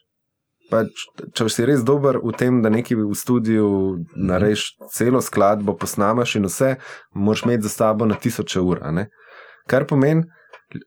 Pa, 0.72 0.86
če 1.34 1.50
si 1.54 1.66
res 1.70 1.84
dober 1.86 2.18
v 2.24 2.32
tem, 2.38 2.62
da 2.64 2.72
nekaj 2.74 2.98
v 2.98 3.18
studiu 3.18 3.68
narediš 4.16 4.72
celo 4.94 5.22
skladbo, 5.22 5.76
posnamaš 5.78 6.38
in 6.40 6.48
vse, 6.50 6.76
moraš 7.14 7.44
imeti 7.46 7.68
za 7.68 7.70
sabo 7.70 8.06
na 8.10 8.16
tisoče 8.16 8.62
ur. 8.62 8.82
Kar 9.70 9.86
pomeni, 9.86 10.26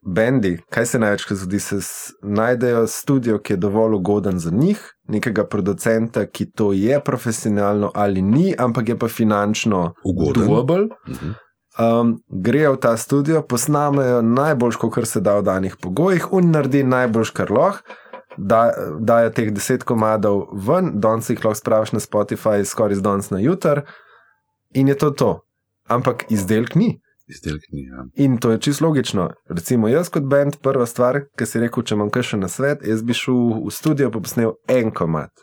bendi, 0.01 0.57
kaj 0.69 0.85
se 0.85 0.99
največkrat 0.99 1.39
zgodi, 1.39 1.59
se 1.59 1.79
najdejo 2.21 2.87
studio, 2.87 3.39
ki 3.39 3.53
je 3.53 3.57
dovolj 3.57 3.95
ugoden 3.95 4.39
za 4.39 4.51
njih, 4.51 4.81
nekega 5.07 5.45
producenta, 5.45 6.25
ki 6.25 6.51
to 6.51 6.71
je 6.73 6.99
profesionalno 6.99 7.91
ali 7.95 8.21
ni, 8.21 8.53
ampak 8.57 8.89
je 8.89 8.97
pa 8.99 9.07
finančno 9.07 9.93
ugoden. 10.05 10.43
Um, 11.77 12.17
grejo 12.27 12.73
v 12.73 12.77
ta 12.81 12.97
studio, 12.97 13.41
posnamejo 13.41 14.21
najboljš, 14.21 14.77
kar 14.93 15.05
se 15.05 15.21
da 15.21 15.37
v 15.37 15.43
danih 15.45 15.75
pogojih, 15.81 16.25
in 16.33 16.51
naredi 16.51 16.83
najboljš, 16.83 17.29
kar 17.29 17.51
lahko. 17.51 17.97
Da, 18.37 18.69
dajo 19.01 19.29
teh 19.33 19.47
deset 19.49 19.81
komadov 19.83 20.43
ven, 20.53 20.91
danes 21.01 21.29
jih 21.29 21.39
lahko 21.45 21.57
spraviš 21.57 21.91
na 21.95 21.99
Spotify, 21.99 22.65
skoraj 22.65 22.99
danes 23.01 23.29
na 23.33 23.39
jutr, 23.39 23.81
in 24.73 24.87
je 24.87 24.97
to 24.97 25.09
to. 25.09 25.31
Ampak 25.89 26.25
izdelek 26.29 26.75
ni. 26.75 26.99
Izdelek 27.27 27.63
ni. 27.71 27.83
Ja. 27.83 28.05
In 28.15 28.37
to 28.37 28.51
je 28.51 28.59
čisto 28.59 28.85
logično. 28.85 29.29
Recimo, 29.49 29.87
jaz 29.87 30.09
kot 30.09 30.23
bend, 30.23 30.57
prva 30.63 30.85
stvar, 30.85 31.21
ki 31.37 31.45
si 31.45 31.59
rekel, 31.59 31.83
če 31.83 31.97
imam 31.97 32.11
kaj 32.13 32.23
še 32.29 32.39
na 32.39 32.47
svet, 32.51 32.85
jaz 32.87 33.03
bi 33.03 33.15
šel 33.17 33.65
v 33.65 33.73
studio, 33.73 34.11
pa 34.13 34.21
posnel 34.23 34.55
en 34.71 34.93
komad, 34.95 35.33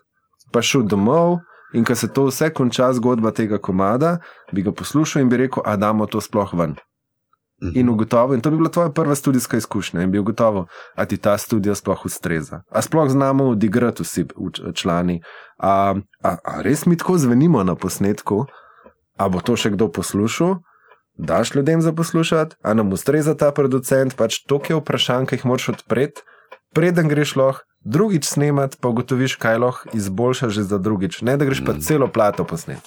pa 0.53 0.65
šel 0.65 0.89
domov. 0.89 1.43
In 1.75 1.83
ko 1.85 1.97
se 1.99 2.07
to 2.07 2.29
vse 2.29 2.53
konča, 2.55 2.93
zgodba 2.95 3.33
tega 3.35 3.59
komada, 3.59 4.21
bi 4.55 4.63
ga 4.63 4.71
poslušal 4.71 5.25
in 5.25 5.31
bi 5.33 5.41
rekel, 5.43 5.65
da 5.67 5.75
damo 5.77 6.07
to 6.07 6.21
sploh 6.23 6.53
ven. 6.55 6.77
Mhm. 7.63 7.73
In 7.75 7.89
ugotovil, 7.89 8.35
in 8.35 8.41
to 8.41 8.51
bi 8.51 8.57
bila 8.57 8.71
tvoja 8.71 8.93
prva 8.95 9.15
študijska 9.15 9.57
izkušnja, 9.57 10.03
in 10.03 10.11
bi 10.11 10.19
ugotovil, 10.19 10.69
da 10.97 11.05
ti 11.05 11.17
ta 11.17 11.35
študija 11.39 11.75
sploh 11.75 12.05
ustreza. 12.07 12.63
A 12.71 12.83
sploh 12.83 13.11
znamo 13.11 13.49
odigrati 13.49 14.03
vsi 14.03 14.25
člani. 14.75 15.23
A, 15.59 15.95
a, 16.23 16.37
a 16.45 16.63
res 16.63 16.87
mi 16.87 16.97
tako 16.97 17.19
zvenimo 17.19 17.65
na 17.65 17.75
posnetku, 17.75 18.47
a 19.19 19.29
bo 19.29 19.41
to 19.41 19.57
še 19.57 19.75
kdo 19.75 19.91
poslušal? 19.91 20.63
Daš 21.15 21.55
ljudem 21.55 21.83
za 21.83 21.93
poslušati, 21.93 22.57
a 22.63 22.75
nam 22.75 22.93
ustreza 22.93 23.35
ta 23.35 23.53
producent, 23.53 24.17
pač 24.19 24.41
to 24.47 24.61
je 24.69 24.77
vprašanje, 24.77 25.27
ki 25.31 25.39
jih 25.39 25.47
moraš 25.47 25.69
odpreti, 25.69 26.27
preden 26.75 27.09
greš 27.09 27.37
lahko 27.37 27.63
drugič 27.85 28.25
snemati, 28.25 28.77
pa 28.81 28.89
ugotoviš, 28.89 29.37
kaj 29.37 29.59
lahko 29.59 29.89
izboljšaš 29.93 30.53
že 30.53 30.63
za 30.63 30.79
drugič, 30.79 31.21
ne 31.23 31.37
da 31.37 31.45
greš 31.45 31.61
pa 31.65 31.73
mm. 31.73 31.81
celo 31.81 32.09
plato 32.09 32.45
posnet. 32.45 32.81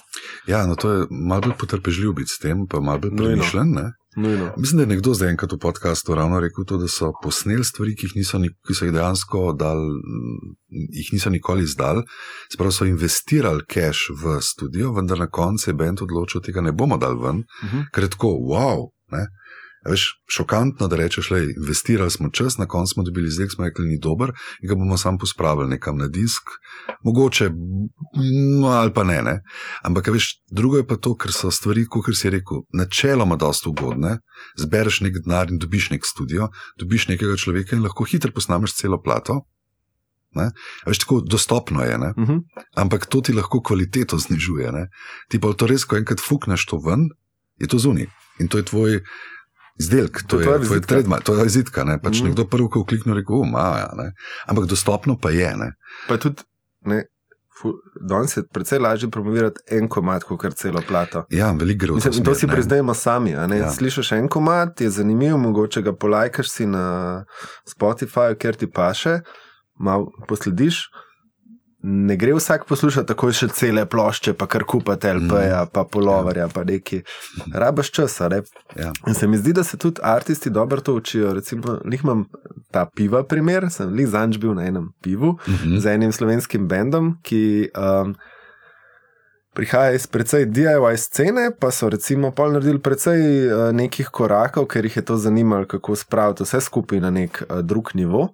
Ja, 0.46 0.66
no 0.66 0.74
to 0.74 0.92
je 0.92 1.06
malo 1.10 1.40
bolj 1.40 1.56
potrpežljiv 1.58 2.12
biti 2.12 2.34
s 2.34 2.42
tem, 2.42 2.66
pa 2.66 2.80
malo 2.80 2.98
bolj 2.98 3.16
premišljen. 3.16 3.72
No, 3.74 3.90
no. 4.18 4.52
Mislim, 4.56 4.76
da 4.76 4.82
je 4.82 4.86
nekdo 4.94 5.14
zdaj 5.14 5.30
enkrat 5.30 5.52
v 5.52 5.58
podkastu 5.58 6.14
ravno 6.14 6.40
rekel, 6.40 6.64
to, 6.64 6.76
da 6.76 6.88
so 6.88 7.12
posneli 7.22 7.64
stvari, 7.64 7.94
ki, 7.96 8.10
niso, 8.14 8.40
ki 8.66 8.74
so 8.74 8.84
jih 8.88 8.92
dejansko 8.94 9.52
dal, 9.52 9.78
jih 10.90 11.08
niso 11.12 11.30
nikoli 11.30 11.62
izdal. 11.62 12.02
Spravo 12.52 12.72
so 12.72 12.84
investirali 12.84 13.64
cash 13.68 14.10
v 14.22 14.40
studio, 14.42 14.92
vendar 14.92 15.18
na 15.18 15.26
koncu 15.30 15.70
je 15.70 15.74
bend 15.74 16.02
odločil, 16.02 16.40
da 16.40 16.46
tega 16.46 16.60
ne 16.60 16.72
bomo 16.72 16.96
dal 16.98 17.16
ven, 17.22 17.44
uh 17.44 17.64
Mhm. 17.64 17.76
-huh. 17.78 17.84
ker 17.92 18.04
je 18.04 18.10
tako, 18.10 18.28
wow. 18.28 18.88
Ne? 19.10 19.26
Veš, 19.86 20.20
šokantno, 20.26 20.88
da 20.88 20.96
rečeš, 20.96 21.28
da 21.30 21.38
investirali 21.38 22.10
smo 22.10 22.30
čas, 22.30 22.58
na 22.58 22.66
koncu 22.66 22.92
smo 22.94 23.02
dobili 23.02 23.28
izdelek, 23.28 23.52
smo 23.52 23.64
rekli, 23.64 23.86
ni 23.86 23.98
dober 23.98 24.32
in 24.62 24.68
ga 24.68 24.74
bomo 24.74 24.98
sam 24.98 25.18
pospravili 25.18 25.68
nekam 25.68 25.98
na 25.98 26.08
disk, 26.08 26.42
mogoče 27.04 27.50
no, 28.60 28.68
ali 28.68 28.92
pa 28.94 29.04
ne, 29.04 29.22
ne. 29.22 29.42
Ampak, 29.82 30.08
veš, 30.08 30.42
drugo 30.50 30.76
je 30.76 30.86
pa 30.86 30.96
to, 30.96 31.14
ker 31.16 31.32
so 31.32 31.50
stvari, 31.50 31.86
kot 31.86 32.10
si 32.14 32.30
rekel, 32.30 32.64
načeloma 32.72 33.36
dosta 33.36 33.70
ugodne. 33.70 34.18
Zbereš 34.58 35.00
nek 35.06 35.22
denar 35.22 35.50
in 35.50 35.58
dobiš 35.58 35.90
nek 35.90 36.06
studio, 36.06 36.50
dobiš 36.78 37.08
nekega 37.08 37.36
človeka 37.36 37.76
in 37.76 37.86
lahko 37.86 38.04
hitro 38.04 38.32
posnameš 38.34 38.74
celo 38.74 39.00
plato. 39.02 39.40
Ne? 40.34 40.50
Veš, 40.86 41.04
tako 41.06 41.20
dostopno 41.20 41.82
je, 41.82 41.96
uh 41.96 42.02
-huh. 42.02 42.40
ampak 42.74 43.06
to 43.06 43.20
ti 43.20 43.32
lahko 43.32 43.62
kvaliteto 43.62 44.18
znižuje. 44.18 44.72
Ne? 44.72 44.88
Ti 45.28 45.40
pa 45.40 45.52
to 45.52 45.66
res, 45.66 45.84
ko 45.84 45.96
enkrat 45.96 46.20
fukneš 46.20 46.66
to 46.66 46.78
ven, 46.86 47.08
je 47.56 47.66
to 47.66 47.78
zunaj 47.78 48.06
in 48.38 48.48
to 48.48 48.58
je 48.58 48.64
tvoj 48.64 49.00
izdelek, 49.80 50.22
to, 50.26 50.38
to 50.38 50.52
je 50.52 50.64
tvoj 50.66 50.80
trademark, 50.80 51.24
to 51.24 51.36
je 51.38 51.44
vizitka. 51.44 51.84
Ne? 51.84 51.98
Pač 52.02 52.20
mm. 52.20 52.30
Nekdo 52.30 52.46
prvi, 52.50 52.70
ko 52.72 52.84
klikne, 52.84 53.14
reče: 53.18 53.32
O, 53.34 53.44
maja. 53.44 53.90
Ne? 53.98 54.12
Ampak 54.46 54.66
dostopno 54.70 55.18
pa 55.20 55.30
je. 55.34 55.52
Ne? 55.56 55.72
Pa 56.08 56.18
je 56.18 56.28
tudi. 56.28 56.46
Ne. 56.86 57.04
Danes 58.08 58.36
je 58.36 58.44
precej 58.54 58.78
lažje 58.78 59.08
promovirati 59.10 59.60
en 59.74 59.88
komat, 59.90 60.22
kot 60.24 60.38
kar 60.40 60.54
celo 60.54 60.78
plato. 60.88 61.24
Ja, 61.34 61.50
veliko 61.58 61.86
gre 61.86 61.96
v 61.96 62.02
to. 62.04 62.12
In 62.14 62.24
to 62.24 62.34
si 62.38 62.46
priznajmo 62.46 62.94
sami. 62.94 63.34
Ja. 63.34 63.72
Slišiš 63.74 64.12
en 64.14 64.28
komat, 64.30 64.80
je 64.80 64.90
zanimiv, 64.94 65.34
mogoče 65.42 65.82
ga 65.82 65.92
polajkaš 65.92 66.52
si 66.52 66.66
na 66.70 67.24
Spotifyju, 67.66 68.38
ker 68.38 68.54
ti 68.54 68.70
paše, 68.70 69.18
malo 69.74 70.06
poslediš. 70.30 70.84
Ne 71.82 72.16
gre 72.16 72.32
vsak 72.34 72.64
poslušati 72.66 73.06
tako 73.06 73.28
še 73.32 73.46
cele 73.54 73.84
plošče, 73.86 74.32
pa 74.34 74.48
kar 74.50 74.64
kupate 74.66 75.12
LP-ja, 75.14 75.60
pa 75.70 75.84
polovarja, 75.86 76.48
pa 76.50 76.64
neki. 76.66 77.04
Rabaš 77.54 77.92
časa. 77.94 78.26
Ne? 78.32 78.40
Ja. 78.74 78.90
In 79.06 79.14
se 79.14 79.28
mi 79.30 79.38
zdi, 79.38 79.54
da 79.54 79.62
se 79.64 79.78
tudi 79.78 80.02
aristi 80.02 80.50
dobro 80.50 80.82
to 80.82 80.96
učijo. 80.98 81.30
Recimo, 81.34 81.78
njih 81.84 82.02
imam 82.02 82.24
ta 82.74 82.82
piva 82.96 83.22
primer, 83.22 83.68
sem 83.70 83.94
jih 83.98 84.10
zanj 84.10 84.40
bil 84.42 84.56
na 84.58 84.66
enem 84.66 84.90
pivu 85.02 85.28
uh 85.28 85.46
-huh. 85.46 85.78
z 85.78 85.94
enim 85.94 86.12
slovenskim 86.12 86.66
bendom, 86.68 87.14
ki 87.22 87.70
um, 87.78 88.14
prihaja 89.54 89.92
iz 89.92 90.06
precej 90.06 90.46
DIY 90.46 90.96
scene, 90.96 91.50
pa 91.60 91.70
so 91.70 91.88
recimo 91.88 92.30
pol 92.30 92.52
naredili 92.52 92.78
precej 92.78 93.22
uh, 93.46 93.72
nekih 93.72 94.08
korakov, 94.08 94.66
ker 94.66 94.84
jih 94.84 94.96
je 94.96 95.04
to 95.04 95.16
zanimalo, 95.16 95.66
kako 95.66 95.96
spraviti 95.96 96.42
vse 96.42 96.60
skupaj 96.60 97.00
na 97.00 97.10
nek 97.10 97.42
uh, 97.42 97.60
drug 97.60 97.94
nivo. 97.94 98.28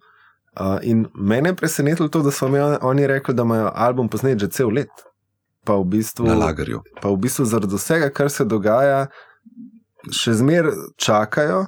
Uh, 0.61 0.79
in 0.83 1.07
mene 1.15 1.49
je 1.49 1.57
presenetilo 1.57 2.09
to, 2.09 2.23
da 2.23 2.31
so 2.31 2.49
mi 2.49 2.59
oni 2.61 3.07
rekli, 3.07 3.35
da 3.35 3.43
imajo 3.43 3.71
album 3.75 4.09
posnet 4.09 4.39
že 4.39 4.49
cel 4.49 4.71
let. 4.71 4.91
Pa 5.65 5.75
v 5.75 5.85
bistvu, 5.85 6.27
na 6.27 6.35
lagerju. 6.35 6.83
Pa 7.03 7.09
v 7.09 7.17
bistvu 7.17 7.45
zaradi 7.45 7.75
vsega, 7.75 8.11
kar 8.13 8.31
se 8.31 8.45
dogaja, 8.45 9.07
še 10.13 10.35
zmeraj 10.37 10.77
čakajo, 11.01 11.65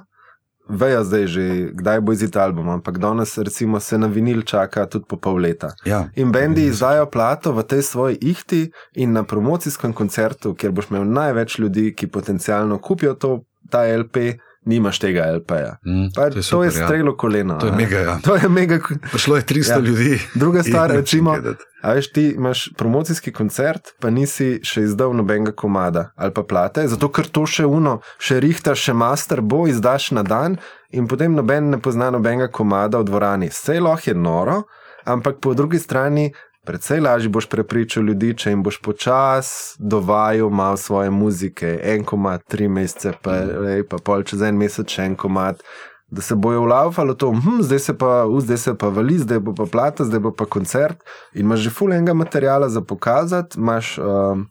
vejo 0.69 1.03
zdaj 1.03 1.27
že, 1.27 1.45
kdaj 1.73 2.01
bo 2.01 2.13
izid 2.13 2.37
album, 2.37 2.69
ampak 2.69 2.97
danes 2.97 3.37
recimo 3.37 3.79
se 3.79 3.97
na 3.97 4.07
vinil 4.07 4.41
čaka 4.41 4.85
tudi 4.85 5.05
po 5.09 5.17
pol 5.17 5.41
leta. 5.41 5.73
Ja. 5.85 6.07
In 6.15 6.31
bendi 6.31 6.67
izdajo 6.67 7.09
plato 7.09 7.51
v 7.51 7.63
tej 7.63 7.81
svoji 7.81 8.17
ihti 8.21 8.71
in 8.95 9.13
na 9.13 9.23
promocijskem 9.23 9.93
koncertu, 9.93 10.53
kjer 10.55 10.71
boš 10.71 10.91
imel 10.91 11.07
največ 11.07 11.59
ljudi, 11.59 11.93
ki 11.95 12.07
potencialno 12.07 12.79
kupijo 12.79 13.13
to, 13.13 13.41
ta 13.71 13.83
LP 13.83 14.37
nimaš 14.67 14.99
tega 14.99 15.25
LP-ja. 15.37 15.77
Mm, 15.85 16.09
to, 16.15 16.29
to 16.29 16.37
je, 16.37 16.43
super, 16.43 16.65
je 16.65 16.71
strelo 16.71 17.11
ja. 17.11 17.17
koleno. 17.17 17.57
To 17.59 17.65
je 17.67 17.71
mega. 17.71 17.99
Ja. 17.99 18.19
To 18.25 18.35
je 18.35 18.49
mega. 18.49 18.79
Šlo 19.15 19.35
je 19.35 19.43
300 19.43 19.71
ja. 19.71 19.79
ljudi. 19.79 20.19
Druga 20.35 20.63
stvar, 20.67 20.91
recimo, 20.91 21.37
a 21.81 21.93
veš, 21.93 22.11
ti 22.11 22.27
imaš 22.29 22.69
promocijski 22.77 23.31
koncert, 23.31 23.93
pa 23.99 24.09
nisi 24.09 24.59
še 24.63 24.83
izdal 24.89 25.15
nobenega 25.15 25.51
komada 25.55 26.09
ali 26.15 26.33
pa 26.33 26.43
plate, 26.43 26.87
zato 26.87 27.09
ker 27.13 27.29
to 27.31 27.45
še 27.47 27.65
uno, 27.65 27.99
še 28.19 28.39
rihtaš, 28.43 28.89
še 28.89 28.93
master 28.97 29.41
bo, 29.41 29.65
izdaš 29.67 30.11
na 30.11 30.23
dan 30.23 30.57
in 30.91 31.07
potem 31.07 31.35
noben 31.35 31.71
ne 31.71 31.79
pozna 31.79 32.09
nobenega 32.11 32.51
komada 32.51 32.99
v 32.99 33.07
dvorani. 33.07 33.49
Vse 33.53 33.79
lahko 33.79 34.11
je 34.11 34.15
noro, 34.15 34.61
ampak 35.07 35.39
po 35.41 35.53
drugi 35.53 35.79
strani. 35.79 36.31
Predvsej 36.67 36.99
lažje 36.99 37.29
boš 37.31 37.45
prepričal 37.47 38.03
ljudi, 38.03 38.33
če 38.35 38.51
jim 38.51 38.63
boš 38.63 38.81
počasi 38.83 39.77
dovajal 39.79 40.49
malo 40.49 40.77
svoje 40.77 41.11
muzike, 41.11 41.77
en 41.83 42.03
komat, 42.03 42.43
tri 42.47 42.67
mesece, 42.67 43.13
pa, 43.23 43.37
lej, 43.47 43.85
pa 43.87 44.01
pol 44.03 44.25
čez 44.27 44.43
en 44.43 44.59
mesec, 44.59 44.91
še 44.91 45.05
en 45.07 45.15
komat, 45.15 45.63
da 46.11 46.21
se 46.21 46.35
bojo 46.35 46.65
vlavalo 46.65 47.13
to, 47.13 47.31
hm, 47.31 47.61
zdaj, 47.67 47.79
se 47.79 47.97
pa, 47.97 48.25
uh, 48.25 48.41
zdaj 48.43 48.57
se 48.57 48.75
pa 48.77 48.91
vali, 48.91 49.15
zdaj 49.19 49.39
bo 49.39 49.53
pa 49.55 49.65
plata, 49.71 50.03
zdaj 50.07 50.19
bo 50.27 50.31
pa 50.35 50.45
koncert. 50.45 50.99
In 51.33 51.45
imaš 51.47 51.67
že 51.67 51.71
fulenga 51.71 52.13
materijala 52.13 52.69
za 52.69 52.81
pokazati, 52.81 53.59
imaš, 53.59 53.97
um, 53.97 54.47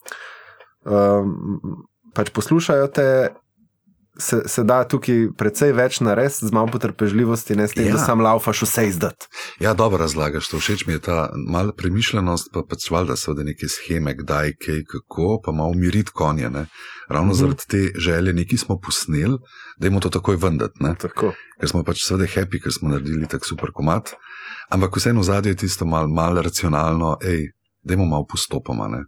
um, 0.85 1.83
pač 2.14 2.33
poslušajo 2.33 2.87
te. 2.87 3.09
Se, 4.19 4.43
se 4.49 4.62
da 4.64 4.79
tukaj 4.89 5.27
precej 5.37 5.73
več 5.77 5.99
narediti, 6.01 6.47
z 6.47 6.53
malo 6.55 6.71
potrpežljivosti, 6.73 7.57
ne 7.57 7.67
s 7.69 7.77
tem, 7.77 7.91
ja. 7.91 7.97
da 7.97 8.01
sam 8.01 8.23
laufaš 8.25 8.62
vse 8.64 8.87
izdati. 8.89 9.29
Ja, 9.61 9.75
dobro 9.75 10.01
razlagaš 10.01 10.49
to. 10.49 10.61
Všeč 10.61 10.87
mi 10.87 10.97
je 10.97 11.03
ta 11.09 11.29
mala 11.37 11.75
premišljenost, 11.77 12.49
pa 12.53 12.62
pač 12.69 12.89
valjda 12.91 13.17
so 13.21 13.35
da 13.37 13.45
neke 13.45 13.69
scheme, 13.69 14.14
kdaj, 14.17 14.55
kaj, 14.64 14.83
kako, 14.89 15.41
pa 15.45 15.53
malo 15.53 15.77
umiriti 15.77 16.14
konje. 16.14 16.51
Ne? 16.51 16.67
Ravno 17.09 17.33
-hmm. 17.33 17.41
zaradi 17.41 17.69
te 17.69 18.01
želje, 18.01 18.33
nekaj 18.33 18.59
smo 18.59 18.79
posneli, 18.81 19.39
da 19.79 19.87
jim 19.87 20.01
to 20.01 20.09
takoj 20.09 20.37
vendati. 20.37 20.81
Ker 21.61 21.69
smo 21.69 21.85
pač 21.85 22.05
seveda 22.05 22.27
happy, 22.27 22.62
ker 22.62 22.73
smo 22.73 22.89
naredili 22.89 23.29
tak 23.29 23.45
super 23.45 23.71
komat. 23.73 24.14
Ampak 24.69 24.97
vseeno 24.97 25.23
zadje 25.23 25.51
je 25.51 25.57
tisto 25.57 25.85
malo 25.85 26.09
mal 26.09 26.35
racionalno, 26.43 27.17
hej, 27.23 27.53
dajmo 27.83 28.05
malo 28.05 28.27
postopoma. 28.27 28.89
Ne? 28.89 29.05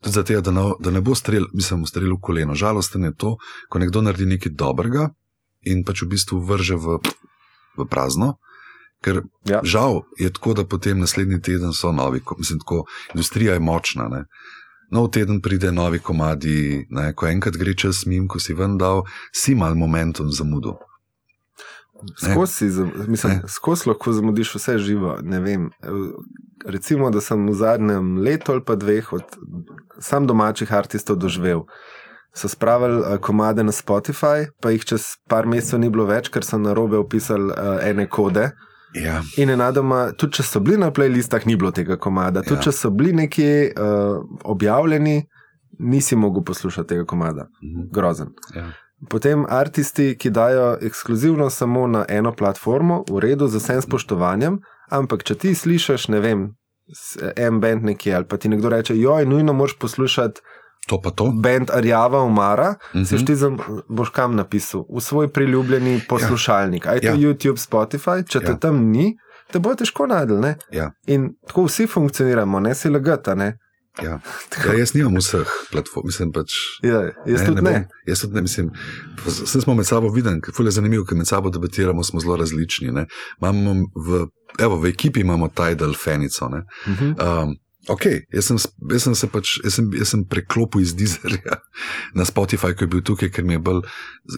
Tudi 0.00 0.12
zato, 0.12 0.40
da, 0.40 0.50
ne- 0.50 0.74
da 0.80 0.90
ne 0.90 1.00
bo 1.00 1.14
strel, 1.14 1.44
mislim, 1.52 1.86
strelil 1.86 2.16
v 2.16 2.20
koleno. 2.20 2.54
Žalosten 2.54 3.04
je 3.04 3.14
to, 3.14 3.36
ko 3.68 3.78
nekdo 3.78 4.02
naredi 4.02 4.26
nekaj 4.26 4.52
dobrega 4.52 5.10
in 5.62 5.84
pač 5.84 6.02
v 6.02 6.08
bistvu 6.08 6.40
vrže 6.40 6.76
v, 6.76 6.98
v 7.76 7.84
prazno. 7.84 8.38
Ker 9.00 9.22
Ja. 9.44 9.60
žal 9.64 10.02
je 10.18 10.30
tako, 10.30 10.54
da 10.54 10.64
potem 10.64 10.98
naslednji 10.98 11.40
teden 11.40 11.72
so 11.72 11.92
novi, 11.92 12.20
mislim, 12.38 12.58
tako, 12.58 12.84
industrija 13.14 13.52
je 13.52 13.60
močna. 13.60 14.08
Ne. 14.08 14.24
Nov 14.90 15.08
teden 15.10 15.40
pride 15.40 15.72
novi 15.72 15.98
komadi, 15.98 16.86
ne, 16.90 17.12
ko 17.14 17.26
enkrat 17.26 17.56
gre 17.56 17.74
čez 17.74 18.06
mim, 18.06 18.28
ko 18.28 18.38
si 18.38 18.52
ven 18.54 18.76
dal, 18.78 19.04
si 19.32 19.54
mal 19.54 19.74
momentum 19.74 20.32
zamudo. 20.32 20.76
Skozi, 22.16 22.68
mislim, 23.08 23.42
skozi 23.48 23.88
lahko 23.88 24.12
zamudiš 24.12 24.54
vse 24.54 24.78
živo. 24.78 25.18
Vem. 25.22 25.70
Recimo, 26.66 27.10
da 27.10 27.20
sem 27.20 27.46
v 27.48 27.54
zadnjem 27.54 28.18
letu 28.18 28.52
ali 28.52 28.64
pa 28.64 28.74
dveh 28.76 29.12
od 29.12 29.22
sam 29.98 30.26
domačih 30.26 30.72
artistov 30.72 31.16
doživel. 31.16 31.62
So 32.34 32.48
spravili 32.48 33.00
uh, 33.00 33.16
komade 33.18 33.62
na 33.64 33.72
Spotify, 33.72 34.46
pa 34.62 34.70
jih 34.70 34.84
čez 34.84 35.02
par 35.28 35.46
mesecev 35.46 35.80
ni 35.80 35.90
bilo 35.90 36.04
več, 36.06 36.28
ker 36.30 36.44
so 36.46 36.58
na 36.58 36.72
robe 36.72 36.96
opisali 36.96 37.50
uh, 37.50 37.80
ene 37.82 38.06
kode. 38.06 38.50
Ja, 38.94 39.22
In 39.36 39.50
enadoma, 39.50 40.12
tudi 40.12 40.38
če 40.38 40.42
so 40.42 40.60
bili 40.60 40.76
na 40.78 40.90
playlistah, 40.90 41.46
ni 41.46 41.56
bilo 41.56 41.70
tega 41.70 41.96
komada. 41.96 42.42
Tudi 42.42 42.58
Ja. 42.60 42.62
če 42.68 42.72
so 42.72 42.90
bili 42.90 43.12
nekje 43.12 43.72
uh, 43.72 44.22
objavljeni, 44.44 45.26
nisi 45.78 46.16
mogel 46.16 46.42
poslušati 46.44 46.88
tega 46.88 47.04
komada. 47.04 47.48
mhm, 47.62 47.88
Grozen. 47.92 48.28
ja. 48.54 48.70
Potem 49.08 49.46
artisti, 49.48 50.14
ki 50.14 50.30
dajo 50.30 50.76
ekskluzivno 50.82 51.50
samo 51.50 51.86
na 51.86 52.04
eno 52.08 52.32
platformo, 52.32 53.04
v 53.08 53.18
redu, 53.18 53.48
z 53.48 53.56
vsem 53.56 53.80
spoštovanjem, 53.80 54.58
ampak 54.90 55.22
če 55.22 55.34
ti 55.36 55.54
slišiš, 55.54 56.08
ne 56.08 56.20
vem, 56.20 56.40
en 57.36 57.60
bend 57.60 57.84
nekje 57.84 58.14
ali 58.14 58.24
pa 58.24 58.36
ti 58.36 58.48
nekdo 58.48 58.68
reče, 58.68 58.96
joj, 58.96 59.26
nujno 59.26 59.52
moraš 59.52 59.78
poslušati 59.78 60.40
To 60.86 61.00
pa 61.00 61.10
to. 61.10 61.30
bend 61.32 61.70
Arjava 61.70 62.22
Umara, 62.22 62.74
Mhm. 62.94 63.04
si 63.04 63.24
ti 63.24 63.34
boš 63.88 64.08
kam 64.08 64.34
napisal, 64.34 64.84
v 64.88 65.00
svoj 65.00 65.28
priljubljeni 65.28 66.00
poslušalnik. 66.08 66.86
Aj 66.86 67.00
to 67.00 67.06
Ja. 67.06 67.14
YouTube, 67.14 67.58
Spotify, 67.58 68.28
če 68.28 68.40
te 68.40 68.52
Ja. 68.52 68.58
tam 68.58 68.84
ni, 68.84 69.16
te 69.52 69.58
bo 69.58 69.70
težko 69.70 70.06
najdel. 70.06 70.40
ne? 70.40 70.56
Ja. 70.70 70.90
In 71.06 71.34
tako 71.46 71.64
vsi 71.64 71.86
funkcioniramo, 71.86 72.60
ne 72.60 72.74
si 72.74 72.88
lagata. 72.88 73.34
Ne? 73.34 73.58
Ja. 73.98 74.20
Ja, 74.66 74.72
jaz 74.74 74.94
nimam 74.94 75.16
vseh 75.16 75.46
platform, 75.70 76.06
mislim 76.06 76.32
pač. 76.32 76.52
Ja, 76.82 77.00
jaz 77.26 77.42
tudi 77.42 77.62
ne. 77.62 77.70
bom- 77.70 77.86
Jaz 78.06 78.20
tudi 78.20 78.34
ne, 78.34 78.42
mislim, 78.42 78.70
vse 79.24 79.60
smo 79.60 79.74
med 79.74 79.86
sabo 79.86 80.08
videli, 80.08 80.40
ker 80.40 80.64
je 80.64 80.70
zanimivo, 80.70 81.04
ker 81.04 81.16
med 81.16 81.26
sabo 81.26 81.50
debatiramo, 81.50 82.02
smo 82.02 82.20
zelo 82.20 82.36
različni. 82.36 82.92
Ne. 82.92 83.06
Imamo 83.40 83.74
v, 83.96 84.26
evo, 84.58 84.76
v 84.76 84.86
ekipi 84.86 85.20
imamo 85.20 85.48
Tidal 85.50 85.94
Fenico. 85.94 86.48
Ne. 86.48 86.62
Mhm. 86.86 87.04
Um, 87.18 87.56
ok, 87.90 88.04
jaz 88.30 88.46
sem, 88.46 88.58
jaz 88.88 89.02
sem 89.02 89.14
se 89.14 89.26
pač, 89.26 89.56
jaz 89.60 89.74
sem, 89.74 89.88
jaz 89.92 90.08
sem 90.08 90.22
preklopil 90.24 90.80
iz 90.80 90.92
Deezerja 90.92 91.58
na 92.14 92.24
Spotify, 92.24 92.70
ko 92.70 92.84
je 92.84 92.88
bil 92.88 93.02
tukaj, 93.02 93.30
ker 93.30 93.42
mi 93.42 93.52
je 93.52 93.60
bolj 93.60 93.82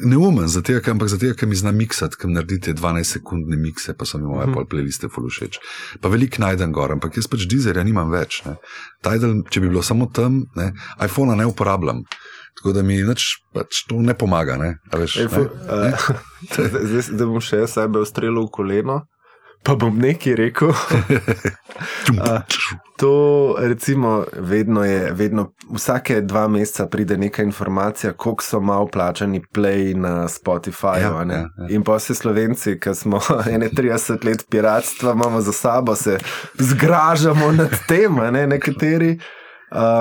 neumen, 0.05 0.49
zato, 0.49 0.73
ampak 0.87 1.09
zato, 1.09 1.31
ker 1.35 1.47
mi 1.47 1.55
zna 1.55 1.73
miksati, 1.73 2.17
ker 2.17 2.29
naredite 2.29 2.73
12-sekundne 2.73 3.57
mikse, 3.59 3.93
pa 3.93 4.05
so 4.05 4.19
mi 4.19 4.27
moje 4.27 4.47
Mhm. 4.47 4.55
pol 4.55 4.65
playliste 4.67 5.09
fulušeč. 5.09 5.59
Pa 5.99 6.09
veliko 6.09 6.41
najdem 6.41 6.73
gor, 6.73 6.93
ampak 6.93 7.17
jaz 7.17 7.27
pač 7.27 7.47
Deezerja 7.47 7.83
nimam 7.83 8.11
več. 8.11 8.43
Ne. 8.45 8.57
Tidal, 9.01 9.43
če 9.45 9.61
bi 9.61 9.69
bilo 9.69 9.83
samo 9.83 10.07
tam, 10.09 10.45
ne, 10.57 10.73
iPhona 10.99 11.35
ne 11.35 11.47
uporabljam. 11.47 12.03
Tako 12.53 12.73
da 12.73 12.83
mi 12.83 12.99
nič, 12.99 13.23
pač 13.53 13.85
to 13.89 13.97
ne 13.99 14.13
pomaga. 14.15 14.57
Ne, 14.57 14.75
veš, 14.93 15.17
Ej, 15.17 15.25
ne. 15.25 15.29
fu- 15.29 15.49
eh, 15.69 15.97
Zdaj, 16.53 17.03
zdaj 17.09 17.27
bom 17.27 17.41
še 17.41 17.63
jaz 17.63 17.73
sebe 17.75 18.01
ustrelil 18.01 18.45
v 18.45 18.53
koleno, 18.53 18.97
pa 19.63 19.75
bom 19.75 19.99
nekaj 19.99 20.35
rekel. 20.35 20.73
A, 22.21 22.41
To, 23.03 23.57
recimo, 23.59 24.25
vedno 24.39 24.85
je, 24.85 25.13
vedno, 25.13 25.53
vsake 25.75 26.21
dva 26.21 26.49
meseca 26.49 26.87
pride 26.87 27.17
neka 27.17 27.43
informacija, 27.43 28.13
koliko 28.13 28.45
so 28.45 28.61
malo 28.61 28.87
plačani 28.87 29.43
play 29.55 29.97
na 29.97 30.29
Spotifyju. 30.29 31.01
Ja, 31.01 31.35
ja, 31.35 31.39
ja. 31.39 31.49
In 31.69 31.83
pa 31.83 31.97
vsi 31.97 32.15
slovenci, 32.15 32.81
ki 32.81 32.95
smo 32.95 33.21
ene 33.55 33.69
30 33.69 34.25
let 34.25 34.45
piratstva, 34.51 35.13
imamo 35.13 35.41
za 35.41 35.53
sabo, 35.53 35.95
se 35.95 36.19
zgražamo 36.59 37.53
nad 37.63 37.71
tem, 37.89 38.15
ne 38.33 38.47
nekateri. 38.47 39.19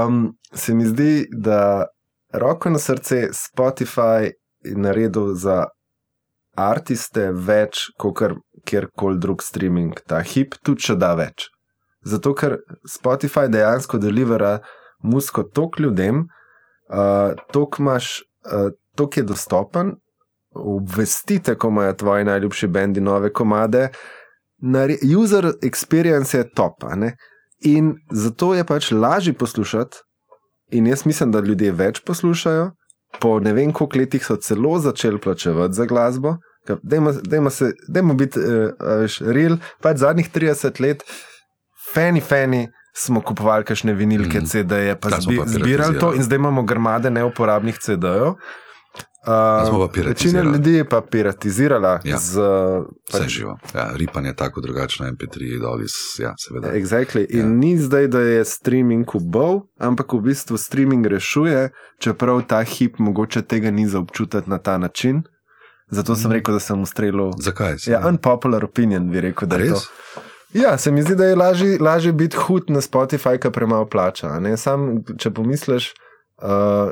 Um, 0.05 0.33
se 0.53 0.73
mi 0.73 0.85
zdi, 0.85 1.25
da 1.31 1.85
roko 2.33 2.69
na 2.69 2.79
srce 2.79 3.29
Spotify 3.33 4.29
je 4.63 4.75
naredil 4.75 5.33
za 5.33 5.65
artiste 6.55 7.31
več 7.31 7.77
kot 7.97 8.21
kjerkoli 8.65 9.19
drug 9.19 9.43
streaming, 9.43 9.97
ta 10.07 10.21
hip 10.25 10.55
tudi 10.65 10.87
če 10.87 10.97
da 10.99 11.13
več. 11.19 11.49
Zato, 12.07 12.33
ker 12.33 12.57
Spotify 12.89 13.49
dejansko 13.51 13.99
delivera 14.01 14.59
musko 15.03 15.43
tok 15.43 15.79
ljudem, 15.79 16.25
uh, 16.89 17.37
tok 17.53 17.77
imaš, 17.79 18.21
uh, 18.49 18.71
tok 18.97 19.17
je 19.21 19.25
dostopen, 19.29 19.93
obvestite, 20.51 21.55
ko 21.55 21.69
imajo 21.71 21.93
tvoji 21.93 22.25
najljubši 22.27 22.67
bendi 22.67 23.01
nove 23.01 23.31
komade. 23.33 23.89
User 25.17 25.53
experience 25.61 26.37
je 26.37 26.49
top, 26.53 26.83
a 26.83 26.95
ne? 26.95 27.15
in 27.61 27.95
zato 28.09 28.55
je 28.55 28.65
pač 28.65 28.91
lažje 28.91 29.33
poslušati. 29.33 29.97
In 30.71 30.87
jaz 30.87 31.05
mislim, 31.05 31.31
da 31.31 31.39
ljudje 31.39 31.71
več 31.71 31.99
poslušajo, 32.05 32.71
po 33.19 33.39
ne 33.39 33.53
vem 33.53 33.73
koliko 33.73 33.99
letih 33.99 34.25
so 34.25 34.35
celo 34.35 34.79
začeli 34.79 35.19
plačevati 35.19 35.73
za 35.73 35.85
glasbo. 35.85 36.37
Dajmo, 36.83 37.11
dajmo, 37.23 37.49
se, 37.49 37.71
dajmo 37.87 38.13
biti 38.13 38.39
uh, 38.39 38.75
real, 39.21 39.57
pač 39.81 39.97
zadnjih 39.97 40.31
30 40.31 40.81
let, 40.81 41.03
fani, 41.93 42.21
fani. 42.21 42.67
Smo 42.93 43.21
kupovali 43.21 43.63
kakšne 43.63 43.93
vinilke, 43.95 44.41
mm. 44.41 44.45
CD-je, 44.45 44.95
pa 44.99 45.09
zbi, 45.23 45.37
pa 45.39 45.45
zbirali 45.47 45.99
to, 45.99 46.09
in 46.13 46.23
zdaj 46.23 46.35
imamo 46.35 46.63
grmade 46.67 47.09
neuporabnih 47.09 47.77
CD-jev. 47.79 48.35
Uh, 49.27 49.91
piratizirali. 49.93 50.09
večina 50.09 50.41
ljudi 50.43 50.73
je 50.73 50.89
pa 50.89 51.01
piratizirala 51.01 51.99
Ja. 52.03 52.17
z 52.17 52.41
Vse 53.13 53.27
živo. 53.27 53.57
Ja, 53.75 53.91
ripanje 53.95 54.33
tako 54.33 54.61
drugačno, 54.61 55.05
MP3, 55.05 55.61
dol 55.61 55.81
iz, 55.81 55.91
ja, 56.19 56.33
seveda. 56.37 56.73
Exactly. 56.73 57.25
In 57.29 57.39
Ja. 57.39 57.45
ni 57.45 57.77
zdaj, 57.77 58.07
da 58.07 58.19
je 58.19 58.45
streaming 58.45 59.15
ubol, 59.15 59.61
ampak 59.79 60.13
v 60.13 60.19
bistvu 60.21 60.57
streaming 60.57 61.05
rešuje, 61.05 61.69
čeprav 61.99 62.41
ta 62.47 62.63
hip 62.63 62.99
mogoče 62.99 63.41
tega 63.41 63.71
ni 63.71 63.87
za 63.87 63.99
občutiti 63.99 64.49
na 64.49 64.57
ta 64.57 64.77
način. 64.77 65.23
Zato 65.91 66.15
sem 66.15 66.23
Mhm. 66.23 66.33
rekel, 66.33 66.53
da 66.53 66.59
sem 66.61 66.81
ustrelil. 66.81 67.31
Zakaj? 67.37 67.77
si? 67.77 67.91
Ja, 67.91 68.01
unpopular 68.07 68.63
opinion 68.63 69.09
bi 69.09 69.21
rekel, 69.21 69.47
da 69.47 69.57
je 69.57 69.69
to. 69.69 69.79
Ja, 70.53 70.77
se 70.77 70.91
mi 70.91 71.01
zdi, 71.01 71.15
da 71.15 71.25
je 71.25 71.35
lažje, 71.35 71.77
lažje 71.79 72.11
biti 72.13 72.37
hud 72.37 72.69
na 72.69 72.79
Spotify, 72.79 73.37
ki 73.37 73.51
premalo 73.51 73.85
plača. 73.85 74.39
ne. 74.39 74.57
Sam, 74.57 74.87
če 75.17 75.31
pomisliš, 75.31 75.93
uh, 76.37 76.91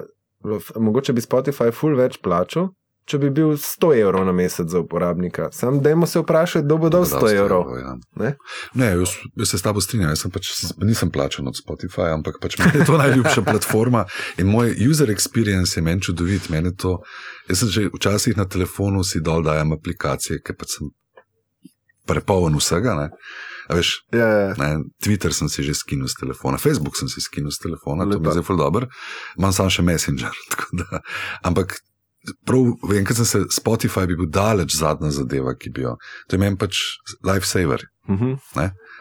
mogoče 0.77 1.13
bi 1.13 1.21
Spotify 1.21 1.73
full 1.73 1.95
več 1.95 2.17
plačal. 2.17 2.69
Če 3.09 3.17
bi 3.17 3.31
bil 3.33 3.55
100 3.57 3.89
evrov 3.97 4.21
na 4.21 4.31
mesec 4.31 4.69
za 4.69 4.79
uporabnika, 4.79 5.47
sam 5.51 5.79
dajmo 5.81 6.05
se 6.05 6.21
vprašati, 6.21 6.65
kdo 6.65 6.77
bo 6.77 6.91
dal 6.93 7.07
100 7.09 7.31
evrov. 7.33 7.71
Ja. 7.73 7.95
Ne? 8.21 8.35
Ne, 8.77 8.91
jaz, 8.93 9.15
jaz 9.33 9.49
se 9.49 9.57
s 9.57 9.65
tabo 9.65 9.81
strinjam, 9.81 10.11
jaz 10.13 10.27
pač, 10.29 10.51
nisem 10.77 11.09
plačen 11.09 11.49
od 11.49 11.57
Spotify, 11.57 12.11
ampak 12.13 12.37
pač 12.37 12.59
meni 12.61 12.77
je 12.77 12.85
to 12.85 12.99
najljubša 13.01 13.41
platforma 13.49 14.05
in 14.37 14.47
moj 14.47 14.75
user 14.85 15.09
experience 15.09 15.73
je 15.73 15.81
meni 15.81 16.05
čudovit. 16.05 16.49
Meni 16.49 16.69
to, 16.75 16.99
jaz 17.49 17.63
sem 17.63 17.69
že 17.69 17.87
včasih 17.89 18.37
na 18.37 18.45
telefonu 18.45 19.01
si 19.03 19.23
dol 19.25 19.41
dajem 19.41 19.73
aplikacije, 19.73 20.43
ker 20.45 20.53
pač 20.53 20.77
sem 20.77 20.93
prepoln 22.05 22.57
vsega. 22.61 22.93
Ne. 22.93 23.09
A 23.69 23.75
Veš, 23.77 23.89
Ja, 24.13 24.25
ja. 24.25 24.53
ne, 24.57 24.69
Twitter 25.01 25.33
sem 25.33 25.49
si 25.49 25.61
že 25.65 25.73
skinil 25.77 26.09
z 26.09 26.17
telefona, 26.25 26.57
Facebook 26.57 26.97
sem 26.97 27.05
si 27.09 27.21
skinil 27.21 27.53
z 27.53 27.61
telefona, 27.69 28.05
to 28.05 28.17
mi 28.17 28.25
Lepa. 28.25 28.33
je 28.33 28.41
zelo 28.41 28.57
dobro, 28.57 28.87
imam 29.37 29.53
samo 29.53 29.69
še 29.69 29.81
Messenger. 29.85 30.33
Da, 30.79 31.01
ampak 31.45 31.77
prav, 32.45 32.73
enkrat 32.97 33.17
sem 33.17 33.25
se 33.25 33.39
Spotify 33.61 34.07
bi 34.07 34.15
bil 34.19 34.29
daleč 34.33 34.75
zadnja 34.75 35.11
zadeva, 35.11 35.55
ki 35.55 35.69
bi 35.75 35.81
jo. 35.81 35.95
To 36.27 36.35
je 36.35 36.39
meni 36.39 36.57
pač 36.57 36.81
lifesaver 37.23 37.87
Mhm. 38.09 38.37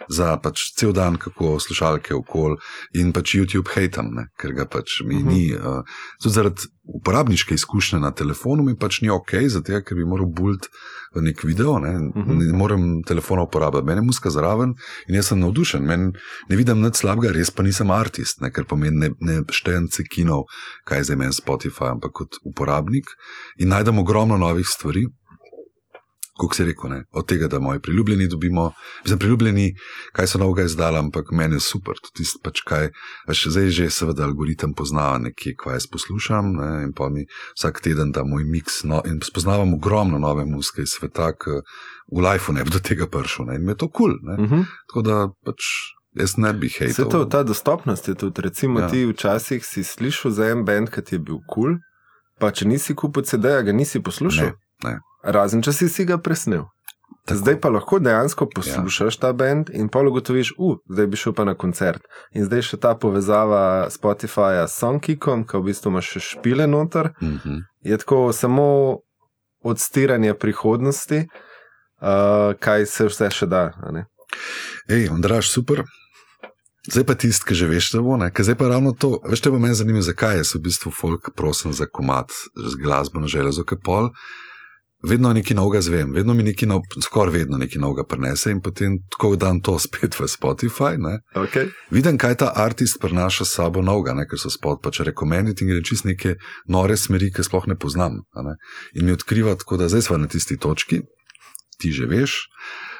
Za 0.09 0.37
pač 0.37 0.73
cel 0.77 0.93
dan, 0.93 1.17
kako 1.17 1.59
slušalke 1.61 2.15
okol 2.15 2.57
in 2.95 3.13
pač 3.13 3.35
YouTube 3.35 3.69
hejtam, 3.75 4.11
ne, 4.15 4.27
ker 4.41 4.53
ga 4.53 4.65
pač 4.67 5.01
mi 5.05 5.15
uh 5.17 5.21
Mhm. 5.21 5.29
-huh. 5.29 5.33
ni. 5.33 5.55
Uh, 5.55 5.83
tudi 6.23 6.35
zaradi 6.35 6.63
uporabniške 6.95 7.55
izkušnje 7.55 7.99
na 8.01 8.11
telefonu 8.11 8.63
mi 8.63 8.77
pač 8.77 9.01
ni 9.01 9.11
ok, 9.11 9.31
zato 9.49 9.83
ker 9.85 9.97
bi 9.97 10.05
moral 10.05 10.27
bult 10.27 10.67
v 11.15 11.23
nek 11.23 11.45
video, 11.45 11.79
ne, 11.79 11.89
uh 11.89 12.17
Mhm. 12.17 12.31
-huh. 12.31 12.47
ne 12.53 12.53
morem 12.59 13.03
telefona 13.03 13.43
uporabljati. 13.43 13.87
Mene 13.87 14.01
muska 14.01 14.31
zraven 14.31 14.75
in 15.09 15.15
jaz 15.15 15.27
sem 15.27 15.39
navdušen. 15.41 15.83
Men 15.83 16.13
ne 16.49 16.57
vidim 16.57 16.81
nič 16.81 16.97
slabega, 16.97 17.33
res 17.33 17.51
pa 17.51 17.63
nisem 17.63 17.91
artist, 17.91 18.41
ne, 18.41 18.51
ker 18.51 18.65
pomeni 18.65 18.97
ne, 18.97 19.11
ne 19.21 19.43
štejem 19.51 19.89
cekinov, 19.91 20.43
kaj 20.85 20.99
je 20.99 21.05
za 21.05 21.17
meni 21.17 21.33
Spotify, 21.33 21.91
ampak 21.91 22.13
kot 22.13 22.29
uporabnik 22.45 23.05
in 23.59 23.69
najdem 23.69 23.99
ogromno 23.99 24.37
novih 24.37 24.67
stvari. 24.67 25.07
Kot 26.39 26.55
si 26.55 26.65
rekel, 26.65 26.91
ne? 26.93 27.01
od 27.13 27.27
tega, 27.27 27.49
da 27.51 27.59
moji 27.59 27.81
priljubljeni 27.83 28.29
dobimo, 28.31 28.69
mislim, 29.03 29.19
priljubljeni, 29.19 29.73
kaj 30.15 30.27
so 30.31 30.39
novega 30.39 30.67
izdali, 30.69 30.99
ampak 30.99 31.33
meni 31.35 31.59
je 31.59 31.65
super. 31.67 31.99
Tudi 31.99 32.23
tisto, 32.23 32.39
pač 32.45 32.63
kaj, 32.67 32.91
veš, 33.29 33.45
zdaj 33.55 33.71
že 33.75 33.91
seveda 33.91 34.25
algoritem 34.29 34.75
poznava 34.79 35.19
nekje, 35.19 35.57
kaj 35.59 35.81
jaz 35.81 35.89
poslušam 35.91 36.53
ne? 36.61 36.71
in 36.87 36.95
pa 36.95 37.09
mi 37.11 37.27
vsak 37.59 37.83
teden 37.83 38.13
da 38.15 38.25
moj 38.25 38.47
miks 38.47 38.85
no, 38.85 39.03
in 39.07 39.21
spoznavam 39.25 39.75
ogromno 39.75 40.19
nove 40.19 40.47
muske 40.47 40.87
iz 40.87 40.95
sveta, 40.95 41.33
ki 41.35 41.61
v 42.15 42.25
lifeu 42.25 42.55
ne 42.55 42.65
bi 42.65 42.71
do 42.71 42.79
tega 42.79 43.11
prišel 43.11 43.51
ne? 43.51 43.59
in 43.59 43.67
mi 43.67 43.75
je 43.75 43.83
to 43.85 43.91
kul. 43.91 44.15
Cool, 44.23 44.45
Mhm. 44.47 44.63
Tako 44.89 45.03
da 45.03 45.17
pač 45.45 45.63
Jaz 46.19 46.37
ne 46.37 46.53
bi 46.53 46.69
hejtel. 46.69 47.05
Vse 47.05 47.11
to, 47.11 47.25
ta 47.25 47.43
dostopnost 47.43 48.09
je 48.09 48.15
tudi. 48.15 48.43
Recimo, 48.43 48.81
ja. 48.81 48.89
ti 48.89 49.05
včasih 49.07 49.67
si 49.67 49.85
slišal 49.85 50.31
za 50.31 50.49
en 50.51 50.65
bend, 50.65 50.91
ki 50.91 51.03
ti 51.03 51.15
je 51.15 51.19
bil 51.19 51.39
kul, 51.47 51.77
cool, 51.77 51.77
pa 52.41 52.51
če 52.51 52.67
nisi 52.69 52.95
kupil 52.95 53.23
CD-ja, 53.23 53.63
ga 53.63 53.73
nisi 53.73 54.01
poslušal. 54.03 54.51
Ne, 54.51 54.89
ne. 54.89 54.95
Razen 55.29 55.63
če 55.63 55.73
si 55.73 55.89
si 55.89 56.05
ga 56.05 56.17
presnel. 56.19 56.65
Tako. 57.29 57.39
Zdaj 57.39 57.57
pa 57.61 57.69
lahko 57.69 57.99
dejansko 58.01 58.47
poslušaš 58.49 59.15
ja. 59.15 59.21
ta 59.21 59.31
bend 59.33 59.69
in 59.71 59.89
pa 59.89 60.01
ugotoviš, 60.01 60.55
uh, 60.57 60.79
zdaj 60.89 61.07
bi 61.07 61.17
šel 61.17 61.35
pa 61.37 61.45
na 61.45 61.53
koncert. 61.55 62.01
In 62.33 62.45
zdaj 62.45 62.63
še 62.65 62.79
ta 62.81 62.95
povezava 62.97 63.89
Spotifyja 63.93 64.65
s 64.65 64.81
Songkikom, 64.81 65.45
ki 65.45 65.61
v 65.61 65.67
bistvu 65.67 65.93
imaš 65.93 66.09
še 66.15 66.21
špile 66.31 66.65
noter, 66.67 67.13
Mhm. 67.21 67.61
je 67.85 67.99
tako 67.99 68.33
samo 68.33 68.65
odstiranje 69.61 70.33
prihodnosti, 70.35 71.27
uh, 72.01 72.57
kaj 72.57 72.87
se 72.87 73.07
vse 73.07 73.29
še 73.31 73.47
da. 73.47 73.73
a 73.77 73.93
ne. 73.93 74.07
Ej, 74.89 75.09
Andraš, 75.11 75.53
super. 75.53 75.85
Zdaj 76.89 77.05
pa 77.05 77.15
tisti, 77.15 77.45
ki 77.45 77.55
že 77.55 77.67
veš, 77.69 77.93
da 77.93 78.01
bo, 78.01 78.17
ne? 78.17 78.31
ker 78.33 78.45
zdaj 78.45 78.57
pa 78.57 78.69
ravno 78.69 78.95
to. 78.97 79.19
Veš, 79.21 79.45
te 79.45 79.51
bo 79.51 79.59
meni 79.61 79.77
zanimivo, 79.77 80.01
zakaj 80.01 80.41
jaz 80.41 80.55
v 80.57 80.65
bistvu 80.65 80.89
folk 80.89 81.35
prosim 81.37 81.73
za 81.77 81.85
komat 81.85 82.33
z 82.57 82.73
glasbeno 82.81 83.29
železo, 83.29 83.65
ker 83.69 83.77
pol. 83.85 84.09
Vedno 85.01 85.31
nekaj 85.31 85.55
novega 85.55 85.79
zvem, 85.81 86.11
vedno 86.11 86.35
mi 86.35 86.43
nekaj, 86.43 86.67
nov, 86.67 86.81
skoraj 86.99 87.33
vedno 87.33 87.55
nekaj 87.57 87.79
novega 87.79 88.03
prenese 88.05 88.51
in 88.51 88.59
potem 88.59 88.97
tako 89.09 89.37
dan 89.37 89.61
to 89.61 89.79
spet 89.87 90.11
v 90.13 90.27
Spotify. 90.27 90.99
Ne? 90.99 91.21
Okay. 91.37 91.71
Vidim, 91.91 92.19
kaj 92.19 92.35
ta 92.37 92.53
artist 92.57 92.99
prenaša 93.01 93.45
s 93.45 93.53
sabo 93.53 93.79
novega, 93.81 94.15
ne? 94.15 94.27
ker 94.27 94.35
so 94.37 94.51
spod 94.51 94.83
pač 94.83 94.99
rekomenditi 95.01 95.63
in 95.63 95.71
gre 95.71 95.83
čist 95.83 96.03
neke 96.05 96.35
nore 96.67 96.97
smeri, 96.97 97.31
ki 97.31 97.43
sploh 97.43 97.67
ne 97.67 97.77
poznam. 97.77 98.19
a 98.33 98.43
Ne? 98.43 98.57
In 98.93 99.07
mi 99.07 99.13
odkriva, 99.13 99.55
tako 99.55 99.77
da 99.77 99.87
zdaj 99.87 100.03
smo 100.03 100.17
na 100.17 100.27
tisti 100.27 100.57
točki, 100.57 101.01
ti 101.79 101.93
že 101.93 102.07
veš. 102.07 102.35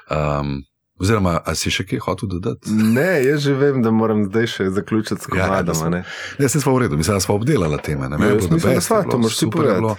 Um, 0.09 0.63
oziroma, 0.97 1.41
a 1.41 1.55
si 1.55 1.69
še 1.69 1.83
kaj 1.85 1.99
hotel 2.01 2.31
dodati? 2.31 2.71
Ne, 2.71 3.23
jaz 3.25 3.43
že 3.43 3.55
vem, 3.55 3.83
da 3.83 3.91
moram 3.93 4.25
zdaj 4.25 4.47
še 4.49 4.71
zaključiti 4.71 5.19
s 5.19 5.29
Ja, 5.29 5.37
ja, 5.37 5.45
komadom. 5.45 5.75
sem- 5.77 5.91
ne. 5.93 6.05
Ja, 6.39 6.49
se 6.49 6.61
smo 6.61 6.75
v 6.75 6.81
redu, 6.81 6.97
mislim, 6.97 7.15
da 7.15 7.21
smo 7.21 7.35
obdelali 7.35 7.79
teme. 7.81 8.07
Ne, 8.07 8.15
Ja, 8.15 8.19
Meni 8.19 8.25
je 8.25 8.35
jaz 8.37 8.45
bilo 8.45 8.55
mislim, 8.55 8.71
da 8.71 8.77
best, 8.77 8.87
sva, 8.87 8.97
je 8.97 9.03
bilo, 9.03 9.11
to 9.11 9.19
moraš 9.19 9.35
ti 9.35 9.41
super 9.41 9.59
je 9.59 9.67
povedati. 9.67 9.83
bilo. 9.83 9.97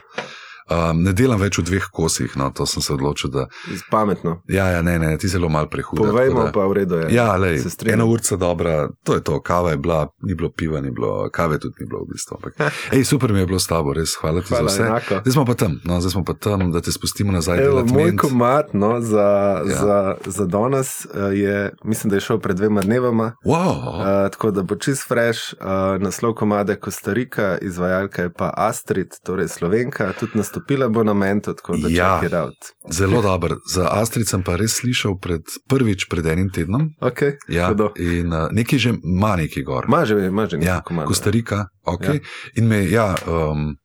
Um, 0.70 1.04
ne 1.04 1.14
delam 1.14 1.40
več 1.42 1.58
v 1.58 1.64
dveh 1.66 1.88
kosih, 1.92 2.36
no, 2.38 2.52
to 2.54 2.66
sem 2.66 2.82
se 2.82 2.94
odločil. 2.94 3.30
Da, 3.30 3.48
Pametno. 3.92 4.42
ja, 4.48 4.68
ja, 4.70 4.82
ne, 4.82 5.00
ne, 5.00 5.18
ti 5.18 5.28
zelo 5.28 5.50
malo 5.50 5.68
prehud. 5.70 5.98
Povejmo 5.98 6.52
pa, 6.54 6.66
v 6.66 6.74
redu 6.74 6.96
je. 6.96 7.08
Ja, 7.16 7.36
lej, 7.36 7.64
ena 7.86 8.06
urca 8.06 8.36
dobra, 8.36 8.90
to 9.04 9.14
je 9.14 9.24
to, 9.24 9.40
kava 9.42 9.72
je 9.72 9.78
bila, 9.78 10.08
ni 10.22 10.36
bilo 10.36 10.50
piva, 10.50 10.82
ni 10.82 10.92
bilo, 10.92 11.30
kave 11.32 11.60
tudi 11.60 11.76
ni 11.80 11.88
bilo 11.90 12.04
v 12.06 12.14
bistvu. 12.14 12.38
Ampak, 12.38 12.54
ej, 12.96 13.04
super 13.04 13.34
mi 13.34 13.40
je 13.40 13.46
bilo 13.46 13.60
s 13.60 13.68
tabo, 13.68 13.94
res 13.94 14.14
hvala 14.22 14.42
ti 14.42 14.54
Hvala, 14.54 14.70
za 14.70 14.76
vse. 14.76 14.84
enako. 14.86 15.16
Zdaj 15.22 15.34
smo 15.34 15.46
pa 15.46 15.54
tam, 15.54 15.80
no, 15.84 16.00
zdaj 16.00 16.12
smo 16.12 16.24
pa 16.24 16.34
tam, 16.34 16.72
da 16.72 16.82
te 16.82 16.92
spustimo 16.92 17.32
nazaj. 17.32 17.66
Evo, 17.66 17.84
moj 17.86 18.16
komat 18.16 18.74
no, 18.74 19.02
za, 19.02 19.18
Ja. 19.20 19.64
ja. 19.66 19.78
za, 19.78 20.00
za 20.26 20.46
danes 20.46 21.06
eh, 21.06 21.34
je, 21.34 21.74
mislim, 21.84 22.10
da 22.10 22.16
je 22.16 22.22
šel 22.22 22.40
pred 22.40 22.56
dvema 22.56 22.82
dnevama. 22.82 23.34
Wow, 23.46 23.90
Uh, 23.90 24.30
tako 24.32 24.52
da 24.52 24.62
bo 24.64 24.76
čist 24.76 25.08
fresh, 25.08 25.54
uh, 25.60 25.68
naslov 26.02 26.34
komade 26.34 26.76
Kostarika, 26.76 27.58
izvajalka 27.58 28.22
je 28.22 28.30
pa 28.34 28.54
Astrid, 28.58 29.08
torej 29.24 29.48
slovenka, 29.48 30.14
tudi 30.20 30.32
nastopila 30.38 30.59
na 31.06 31.14
mentu, 31.14 31.54
tako 31.54 31.78
da 31.78 31.88
Ja. 31.90 32.20
check 32.20 32.32
it 32.32 32.34
out. 32.34 32.56
zelo 32.92 33.22
dober. 33.22 33.56
Za 33.74 33.88
Astrid 33.92 34.28
sem 34.28 34.44
pa 34.44 34.56
res 34.56 34.80
slišal 34.82 35.20
pred, 35.22 35.42
prvič 35.68 36.08
pred 36.10 36.26
enim 36.26 36.50
tednom. 36.50 36.90
Okay, 37.02 37.38
Ja, 37.48 37.72
in 37.98 38.34
uh, 38.34 38.48
nekaj 38.52 38.80
že 38.80 38.90
ima 39.04 39.36
nekaj 39.36 39.64
gor. 39.64 39.86
Ma 39.88 40.06
že, 40.06 40.14
ima 40.28 40.46
že 40.46 40.58
nekaj 40.58 40.68
Ja, 40.68 40.82
komadov. 40.82 41.08
Kostarika, 41.08 41.66
okay. 41.86 42.16
ja. 42.16 42.20
in 42.56 42.68
me, 42.68 42.86
ja, 42.86 43.16
um, 43.28 43.76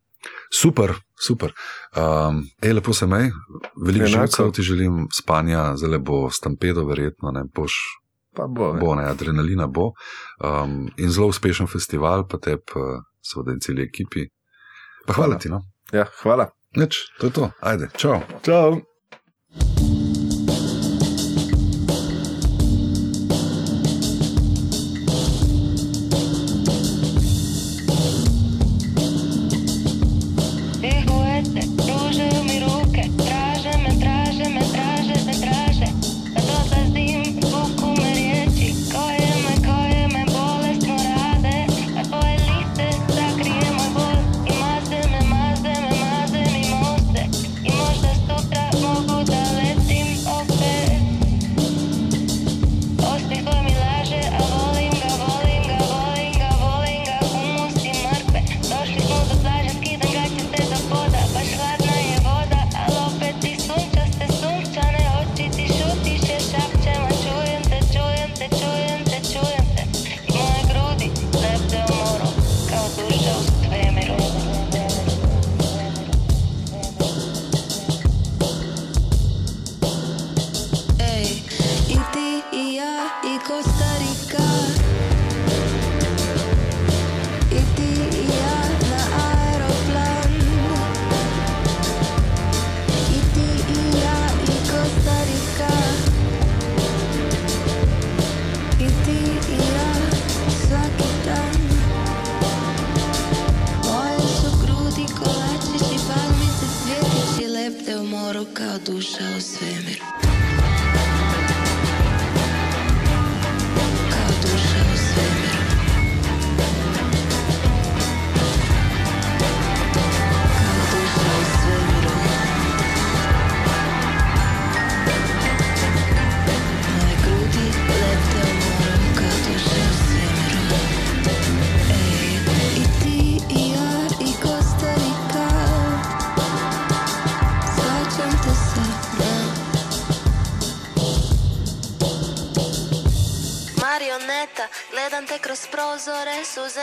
super, 0.53 0.95
super. 1.27 1.53
Um, 1.97 2.45
ej, 2.63 2.73
lepo 2.73 2.93
se 2.93 3.07
mej, 3.07 3.31
veliko 3.87 4.07
živcev 4.07 4.53
ti 4.53 4.63
želim, 4.63 5.07
spanja, 5.13 5.77
zelo 5.77 5.99
bo 5.99 6.31
stampedo, 6.31 6.85
verjetno, 6.85 7.31
ne 7.31 7.45
boš, 7.55 7.73
Pa 8.35 8.47
bo, 8.47 8.73
bo 8.75 8.95
ne, 8.95 9.05
adrenalina 9.07 9.67
bo. 9.67 9.93
Um, 10.43 10.89
in 10.97 11.11
zelo 11.11 11.27
uspešen 11.31 11.67
festival, 11.67 12.27
pa 12.27 12.39
te, 12.39 12.57
seveda, 13.23 13.53
in 13.53 13.61
celi 13.61 13.83
ekipi. 13.83 14.27
Pa 15.07 15.13
hvala 15.13 15.29
Hvala. 15.29 15.39
ti, 15.39 15.49
no. 15.49 15.61
Ja, 15.93 16.07
hvala. 16.23 16.49
Nič, 16.77 17.15
to 17.21 17.27
je 17.27 17.33
to, 17.33 17.45
ajde, 17.63 17.89
čau. 17.97 18.23
Čau. 18.43 18.94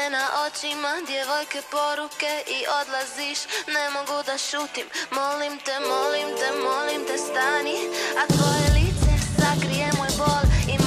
Suze 0.01 0.09
na 0.09 0.25
očima, 0.47 0.91
djevojke 1.07 1.61
poruke 1.71 2.33
i 2.47 2.59
odlaziš, 2.81 3.39
ne 3.67 3.89
mogu 3.89 4.23
da 4.25 4.37
šutim, 4.37 4.87
molim 5.11 5.59
te, 5.65 5.75
molim 5.79 6.29
te, 6.39 6.49
molim 6.63 7.05
te 7.07 7.17
stani, 7.17 7.77
a 8.19 8.23
tvoje 8.33 8.67
lice 8.77 9.13
sakrije 9.37 9.89
moj 9.97 10.11
bol 10.17 10.43
i 10.73 10.80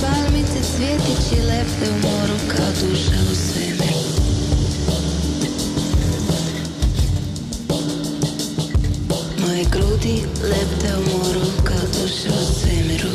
palmice, 0.00 0.60
cvjetići 0.76 1.42
lepte 1.42 1.90
u 1.90 2.08
moru 2.08 2.38
kao 2.48 2.70
duša 2.80 3.18
u 3.32 3.34
svemiru 3.34 3.96
Moje 9.46 9.64
grudi 9.72 10.22
lepte 10.42 10.96
u 10.96 11.18
moru 11.18 11.46
kao 11.64 11.86
duša 12.02 12.28
u 12.28 12.54
svemiru. 12.60 13.10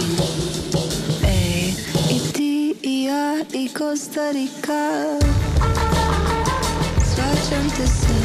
Ej, 1.27 1.73
i 2.15 2.34
ti 2.34 2.76
i 2.84 3.03
ja 3.03 3.45
i 3.53 3.68
Kostarika 3.68 5.19
Svačam 7.15 7.69
te 7.77 7.84
a, 7.84 8.20